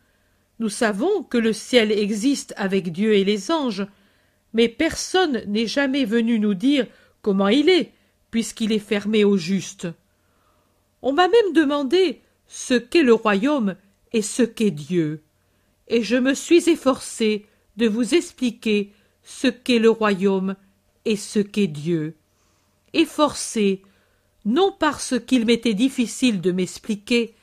Nous 0.59 0.69
savons 0.69 1.23
que 1.23 1.38
le 1.38 1.53
ciel 1.53 1.91
existe 1.91 2.53
avec 2.57 2.91
Dieu 2.91 3.13
et 3.13 3.23
les 3.23 3.51
anges, 3.51 3.85
mais 4.53 4.67
personne 4.67 5.43
n'est 5.47 5.67
jamais 5.67 6.05
venu 6.05 6.39
nous 6.39 6.55
dire 6.55 6.88
comment 7.21 7.47
il 7.47 7.69
est, 7.69 7.91
puisqu'il 8.31 8.71
est 8.71 8.79
fermé 8.79 9.23
aux 9.23 9.38
justes. 9.38 9.88
On 11.01 11.13
m'a 11.13 11.27
même 11.27 11.53
demandé 11.53 12.21
ce 12.47 12.73
qu'est 12.73 13.03
le 13.03 13.13
royaume 13.13 13.75
et 14.13 14.21
ce 14.21 14.43
qu'est 14.43 14.71
Dieu, 14.71 15.21
et 15.88 16.01
je 16.01 16.15
me 16.15 16.34
suis 16.34 16.69
efforcé 16.69 17.45
de 17.77 17.88
vous 17.88 18.15
expliquer 18.15 18.93
ce 19.23 19.47
qu'est 19.47 19.79
le 19.79 19.89
royaume 19.89 20.55
et 21.05 21.15
ce 21.15 21.39
qu'est 21.39 21.67
Dieu. 21.67 22.15
Efforcé, 22.93 23.84
non 24.45 24.73
parce 24.77 25.15
qu'il 25.19 25.45
m'était 25.45 25.73
difficile 25.73 26.41
de 26.41 26.51
m'expliquer, 26.51 27.35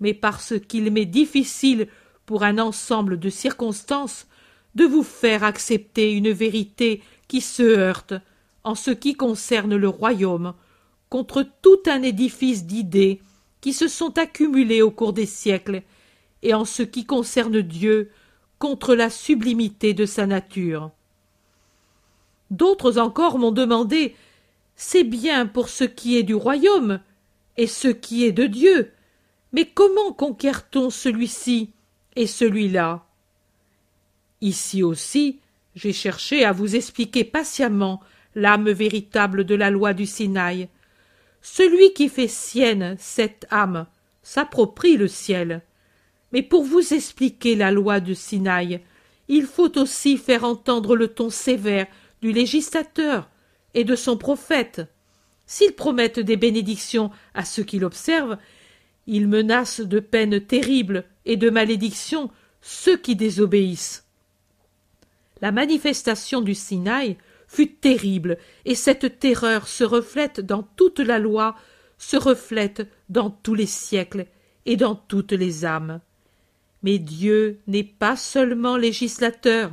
mais 0.00 0.14
parce 0.14 0.54
qu'il 0.68 0.90
m'est 0.90 1.04
difficile 1.06 1.88
pour 2.26 2.44
un 2.44 2.58
ensemble 2.58 3.18
de 3.18 3.30
circonstances, 3.30 4.26
de 4.74 4.84
vous 4.84 5.02
faire 5.02 5.44
accepter 5.44 6.12
une 6.12 6.30
vérité 6.30 7.02
qui 7.28 7.40
se 7.40 7.62
heurte, 7.62 8.14
en 8.64 8.74
ce 8.74 8.90
qui 8.90 9.14
concerne 9.14 9.76
le 9.76 9.88
royaume, 9.88 10.54
contre 11.08 11.46
tout 11.62 11.80
un 11.86 12.02
édifice 12.02 12.64
d'idées 12.64 13.20
qui 13.60 13.72
se 13.72 13.88
sont 13.88 14.18
accumulées 14.18 14.82
au 14.82 14.90
cours 14.90 15.12
des 15.12 15.26
siècles, 15.26 15.82
et 16.42 16.54
en 16.54 16.64
ce 16.64 16.82
qui 16.82 17.04
concerne 17.04 17.60
Dieu, 17.60 18.10
contre 18.58 18.94
la 18.94 19.10
sublimité 19.10 19.92
de 19.92 20.06
sa 20.06 20.26
nature. 20.26 20.90
D'autres 22.50 22.98
encore 22.98 23.38
m'ont 23.38 23.50
demandé 23.50 24.14
C'est 24.76 25.04
bien 25.04 25.46
pour 25.46 25.68
ce 25.68 25.84
qui 25.84 26.16
est 26.16 26.22
du 26.22 26.34
royaume 26.34 27.00
et 27.56 27.66
ce 27.66 27.88
qui 27.88 28.24
est 28.24 28.32
de 28.32 28.46
Dieu, 28.46 28.92
mais 29.52 29.66
comment 29.66 30.12
conquiert-on 30.12 30.90
celui-ci 30.90 31.70
et 32.16 32.26
celui-là. 32.26 33.06
Ici 34.40 34.82
aussi, 34.82 35.40
j'ai 35.74 35.92
cherché 35.92 36.44
à 36.44 36.52
vous 36.52 36.76
expliquer 36.76 37.24
patiemment 37.24 38.00
l'âme 38.34 38.70
véritable 38.70 39.44
de 39.44 39.54
la 39.54 39.70
loi 39.70 39.94
du 39.94 40.06
Sinaï. 40.06 40.68
Celui 41.40 41.92
qui 41.92 42.08
fait 42.08 42.28
sienne 42.28 42.96
cette 42.98 43.46
âme 43.50 43.86
s'approprie 44.22 44.96
le 44.96 45.08
ciel. 45.08 45.62
Mais 46.32 46.42
pour 46.42 46.64
vous 46.64 46.94
expliquer 46.94 47.56
la 47.56 47.70
loi 47.70 48.00
du 48.00 48.14
Sinaï, 48.14 48.80
il 49.28 49.46
faut 49.46 49.78
aussi 49.78 50.16
faire 50.16 50.44
entendre 50.44 50.96
le 50.96 51.08
ton 51.08 51.30
sévère 51.30 51.86
du 52.20 52.32
législateur 52.32 53.28
et 53.74 53.84
de 53.84 53.96
son 53.96 54.16
prophète. 54.16 54.82
S'ils 55.46 55.74
promettent 55.74 56.20
des 56.20 56.36
bénédictions 56.36 57.10
à 57.34 57.44
ceux 57.44 57.64
qui 57.64 57.78
l'observent, 57.78 58.38
Il 59.06 59.26
menace 59.26 59.80
de 59.80 59.98
peines 59.98 60.40
terribles 60.40 61.04
et 61.24 61.36
de 61.36 61.50
malédictions 61.50 62.30
ceux 62.60 62.96
qui 62.96 63.16
désobéissent. 63.16 64.06
La 65.40 65.52
manifestation 65.52 66.40
du 66.40 66.54
Sinaï 66.54 67.16
fut 67.48 67.74
terrible, 67.74 68.38
et 68.64 68.74
cette 68.74 69.18
terreur 69.18 69.68
se 69.68 69.84
reflète 69.84 70.40
dans 70.40 70.62
toute 70.62 71.00
la 71.00 71.18
loi, 71.18 71.56
se 71.98 72.16
reflète 72.16 72.88
dans 73.08 73.30
tous 73.30 73.54
les 73.54 73.66
siècles 73.66 74.26
et 74.64 74.76
dans 74.76 74.94
toutes 74.94 75.32
les 75.32 75.64
âmes. 75.64 76.00
Mais 76.82 76.98
Dieu 76.98 77.60
n'est 77.66 77.84
pas 77.84 78.16
seulement 78.16 78.76
législateur, 78.76 79.72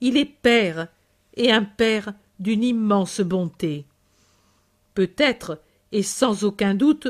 il 0.00 0.16
est 0.16 0.24
Père, 0.24 0.88
et 1.36 1.52
un 1.52 1.62
Père 1.62 2.12
d'une 2.40 2.64
immense 2.64 3.20
bonté. 3.20 3.86
Peut-être, 4.94 5.60
et 5.92 6.02
sans 6.02 6.44
aucun 6.44 6.74
doute, 6.74 7.08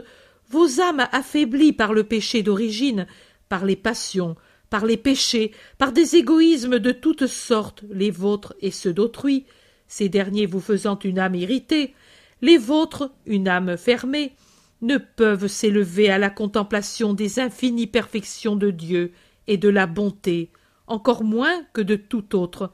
vos 0.50 0.80
âmes 0.80 1.08
affaiblies 1.12 1.72
par 1.72 1.94
le 1.94 2.04
péché 2.04 2.42
d'origine, 2.42 3.06
par 3.52 3.66
les 3.66 3.76
passions, 3.76 4.34
par 4.70 4.86
les 4.86 4.96
péchés, 4.96 5.52
par 5.76 5.92
des 5.92 6.16
égoïsmes 6.16 6.78
de 6.78 6.90
toutes 6.90 7.26
sortes, 7.26 7.84
les 7.90 8.10
vôtres 8.10 8.54
et 8.62 8.70
ceux 8.70 8.94
d'autrui, 8.94 9.44
ces 9.88 10.08
derniers 10.08 10.46
vous 10.46 10.58
faisant 10.58 10.98
une 11.00 11.18
âme 11.18 11.34
irritée, 11.34 11.92
les 12.40 12.56
vôtres 12.56 13.10
une 13.26 13.48
âme 13.48 13.76
fermée, 13.76 14.32
ne 14.80 14.96
peuvent 14.96 15.48
s'élever 15.48 16.08
à 16.08 16.16
la 16.16 16.30
contemplation 16.30 17.12
des 17.12 17.40
infinies 17.40 17.86
perfections 17.86 18.56
de 18.56 18.70
Dieu 18.70 19.12
et 19.48 19.58
de 19.58 19.68
la 19.68 19.86
bonté, 19.86 20.50
encore 20.86 21.22
moins 21.22 21.62
que 21.74 21.82
de 21.82 21.96
tout 21.96 22.34
autre, 22.34 22.72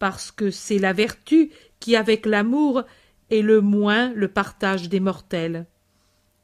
parce 0.00 0.32
que 0.32 0.50
c'est 0.50 0.80
la 0.80 0.92
vertu 0.92 1.52
qui, 1.78 1.94
avec 1.94 2.26
l'amour, 2.26 2.82
est 3.30 3.42
le 3.42 3.60
moins 3.60 4.12
le 4.14 4.26
partage 4.26 4.88
des 4.88 4.98
mortels. 4.98 5.66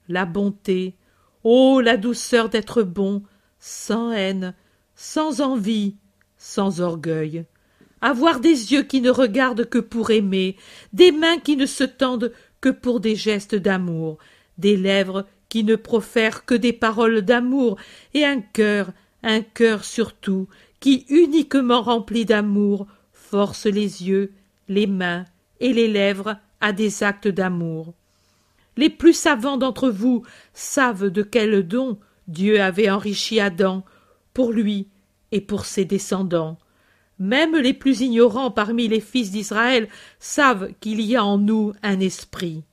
La 0.06 0.26
bonté, 0.26 0.94
ô 1.42 1.80
la 1.80 1.96
douceur 1.96 2.51
d'être 2.51 2.84
bon, 2.84 3.24
sans 3.66 4.12
haine, 4.12 4.53
sans 4.95 5.41
envie, 5.41 5.97
sans 6.36 6.82
orgueil. 6.82 7.47
Avoir 8.03 8.41
des 8.41 8.74
yeux 8.74 8.82
qui 8.82 9.01
ne 9.01 9.09
regardent 9.09 9.65
que 9.65 9.78
pour 9.78 10.11
aimer, 10.11 10.57
des 10.93 11.12
mains 11.12 11.39
qui 11.39 11.57
ne 11.57 11.65
se 11.65 11.85
tendent 11.85 12.31
que 12.61 12.69
pour 12.69 13.01
des 13.01 13.16
gestes 13.16 13.55
d'amour, 13.55 14.19
des 14.59 14.77
lèvres 14.77 15.24
qui 15.49 15.65
ne 15.65 15.77
profèrent 15.77 16.45
que 16.45 16.55
des 16.55 16.74
paroles 16.74 17.23
d'amour, 17.23 17.78
et 18.12 18.27
un 18.27 18.43
cœur, 18.43 18.91
un 19.23 19.41
cœur 19.41 19.86
surtout, 19.86 20.47
qui 20.78 21.07
uniquement 21.09 21.81
rempli 21.81 22.27
d'amour 22.27 22.86
force 23.15 23.65
les 23.65 24.07
yeux, 24.07 24.35
les 24.69 24.86
mains 24.86 25.24
et 25.61 25.73
les 25.73 25.89
lèvres 25.89 26.36
à 26.61 26.74
des 26.74 27.03
actes 27.03 27.28
d'amour. 27.28 27.95
Les 28.77 28.91
plus 28.91 29.15
savants 29.15 29.57
d'entre 29.57 29.89
vous 29.89 30.23
savent 30.53 31.09
de 31.09 31.23
quel 31.23 31.66
don 31.66 31.99
Dieu 32.28 32.60
avait 32.60 32.90
enrichi 32.90 33.40
Adam, 33.40 33.84
pour 34.32 34.52
lui 34.52 34.88
et 35.32 35.40
pour 35.40 35.64
ses 35.64 35.84
descendants. 35.84 36.59
Même 37.18 37.56
les 37.56 37.74
plus 37.74 38.01
ignorants 38.01 38.51
parmi 38.51 38.88
les 38.88 39.01
fils 39.01 39.30
d'Israël 39.30 39.88
savent 40.18 40.72
qu'il 40.80 41.01
y 41.01 41.16
a 41.16 41.24
en 41.24 41.38
nous 41.38 41.72
un 41.82 42.01
esprit. 42.01 42.64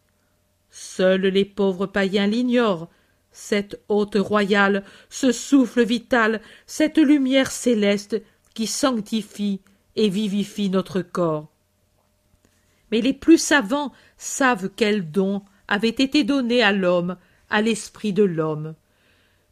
Seuls 0.72 1.22
les 1.22 1.46
pauvres 1.46 1.86
païens 1.86 2.28
l'ignorent, 2.28 2.90
cette 3.32 3.82
hôte 3.88 4.16
royale, 4.16 4.84
ce 5.10 5.32
souffle 5.32 5.84
vital, 5.84 6.42
cette 6.66 6.98
lumière 6.98 7.52
céleste 7.52 8.22
qui 8.54 8.68
sanctifie 8.68 9.62
et 9.96 10.10
vivifie 10.10 10.70
notre 10.70 11.02
corps. 11.02 11.48
Mais 12.92 13.02
les 13.02 13.14
plus 13.14 13.38
savants 13.38 13.94
savent 14.18 14.70
quel 14.76 15.12
don 15.12 15.44
avait 15.68 15.90
été 15.90 16.24
donné 16.24 16.62
à 16.62 16.74
l'homme, 16.74 17.16
à 17.50 17.62
l'esprit 17.62 18.12
de 18.12 18.24
l'homme. 18.24 18.76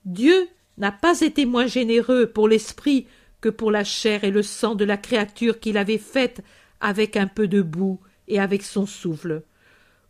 Dieu 0.10 0.49
n'a 0.80 0.91
pas 0.91 1.22
été 1.22 1.45
moins 1.45 1.68
généreux 1.68 2.26
pour 2.26 2.48
l'esprit 2.48 3.06
que 3.41 3.49
pour 3.49 3.69
la 3.69 3.84
chair 3.84 4.23
et 4.23 4.31
le 4.31 4.41
sang 4.41 4.73
de 4.73 4.84
la 4.84 4.98
créature 4.98 5.60
qu'il 5.60 5.77
avait 5.77 5.99
faite 5.99 6.41
avec 6.81 7.15
un 7.15 7.27
peu 7.27 7.48
de 7.48 7.61
boue 7.61 7.99
et 8.27 8.40
avec 8.40 8.64
son 8.64 8.88
souffle. 8.88 9.44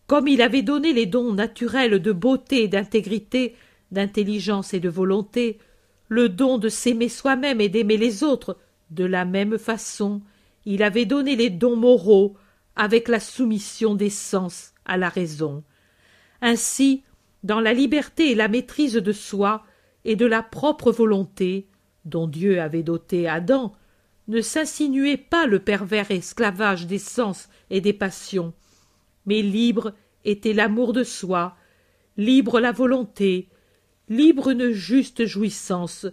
Comme 0.08 0.30
il 0.30 0.42
avait 0.42 0.62
donné 0.62 0.94
les 0.94 1.06
dons 1.06 1.34
naturels 1.34 2.02
de 2.02 2.14
beauté 2.14 2.70
d'intégrité, 2.70 3.56
d'intelligence 3.92 4.74
et 4.74 4.80
de 4.80 4.88
volonté, 4.88 5.60
le 6.08 6.30
don 6.30 6.60
de 6.60 6.70
s'aimer 6.70 7.10
soi-même 7.10 7.60
et 7.60 7.68
d'aimer 7.68 7.98
les 7.98 8.24
autres, 8.24 8.58
de 8.92 9.04
la 9.04 9.26
même 9.26 9.58
façon, 9.58 10.22
il 10.66 10.82
avait 10.82 11.06
donné 11.06 11.36
les 11.36 11.50
dons 11.50 11.76
moraux 11.76 12.38
avec 12.78 13.10
la 13.10 13.20
soumission 13.20 13.96
des 13.96 14.10
sens 14.10 14.72
à 14.86 14.96
la 14.96 15.10
raison. 15.10 15.62
Ainsi, 16.42 17.04
dans 17.44 17.60
la 17.60 17.74
liberté 17.74 18.32
et 18.32 18.36
la 18.36 18.48
maîtrise 18.48 18.94
de 18.94 19.12
soi 19.12 19.66
et 20.06 20.16
de 20.16 20.26
la 20.26 20.44
propre 20.44 20.92
volonté, 20.92 21.68
dont 22.06 22.28
Dieu 22.28 22.62
avait 22.62 22.84
doté 22.84 23.28
Adam, 23.28 23.74
ne 24.28 24.42
s'insinuait 24.42 25.18
pas 25.18 25.48
le 25.48 25.60
pervers 25.60 26.12
esclavage 26.12 26.88
des 26.88 27.00
sens 27.00 27.50
et 27.70 27.82
des 27.82 27.94
passions, 27.94 28.54
mais 29.26 29.42
libre 29.42 29.94
était 30.24 30.54
l'amour 30.54 30.94
de 30.94 31.04
soi, 31.04 31.56
libre 32.18 32.60
la 32.60 32.72
volonté, 32.72 33.50
libre 34.08 34.50
une 34.50 34.72
juste 34.72 35.26
jouissance, 35.26 36.06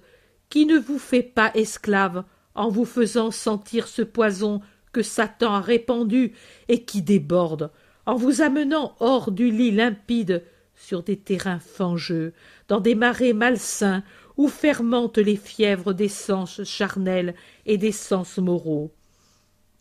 qui 0.48 0.64
ne 0.66 0.78
vous 0.78 0.98
fait 0.98 1.22
pas 1.22 1.50
esclave 1.54 2.24
en 2.54 2.68
vous 2.68 2.84
faisant 2.84 3.30
sentir 3.30 3.88
ce 3.88 4.02
poison 4.02 4.60
que 4.92 5.02
Satan 5.02 5.54
a 5.54 5.60
répandu 5.60 6.32
et 6.68 6.84
qui 6.84 7.02
déborde, 7.02 7.70
en 8.06 8.14
vous 8.14 8.40
amenant 8.40 8.96
hors 9.00 9.30
du 9.30 9.50
lit 9.50 9.72
limpide 9.72 10.42
sur 10.76 11.02
des 11.02 11.16
terrains 11.16 11.58
fangeux, 11.58 12.32
dans 12.68 12.80
des 12.80 12.94
marais 12.94 13.32
malsains 13.32 14.04
où 14.36 14.48
fermentent 14.48 15.18
les 15.18 15.36
fièvres 15.36 15.92
des 15.92 16.08
sens 16.08 16.62
charnels 16.64 17.34
et 17.64 17.78
des 17.78 17.92
sens 17.92 18.38
moraux. 18.38 18.92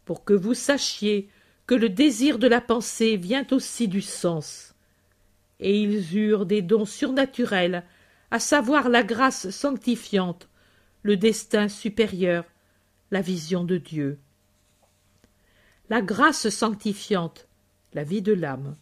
Pour 0.06 0.24
que 0.24 0.34
vous 0.34 0.54
sachiez 0.54 1.30
que 1.68 1.76
le 1.76 1.90
désir 1.90 2.40
de 2.40 2.48
la 2.48 2.62
pensée 2.62 3.18
vient 3.18 3.46
aussi 3.52 3.88
du 3.88 4.02
sens. 4.02 4.76
Et 5.60 5.80
ils 5.82 6.18
eurent 6.18 6.46
des 6.46 6.62
dons 6.62 6.86
surnaturels, 6.86 7.84
à 8.32 8.40
savoir 8.40 8.90
la 8.90 9.04
grâce 9.04 9.50
sanctifiante, 9.50 10.48
le 11.02 11.18
destin 11.18 11.68
supérieur, 11.68 12.46
la 13.12 13.22
vision 13.22 13.64
de 13.64 13.78
Dieu. 13.78 14.20
La 15.90 16.02
grâce 16.02 16.50
sanctifiante, 16.50 17.48
la 17.94 18.04
vie 18.04 18.22
de 18.22 18.34
l'âme, 18.34 18.76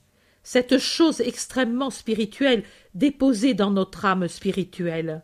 cette 0.44 0.78
chose 0.78 1.22
extrêmement 1.22 1.90
spirituelle 1.90 2.64
déposée 2.94 3.54
dans 3.54 3.72
notre 3.72 4.06
âme 4.06 4.28
spirituelle. 4.28 5.24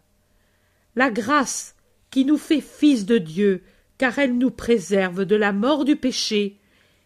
La 0.96 1.12
grâce 1.12 1.76
qui 2.10 2.26
nous 2.26 2.38
fait 2.38 2.62
fils 2.62 3.06
de 3.06 3.18
Dieu, 3.18 3.64
car 3.98 4.18
elle 4.18 4.38
nous 4.38 4.52
préserve 4.52 5.26
de 5.26 5.36
la 5.36 5.52
mort 5.52 5.86
du 5.86 5.96
péché 5.96 6.58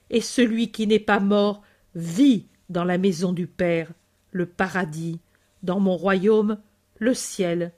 et 0.10 0.22
celui 0.22 0.72
qui 0.72 0.88
n'est 0.88 1.00
pas 1.00 1.20
mort 1.20 1.64
vit 1.96 2.46
dans 2.70 2.84
la 2.84 2.98
maison 2.98 3.34
du 3.34 3.48
Père, 3.48 3.92
le 4.32 4.46
paradis, 4.46 5.20
dans 5.64 5.80
mon 5.80 5.98
royaume, 5.98 6.60
le 6.98 7.14
ciel. 7.14 7.74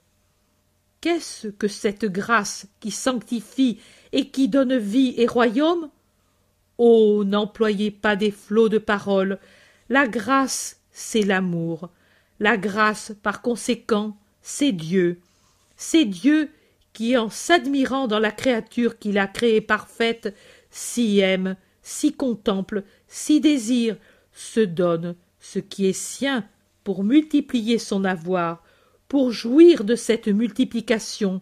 Qu'est-ce 1.00 1.48
que 1.48 1.68
cette 1.68 2.04
grâce 2.04 2.66
qui 2.80 2.90
sanctifie 2.90 3.78
et 4.12 4.28
qui 4.30 4.48
donne 4.48 4.76
vie 4.76 5.14
et 5.16 5.26
royaume? 5.26 5.88
Oh, 6.78 7.24
n'employez 7.24 7.90
pas 7.90 8.16
des 8.16 8.30
flots 8.30 8.68
de 8.68 8.78
paroles. 8.78 9.38
La 9.88 10.08
grâce, 10.08 10.80
c'est 10.90 11.22
l'amour. 11.22 11.90
La 12.40 12.56
grâce, 12.56 13.12
par 13.22 13.40
conséquent, 13.40 14.16
c'est 14.42 14.72
Dieu. 14.72 15.20
C'est 15.76 16.04
Dieu 16.04 16.50
qui, 16.92 17.16
en 17.16 17.30
s'admirant 17.30 18.08
dans 18.08 18.18
la 18.18 18.32
créature 18.32 18.98
qu'il 18.98 19.18
a 19.18 19.26
créée 19.26 19.60
parfaite, 19.60 20.34
s'y 20.70 21.20
aime, 21.20 21.56
si 21.82 22.12
contemple, 22.14 22.84
si 23.06 23.40
désire, 23.40 23.96
se 24.32 24.60
donne 24.60 25.14
ce 25.38 25.58
qui 25.58 25.86
est 25.86 25.92
sien 25.92 26.46
pour 26.84 27.04
multiplier 27.04 27.78
son 27.78 28.04
avoir, 28.04 28.64
pour 29.08 29.30
jouir 29.30 29.84
de 29.84 29.94
cette 29.94 30.28
multiplication, 30.28 31.40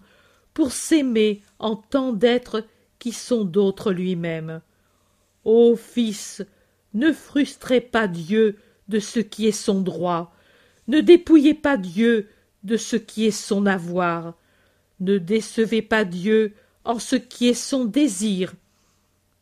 pour 0.52 0.72
s'aimer 0.72 1.42
en 1.58 1.76
tant 1.76 2.12
d'êtres 2.12 2.64
qui 2.98 3.12
sont 3.12 3.44
d'autres 3.44 3.92
lui-même. 3.92 4.60
Ô 5.44 5.76
fils, 5.76 6.42
ne 6.94 7.12
frustrez 7.12 7.80
pas 7.80 8.08
Dieu 8.08 8.56
de 8.88 8.98
ce 8.98 9.20
qui 9.20 9.46
est 9.46 9.52
son 9.52 9.80
droit, 9.80 10.34
ne 10.88 11.00
dépouillez 11.00 11.54
pas 11.54 11.76
Dieu 11.76 12.28
de 12.62 12.76
ce 12.76 12.96
qui 12.96 13.26
est 13.26 13.30
son 13.30 13.66
avoir, 13.66 14.34
ne 15.00 15.18
décevez 15.18 15.82
pas 15.82 16.04
Dieu 16.04 16.54
en 16.84 16.98
ce 16.98 17.16
qui 17.16 17.48
est 17.48 17.54
son 17.54 17.84
désir. 17.84 18.54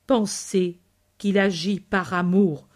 Pensez 0.06 0.78
qu'il 1.18 1.38
agit 1.38 1.80
par 1.80 2.14
amour. 2.14 2.68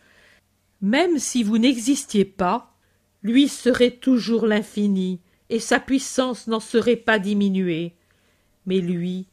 Même 0.81 1.19
si 1.19 1.43
vous 1.43 1.59
n'existiez 1.59 2.25
pas, 2.25 2.75
lui 3.23 3.49
serait 3.49 3.91
toujours 3.91 4.47
l'infini, 4.47 5.21
et 5.49 5.59
sa 5.59 5.81
puissance 5.81 6.47
n'en 6.47 6.61
serait 6.61 6.97
pas 6.97 7.19
diminuée. 7.19 7.95
Mais 8.67 8.79
lui, 8.79 9.27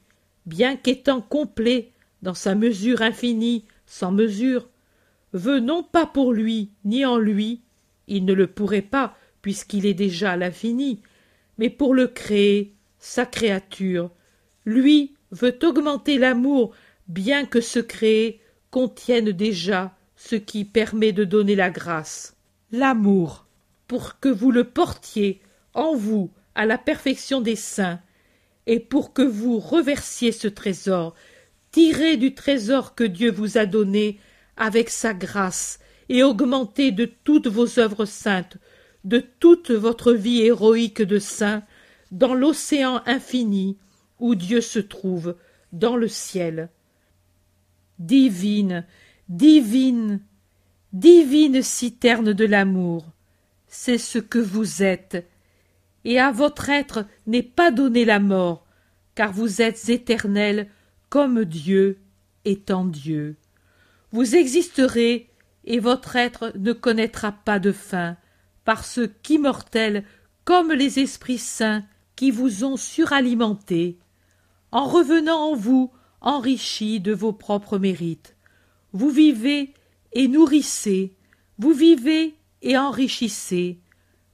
bien 0.46 0.76
qu'étant 0.76 1.22
complet 1.22 1.92
dans 2.22 2.34
sa 2.34 2.56
mesure 2.56 3.02
infinie, 3.02 3.66
sans 3.86 4.12
mesure, 4.12 4.68
veut 5.34 5.60
non 5.60 5.84
pas 5.84 6.06
pour 6.06 6.32
lui 6.32 6.72
ni 6.86 7.06
en 7.06 7.18
lui, 7.18 7.62
il 8.08 8.26
ne 8.26 8.34
le 8.34 8.48
pourrait 8.48 8.82
pas 8.82 9.18
puisqu'il 9.42 9.86
est 9.86 9.94
déjà 9.94 10.38
l'infini, 10.38 11.02
mais 11.58 11.70
pour 11.70 11.94
le 11.94 12.08
créer, 12.08 12.74
sa 12.98 13.26
créature. 13.26 14.10
Lui 14.66 15.16
veut 15.32 15.60
augmenter 15.62 16.18
l'amour, 16.18 16.74
bien 17.08 17.46
que 17.46 17.60
ce 17.60 17.80
créé 17.80 18.40
contienne 18.72 19.32
déjà 19.32 19.94
ce 20.16 20.36
qui 20.36 20.64
permet 20.64 21.12
de 21.12 21.26
donner 21.26 21.56
la 21.56 21.70
grâce. 21.70 22.38
L'amour, 22.72 23.46
pour 23.88 24.20
que 24.20 24.30
vous 24.30 24.52
le 24.52 24.64
portiez 24.64 25.42
en 25.74 25.94
vous 25.94 26.32
à 26.56 26.66
la 26.66 26.78
perfection 26.78 27.42
des 27.42 27.58
saints, 27.58 28.00
et 28.66 28.80
pour 28.80 29.12
que 29.12 29.22
vous 29.22 29.60
reversiez 29.60 30.32
ce 30.32 30.48
trésor, 30.48 31.14
tiré 31.72 32.16
du 32.16 32.34
trésor 32.34 32.96
que 32.96 33.04
Dieu 33.04 33.32
vous 33.32 33.58
a 33.58 33.66
donné 33.66 34.20
avec 34.58 34.90
sa 34.90 35.14
grâce, 35.14 35.80
et 36.10 36.24
augmenté 36.24 36.92
de 36.92 37.06
toutes 37.06 37.48
vos 37.48 37.80
œuvres 37.80 38.06
saintes, 38.06 38.58
de 39.04 39.20
toute 39.40 39.72
votre 39.72 40.14
vie 40.14 40.42
héroïque 40.42 41.02
de 41.02 41.20
saint, 41.20 41.64
dans 42.12 42.34
l'océan 42.34 43.02
infini 43.06 43.78
où 44.20 44.36
Dieu 44.36 44.62
se 44.62 44.80
trouve, 44.80 45.36
dans 45.72 45.96
le 45.96 46.08
ciel. 46.08 46.70
Divine, 48.00 48.86
divine, 49.28 50.22
divine 50.94 51.62
citerne 51.62 52.34
de 52.34 52.46
l'amour, 52.46 53.06
c'est 53.68 53.98
ce 53.98 54.20
que 54.20 54.40
vous 54.40 54.84
êtes, 54.84 55.28
et 56.06 56.20
à 56.20 56.32
votre 56.32 56.70
être 56.70 57.06
n'est 57.26 57.44
pas 57.44 57.72
donnée 57.72 58.06
la 58.06 58.20
mort, 58.20 58.66
car 59.16 59.32
vous 59.32 59.62
êtes 59.62 59.90
éternel 59.90 60.70
comme 61.10 61.46
Dieu 61.46 62.00
étant 62.46 62.86
Dieu. 62.86 63.36
Vous 64.14 64.36
existerez, 64.36 65.28
et 65.66 65.80
votre 65.80 66.16
être 66.16 66.54
ne 66.56 66.72
connaîtra 66.72 67.32
pas 67.32 67.58
de 67.58 67.72
fin, 67.72 68.16
parce 68.64 69.00
qu'immortels 69.24 70.06
comme 70.46 70.72
les 70.72 71.00
esprits 71.00 71.40
saints 71.40 71.84
qui 72.16 72.30
vous 72.30 72.64
ont 72.64 72.78
suralimenté, 72.78 73.98
en 74.72 74.86
revenant 74.86 75.50
en 75.50 75.56
vous 75.56 75.92
enrichis 76.22 77.00
de 77.00 77.12
vos 77.12 77.34
propres 77.34 77.80
mérites. 77.80 78.36
Vous 78.92 79.10
vivez 79.10 79.74
et 80.12 80.28
nourrissez, 80.28 81.16
vous 81.58 81.74
vivez 81.74 82.36
et 82.62 82.78
enrichissez, 82.78 83.80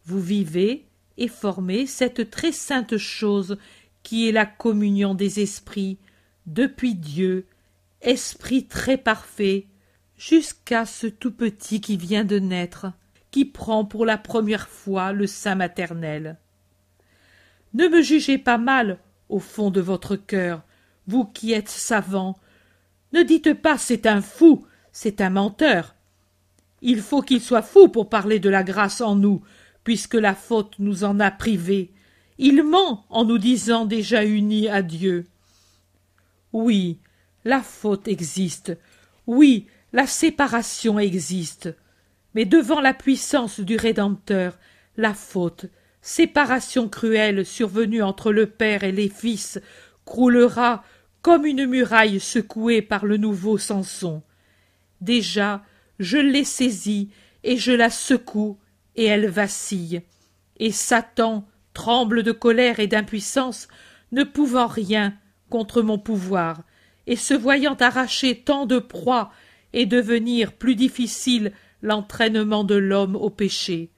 vous 0.04 0.20
vivez 0.20 0.88
et 1.18 1.30
formez 1.30 1.88
cette 1.88 2.30
très 2.30 2.52
sainte 2.52 2.98
chose 2.98 3.58
qui 4.04 4.28
est 4.28 4.34
la 4.34 4.46
communion 4.46 5.16
des 5.16 5.40
esprits, 5.40 5.98
depuis 6.48 6.96
Dieu, 6.96 7.46
esprit 8.02 8.66
très 8.66 8.98
parfait, 8.98 9.68
jusqu'à 10.20 10.86
ce 10.86 11.08
tout 11.08 11.32
petit 11.32 11.80
qui 11.80 11.96
vient 11.96 12.26
de 12.26 12.38
naître, 12.38 12.92
qui 13.32 13.46
prend 13.46 13.86
pour 13.86 14.06
la 14.06 14.18
première 14.18 14.68
fois 14.68 15.14
le 15.14 15.26
sein 15.26 15.56
maternel. 15.56 16.38
Ne 17.74 17.88
me 17.88 18.02
jugez 18.02 18.38
pas 18.38 18.58
mal 18.58 19.00
au 19.30 19.40
fond 19.40 19.72
de 19.72 19.80
votre 19.80 20.18
cœur, 20.18 20.62
vous 21.08 21.24
qui 21.24 21.54
êtes 21.54 21.70
savant. 21.70 22.38
Ne 23.14 23.24
dites 23.24 23.54
pas 23.54 23.78
c'est 23.78 24.06
un 24.06 24.22
fou, 24.22 24.66
c'est 24.92 25.22
un 25.22 25.30
menteur. 25.30 25.96
Il 26.82 27.02
faut 27.02 27.22
qu'il 27.22 27.42
soit 27.42 27.62
fou 27.62 27.88
pour 27.88 28.10
parler 28.10 28.40
de 28.40 28.50
la 28.50 28.64
grâce 28.64 29.00
en 29.00 29.16
nous, 29.16 29.42
puisque 29.86 30.16
la 30.16 30.36
faute 30.36 30.74
nous 30.80 31.06
en 31.06 31.20
a 31.22 31.32
privés. 31.32 31.94
Il 32.38 32.64
ment 32.64 33.06
en 33.10 33.24
nous 33.24 33.38
disant 33.38 33.86
déjà 33.86 34.26
unis 34.26 34.68
à 34.68 34.82
Dieu. 34.82 35.28
Oui, 36.52 37.00
la 37.46 37.62
faute 37.62 38.08
existe. 38.08 38.78
Oui, 39.28 39.68
la 39.94 40.08
séparation 40.08 41.00
existe. 41.00 41.70
Mais 42.36 42.46
devant 42.46 42.82
la 42.82 42.94
puissance 42.94 43.60
du 43.60 43.76
Rédempteur, 43.76 44.58
la 44.98 45.14
faute, 45.14 45.66
séparation 46.02 46.88
cruelle 46.88 47.46
survenue 47.46 48.04
entre 48.04 48.32
le 48.32 48.46
Père 48.46 48.84
et 48.84 48.92
les 48.92 49.10
Fils, 49.10 49.60
croulera 50.06 50.84
comme 51.22 51.46
une 51.46 51.66
muraille 51.66 52.20
secouée 52.20 52.82
par 52.82 53.06
le 53.06 53.18
nouveau 53.18 53.58
Samson. 53.58 54.22
Déjà, 55.02 55.64
je 56.00 56.18
l'ai 56.18 56.44
saisie 56.44 57.10
et 57.44 57.58
je 57.58 57.72
la 57.72 57.90
secoue 57.90 58.58
et 58.96 59.06
elle 59.06 59.28
vacille. 59.28 60.02
Et 60.58 60.72
Satan 60.72 61.48
tremble 61.74 62.24
de 62.24 62.32
colère 62.32 62.80
et 62.80 62.88
d'impuissance, 62.88 63.68
ne 64.12 64.24
pouvant 64.24 64.68
rien 64.68 65.14
contre 65.50 65.82
mon 65.82 65.98
pouvoir, 65.98 66.64
et 67.08 67.16
se 67.16 67.34
voyant 67.34 67.76
arracher 67.76 68.42
tant 68.42 68.66
de 68.66 68.80
proies 68.80 69.32
et 69.74 69.86
devenir 69.86 70.54
plus 70.54 70.76
difficile 70.76 71.52
l'entraînement 71.82 72.64
de 72.64 72.76
l'homme 72.76 73.16
au 73.16 73.30
péché. 73.30 73.92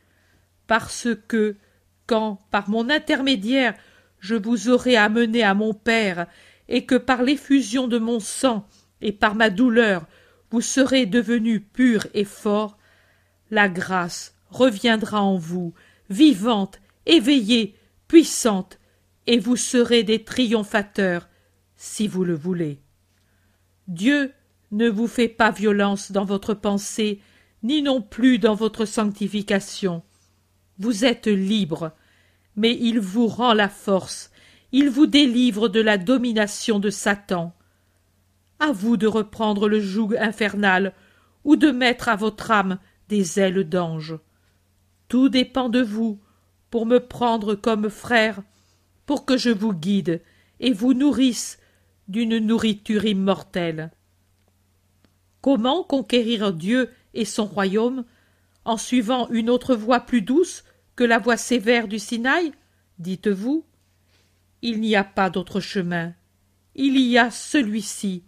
Parce 0.67 1.07
que, 1.27 1.55
quand, 2.07 2.41
par 2.51 2.69
mon 2.69 2.89
intermédiaire, 2.89 3.75
je 4.19 4.35
vous 4.35 4.69
aurai 4.69 4.95
amené 4.95 5.43
à 5.43 5.53
mon 5.53 5.73
Père, 5.73 6.27
et 6.67 6.85
que 6.85 6.95
par 6.95 7.23
l'effusion 7.23 7.87
de 7.87 7.97
mon 7.97 8.19
sang 8.19 8.67
et 9.01 9.11
par 9.11 9.35
ma 9.35 9.49
douleur 9.49 10.07
vous 10.51 10.61
serez 10.61 11.05
devenu 11.05 11.61
pur 11.61 12.05
et 12.13 12.25
fort, 12.25 12.77
la 13.49 13.69
grâce 13.69 14.35
reviendra 14.49 15.21
en 15.21 15.37
vous, 15.37 15.73
vivante, 16.09 16.81
éveillée, 17.05 17.75
puissante, 18.07 18.77
et 19.27 19.39
vous 19.39 19.55
serez 19.55 20.03
des 20.03 20.23
triomphateurs, 20.23 21.29
si 21.77 22.07
vous 22.07 22.25
le 22.25 22.35
voulez. 22.35 22.81
Dieu 23.87 24.33
ne 24.71 24.89
vous 24.89 25.07
fait 25.07 25.27
pas 25.27 25.51
violence 25.51 26.11
dans 26.11 26.25
votre 26.25 26.53
pensée, 26.53 27.19
ni 27.63 27.81
non 27.81 28.01
plus 28.01 28.39
dans 28.39 28.55
votre 28.55 28.85
sanctification. 28.85 30.01
Vous 30.79 31.05
êtes 31.05 31.27
libre, 31.27 31.91
mais 32.55 32.77
il 32.79 32.99
vous 32.99 33.27
rend 33.27 33.53
la 33.53 33.69
force, 33.69 34.31
il 34.71 34.89
vous 34.89 35.07
délivre 35.07 35.67
de 35.67 35.81
la 35.81 35.97
domination 35.97 36.79
de 36.79 36.89
Satan. 36.89 37.53
À 38.59 38.71
vous 38.71 38.97
de 38.97 39.07
reprendre 39.07 39.67
le 39.67 39.79
joug 39.79 40.15
infernal, 40.17 40.93
ou 41.43 41.55
de 41.55 41.71
mettre 41.71 42.09
à 42.09 42.15
votre 42.15 42.51
âme 42.51 42.77
des 43.09 43.39
ailes 43.39 43.67
d'ange. 43.67 44.15
Tout 45.07 45.29
dépend 45.29 45.69
de 45.69 45.81
vous, 45.81 46.19
pour 46.69 46.85
me 46.85 46.99
prendre 46.99 47.55
comme 47.55 47.89
frère, 47.89 48.41
pour 49.05 49.25
que 49.25 49.37
je 49.37 49.49
vous 49.49 49.73
guide 49.73 50.21
et 50.59 50.71
vous 50.71 50.93
nourrisse 50.93 51.59
d'une 52.07 52.37
nourriture 52.37 53.05
immortelle. 53.05 53.91
Comment 55.41 55.83
conquérir 55.83 56.53
Dieu 56.53 56.89
et 57.13 57.25
son 57.25 57.45
royaume 57.45 58.05
en 58.65 58.77
suivant 58.77 59.27
une 59.29 59.49
autre 59.49 59.75
voie 59.75 60.01
plus 60.01 60.21
douce 60.21 60.63
que 60.95 61.03
la 61.03 61.17
voie 61.19 61.37
sévère 61.37 61.87
du 61.87 61.99
Sinaï? 61.99 62.51
Dites-vous 62.99 63.65
il 64.61 64.79
n'y 64.79 64.95
a 64.95 65.03
pas 65.03 65.29
d'autre 65.29 65.59
chemin. 65.59 66.13
Il 66.75 66.99
y 66.99 67.17
a 67.17 67.31
celui-ci. 67.31 68.23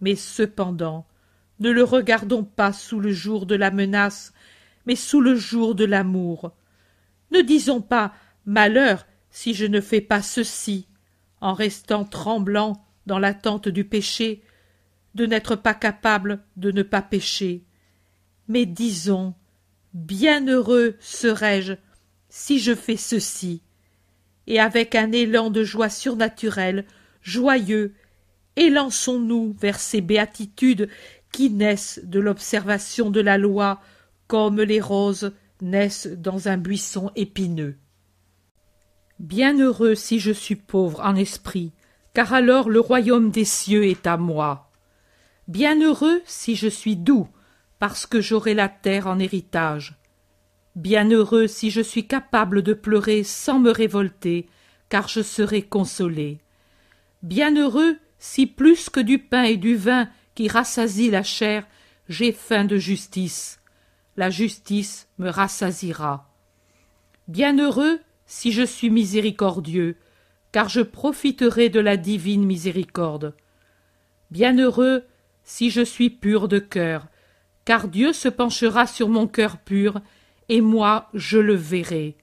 Mais 0.00 0.16
cependant 0.16 1.06
ne 1.60 1.70
le 1.70 1.84
regardons 1.84 2.42
pas 2.42 2.72
sous 2.72 2.98
le 2.98 3.12
jour 3.12 3.46
de 3.46 3.54
la 3.54 3.70
menace 3.70 4.32
mais 4.86 4.96
sous 4.96 5.20
le 5.20 5.34
jour 5.34 5.74
de 5.74 5.84
l'amour. 5.84 6.52
Ne 7.30 7.40
disons 7.40 7.80
pas 7.80 8.12
malheur 8.44 9.06
si 9.30 9.54
je 9.54 9.64
ne 9.64 9.80
fais 9.80 10.00
pas 10.00 10.20
ceci 10.20 10.86
en 11.40 11.54
restant 11.54 12.04
tremblant 12.04 12.84
dans 13.06 13.18
l'attente 13.18 13.68
du 13.68 13.84
péché 13.84 14.42
de 15.14 15.26
n'être 15.26 15.56
pas 15.56 15.74
capable 15.74 16.42
de 16.56 16.70
ne 16.70 16.82
pas 16.82 17.02
pécher. 17.02 17.64
Mais 18.48 18.66
disons 18.66 19.34
bienheureux 19.92 20.96
serais-je 21.00 21.74
si 22.28 22.58
je 22.58 22.74
fais 22.74 22.96
ceci. 22.96 23.62
Et 24.46 24.60
avec 24.60 24.94
un 24.94 25.12
élan 25.12 25.50
de 25.50 25.64
joie 25.64 25.88
surnaturelle 25.88 26.84
joyeux 27.22 27.94
élançons-nous 28.56 29.56
vers 29.58 29.78
ces 29.78 30.00
béatitudes 30.00 30.88
qui 31.32 31.50
naissent 31.50 32.00
de 32.04 32.20
l'observation 32.20 33.10
de 33.10 33.20
la 33.20 33.38
loi 33.38 33.80
comme 34.26 34.60
les 34.60 34.80
roses 34.80 35.32
naissent 35.60 36.06
dans 36.06 36.48
un 36.48 36.56
buisson 36.56 37.10
épineux. 37.16 37.76
Bienheureux 39.18 39.94
si 39.94 40.18
je 40.18 40.32
suis 40.32 40.56
pauvre 40.56 41.00
en 41.00 41.14
esprit 41.16 41.72
car 42.14 42.32
alors 42.32 42.68
le 42.68 42.80
royaume 42.80 43.30
des 43.30 43.44
cieux 43.44 43.84
est 43.86 44.06
à 44.06 44.16
moi 44.16 44.63
bienheureux 45.48 46.22
si 46.24 46.56
je 46.56 46.68
suis 46.68 46.96
doux 46.96 47.28
parce 47.78 48.06
que 48.06 48.20
j'aurai 48.20 48.54
la 48.54 48.68
terre 48.68 49.06
en 49.06 49.18
héritage. 49.18 49.96
Bienheureux 50.76 51.46
si 51.46 51.70
je 51.70 51.80
suis 51.80 52.06
capable 52.06 52.62
de 52.62 52.72
pleurer 52.72 53.22
sans 53.22 53.60
me 53.60 53.70
révolter 53.70 54.48
car 54.88 55.08
je 55.08 55.22
serai 55.22 55.62
consolé. 55.62 56.40
Bienheureux 57.22 57.98
si 58.18 58.46
plus 58.46 58.90
que 58.90 59.00
du 59.00 59.18
pain 59.18 59.44
et 59.44 59.56
du 59.56 59.76
vin 59.76 60.08
qui 60.34 60.48
rassasient 60.48 61.10
la 61.10 61.22
chair 61.22 61.66
j'ai 62.08 62.32
faim 62.32 62.64
de 62.64 62.76
justice. 62.76 63.60
La 64.16 64.30
justice 64.30 65.08
me 65.18 65.28
rassasira. 65.28 66.30
Bienheureux 67.28 68.00
si 68.26 68.52
je 68.52 68.62
suis 68.62 68.90
miséricordieux 68.90 69.96
car 70.52 70.68
je 70.68 70.82
profiterai 70.82 71.68
de 71.68 71.80
la 71.80 71.96
divine 71.96 72.44
miséricorde. 72.44 73.34
Bienheureux 74.30 75.04
si 75.44 75.70
je 75.70 75.82
suis 75.82 76.10
pur 76.10 76.48
de 76.48 76.58
cœur 76.58 77.06
car 77.64 77.88
Dieu 77.88 78.12
se 78.12 78.28
penchera 78.28 78.86
sur 78.86 79.08
mon 79.08 79.26
cœur 79.26 79.58
pur, 79.58 80.00
et 80.48 80.60
moi 80.60 81.08
je 81.14 81.38
le 81.38 81.54
verrai. 81.54 82.16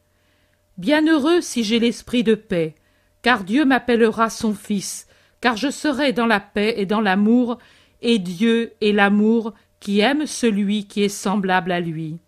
Bienheureux 0.78 1.42
si 1.42 1.64
j'ai 1.64 1.80
l'esprit 1.80 2.24
de 2.24 2.36
paix, 2.36 2.76
car 3.22 3.44
Dieu 3.44 3.66
m'appellera 3.66 4.30
son 4.30 4.54
fils, 4.54 5.08
car 5.42 5.58
je 5.58 5.70
serai 5.70 6.14
dans 6.14 6.28
la 6.28 6.40
paix 6.40 6.76
et 6.78 6.86
dans 6.86 7.02
l'amour, 7.02 7.58
et 8.02 8.20
Dieu 8.20 8.74
est 8.82 8.92
l'amour 8.92 9.54
qui 9.80 10.00
aime 10.00 10.28
celui 10.28 10.86
qui 10.86 11.04
est 11.04 11.10
semblable 11.10 11.72
à 11.72 11.80
lui. 11.80 12.20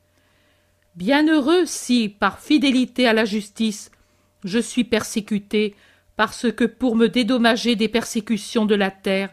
Bienheureux 0.96 1.66
si, 1.66 2.10
par 2.10 2.40
fidélité 2.40 3.08
à 3.08 3.14
la 3.14 3.26
justice, 3.26 3.92
je 4.44 4.60
suis 4.60 4.84
persécuté, 4.84 5.76
parce 6.16 6.52
que 6.52 6.66
pour 6.66 6.96
me 6.96 7.10
dédommager 7.10 7.76
des 7.76 7.88
persécutions 7.88 8.66
de 8.66 8.76
la 8.76 8.92
terre, 8.92 9.30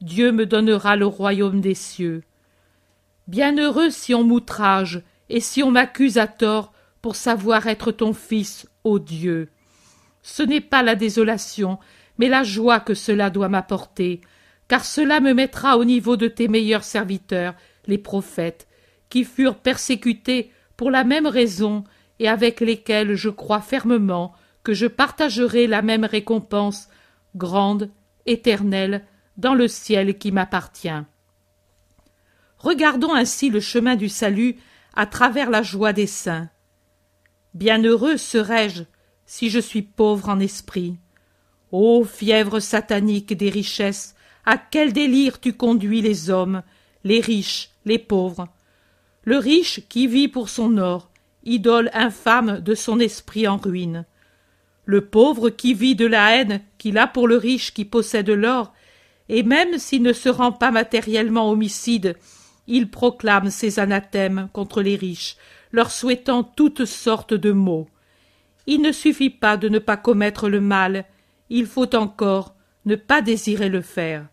Dieu 0.00 0.30
me 0.30 0.46
donnera 0.46 0.96
le 0.96 1.06
royaume 1.06 1.60
des 1.60 1.74
cieux. 1.74 2.22
Bienheureux 3.26 3.90
si 3.90 4.14
on 4.14 4.22
m'outrage 4.22 5.02
et 5.28 5.40
si 5.40 5.62
on 5.62 5.70
m'accuse 5.70 6.18
à 6.18 6.26
tort 6.26 6.72
pour 7.02 7.16
savoir 7.16 7.66
être 7.66 7.90
ton 7.90 8.12
fils, 8.12 8.68
ô 8.84 8.98
Dieu. 8.98 9.50
Ce 10.22 10.42
n'est 10.42 10.60
pas 10.60 10.82
la 10.82 10.94
désolation, 10.94 11.78
mais 12.18 12.28
la 12.28 12.44
joie 12.44 12.80
que 12.80 12.94
cela 12.94 13.30
doit 13.30 13.48
m'apporter, 13.48 14.20
car 14.68 14.84
cela 14.84 15.20
me 15.20 15.34
mettra 15.34 15.78
au 15.78 15.84
niveau 15.84 16.16
de 16.16 16.28
tes 16.28 16.48
meilleurs 16.48 16.84
serviteurs, 16.84 17.54
les 17.86 17.98
prophètes, 17.98 18.68
qui 19.08 19.24
furent 19.24 19.56
persécutés 19.56 20.52
pour 20.76 20.90
la 20.90 21.04
même 21.04 21.26
raison 21.26 21.84
et 22.20 22.28
avec 22.28 22.60
lesquels 22.60 23.14
je 23.14 23.30
crois 23.30 23.60
fermement 23.60 24.32
que 24.62 24.74
je 24.74 24.86
partagerai 24.86 25.66
la 25.66 25.82
même 25.82 26.04
récompense 26.04 26.88
grande, 27.36 27.90
éternelle, 28.26 29.04
dans 29.38 29.54
le 29.54 29.68
ciel 29.68 30.18
qui 30.18 30.32
m'appartient. 30.32 31.02
Regardons 32.58 33.14
ainsi 33.14 33.50
le 33.50 33.60
chemin 33.60 33.96
du 33.96 34.08
salut 34.08 34.56
à 34.94 35.06
travers 35.06 35.48
la 35.48 35.62
joie 35.62 35.92
des 35.92 36.08
saints. 36.08 36.50
Bienheureux 37.54 38.16
serais-je 38.16 38.82
si 39.26 39.48
je 39.48 39.60
suis 39.60 39.82
pauvre 39.82 40.28
en 40.28 40.40
esprit. 40.40 40.96
Ô 41.70 42.04
fièvre 42.04 42.60
satanique 42.60 43.36
des 43.36 43.50
richesses, 43.50 44.16
à 44.44 44.58
quel 44.58 44.92
délire 44.92 45.38
tu 45.38 45.52
conduis 45.52 46.00
les 46.00 46.30
hommes, 46.30 46.62
les 47.04 47.20
riches, 47.20 47.70
les 47.84 47.98
pauvres. 47.98 48.48
Le 49.22 49.36
riche 49.36 49.86
qui 49.88 50.06
vit 50.06 50.28
pour 50.28 50.48
son 50.48 50.78
or, 50.78 51.10
idole 51.44 51.90
infâme 51.92 52.60
de 52.60 52.74
son 52.74 52.98
esprit 52.98 53.46
en 53.46 53.58
ruine. 53.58 54.04
Le 54.84 55.04
pauvre 55.04 55.50
qui 55.50 55.74
vit 55.74 55.94
de 55.94 56.06
la 56.06 56.34
haine 56.34 56.62
qu'il 56.78 56.96
a 56.98 57.06
pour 57.06 57.28
le 57.28 57.36
riche 57.36 57.74
qui 57.74 57.84
possède 57.84 58.30
l'or, 58.30 58.72
et 59.28 59.42
même 59.42 59.78
s'il 59.78 60.02
ne 60.02 60.12
se 60.12 60.28
rend 60.28 60.52
pas 60.52 60.70
matériellement 60.70 61.50
homicide, 61.50 62.16
il 62.66 62.90
proclame 62.90 63.50
ses 63.50 63.78
anathèmes 63.78 64.48
contre 64.52 64.82
les 64.82 64.96
riches, 64.96 65.36
leur 65.72 65.90
souhaitant 65.90 66.44
toutes 66.44 66.84
sortes 66.84 67.34
de 67.34 67.52
maux. 67.52 67.88
Il 68.66 68.82
ne 68.82 68.92
suffit 68.92 69.30
pas 69.30 69.56
de 69.56 69.68
ne 69.68 69.78
pas 69.78 69.96
commettre 69.96 70.48
le 70.48 70.60
mal, 70.60 71.04
il 71.50 71.66
faut 71.66 71.94
encore 71.94 72.54
ne 72.84 72.94
pas 72.94 73.22
désirer 73.22 73.68
le 73.68 73.80
faire. 73.80 74.26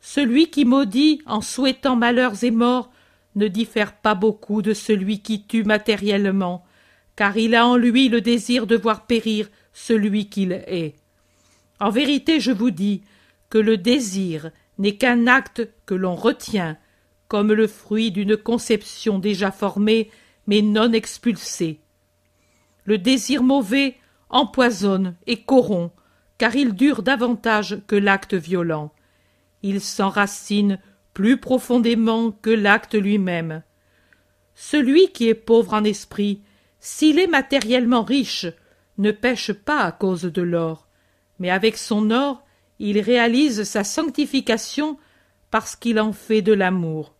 Celui 0.00 0.50
qui 0.50 0.64
maudit 0.64 1.22
en 1.26 1.40
souhaitant 1.40 1.96
malheurs 1.96 2.44
et 2.44 2.50
morts 2.50 2.90
ne 3.36 3.48
diffère 3.48 3.96
pas 3.96 4.14
beaucoup 4.14 4.62
de 4.62 4.74
celui 4.74 5.20
qui 5.20 5.44
tue 5.44 5.64
matériellement, 5.64 6.64
car 7.16 7.36
il 7.36 7.54
a 7.54 7.66
en 7.66 7.76
lui 7.76 8.08
le 8.08 8.20
désir 8.20 8.66
de 8.66 8.76
voir 8.76 9.06
périr 9.06 9.48
celui 9.72 10.28
qu'il 10.28 10.52
est. 10.52 10.94
En 11.80 11.90
vérité, 11.90 12.40
je 12.40 12.52
vous 12.52 12.70
dis 12.70 13.02
le 13.58 13.76
désir 13.76 14.50
n'est 14.78 14.96
qu'un 14.96 15.26
acte 15.26 15.68
que 15.86 15.94
l'on 15.94 16.14
retient, 16.14 16.76
comme 17.28 17.52
le 17.52 17.66
fruit 17.66 18.10
d'une 18.10 18.36
conception 18.36 19.18
déjà 19.18 19.50
formée 19.50 20.10
mais 20.46 20.62
non 20.62 20.92
expulsée. 20.92 21.80
Le 22.84 22.98
désir 22.98 23.42
mauvais 23.42 23.96
empoisonne 24.28 25.14
et 25.26 25.42
corrompt, 25.42 25.92
car 26.38 26.54
il 26.54 26.74
dure 26.74 27.02
davantage 27.02 27.78
que 27.86 27.96
l'acte 27.96 28.34
violent 28.34 28.92
il 29.64 29.80
s'enracine 29.80 30.78
plus 31.14 31.38
profondément 31.38 32.32
que 32.32 32.50
l'acte 32.50 32.94
lui-même. 32.94 33.62
Celui 34.54 35.08
qui 35.12 35.26
est 35.28 35.34
pauvre 35.34 35.72
en 35.72 35.84
esprit, 35.84 36.42
s'il 36.80 37.18
est 37.18 37.26
matériellement 37.26 38.02
riche, 38.02 38.46
ne 38.98 39.10
pêche 39.10 39.52
pas 39.54 39.80
à 39.80 39.90
cause 39.90 40.24
de 40.24 40.42
l'or, 40.42 40.86
mais 41.38 41.48
avec 41.48 41.78
son 41.78 42.10
or 42.10 42.44
il 42.78 43.00
réalise 43.00 43.64
sa 43.64 43.84
sanctification 43.84 44.98
parce 45.50 45.76
qu'il 45.76 46.00
en 46.00 46.12
fait 46.12 46.42
de 46.42 46.52
l'amour. 46.52 47.14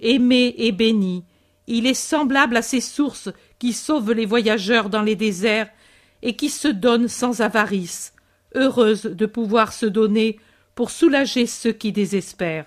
Aimé 0.00 0.54
et 0.58 0.72
béni, 0.72 1.24
il 1.66 1.86
est 1.86 1.94
semblable 1.94 2.56
à 2.56 2.62
ces 2.62 2.80
sources 2.80 3.30
qui 3.58 3.72
sauvent 3.72 4.12
les 4.12 4.26
voyageurs 4.26 4.90
dans 4.90 5.02
les 5.02 5.16
déserts 5.16 5.70
et 6.22 6.36
qui 6.36 6.50
se 6.50 6.68
donnent 6.68 7.08
sans 7.08 7.40
avarice, 7.40 8.12
heureuses 8.54 9.02
de 9.02 9.26
pouvoir 9.26 9.72
se 9.72 9.86
donner 9.86 10.38
pour 10.74 10.90
soulager 10.90 11.46
ceux 11.46 11.72
qui 11.72 11.92
désespèrent. 11.92 12.66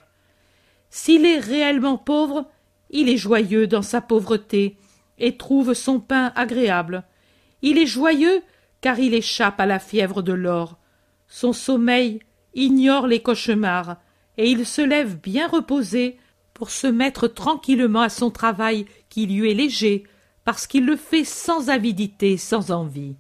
S'il 0.90 1.26
est 1.26 1.40
réellement 1.40 1.98
pauvre, 1.98 2.46
il 2.90 3.10
est 3.10 3.18
joyeux 3.18 3.68
dans 3.68 3.82
sa 3.82 4.02
pauvreté 4.02 4.78
et 5.18 5.38
trouve 5.38 5.74
son 5.74 6.00
pain 6.00 6.32
agréable. 6.36 7.04
Il 7.62 7.78
est 7.78 7.88
joyeux 7.88 8.42
car 8.82 9.00
il 9.00 9.14
échappe 9.14 9.60
à 9.60 9.66
la 9.66 9.80
fièvre 9.80 10.22
de 10.22 10.34
l'or. 10.34 10.78
Son 11.36 11.52
sommeil 11.52 12.20
ignore 12.54 13.08
les 13.08 13.20
cauchemars 13.20 13.98
et 14.38 14.52
il 14.52 14.68
se 14.68 14.84
lève 14.84 15.20
bien 15.20 15.48
reposé 15.48 16.20
pour 16.54 16.70
se 16.70 16.86
mettre 16.86 17.28
tranquillement 17.28 18.02
à 18.02 18.10
son 18.10 18.30
travail 18.30 18.86
qui 19.10 19.26
lui 19.26 19.50
est 19.50 19.56
léger 19.56 20.04
parce 20.46 20.68
qu'il 20.68 20.86
le 20.86 20.96
fait 20.96 21.24
sans 21.24 21.72
avidité, 21.72 22.38
sans 22.38 22.70
envie. 22.70 23.16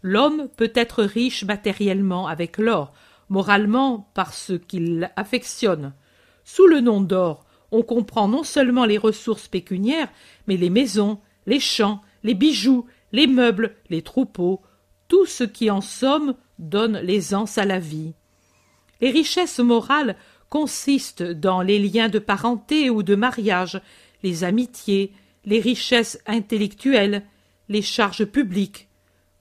L'homme 0.00 0.48
peut 0.56 0.70
être 0.76 1.02
riche 1.02 1.42
matériellement 1.42 2.28
avec 2.28 2.56
l'or, 2.56 2.92
moralement 3.28 4.08
par 4.14 4.32
ce 4.32 4.52
qu'il 4.52 5.10
affectionne. 5.16 5.92
Sous 6.44 6.68
le 6.68 6.78
nom 6.78 7.00
d'or, 7.00 7.44
on 7.72 7.82
comprend 7.82 8.28
non 8.28 8.44
seulement 8.44 8.84
les 8.84 8.96
ressources 8.96 9.48
pécuniaires, 9.48 10.12
mais 10.46 10.56
les 10.56 10.70
maisons, 10.70 11.18
les 11.46 11.58
champs, 11.58 12.00
les 12.22 12.34
bijoux, 12.34 12.86
les 13.10 13.26
meubles, 13.26 13.74
les 13.88 14.02
troupeaux, 14.02 14.62
tout 15.10 15.26
ce 15.26 15.42
qui 15.42 15.70
en 15.70 15.80
somme 15.80 16.34
donne 16.60 16.98
l'aisance 16.98 17.58
à 17.58 17.64
la 17.64 17.80
vie. 17.80 18.14
Les 19.00 19.10
richesses 19.10 19.58
morales 19.58 20.16
consistent 20.48 21.24
dans 21.24 21.62
les 21.62 21.80
liens 21.80 22.08
de 22.08 22.20
parenté 22.20 22.90
ou 22.90 23.02
de 23.02 23.16
mariage, 23.16 23.80
les 24.22 24.44
amitiés, 24.44 25.12
les 25.44 25.58
richesses 25.58 26.20
intellectuelles, 26.26 27.24
les 27.68 27.82
charges 27.82 28.24
publiques. 28.24 28.88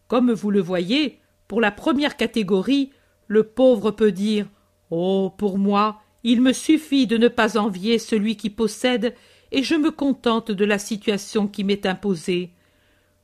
Comme 0.07 0.31
vous 0.31 0.49
le 0.49 0.59
voyez, 0.59 1.19
pour 1.47 1.61
la 1.61 1.71
première 1.71 2.17
catégorie, 2.17 2.91
le 3.27 3.43
pauvre 3.43 3.91
peut 3.91 4.11
dire 4.11 4.47
Oh, 4.89 5.31
pour 5.37 5.59
moi, 5.59 6.01
il 6.23 6.41
me 6.41 6.51
suffit 6.51 7.05
de 7.05 7.17
ne 7.17 7.27
pas 7.27 7.59
envier 7.59 7.99
celui 7.99 8.37
qui 8.37 8.49
possède, 8.49 9.13
et 9.51 9.61
je 9.61 9.75
me 9.75 9.91
contente 9.91 10.49
de 10.49 10.65
la 10.65 10.79
situation 10.79 11.47
qui 11.47 11.63
m'est 11.63 11.85
imposée. 11.85 12.53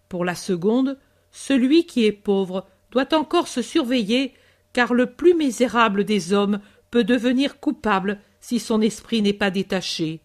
Pour 0.09 0.25
la 0.25 0.35
seconde, 0.35 0.99
celui 1.35 1.85
qui 1.85 2.05
est 2.05 2.13
pauvre 2.13 2.65
doit 2.91 3.13
encore 3.13 3.49
se 3.49 3.61
surveiller, 3.61 4.33
car 4.71 4.93
le 4.93 5.11
plus 5.11 5.33
misérable 5.33 6.05
des 6.05 6.31
hommes 6.31 6.61
peut 6.91 7.03
devenir 7.03 7.59
coupable 7.59 8.21
si 8.39 8.57
son 8.57 8.79
esprit 8.79 9.21
n'est 9.21 9.33
pas 9.33 9.51
détaché. 9.51 10.21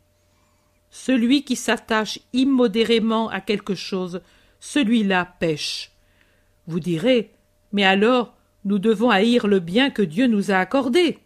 Celui 0.89 1.43
qui 1.43 1.57
s'attache 1.57 2.21
immodérément 2.33 3.29
à 3.29 3.41
quelque 3.41 3.75
chose, 3.75 4.21
celui-là 4.61 5.35
pêche. 5.41 5.91
Vous 6.69 6.79
direz, 6.79 7.33
mais 7.73 7.85
alors 7.85 8.37
nous 8.65 8.79
devons 8.79 9.11
haïr 9.11 9.49
le 9.49 9.59
bien 9.59 9.91
que 9.91 10.03
Dieu 10.03 10.29
nous 10.29 10.53
a 10.53 10.59
accordé. 10.59 11.19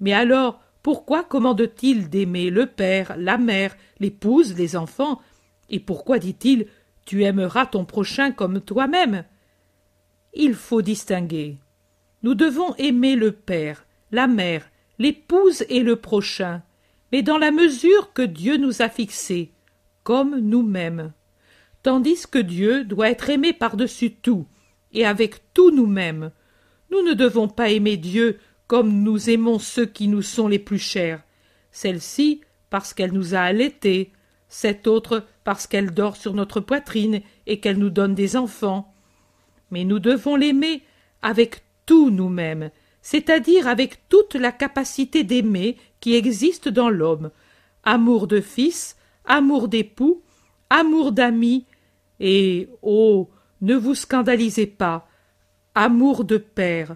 Mais 0.00 0.14
alors, 0.14 0.58
pourquoi 0.82 1.22
commande-t-il 1.22 2.08
d'aimer 2.08 2.48
le 2.48 2.64
père, 2.64 3.14
la 3.18 3.36
mère, 3.36 3.76
l'épouse, 4.00 4.56
les 4.56 4.74
enfants? 4.74 5.20
Et 5.68 5.80
pourquoi 5.80 6.18
dit-il 6.18 6.66
Tu 7.08 7.24
aimeras 7.24 7.64
ton 7.64 7.86
prochain 7.86 8.32
comme 8.32 8.60
toi-même 8.60 9.24
Il 10.34 10.52
faut 10.52 10.82
distinguer. 10.82 11.56
Nous 12.22 12.34
devons 12.34 12.74
aimer 12.74 13.16
le 13.16 13.32
père, 13.32 13.86
la 14.12 14.26
mère, 14.26 14.68
l'épouse 14.98 15.64
et 15.70 15.80
le 15.82 15.96
prochain, 15.96 16.62
mais 17.10 17.22
dans 17.22 17.38
la 17.38 17.50
mesure 17.50 18.12
que 18.12 18.20
Dieu 18.20 18.58
nous 18.58 18.82
a 18.82 18.90
fixée, 18.90 19.52
comme 20.02 20.38
nous-mêmes. 20.38 21.14
Tandis 21.82 22.26
que 22.30 22.38
Dieu 22.38 22.84
doit 22.84 23.08
être 23.08 23.30
aimé 23.30 23.54
par-dessus 23.54 24.10
tout, 24.10 24.46
et 24.92 25.06
avec 25.06 25.54
tout 25.54 25.70
nous-mêmes, 25.70 26.30
nous 26.90 27.00
ne 27.00 27.14
devons 27.14 27.48
pas 27.48 27.70
aimer 27.70 27.96
Dieu 27.96 28.38
comme 28.66 29.02
nous 29.02 29.30
aimons 29.30 29.58
ceux 29.58 29.86
qui 29.86 30.08
nous 30.08 30.20
sont 30.20 30.46
les 30.46 30.58
plus 30.58 30.78
chers. 30.78 31.22
Celle-ci 31.70 32.42
parce 32.68 32.92
qu'elle 32.92 33.14
nous 33.14 33.34
a 33.34 33.40
allaités, 33.40 34.12
cette 34.48 34.86
autre 34.86 35.26
parce 35.44 35.66
qu'elle 35.66 35.92
dort 35.92 36.16
sur 36.16 36.34
notre 36.34 36.60
poitrine 36.60 37.20
et 37.46 37.60
qu'elle 37.60 37.78
nous 37.78 37.90
donne 37.90 38.14
des 38.14 38.36
enfants. 38.36 38.92
Mais 39.70 39.84
nous 39.84 39.98
devons 39.98 40.36
l'aimer 40.36 40.82
avec 41.22 41.62
tout 41.86 42.10
nous-mêmes, 42.10 42.70
c'est-à-dire 43.02 43.66
avec 43.66 44.08
toute 44.08 44.34
la 44.34 44.52
capacité 44.52 45.24
d'aimer 45.24 45.76
qui 46.00 46.14
existe 46.14 46.68
dans 46.68 46.90
l'homme, 46.90 47.30
amour 47.84 48.26
de 48.26 48.40
fils, 48.40 48.96
amour 49.24 49.68
d'époux, 49.68 50.22
amour 50.70 51.12
d'amis, 51.12 51.66
et 52.20 52.68
oh. 52.82 53.28
Ne 53.60 53.74
vous 53.74 53.94
scandalisez 53.94 54.66
pas. 54.66 55.08
Amour 55.74 56.24
de 56.24 56.36
père. 56.36 56.94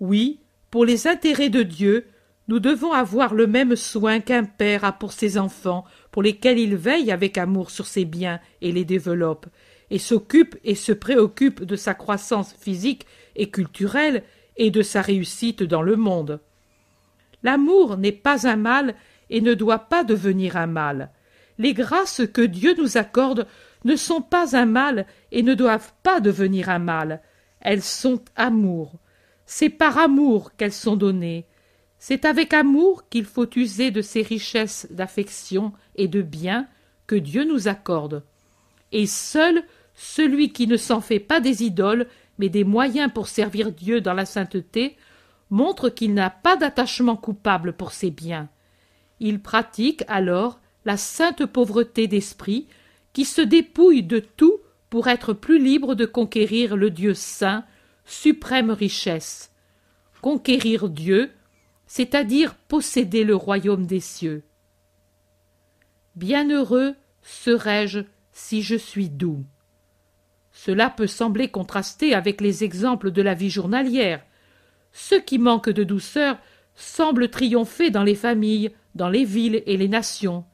Oui, 0.00 0.40
pour 0.70 0.84
les 0.84 1.06
intérêts 1.06 1.48
de 1.48 1.62
Dieu, 1.62 2.06
nous 2.48 2.60
devons 2.60 2.92
avoir 2.92 3.34
le 3.34 3.46
même 3.46 3.74
soin 3.74 4.20
qu'un 4.20 4.44
père 4.44 4.84
a 4.84 4.92
pour 4.92 5.12
ses 5.12 5.38
enfants, 5.38 5.84
pour 6.10 6.22
lesquels 6.22 6.58
il 6.58 6.76
veille 6.76 7.10
avec 7.10 7.38
amour 7.38 7.70
sur 7.70 7.86
ses 7.86 8.04
biens 8.04 8.40
et 8.60 8.70
les 8.70 8.84
développe, 8.84 9.46
et 9.90 9.98
s'occupe 9.98 10.56
et 10.64 10.74
se 10.74 10.92
préoccupe 10.92 11.64
de 11.64 11.76
sa 11.76 11.94
croissance 11.94 12.54
physique 12.60 13.06
et 13.36 13.50
culturelle 13.50 14.22
et 14.56 14.70
de 14.70 14.82
sa 14.82 15.00
réussite 15.00 15.62
dans 15.62 15.82
le 15.82 15.96
monde. 15.96 16.40
L'amour 17.42 17.96
n'est 17.96 18.12
pas 18.12 18.46
un 18.46 18.56
mal 18.56 18.94
et 19.30 19.40
ne 19.40 19.54
doit 19.54 19.80
pas 19.80 20.04
devenir 20.04 20.56
un 20.56 20.66
mal. 20.66 21.10
Les 21.58 21.72
grâces 21.72 22.22
que 22.32 22.42
Dieu 22.42 22.74
nous 22.76 22.96
accorde 22.96 23.46
ne 23.84 23.96
sont 23.96 24.22
pas 24.22 24.56
un 24.56 24.66
mal 24.66 25.06
et 25.30 25.42
ne 25.42 25.54
doivent 25.54 25.92
pas 26.02 26.20
devenir 26.20 26.68
un 26.68 26.78
mal. 26.78 27.20
Elles 27.60 27.82
sont 27.82 28.22
amour. 28.36 28.98
C'est 29.46 29.70
par 29.70 29.98
amour 29.98 30.52
qu'elles 30.56 30.72
sont 30.72 30.96
données. 30.96 31.46
C'est 32.06 32.26
avec 32.26 32.52
amour 32.52 33.08
qu'il 33.08 33.24
faut 33.24 33.48
user 33.56 33.90
de 33.90 34.02
ces 34.02 34.20
richesses 34.20 34.86
d'affection 34.90 35.72
et 35.96 36.06
de 36.06 36.20
bien 36.20 36.68
que 37.06 37.14
Dieu 37.14 37.44
nous 37.44 37.66
accorde. 37.66 38.22
Et 38.92 39.06
seul 39.06 39.64
celui 39.94 40.52
qui 40.52 40.66
ne 40.66 40.76
s'en 40.76 41.00
fait 41.00 41.18
pas 41.18 41.40
des 41.40 41.62
idoles, 41.62 42.06
mais 42.38 42.50
des 42.50 42.62
moyens 42.62 43.10
pour 43.10 43.26
servir 43.26 43.72
Dieu 43.72 44.02
dans 44.02 44.12
la 44.12 44.26
sainteté, 44.26 44.98
montre 45.48 45.88
qu'il 45.88 46.12
n'a 46.12 46.28
pas 46.28 46.56
d'attachement 46.56 47.16
coupable 47.16 47.72
pour 47.72 47.92
ses 47.92 48.10
biens. 48.10 48.50
Il 49.18 49.40
pratique 49.40 50.04
alors 50.06 50.60
la 50.84 50.98
sainte 50.98 51.46
pauvreté 51.46 52.06
d'esprit, 52.06 52.66
qui 53.14 53.24
se 53.24 53.40
dépouille 53.40 54.02
de 54.02 54.18
tout 54.18 54.58
pour 54.90 55.08
être 55.08 55.32
plus 55.32 55.58
libre 55.58 55.94
de 55.94 56.04
conquérir 56.04 56.76
le 56.76 56.90
Dieu 56.90 57.14
saint, 57.14 57.64
suprême 58.04 58.70
richesse. 58.70 59.52
Conquérir 60.20 60.90
Dieu, 60.90 61.30
c'est-à-dire 61.94 62.56
posséder 62.56 63.22
le 63.22 63.36
royaume 63.36 63.86
des 63.86 64.00
cieux. 64.00 64.42
Bienheureux 66.16 66.96
serais-je 67.22 68.00
si 68.32 68.62
je 68.62 68.74
suis 68.74 69.08
doux. 69.08 69.44
Cela 70.50 70.90
peut 70.90 71.06
sembler 71.06 71.52
contraster 71.52 72.12
avec 72.12 72.40
les 72.40 72.64
exemples 72.64 73.12
de 73.12 73.22
la 73.22 73.34
vie 73.34 73.48
journalière. 73.48 74.24
Ceux 74.90 75.20
qui 75.20 75.38
manquent 75.38 75.70
de 75.70 75.84
douceur 75.84 76.36
semblent 76.74 77.30
triompher 77.30 77.90
dans 77.90 78.02
les 78.02 78.16
familles, 78.16 78.72
dans 78.96 79.08
les 79.08 79.24
villes 79.24 79.62
et 79.64 79.76
les 79.76 79.86
nations. 79.86 80.44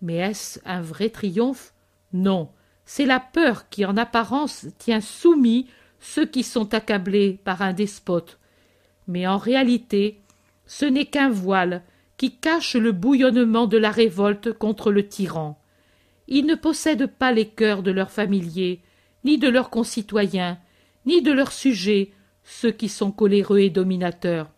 Mais 0.00 0.18
est-ce 0.18 0.60
un 0.64 0.80
vrai 0.80 1.10
triomphe? 1.10 1.74
Non, 2.12 2.52
c'est 2.84 3.06
la 3.06 3.18
peur 3.18 3.68
qui 3.68 3.84
en 3.84 3.96
apparence 3.96 4.66
tient 4.78 5.00
soumis 5.00 5.66
ceux 5.98 6.26
qui 6.26 6.44
sont 6.44 6.72
accablés 6.72 7.40
par 7.42 7.62
un 7.62 7.72
despote. 7.72 8.38
Mais 9.08 9.26
en 9.26 9.38
réalité, 9.38 10.22
ce 10.68 10.84
n'est 10.84 11.06
qu'un 11.06 11.30
voile 11.30 11.82
qui 12.18 12.36
cache 12.36 12.76
le 12.76 12.92
bouillonnement 12.92 13.66
de 13.66 13.78
la 13.78 13.90
révolte 13.90 14.52
contre 14.52 14.92
le 14.92 15.08
tyran. 15.08 15.58
Ils 16.28 16.44
ne 16.44 16.54
possèdent 16.54 17.06
pas 17.06 17.32
les 17.32 17.48
cœurs 17.48 17.82
de 17.82 17.90
leurs 17.90 18.10
familiers, 18.10 18.82
ni 19.24 19.38
de 19.38 19.48
leurs 19.48 19.70
concitoyens, 19.70 20.58
ni 21.06 21.22
de 21.22 21.32
leurs 21.32 21.52
sujets, 21.52 22.12
ceux 22.44 22.70
qui 22.70 22.88
sont 22.88 23.10
coléreux 23.10 23.60
et 23.60 23.70
dominateurs. 23.70 24.50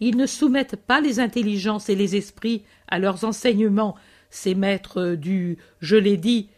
Ils 0.00 0.18
ne 0.18 0.26
soumettent 0.26 0.76
pas 0.76 1.00
les 1.00 1.18
intelligences 1.18 1.88
et 1.88 1.94
les 1.94 2.14
esprits 2.14 2.64
à 2.86 2.98
leurs 2.98 3.24
enseignements, 3.24 3.96
ces 4.28 4.54
maîtres 4.54 5.14
du 5.14 5.56
je 5.80 5.96
l'ai 5.96 6.18
dit 6.18 6.50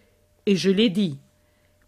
et 0.47 0.57
je 0.57 0.71
l'ai 0.71 0.89
dit. 0.89 1.21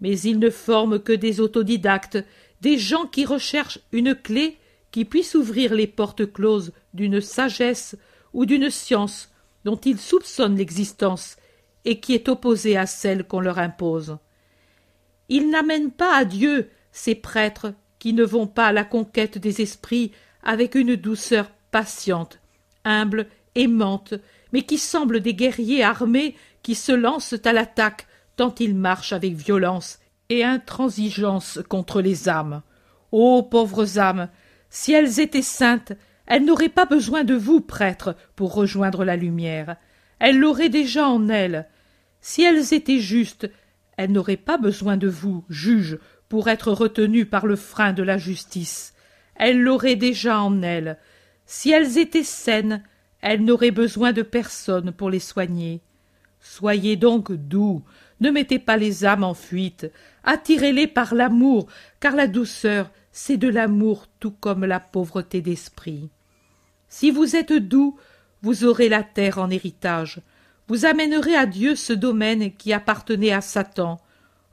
Mais 0.00 0.20
ils 0.20 0.38
ne 0.38 0.50
forment 0.50 1.00
que 1.00 1.12
des 1.12 1.40
autodidactes, 1.40 2.24
des 2.60 2.78
gens 2.78 3.06
qui 3.06 3.24
recherchent 3.24 3.80
une 3.90 4.14
clé 4.14 4.57
qui 4.90 5.04
puisse 5.04 5.34
ouvrir 5.34 5.74
les 5.74 5.86
portes 5.86 6.32
closes 6.32 6.72
d'une 6.94 7.20
sagesse 7.20 7.96
ou 8.32 8.46
d'une 8.46 8.70
science 8.70 9.30
dont 9.64 9.76
ils 9.76 9.98
soupçonnent 9.98 10.56
l'existence 10.56 11.36
et 11.84 12.00
qui 12.00 12.14
est 12.14 12.28
opposée 12.28 12.76
à 12.76 12.86
celle 12.86 13.24
qu'on 13.24 13.40
leur 13.40 13.58
impose. 13.58 14.18
Ils 15.28 15.50
n'amènent 15.50 15.90
pas 15.90 16.16
à 16.16 16.24
Dieu 16.24 16.70
ces 16.92 17.14
prêtres 17.14 17.74
qui 17.98 18.12
ne 18.12 18.24
vont 18.24 18.46
pas 18.46 18.66
à 18.66 18.72
la 18.72 18.84
conquête 18.84 19.38
des 19.38 19.60
esprits 19.60 20.12
avec 20.42 20.74
une 20.74 20.96
douceur 20.96 21.50
patiente, 21.70 22.40
humble, 22.84 23.26
aimante, 23.54 24.14
mais 24.52 24.62
qui 24.62 24.78
semblent 24.78 25.20
des 25.20 25.34
guerriers 25.34 25.82
armés 25.82 26.36
qui 26.62 26.74
se 26.74 26.92
lancent 26.92 27.34
à 27.44 27.52
l'attaque 27.52 28.06
tant 28.36 28.54
ils 28.60 28.74
marchent 28.74 29.12
avec 29.12 29.34
violence 29.34 29.98
et 30.28 30.44
intransigeance 30.44 31.60
contre 31.68 32.00
les 32.00 32.28
âmes. 32.28 32.62
Ô 33.10 33.42
pauvres 33.42 33.98
âmes, 33.98 34.28
si 34.70 34.92
elles 34.92 35.20
étaient 35.20 35.42
saintes, 35.42 35.92
elles 36.26 36.44
n'auraient 36.44 36.68
pas 36.68 36.84
besoin 36.84 37.24
de 37.24 37.34
vous, 37.34 37.60
prêtres, 37.60 38.14
pour 38.36 38.54
rejoindre 38.54 39.04
la 39.04 39.16
lumière. 39.16 39.76
Elles 40.18 40.38
l'auraient 40.38 40.68
déjà 40.68 41.08
en 41.08 41.28
elles. 41.28 41.66
Si 42.20 42.42
elles 42.42 42.74
étaient 42.74 43.00
justes, 43.00 43.50
elles 43.96 44.12
n'auraient 44.12 44.36
pas 44.36 44.58
besoin 44.58 44.96
de 44.96 45.08
vous, 45.08 45.44
juges, 45.48 45.98
pour 46.28 46.48
être 46.48 46.72
retenues 46.72 47.26
par 47.26 47.46
le 47.46 47.56
frein 47.56 47.92
de 47.92 48.02
la 48.02 48.18
justice. 48.18 48.94
Elles 49.34 49.60
l'auraient 49.60 49.96
déjà 49.96 50.40
en 50.40 50.62
elles. 50.62 50.98
Si 51.46 51.70
elles 51.70 51.96
étaient 51.96 52.24
saines, 52.24 52.82
elles 53.20 53.42
n'auraient 53.42 53.70
besoin 53.70 54.12
de 54.12 54.22
personne 54.22 54.92
pour 54.92 55.08
les 55.08 55.20
soigner. 55.20 55.80
Soyez 56.40 56.96
donc 56.96 57.32
doux, 57.32 57.82
ne 58.20 58.30
mettez 58.30 58.58
pas 58.58 58.76
les 58.76 59.04
âmes 59.04 59.24
en 59.24 59.34
fuite, 59.34 59.90
attirez-les 60.24 60.86
par 60.86 61.14
l'amour, 61.14 61.66
car 62.00 62.14
la 62.14 62.26
douceur, 62.26 62.90
c'est 63.12 63.36
de 63.36 63.48
l'amour 63.48 64.06
tout 64.20 64.30
comme 64.30 64.64
la 64.64 64.80
pauvreté 64.80 65.40
d'esprit. 65.40 66.10
Si 66.88 67.10
vous 67.10 67.36
êtes 67.36 67.52
doux, 67.52 67.96
vous 68.42 68.64
aurez 68.64 68.88
la 68.88 69.02
terre 69.02 69.38
en 69.38 69.50
héritage. 69.50 70.20
Vous 70.68 70.84
amènerez 70.84 71.34
à 71.34 71.46
Dieu 71.46 71.74
ce 71.74 71.92
domaine 71.92 72.52
qui 72.52 72.72
appartenait 72.72 73.32
à 73.32 73.40
Satan. 73.40 74.00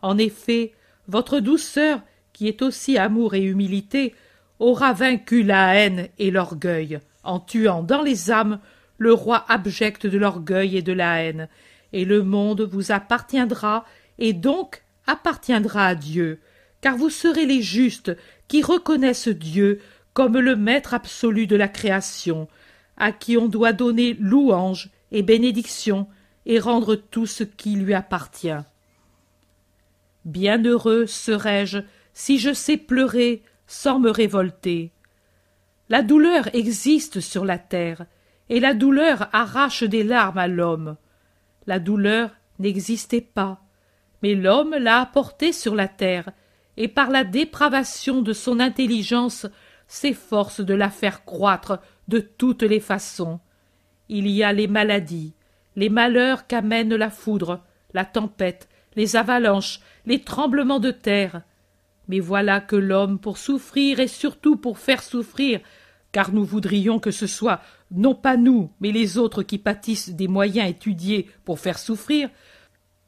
En 0.01 0.17
effet, 0.17 0.73
votre 1.07 1.39
douceur, 1.39 2.01
qui 2.33 2.47
est 2.47 2.61
aussi 2.61 2.97
amour 2.97 3.35
et 3.35 3.43
humilité, 3.43 4.15
aura 4.59 4.93
vaincu 4.93 5.43
la 5.43 5.75
haine 5.75 6.07
et 6.17 6.31
l'orgueil, 6.31 6.99
en 7.23 7.39
tuant 7.39 7.83
dans 7.83 8.01
les 8.01 8.31
âmes 8.31 8.59
le 8.97 9.13
roi 9.13 9.45
abject 9.49 10.07
de 10.07 10.17
l'orgueil 10.17 10.77
et 10.77 10.81
de 10.81 10.93
la 10.93 11.21
haine, 11.21 11.49
et 11.93 12.05
le 12.05 12.23
monde 12.23 12.61
vous 12.61 12.91
appartiendra, 12.91 13.85
et 14.17 14.33
donc 14.33 14.83
appartiendra 15.07 15.87
à 15.87 15.95
Dieu, 15.95 16.39
car 16.81 16.95
vous 16.95 17.09
serez 17.09 17.45
les 17.45 17.61
justes 17.61 18.15
qui 18.47 18.61
reconnaissent 18.61 19.27
Dieu 19.27 19.79
comme 20.13 20.37
le 20.37 20.55
maître 20.55 20.93
absolu 20.93 21.47
de 21.47 21.55
la 21.55 21.67
création, 21.67 22.47
à 22.97 23.11
qui 23.11 23.37
on 23.37 23.47
doit 23.47 23.73
donner 23.73 24.13
louange 24.19 24.89
et 25.11 25.23
bénédiction 25.23 26.07
et 26.45 26.59
rendre 26.59 26.95
tout 26.95 27.25
ce 27.25 27.43
qui 27.43 27.75
lui 27.75 27.93
appartient. 27.93 28.63
Bienheureux 30.23 31.05
serais-je 31.05 31.79
si 32.13 32.39
je 32.39 32.53
sais 32.53 32.77
pleurer 32.77 33.43
sans 33.67 33.99
me 33.99 34.09
révolter. 34.09 34.91
La 35.89 36.01
douleur 36.01 36.53
existe 36.55 37.19
sur 37.19 37.45
la 37.45 37.59
terre, 37.59 38.05
et 38.49 38.59
la 38.59 38.73
douleur 38.73 39.27
arrache 39.33 39.83
des 39.83 40.03
larmes 40.03 40.37
à 40.37 40.47
l'homme. 40.47 40.97
La 41.67 41.79
douleur 41.79 42.31
n'existait 42.59 43.21
pas, 43.21 43.61
mais 44.23 44.33
l'homme 44.33 44.75
l'a 44.75 45.01
apportée 45.01 45.51
sur 45.51 45.75
la 45.75 45.87
terre, 45.87 46.29
et 46.77 46.87
par 46.87 47.09
la 47.09 47.23
dépravation 47.23 48.21
de 48.21 48.33
son 48.33 48.59
intelligence 48.59 49.47
s'efforce 49.87 50.61
de 50.61 50.73
la 50.73 50.89
faire 50.89 51.25
croître 51.25 51.79
de 52.07 52.19
toutes 52.19 52.63
les 52.63 52.79
façons. 52.79 53.39
Il 54.09 54.27
y 54.27 54.43
a 54.43 54.53
les 54.53 54.67
maladies, 54.67 55.33
les 55.75 55.89
malheurs 55.89 56.47
qu'amène 56.47 56.95
la 56.95 57.09
foudre, 57.09 57.61
la 57.93 58.05
tempête, 58.05 58.67
les 58.95 59.15
avalanches, 59.15 59.79
les 60.05 60.21
tremblements 60.21 60.79
de 60.79 60.91
terre. 60.91 61.41
Mais 62.07 62.19
voilà 62.19 62.61
que 62.61 62.75
l'homme, 62.75 63.19
pour 63.19 63.37
souffrir 63.37 63.99
et 63.99 64.07
surtout 64.07 64.57
pour 64.57 64.77
faire 64.77 65.01
souffrir, 65.01 65.59
car 66.11 66.31
nous 66.31 66.45
voudrions 66.45 66.99
que 66.99 67.11
ce 67.11 67.27
soit 67.27 67.61
non 67.91 68.15
pas 68.15 68.37
nous, 68.37 68.71
mais 68.79 68.91
les 68.91 69.17
autres 69.17 69.43
qui 69.43 69.57
pâtissent 69.57 70.11
des 70.11 70.27
moyens 70.27 70.69
étudiés 70.69 71.29
pour 71.43 71.59
faire 71.59 71.77
souffrir, 71.77 72.29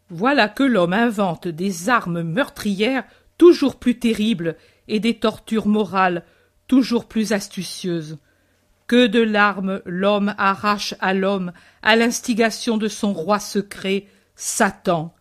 voilà 0.09 0.47
que 0.47 0.63
l'homme 0.63 0.93
invente 0.93 1.47
des 1.47 1.89
armes 1.89 2.21
meurtrières 2.21 3.03
toujours 3.37 3.77
plus 3.77 3.99
terribles 3.99 4.55
et 4.87 4.99
des 4.99 5.19
tortures 5.19 5.67
morales 5.67 6.23
toujours 6.67 7.05
plus 7.05 7.33
astucieuses. 7.33 8.17
Que 8.87 9.07
de 9.07 9.19
larmes 9.19 9.81
l'homme 9.85 10.33
arrache 10.37 10.95
à 10.99 11.13
l'homme 11.13 11.51
à 11.81 11.95
l'instigation 11.95 12.77
de 12.77 12.87
son 12.87 13.13
roi 13.13 13.39
secret, 13.39 14.07
Satan. 14.35 15.13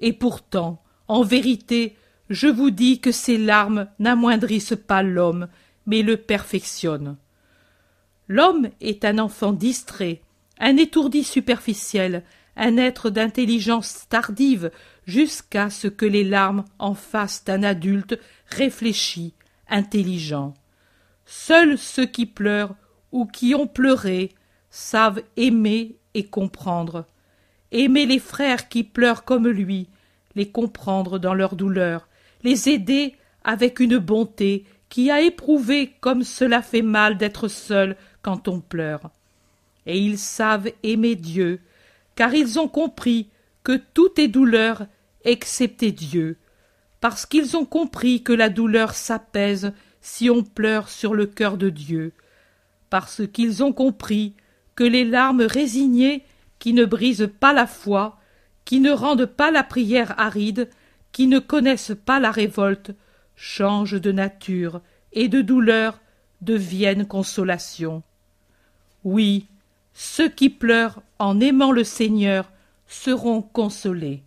Et 0.00 0.12
pourtant, 0.12 0.82
en 1.08 1.22
vérité, 1.22 1.96
je 2.30 2.48
vous 2.48 2.70
dis 2.70 3.00
que 3.00 3.12
ces 3.12 3.36
larmes 3.36 3.88
n'amoindrissent 3.98 4.76
pas 4.86 5.02
l'homme, 5.02 5.48
mais 5.86 6.02
le 6.02 6.16
perfectionnent. 6.16 7.16
L'homme 8.28 8.70
est 8.80 9.04
un 9.04 9.18
enfant 9.18 9.52
distrait, 9.52 10.22
un 10.58 10.78
étourdi 10.78 11.24
superficiel, 11.24 12.22
un 12.56 12.76
être 12.78 13.10
d'intelligence 13.10 14.06
tardive, 14.08 14.70
jusqu'à 15.06 15.70
ce 15.70 15.88
que 15.88 16.06
les 16.06 16.24
larmes 16.24 16.64
en 16.78 16.94
fassent 16.94 17.44
un 17.48 17.62
adulte 17.62 18.18
réfléchi, 18.46 19.34
intelligent. 19.68 20.54
Seuls 21.26 21.78
ceux 21.78 22.06
qui 22.06 22.26
pleurent 22.26 22.74
ou 23.12 23.26
qui 23.26 23.54
ont 23.54 23.66
pleuré 23.66 24.30
savent 24.70 25.22
aimer 25.36 25.96
et 26.14 26.24
comprendre. 26.24 27.06
Aimer 27.72 28.06
les 28.06 28.18
frères 28.18 28.68
qui 28.68 28.84
pleurent 28.84 29.24
comme 29.24 29.48
lui, 29.48 29.88
les 30.34 30.48
comprendre 30.48 31.18
dans 31.18 31.34
leur 31.34 31.56
douleur, 31.56 32.08
les 32.42 32.68
aider 32.68 33.14
avec 33.42 33.80
une 33.80 33.98
bonté 33.98 34.64
qui 34.88 35.10
a 35.10 35.20
éprouvé 35.20 35.92
comme 36.00 36.22
cela 36.22 36.62
fait 36.62 36.82
mal 36.82 37.16
d'être 37.16 37.48
seul 37.48 37.96
quand 38.22 38.48
on 38.48 38.60
pleure. 38.60 39.10
Et 39.86 39.98
ils 39.98 40.18
savent 40.18 40.70
aimer 40.82 41.14
Dieu, 41.14 41.60
car 42.14 42.34
ils 42.34 42.58
ont 42.58 42.68
compris 42.68 43.28
que 43.64 43.80
tout 43.94 44.20
est 44.20 44.28
douleur 44.28 44.86
excepté 45.24 45.90
Dieu, 45.90 46.36
parce 47.00 47.26
qu'ils 47.26 47.56
ont 47.56 47.64
compris 47.64 48.22
que 48.22 48.32
la 48.32 48.50
douleur 48.50 48.94
s'apaise 48.94 49.72
si 50.00 50.30
on 50.30 50.42
pleure 50.42 50.88
sur 50.88 51.14
le 51.14 51.26
cœur 51.26 51.56
de 51.56 51.70
Dieu, 51.70 52.12
parce 52.90 53.22
qu'ils 53.26 53.64
ont 53.64 53.72
compris 53.72 54.34
que 54.76 54.84
les 54.84 55.04
larmes 55.04 55.42
résignées 55.42 56.22
qui 56.58 56.72
ne 56.74 56.84
brisent 56.84 57.30
pas 57.40 57.52
la 57.52 57.66
foi, 57.66 58.18
qui 58.64 58.80
ne 58.80 58.90
rendent 58.90 59.26
pas 59.26 59.50
la 59.50 59.64
prière 59.64 60.14
aride, 60.18 60.68
qui 61.12 61.26
ne 61.26 61.38
connaissent 61.38 61.96
pas 62.04 62.20
la 62.20 62.30
révolte, 62.30 62.92
changent 63.36 64.00
de 64.00 64.12
nature 64.12 64.80
et 65.12 65.28
de 65.28 65.40
douleur 65.40 66.00
deviennent 66.42 67.06
consolation. 67.06 68.02
Oui, 69.04 69.46
ceux 69.94 70.28
qui 70.28 70.50
pleurent 70.50 71.02
en 71.18 71.40
aimant 71.40 71.72
le 71.72 71.84
Seigneur 71.84 72.50
seront 72.86 73.42
consolés. 73.42 74.22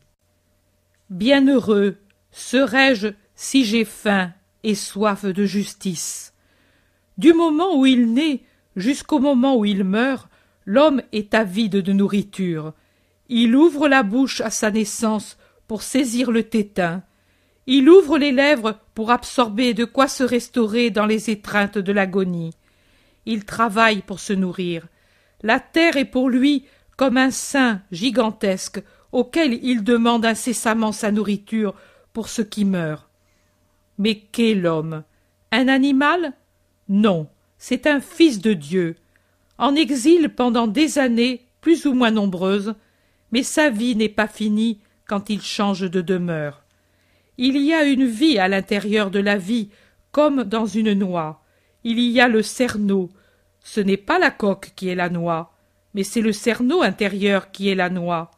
Bienheureux 1.10 1.98
serai-je 2.32 3.08
si 3.36 3.66
j'ai 3.66 3.86
faim 3.86 4.32
et 4.64 4.76
soif 4.76 5.26
de 5.26 5.46
justice. 5.46 6.34
Du 7.18 7.34
moment 7.34 7.78
où 7.78 7.86
il 7.86 8.14
naît 8.14 8.44
jusqu'au 8.76 9.20
moment 9.20 9.56
où 9.56 9.66
il 9.66 9.84
meurt, 9.84 10.30
l'homme 10.66 11.02
est 11.12 11.34
avide 11.34 11.78
de 11.78 11.94
nourriture. 11.94 12.74
Il 13.30 13.56
ouvre 13.56 13.88
la 13.88 14.04
bouche 14.04 14.42
à 14.42 14.50
sa 14.50 14.72
naissance 14.72 15.38
pour 15.68 15.82
saisir 15.82 16.32
le 16.32 16.44
tétin. 16.44 17.04
Il 17.66 17.90
ouvre 17.90 18.18
les 18.18 18.32
lèvres 18.32 18.80
pour 18.94 19.12
absorber 19.12 19.74
de 19.74 19.86
quoi 19.86 20.08
se 20.08 20.24
restaurer 20.24 20.90
dans 20.90 21.06
les 21.06 21.30
étreintes 21.30 21.78
de 21.78 21.92
l'agonie. 21.92 22.54
Il 23.26 23.46
travaille 23.46 24.02
pour 24.02 24.20
se 24.20 24.34
nourrir. 24.34 24.88
La 25.42 25.60
terre 25.60 25.98
est 25.98 26.06
pour 26.06 26.30
lui 26.30 26.66
comme 26.98 27.18
un 27.18 27.32
sein 27.32 27.82
gigantesque 27.92 28.84
auquel 29.12 29.60
il 29.64 29.84
demande 29.84 30.26
incessamment 30.26 30.92
sa 30.92 31.12
nourriture 31.12 31.74
pour 32.12 32.28
ce 32.28 32.42
qui 32.42 32.66
meurt. 32.66 33.08
Mais 33.98 34.16
qu'est 34.16 34.56
l'homme? 34.56 35.04
Un 35.52 35.68
animal? 35.70 36.34
Non, 36.90 37.28
c'est 37.58 37.88
un 37.88 38.00
fils 38.00 38.42
de 38.42 38.54
Dieu, 38.54 38.96
en 39.58 39.76
exil 39.76 40.30
pendant 40.30 40.68
des 40.68 41.00
années 41.00 41.46
plus 41.62 41.86
ou 41.86 41.94
moins 41.94 42.12
nombreuses, 42.12 42.76
mais 43.32 43.44
sa 43.44 43.70
vie 43.70 43.96
n'est 43.96 44.10
pas 44.10 44.28
finie 44.28 44.80
quand 45.06 45.30
il 45.30 45.42
change 45.42 45.90
de 45.90 46.02
demeure. 46.02 46.64
Il 47.38 47.58
y 47.58 47.74
a 47.74 47.84
une 47.84 48.06
vie 48.06 48.40
à 48.40 48.48
l'intérieur 48.48 49.12
de 49.12 49.20
la 49.20 49.38
vie, 49.38 49.70
comme 50.12 50.44
dans 50.44 50.66
une 50.66 50.94
noix. 50.94 51.44
Il 51.84 52.00
y 52.00 52.20
a 52.20 52.28
le 52.28 52.42
cerneau. 52.42 53.10
Ce 53.64 53.80
n'est 53.80 53.98
pas 53.98 54.18
la 54.18 54.32
coque 54.32 54.72
qui 54.76 54.90
est 54.90 54.96
la 54.96 55.10
noix, 55.10 55.57
mais 55.94 56.04
c'est 56.04 56.22
le 56.22 56.34
cerneau 56.34 56.82
intérieur 56.82 57.52
qui 57.52 57.70
est 57.70 57.76
la 57.76 57.90
noix. 57.90 58.32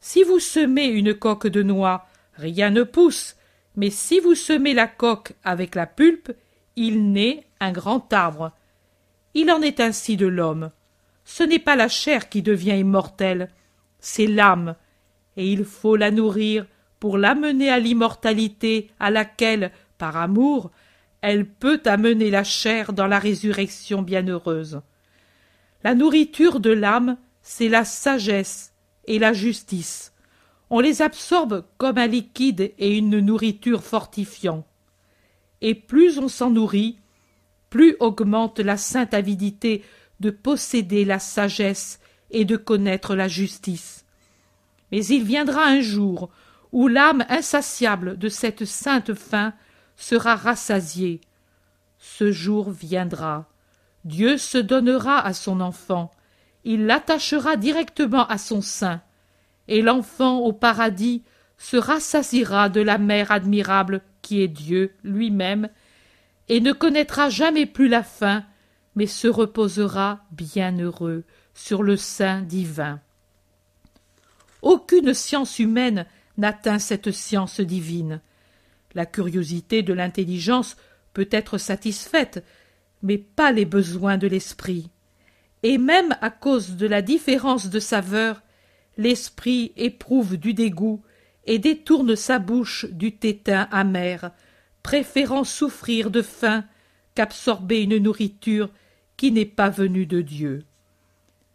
Si 0.00 0.22
vous 0.22 0.38
semez 0.38 0.86
une 0.86 1.14
coque 1.14 1.46
de 1.46 1.62
noix, 1.62 2.06
rien 2.34 2.70
ne 2.70 2.82
pousse, 2.82 3.36
mais 3.76 3.90
si 3.90 4.20
vous 4.20 4.34
semez 4.34 4.74
la 4.74 4.86
coque 4.86 5.32
avec 5.44 5.74
la 5.74 5.86
pulpe, 5.86 6.32
il 6.76 7.12
naît 7.12 7.44
un 7.60 7.72
grand 7.72 8.12
arbre. 8.12 8.52
Il 9.34 9.50
en 9.50 9.62
est 9.62 9.80
ainsi 9.80 10.16
de 10.16 10.26
l'homme. 10.26 10.70
Ce 11.24 11.42
n'est 11.42 11.58
pas 11.58 11.76
la 11.76 11.88
chair 11.88 12.28
qui 12.28 12.42
devient 12.42 12.78
immortelle, 12.78 13.50
c'est 14.00 14.26
l'âme, 14.26 14.76
et 15.36 15.50
il 15.50 15.64
faut 15.64 15.96
la 15.96 16.10
nourrir 16.10 16.66
pour 17.00 17.18
l'amener 17.18 17.68
à 17.70 17.78
l'immortalité 17.78 18.90
à 18.98 19.10
laquelle, 19.10 19.70
par 19.98 20.16
amour, 20.16 20.70
elle 21.20 21.44
peut 21.46 21.82
amener 21.84 22.30
la 22.30 22.44
chair 22.44 22.92
dans 22.92 23.06
la 23.06 23.18
résurrection 23.18 24.02
bienheureuse. 24.02 24.80
La 25.84 25.94
nourriture 25.94 26.60
de 26.60 26.70
l'âme, 26.70 27.16
c'est 27.42 27.68
la 27.68 27.84
sagesse 27.84 28.72
et 29.06 29.18
la 29.18 29.32
justice. 29.32 30.12
On 30.70 30.80
les 30.80 31.02
absorbe 31.02 31.64
comme 31.78 31.98
un 31.98 32.06
liquide 32.06 32.72
et 32.78 32.96
une 32.96 33.20
nourriture 33.20 33.82
fortifiant. 33.82 34.66
Et 35.60 35.74
plus 35.74 36.18
on 36.18 36.28
s'en 36.28 36.50
nourrit, 36.50 36.98
plus 37.70 37.96
augmente 38.00 38.60
la 38.60 38.76
sainte 38.76 39.14
avidité 39.14 39.82
de 40.20 40.30
posséder 40.30 41.04
la 41.04 41.18
sagesse 41.18 42.00
et 42.30 42.44
de 42.44 42.56
connaître 42.56 43.14
la 43.14 43.28
justice. 43.28 44.04
Mais 44.90 45.04
il 45.06 45.22
viendra 45.22 45.64
un 45.64 45.80
jour 45.80 46.30
où 46.72 46.88
l'âme 46.88 47.24
insatiable 47.28 48.18
de 48.18 48.28
cette 48.28 48.64
sainte 48.64 49.14
faim 49.14 49.54
sera 49.96 50.36
rassasiée. 50.36 51.20
Ce 51.98 52.30
jour 52.30 52.70
viendra. 52.70 53.48
Dieu 54.08 54.38
se 54.38 54.56
donnera 54.56 55.20
à 55.20 55.34
son 55.34 55.60
enfant, 55.60 56.10
il 56.64 56.86
l'attachera 56.86 57.56
directement 57.56 58.26
à 58.26 58.38
son 58.38 58.62
sein, 58.62 59.02
et 59.68 59.82
l'enfant 59.82 60.38
au 60.38 60.54
paradis 60.54 61.22
se 61.58 61.76
rassasiera 61.76 62.70
de 62.70 62.80
la 62.80 62.96
mère 62.96 63.30
admirable 63.30 64.00
qui 64.22 64.40
est 64.40 64.48
Dieu 64.48 64.94
lui-même, 65.04 65.68
et 66.48 66.60
ne 66.60 66.72
connaîtra 66.72 67.28
jamais 67.28 67.66
plus 67.66 67.88
la 67.88 68.02
faim, 68.02 68.44
mais 68.96 69.06
se 69.06 69.28
reposera 69.28 70.24
bienheureux 70.32 71.24
sur 71.52 71.82
le 71.82 71.98
sein 71.98 72.40
divin. 72.40 73.00
Aucune 74.62 75.12
science 75.12 75.58
humaine 75.58 76.06
n'atteint 76.38 76.78
cette 76.78 77.10
science 77.10 77.60
divine. 77.60 78.22
La 78.94 79.04
curiosité 79.04 79.82
de 79.82 79.92
l'intelligence 79.92 80.78
peut 81.12 81.28
être 81.30 81.58
satisfaite, 81.58 82.42
mais 83.02 83.18
pas 83.18 83.52
les 83.52 83.64
besoins 83.64 84.18
de 84.18 84.26
l'esprit. 84.26 84.90
Et 85.62 85.78
même 85.78 86.16
à 86.20 86.30
cause 86.30 86.76
de 86.76 86.86
la 86.86 87.02
différence 87.02 87.68
de 87.68 87.80
saveur, 87.80 88.42
l'esprit 88.96 89.72
éprouve 89.76 90.36
du 90.36 90.54
dégoût 90.54 91.02
et 91.46 91.58
détourne 91.58 92.14
sa 92.14 92.38
bouche 92.38 92.86
du 92.90 93.16
tétin 93.16 93.68
amer, 93.70 94.30
préférant 94.82 95.44
souffrir 95.44 96.10
de 96.10 96.22
faim 96.22 96.64
qu'absorber 97.14 97.82
une 97.82 97.98
nourriture 97.98 98.70
qui 99.16 99.32
n'est 99.32 99.44
pas 99.44 99.70
venue 99.70 100.06
de 100.06 100.20
Dieu. 100.20 100.64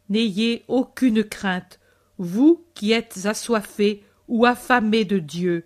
N'ayez 0.09 0.63
aucune 0.67 1.23
crainte, 1.23 1.79
vous 2.17 2.65
qui 2.73 2.91
êtes 2.91 3.25
assoiffés 3.25 4.03
ou 4.27 4.45
affamés 4.45 5.05
de 5.05 5.19
Dieu, 5.19 5.65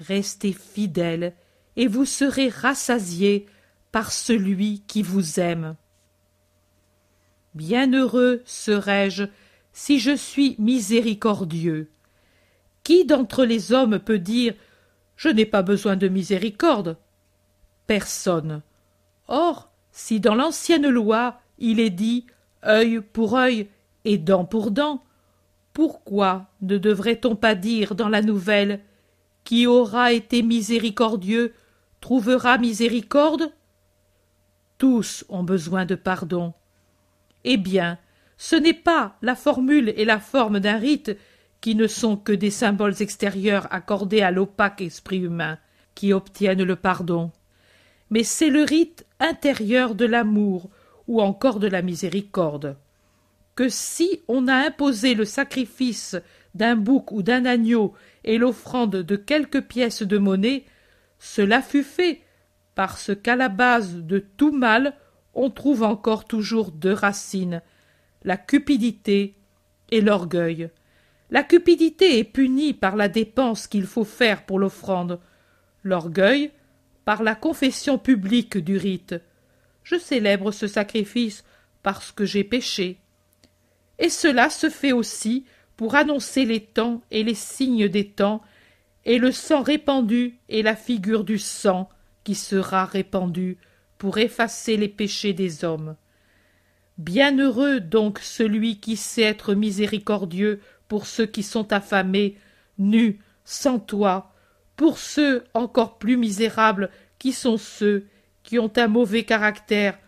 restez 0.00 0.52
fidèles, 0.52 1.34
et 1.76 1.86
vous 1.86 2.04
serez 2.04 2.48
rassasiés 2.48 3.46
celui 4.02 4.82
qui 4.86 5.02
vous 5.02 5.40
aime. 5.40 5.76
Bienheureux 7.54 8.42
serai-je 8.44 9.24
si 9.72 9.98
je 9.98 10.14
suis 10.14 10.56
miséricordieux. 10.58 11.90
Qui 12.84 13.04
d'entre 13.04 13.44
les 13.44 13.72
hommes 13.72 13.98
peut 13.98 14.18
dire 14.18 14.54
Je 15.16 15.28
n'ai 15.28 15.46
pas 15.46 15.62
besoin 15.62 15.96
de 15.96 16.08
miséricorde 16.08 16.96
Personne. 17.86 18.62
Or, 19.26 19.70
si 19.92 20.20
dans 20.20 20.34
l'ancienne 20.34 20.88
loi 20.88 21.40
il 21.58 21.80
est 21.80 21.90
dit 21.90 22.26
œil 22.64 23.00
pour 23.00 23.36
œil 23.36 23.68
et 24.04 24.18
dent 24.18 24.44
pour 24.44 24.70
dent, 24.70 25.02
pourquoi 25.72 26.46
ne 26.62 26.78
devrait-on 26.78 27.36
pas 27.36 27.54
dire 27.54 27.94
dans 27.94 28.08
la 28.08 28.22
nouvelle 28.22 28.80
Qui 29.44 29.66
aura 29.66 30.12
été 30.12 30.42
miséricordieux 30.42 31.54
trouvera 32.00 32.58
miséricorde 32.58 33.52
tous 34.78 35.24
ont 35.28 35.42
besoin 35.42 35.84
de 35.84 35.94
pardon. 35.94 36.54
Eh 37.44 37.56
bien, 37.56 37.98
ce 38.36 38.56
n'est 38.56 38.72
pas 38.72 39.16
la 39.20 39.34
formule 39.34 39.92
et 39.96 40.04
la 40.04 40.20
forme 40.20 40.60
d'un 40.60 40.78
rite 40.78 41.16
qui 41.60 41.74
ne 41.74 41.88
sont 41.88 42.16
que 42.16 42.32
des 42.32 42.50
symboles 42.50 43.02
extérieurs 43.02 43.66
accordés 43.72 44.22
à 44.22 44.30
l'opaque 44.30 44.80
esprit 44.80 45.18
humain 45.18 45.58
qui 45.94 46.12
obtiennent 46.12 46.62
le 46.62 46.76
pardon. 46.76 47.32
Mais 48.10 48.22
c'est 48.22 48.50
le 48.50 48.62
rite 48.62 49.04
intérieur 49.18 49.96
de 49.96 50.04
l'amour 50.04 50.70
ou 51.08 51.20
encore 51.20 51.58
de 51.58 51.66
la 51.66 51.82
miséricorde. 51.82 52.76
Que 53.56 53.68
si 53.68 54.20
on 54.28 54.46
a 54.46 54.54
imposé 54.54 55.14
le 55.14 55.24
sacrifice 55.24 56.16
d'un 56.54 56.76
bouc 56.76 57.10
ou 57.10 57.22
d'un 57.22 57.44
agneau 57.44 57.94
et 58.24 58.38
l'offrande 58.38 58.96
de 58.96 59.16
quelques 59.16 59.62
pièces 59.62 60.02
de 60.02 60.18
monnaie, 60.18 60.64
cela 61.18 61.60
fut 61.60 61.82
fait 61.82 62.20
parce 62.78 63.10
qu'à 63.24 63.34
la 63.34 63.48
base 63.48 63.96
de 63.96 64.20
tout 64.20 64.52
mal 64.52 64.94
on 65.34 65.50
trouve 65.50 65.82
encore 65.82 66.26
toujours 66.26 66.70
deux 66.70 66.92
racines 66.92 67.60
la 68.22 68.36
cupidité 68.36 69.34
et 69.90 70.00
l'orgueil 70.00 70.70
La 71.28 71.42
cupidité 71.42 72.20
est 72.20 72.24
punie 72.24 72.74
par 72.74 72.94
la 72.94 73.08
dépense 73.08 73.66
qu'il 73.66 73.84
faut 73.84 74.04
faire 74.04 74.46
pour 74.46 74.60
l'offrande, 74.60 75.18
l'orgueil 75.82 76.52
par 77.04 77.24
la 77.24 77.34
confession 77.34 77.98
publique 77.98 78.58
du 78.58 78.76
rite. 78.76 79.16
Je 79.82 79.98
célèbre 79.98 80.52
ce 80.52 80.68
sacrifice 80.68 81.42
parce 81.82 82.12
que 82.12 82.24
j'ai 82.24 82.44
péché. 82.44 83.00
Et 83.98 84.08
cela 84.08 84.50
se 84.50 84.70
fait 84.70 84.92
aussi 84.92 85.46
pour 85.76 85.96
annoncer 85.96 86.44
les 86.44 86.60
temps 86.60 87.02
et 87.10 87.24
les 87.24 87.34
signes 87.34 87.88
des 87.88 88.08
temps, 88.08 88.40
et 89.04 89.18
le 89.18 89.32
sang 89.32 89.62
répandu 89.62 90.38
et 90.48 90.62
la 90.62 90.76
figure 90.76 91.24
du 91.24 91.38
sang 91.38 91.88
qui 92.28 92.34
sera 92.34 92.84
répandu 92.84 93.56
pour 93.96 94.18
effacer 94.18 94.76
les 94.76 94.90
péchés 94.90 95.32
des 95.32 95.64
hommes. 95.64 95.96
Bienheureux 96.98 97.80
donc 97.80 98.18
celui 98.18 98.80
qui 98.80 98.96
sait 98.96 99.22
être 99.22 99.54
miséricordieux 99.54 100.60
pour 100.88 101.06
ceux 101.06 101.24
qui 101.24 101.42
sont 101.42 101.72
affamés, 101.72 102.36
nus, 102.76 103.18
sans 103.46 103.78
toi, 103.78 104.34
pour 104.76 104.98
ceux 104.98 105.44
encore 105.54 105.96
plus 105.96 106.18
misérables 106.18 106.90
qui 107.18 107.32
sont 107.32 107.56
ceux 107.56 108.04
qui 108.42 108.58
ont 108.58 108.72
un 108.76 108.88
mauvais 108.88 109.24
caractère, 109.24 109.98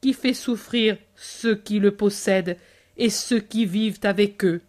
qui 0.00 0.14
fait 0.14 0.34
souffrir 0.34 0.98
ceux 1.14 1.54
qui 1.54 1.78
le 1.78 1.94
possèdent 1.94 2.58
et 2.96 3.08
ceux 3.08 3.38
qui 3.38 3.66
vivent 3.66 4.00
avec 4.02 4.44
eux. 4.44 4.62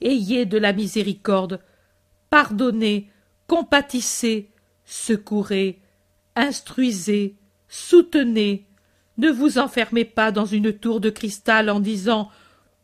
Ayez 0.00 0.46
de 0.46 0.58
la 0.58 0.72
miséricorde, 0.72 1.60
pardonnez, 2.28 3.08
compatissez, 3.46 4.50
secourez, 4.90 5.78
instruisez, 6.34 7.36
soutenez, 7.68 8.66
ne 9.18 9.30
vous 9.30 9.58
enfermez 9.58 10.04
pas 10.04 10.32
dans 10.32 10.46
une 10.46 10.72
tour 10.72 11.00
de 11.00 11.10
cristal 11.10 11.70
en 11.70 11.78
disant 11.78 12.28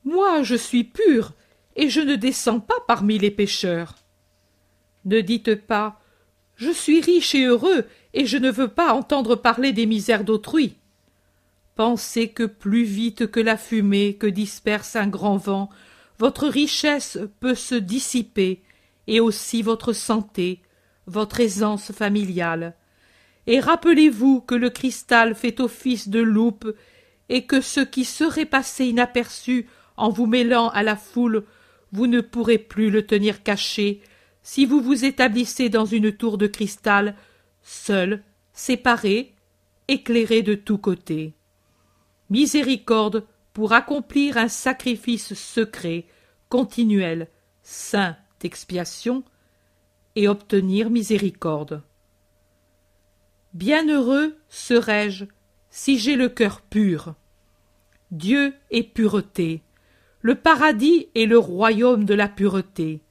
Moi 0.05 0.43
je 0.45 0.55
suis 0.55 0.85
pur, 0.85 1.33
et 1.74 1.91
je 1.91 2.01
ne 2.01 2.15
descends 2.15 2.61
pas 2.61 2.78
parmi 2.87 3.19
les 3.19 3.33
pécheurs. 3.33 3.97
Ne 5.05 5.20
dites 5.20 5.57
pas 5.57 6.01
Je 6.55 6.70
suis 6.70 7.01
riche 7.01 7.35
et 7.35 7.45
heureux, 7.45 7.85
et 8.15 8.24
je 8.24 8.39
ne 8.39 8.53
veux 8.53 8.69
pas 8.69 8.95
entendre 8.95 9.35
parler 9.35 9.73
des 9.73 9.87
misères 9.87 10.24
d'autrui. 10.24 10.77
Pensez 11.74 12.28
que 12.28 12.45
plus 12.45 12.85
vite 12.85 13.31
que 13.31 13.41
la 13.41 13.57
fumée 13.57 14.15
que 14.15 14.28
disperse 14.28 14.95
un 14.95 15.09
grand 15.09 15.39
vent, 15.39 15.70
votre 16.20 16.47
richesse 16.47 17.19
peut 17.41 17.57
se 17.57 17.74
dissiper, 17.74 18.62
et 19.09 19.19
aussi 19.19 19.62
votre 19.62 19.93
santé, 19.93 20.61
votre 21.07 21.41
aisance 21.41 21.93
familiale. 21.93 22.74
Et 23.47 23.61
rappelez-vous 23.61 24.41
que 24.41 24.55
le 24.55 24.70
cristal 24.70 25.35
fait 25.35 25.61
office 25.61 26.09
de 26.09 26.20
loupe, 26.20 26.74
et 27.28 27.47
que 27.47 27.61
ce 27.61 27.81
qui 27.81 28.05
serait 28.05 28.47
passé 28.47 28.87
inaperçu 28.87 29.66
en 29.97 30.11
vous 30.11 30.27
mêlant 30.27 30.69
à 30.69 30.83
la 30.83 30.97
foule, 30.97 31.45
vous 31.93 32.07
ne 32.07 32.20
pourrez 32.20 32.59
plus 32.59 32.91
le 32.91 33.07
tenir 33.07 33.43
caché, 33.43 34.01
si 34.43 34.65
vous 34.65 34.81
vous 34.81 35.05
établissez 35.05 35.69
dans 35.69 35.87
une 35.87 36.12
tour 36.12 36.39
de 36.39 36.47
cristal, 36.47 37.16
seul, 37.62 38.23
séparé, 38.53 39.35
éclairé 39.89 40.43
de 40.43 40.55
tous 40.55 40.78
côtés 40.78 41.35
miséricorde 42.31 43.27
pour 43.53 43.73
accomplir 43.73 44.37
un 44.37 44.49
sacrifice 44.49 45.35
secret, 45.35 46.07
continuel, 46.49 47.28
saint 47.62 48.16
d'expiation, 48.41 49.24
et 50.17 50.29
obtenir 50.29 50.91
miséricorde. 50.91 51.83
Bienheureux 53.55 54.37
serais-je 54.49 55.27
si 55.71 55.99
j'ai 55.99 56.17
le 56.17 56.29
cœur 56.29 56.63
pur. 56.63 57.15
Dieu 58.11 58.55
est 58.71 58.83
pureté. 58.83 59.63
Le 60.23 60.35
paradis 60.35 61.09
est 61.15 61.27
le 61.27 61.39
royaume 61.39 62.05
de 62.05 62.15
la 62.15 62.29
pureté. 62.29 63.03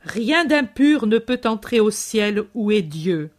Rien 0.00 0.44
d'impur 0.44 1.06
ne 1.06 1.18
peut 1.18 1.40
entrer 1.44 1.80
au 1.80 1.90
ciel 1.90 2.44
où 2.54 2.70
est 2.70 2.82
Dieu. 2.82 3.30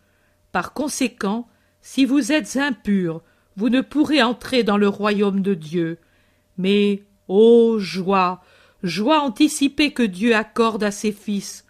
Par 0.51 0.73
conséquent, 0.73 1.47
si 1.81 2.05
vous 2.05 2.31
êtes 2.31 2.57
impur, 2.57 3.21
vous 3.55 3.69
ne 3.69 3.81
pourrez 3.81 4.21
entrer 4.21 4.63
dans 4.63 4.77
le 4.77 4.87
royaume 4.87 5.41
de 5.41 5.53
Dieu. 5.53 5.97
Mais, 6.57 7.03
ô 7.27 7.79
joie, 7.79 8.43
joie 8.83 9.21
anticipée 9.21 9.91
que 9.91 10.03
Dieu 10.03 10.35
accorde 10.35 10.83
à 10.83 10.91
ses 10.91 11.11
fils. 11.11 11.62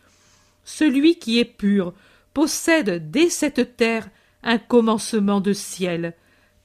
Celui 0.64 1.18
qui 1.18 1.40
est 1.40 1.46
pur 1.46 1.94
possède 2.34 3.12
dès 3.12 3.30
cette 3.30 3.76
terre 3.78 4.10
un 4.44 4.58
commencement 4.58 5.42
de 5.42 5.54
ciel, 5.54 6.14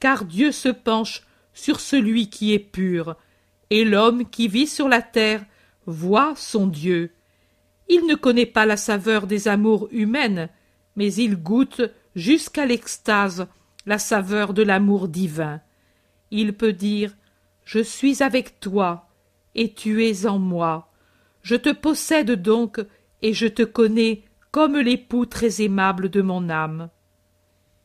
car 0.01 0.25
Dieu 0.25 0.53
se 0.53 0.69
penche 0.69 1.23
sur 1.53 1.81
celui 1.81 2.31
qui 2.31 2.53
est 2.53 2.59
pur, 2.59 3.17
et 3.71 3.85
l'homme 3.85 4.29
qui 4.29 4.49
vit 4.49 4.67
sur 4.67 4.89
la 4.89 5.03
terre 5.03 5.45
voit 5.87 6.35
son 6.37 6.67
Dieu. 6.67 7.13
Il 7.89 8.07
ne 8.07 8.15
connaît 8.15 8.47
pas 8.47 8.67
la 8.67 8.77
saveur 8.77 9.27
des 9.27 9.49
amours 9.49 9.89
humaines, 9.91 10.49
mais 10.97 11.13
il 11.15 11.37
goûte 11.37 11.83
jusqu'à 12.15 12.67
l'extase 12.67 13.47
la 13.87 13.99
saveur 13.99 14.53
de 14.53 14.63
l'amour 14.63 15.09
divin. 15.09 15.61
Il 16.31 16.53
peut 16.53 16.73
dire 16.73 17.15
Je 17.65 17.81
suis 17.81 18.23
avec 18.23 18.61
toi, 18.61 19.09
et 19.55 19.73
tu 19.73 20.05
es 20.05 20.27
en 20.27 20.39
moi. 20.39 20.91
Je 21.43 21.57
te 21.57 21.73
possède 21.73 22.33
donc, 22.33 22.81
et 23.23 23.33
je 23.33 23.47
te 23.47 23.63
connais 23.63 24.23
comme 24.51 24.77
l'époux 24.79 25.27
très 25.27 25.63
aimable 25.63 26.09
de 26.09 26.23
mon 26.23 26.49
âme. 26.49 26.89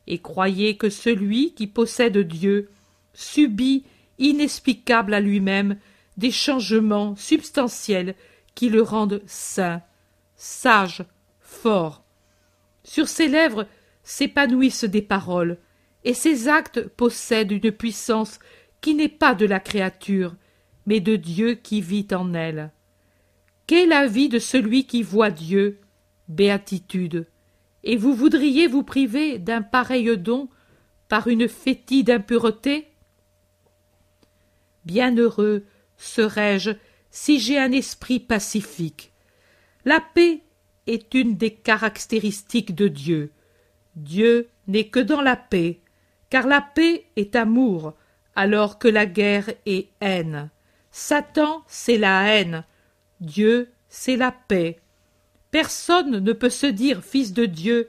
Et 0.06 0.18
croyez 0.18 0.76
que 0.76 0.90
celui 0.90 1.54
qui 1.54 1.66
possède 1.66 2.18
Dieu 2.18 2.70
subit, 3.12 3.84
inexplicable 4.18 5.14
à 5.14 5.20
lui-même, 5.20 5.76
des 6.16 6.30
changements 6.30 7.16
substantiels 7.16 8.14
qui 8.54 8.68
le 8.68 8.82
rendent 8.82 9.22
saint, 9.26 9.82
sage, 10.36 11.04
fort. 11.40 12.04
Sur 12.84 13.08
ses 13.08 13.28
lèvres 13.28 13.66
s'épanouissent 14.02 14.84
des 14.84 15.02
paroles, 15.02 15.58
et 16.04 16.14
ces 16.14 16.48
actes 16.48 16.86
possèdent 16.86 17.52
une 17.52 17.72
puissance 17.72 18.38
qui 18.80 18.94
n'est 18.94 19.08
pas 19.08 19.34
de 19.34 19.46
la 19.46 19.60
créature, 19.60 20.36
mais 20.86 21.00
de 21.00 21.16
Dieu 21.16 21.54
qui 21.54 21.80
vit 21.80 22.06
en 22.12 22.34
elle. 22.34 22.70
Qu'est 23.66 23.86
la 23.86 24.06
vie 24.06 24.28
de 24.28 24.38
celui 24.38 24.84
qui 24.84 25.02
voit 25.02 25.30
Dieu? 25.30 25.80
Béatitude. 26.28 27.26
Et 27.82 27.96
vous 27.96 28.14
voudriez 28.14 28.66
vous 28.66 28.82
priver 28.82 29.38
d'un 29.38 29.62
pareil 29.62 30.16
don 30.18 30.48
par 31.08 31.28
une 31.28 31.48
fétide 31.48 32.10
impureté? 32.10 32.88
Bienheureux 34.84 35.64
serais-je 35.96 36.72
si 37.10 37.38
j'ai 37.38 37.58
un 37.58 37.72
esprit 37.72 38.20
pacifique. 38.20 39.12
La 39.84 40.00
paix 40.00 40.40
est 40.86 41.14
une 41.14 41.36
des 41.36 41.54
caractéristiques 41.54 42.74
de 42.74 42.88
Dieu. 42.88 43.32
Dieu 43.96 44.48
n'est 44.66 44.88
que 44.88 45.00
dans 45.00 45.20
la 45.20 45.36
paix 45.36 45.80
car 46.34 46.48
la 46.48 46.60
paix 46.60 47.06
est 47.14 47.36
amour, 47.36 47.94
alors 48.34 48.80
que 48.80 48.88
la 48.88 49.06
guerre 49.06 49.50
est 49.66 49.86
haine. 50.00 50.50
Satan, 50.90 51.62
c'est 51.68 51.96
la 51.96 52.26
haine. 52.26 52.64
Dieu, 53.24 53.70
c'est 53.88 54.16
la 54.16 54.32
paix. 54.32 54.80
Personne 55.50 56.18
ne 56.18 56.32
peut 56.32 56.50
se 56.50 56.66
dire 56.66 57.02
fils 57.02 57.32
de 57.32 57.46
Dieu, 57.46 57.88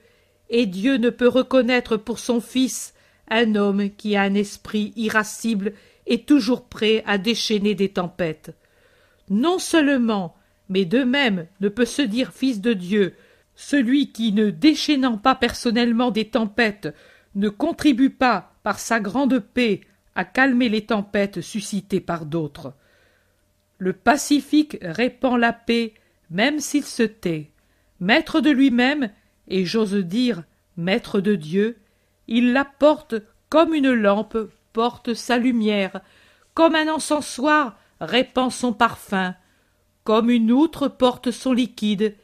et 0.49 0.65
Dieu 0.65 0.97
ne 0.97 1.09
peut 1.09 1.27
reconnaître 1.27 1.97
pour 1.97 2.19
son 2.19 2.39
fils 2.39 2.93
un 3.29 3.55
homme 3.55 3.89
qui 3.89 4.15
a 4.15 4.21
un 4.21 4.35
esprit 4.35 4.93
irascible 4.95 5.73
et 6.05 6.23
toujours 6.23 6.65
prêt 6.65 7.03
à 7.07 7.17
déchaîner 7.17 7.73
des 7.73 7.89
tempêtes. 7.89 8.55
Non 9.29 9.57
seulement, 9.57 10.35
mais 10.69 10.85
de 10.85 11.03
même 11.03 11.47
ne 11.61 11.69
peut 11.69 11.85
se 11.85 12.03
dire 12.03 12.31
fils 12.31 12.61
de 12.61 12.73
Dieu 12.73 13.15
celui 13.55 14.11
qui, 14.11 14.33
ne 14.33 14.49
déchaînant 14.49 15.17
pas 15.17 15.35
personnellement 15.35 16.11
des 16.11 16.29
tempêtes, 16.29 16.93
ne 17.35 17.49
contribue 17.49 18.09
pas, 18.09 18.51
par 18.63 18.79
sa 18.79 18.99
grande 18.99 19.39
paix, 19.39 19.81
à 20.15 20.25
calmer 20.25 20.69
les 20.69 20.85
tempêtes 20.85 21.41
suscitées 21.41 21.99
par 21.99 22.25
d'autres. 22.25 22.73
Le 23.77 23.93
pacifique 23.93 24.77
répand 24.81 25.39
la 25.39 25.53
paix, 25.53 25.93
même 26.29 26.59
s'il 26.59 26.83
se 26.83 27.03
tait. 27.03 27.51
Maître 27.99 28.41
de 28.41 28.49
lui-même, 28.49 29.09
et 29.47 29.65
j'ose 29.65 29.95
dire 29.95 30.43
maître 30.77 31.19
de 31.19 31.35
Dieu, 31.35 31.77
il 32.27 32.53
la 32.53 32.65
porte 32.65 33.15
comme 33.49 33.73
une 33.73 33.93
lampe 33.93 34.37
porte 34.73 35.13
sa 35.13 35.37
lumière, 35.37 36.01
comme 36.53 36.75
un 36.75 36.93
encensoir 36.93 37.77
répand 38.01 38.51
son 38.51 38.73
parfum, 38.73 39.35
comme 40.03 40.29
une 40.29 40.51
outre 40.51 40.87
porte 40.87 41.31
son 41.31 41.53
liquide, 41.53 42.15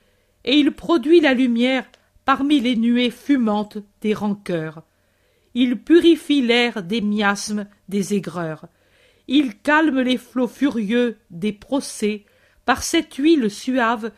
et 0.44 0.58
il 0.58 0.72
produit 0.72 1.22
la 1.22 1.34
lumière 1.34 1.86
parmi 2.26 2.60
les 2.60 2.76
nuées 2.76 3.12
fumantes 3.12 3.78
des 4.02 4.14
rancœurs. 4.14 4.84
Il 5.54 5.82
purifie 5.82 6.42
l'air 6.42 6.84
des 6.84 7.02
miasmes 7.02 7.68
des 7.90 8.14
aigreurs. 8.14 8.68
Il 9.34 9.58
calme 9.58 10.02
les 10.02 10.18
flots 10.18 10.50
furieux 10.50 11.16
des 11.30 11.54
procès 11.54 12.26
par 12.66 12.84
cette 12.84 13.16
huile 13.16 13.50
suave 13.50 14.12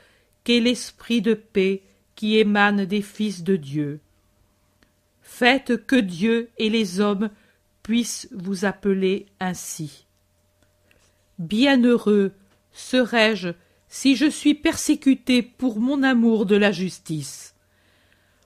qu'est 0.44 0.60
l'esprit 0.60 1.22
de 1.22 1.36
paix 1.36 1.84
qui 2.16 2.40
émane 2.40 2.86
des 2.86 3.04
fils 3.04 3.44
de 3.44 3.56
Dieu. 3.56 4.00
Faites 5.22 5.86
que 5.86 5.98
Dieu 5.98 6.50
et 6.58 6.68
les 6.72 7.00
hommes 7.00 7.30
puissent 7.84 8.28
vous 8.32 8.66
appeler 8.66 9.28
ainsi. 9.40 10.08
Bienheureux 11.38 12.32
serais-je 12.72 13.50
si 13.88 14.16
je 14.16 14.26
suis 14.26 14.56
persécuté 14.56 15.44
pour 15.44 15.80
mon 15.80 16.02
amour 16.02 16.48
de 16.48 16.56
la 16.56 16.72
justice. 16.72 17.54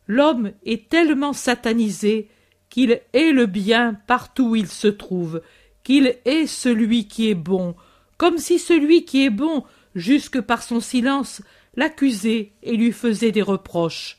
L'homme 0.05 0.51
est 0.65 0.89
tellement 0.89 1.31
satanisé 1.31 2.27
qu'il 2.69 2.99
est 3.13 3.31
le 3.31 3.45
bien 3.45 3.93
partout 4.05 4.49
où 4.49 4.55
il 4.57 4.67
se 4.67 4.89
trouve, 4.89 5.41
qu'il 5.87 6.17
est 6.25 6.47
celui 6.47 7.07
qui 7.07 7.29
est 7.29 7.33
bon, 7.33 7.73
comme 8.17 8.39
si 8.39 8.59
celui 8.59 9.05
qui 9.05 9.23
est 9.23 9.29
bon, 9.29 9.63
jusque 9.95 10.41
par 10.41 10.61
son 10.61 10.81
silence, 10.81 11.41
l'accusait 11.77 12.51
et 12.61 12.75
lui 12.75 12.91
faisait 12.91 13.31
des 13.31 13.41
reproches. 13.41 14.17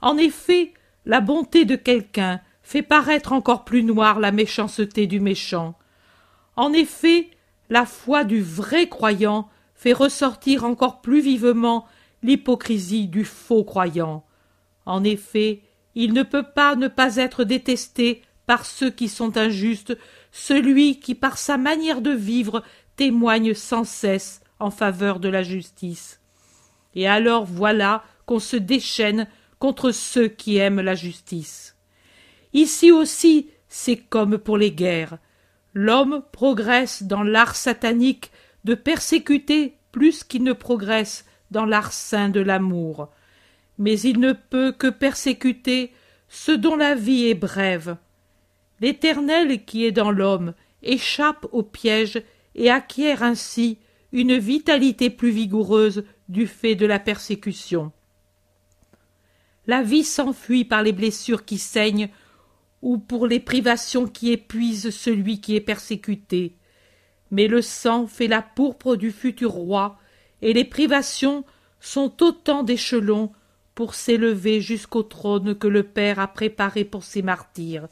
En 0.00 0.16
effet, 0.16 0.72
la 1.04 1.20
bonté 1.20 1.66
de 1.66 1.76
quelqu'un 1.76 2.40
fait 2.62 2.80
paraître 2.80 3.34
encore 3.34 3.66
plus 3.66 3.82
noire 3.82 4.18
la 4.18 4.32
méchanceté 4.32 5.06
du 5.06 5.20
méchant. 5.20 5.74
En 6.56 6.72
effet, 6.72 7.28
la 7.68 7.84
foi 7.84 8.24
du 8.24 8.40
vrai 8.40 8.88
croyant 8.88 9.50
fait 9.74 9.92
ressortir 9.92 10.64
encore 10.64 11.02
plus 11.02 11.20
vivement 11.20 11.86
l'hypocrisie 12.22 13.08
du 13.08 13.26
faux 13.26 13.64
croyant. 13.64 14.24
En 14.86 15.04
effet, 15.04 15.60
il 15.94 16.14
ne 16.14 16.22
peut 16.22 16.46
pas 16.54 16.76
ne 16.76 16.88
pas 16.88 17.16
être 17.16 17.44
détesté 17.44 18.22
par 18.46 18.64
ceux 18.64 18.90
qui 18.90 19.08
sont 19.08 19.36
injustes, 19.36 19.98
celui 20.36 20.98
qui 20.98 21.14
par 21.14 21.38
sa 21.38 21.56
manière 21.56 22.00
de 22.00 22.10
vivre 22.10 22.64
témoigne 22.96 23.54
sans 23.54 23.84
cesse 23.84 24.40
en 24.58 24.72
faveur 24.72 25.20
de 25.20 25.28
la 25.28 25.44
justice. 25.44 26.20
Et 26.96 27.06
alors 27.06 27.44
voilà 27.44 28.02
qu'on 28.26 28.40
se 28.40 28.56
déchaîne 28.56 29.28
contre 29.60 29.92
ceux 29.92 30.26
qui 30.26 30.56
aiment 30.56 30.80
la 30.80 30.96
justice. 30.96 31.76
Ici 32.52 32.90
aussi, 32.90 33.48
c'est 33.68 33.96
comme 33.96 34.36
pour 34.36 34.58
les 34.58 34.72
guerres. 34.72 35.18
L'homme 35.72 36.24
progresse 36.32 37.04
dans 37.04 37.22
l'art 37.22 37.54
satanique 37.54 38.32
de 38.64 38.74
persécuter 38.74 39.76
plus 39.92 40.24
qu'il 40.24 40.42
ne 40.42 40.52
progresse 40.52 41.26
dans 41.52 41.64
l'art 41.64 41.92
saint 41.92 42.28
de 42.28 42.40
l'amour. 42.40 43.08
Mais 43.78 44.00
il 44.00 44.18
ne 44.18 44.32
peut 44.32 44.72
que 44.72 44.88
persécuter 44.88 45.92
ce 46.28 46.50
dont 46.50 46.74
la 46.74 46.96
vie 46.96 47.28
est 47.28 47.34
brève. 47.34 47.96
L'Éternel 48.84 49.64
qui 49.64 49.86
est 49.86 49.92
dans 49.92 50.10
l'homme 50.10 50.52
échappe 50.82 51.46
au 51.52 51.62
piège 51.62 52.22
et 52.54 52.68
acquiert 52.68 53.22
ainsi 53.22 53.78
une 54.12 54.36
vitalité 54.36 55.08
plus 55.08 55.30
vigoureuse 55.30 56.04
du 56.28 56.46
fait 56.46 56.74
de 56.74 56.84
la 56.84 56.98
persécution. 56.98 57.92
La 59.66 59.82
vie 59.82 60.04
s'enfuit 60.04 60.66
par 60.66 60.82
les 60.82 60.92
blessures 60.92 61.46
qui 61.46 61.56
saignent 61.56 62.10
ou 62.82 62.98
pour 62.98 63.26
les 63.26 63.40
privations 63.40 64.06
qui 64.06 64.32
épuisent 64.32 64.90
celui 64.90 65.40
qui 65.40 65.56
est 65.56 65.62
persécuté. 65.62 66.58
Mais 67.30 67.46
le 67.46 67.62
sang 67.62 68.06
fait 68.06 68.28
la 68.28 68.42
pourpre 68.42 68.96
du 68.96 69.12
futur 69.12 69.52
roi, 69.52 69.98
et 70.42 70.52
les 70.52 70.66
privations 70.66 71.46
sont 71.80 72.22
autant 72.22 72.62
d'échelons 72.62 73.32
pour 73.74 73.94
s'élever 73.94 74.60
jusqu'au 74.60 75.02
trône 75.02 75.54
que 75.54 75.68
le 75.68 75.84
Père 75.84 76.18
a 76.18 76.28
préparé 76.28 76.84
pour 76.84 77.02
ses 77.02 77.22
martyrs, 77.22 77.88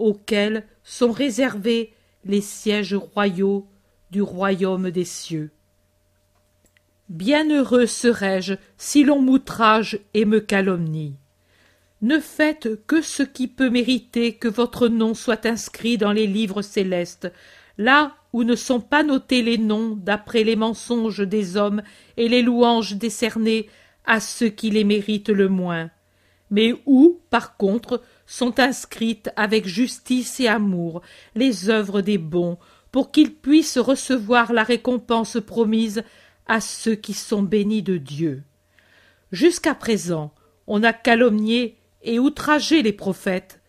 auxquels 0.00 0.64
sont 0.82 1.12
réservés 1.12 1.92
les 2.24 2.40
sièges 2.40 2.94
royaux 2.94 3.66
du 4.10 4.22
royaume 4.22 4.90
des 4.90 5.04
cieux. 5.04 5.50
Bienheureux 7.08 7.86
serais-je 7.86 8.54
si 8.76 9.04
l'on 9.04 9.20
m'outrage 9.20 9.98
et 10.14 10.24
me 10.24 10.40
calomnie. 10.40 11.16
Ne 12.02 12.18
faites 12.18 12.86
que 12.86 13.02
ce 13.02 13.22
qui 13.22 13.46
peut 13.46 13.68
mériter 13.68 14.34
que 14.34 14.48
votre 14.48 14.88
nom 14.88 15.14
soit 15.14 15.44
inscrit 15.44 15.98
dans 15.98 16.12
les 16.12 16.26
livres 16.26 16.62
célestes, 16.62 17.30
là 17.78 18.14
où 18.32 18.44
ne 18.44 18.54
sont 18.54 18.80
pas 18.80 19.02
notés 19.02 19.42
les 19.42 19.58
noms 19.58 19.96
d'après 19.96 20.44
les 20.44 20.56
mensonges 20.56 21.26
des 21.26 21.56
hommes 21.56 21.82
et 22.16 22.28
les 22.28 22.42
louanges 22.42 22.94
décernées 22.94 23.68
à 24.04 24.20
ceux 24.20 24.48
qui 24.48 24.70
les 24.70 24.84
méritent 24.84 25.28
le 25.30 25.48
moins, 25.48 25.90
mais 26.50 26.74
où, 26.86 27.20
par 27.30 27.56
contre, 27.56 28.02
sont 28.30 28.60
inscrites 28.60 29.28
avec 29.34 29.66
justice 29.66 30.38
et 30.38 30.46
amour 30.46 31.02
les 31.34 31.68
œuvres 31.68 32.00
des 32.00 32.16
bons, 32.16 32.58
pour 32.92 33.10
qu'ils 33.10 33.34
puissent 33.34 33.76
recevoir 33.76 34.52
la 34.52 34.62
récompense 34.62 35.38
promise 35.44 36.04
à 36.46 36.60
ceux 36.60 36.94
qui 36.94 37.12
sont 37.12 37.42
bénis 37.42 37.82
de 37.82 37.96
Dieu. 37.96 38.44
Jusqu'à 39.32 39.74
présent, 39.74 40.32
on 40.68 40.84
a 40.84 40.92
calomnié 40.92 41.76
et 42.02 42.20
outrager 42.20 42.82
les 42.82 42.92
prophètes, 42.92 43.60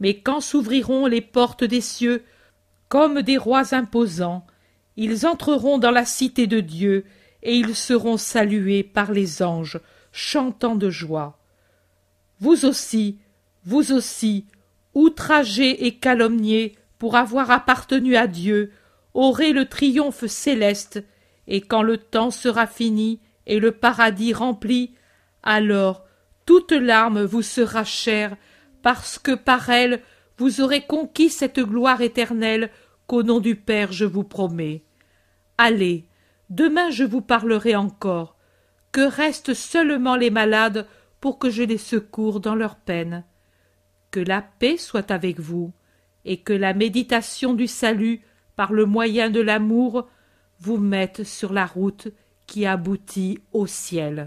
mais 0.00 0.18
quand 0.18 0.40
s'ouvriront 0.40 1.06
les 1.06 1.20
portes 1.20 1.62
des 1.62 1.80
cieux, 1.80 2.24
comme 2.88 3.22
des 3.22 3.36
rois 3.36 3.72
imposants, 3.72 4.44
ils 4.96 5.28
entreront 5.28 5.78
dans 5.78 5.92
la 5.92 6.04
cité 6.04 6.48
de 6.48 6.58
Dieu, 6.58 7.04
et 7.44 7.54
ils 7.54 7.76
seront 7.76 8.16
salués 8.16 8.82
par 8.82 9.12
les 9.12 9.44
anges, 9.44 9.78
chantant 10.10 10.74
de 10.74 10.90
joie. 10.90 11.38
Vous 12.40 12.64
aussi, 12.64 13.18
vous 13.68 13.92
aussi, 13.92 14.46
outragés 14.94 15.84
et 15.86 15.98
calomniés 15.98 16.78
pour 16.96 17.16
avoir 17.16 17.50
appartenu 17.50 18.16
à 18.16 18.26
Dieu, 18.26 18.72
aurez 19.12 19.52
le 19.52 19.66
triomphe 19.66 20.24
céleste, 20.24 21.04
et 21.46 21.60
quand 21.60 21.82
le 21.82 21.98
temps 21.98 22.30
sera 22.30 22.66
fini 22.66 23.20
et 23.46 23.60
le 23.60 23.72
paradis 23.72 24.32
rempli, 24.32 24.94
alors 25.42 26.06
toute 26.46 26.72
larme 26.72 27.22
vous 27.24 27.42
sera 27.42 27.84
chère, 27.84 28.38
parce 28.80 29.18
que 29.18 29.34
par 29.34 29.68
elle 29.68 30.00
vous 30.38 30.62
aurez 30.62 30.86
conquis 30.86 31.28
cette 31.28 31.60
gloire 31.60 32.00
éternelle 32.00 32.70
qu'au 33.06 33.22
nom 33.22 33.38
du 33.38 33.54
Père 33.54 33.92
je 33.92 34.06
vous 34.06 34.24
promets. 34.24 34.82
Allez, 35.58 36.08
demain 36.48 36.88
je 36.88 37.04
vous 37.04 37.20
parlerai 37.20 37.76
encore. 37.76 38.38
Que 38.92 39.06
restent 39.06 39.52
seulement 39.52 40.16
les 40.16 40.30
malades 40.30 40.86
pour 41.20 41.38
que 41.38 41.50
je 41.50 41.64
les 41.64 41.76
secours 41.76 42.40
dans 42.40 42.54
leur 42.54 42.76
peine? 42.76 43.24
Que 44.18 44.24
la 44.24 44.42
paix 44.42 44.76
soit 44.78 45.12
avec 45.12 45.38
vous, 45.38 45.72
et 46.24 46.38
que 46.38 46.52
la 46.52 46.74
méditation 46.74 47.54
du 47.54 47.68
salut, 47.68 48.22
par 48.56 48.72
le 48.72 48.84
moyen 48.84 49.30
de 49.30 49.40
l'amour, 49.40 50.08
vous 50.58 50.76
mette 50.76 51.22
sur 51.22 51.52
la 51.52 51.64
route 51.64 52.08
qui 52.48 52.66
aboutit 52.66 53.38
au 53.52 53.68
ciel. 53.68 54.16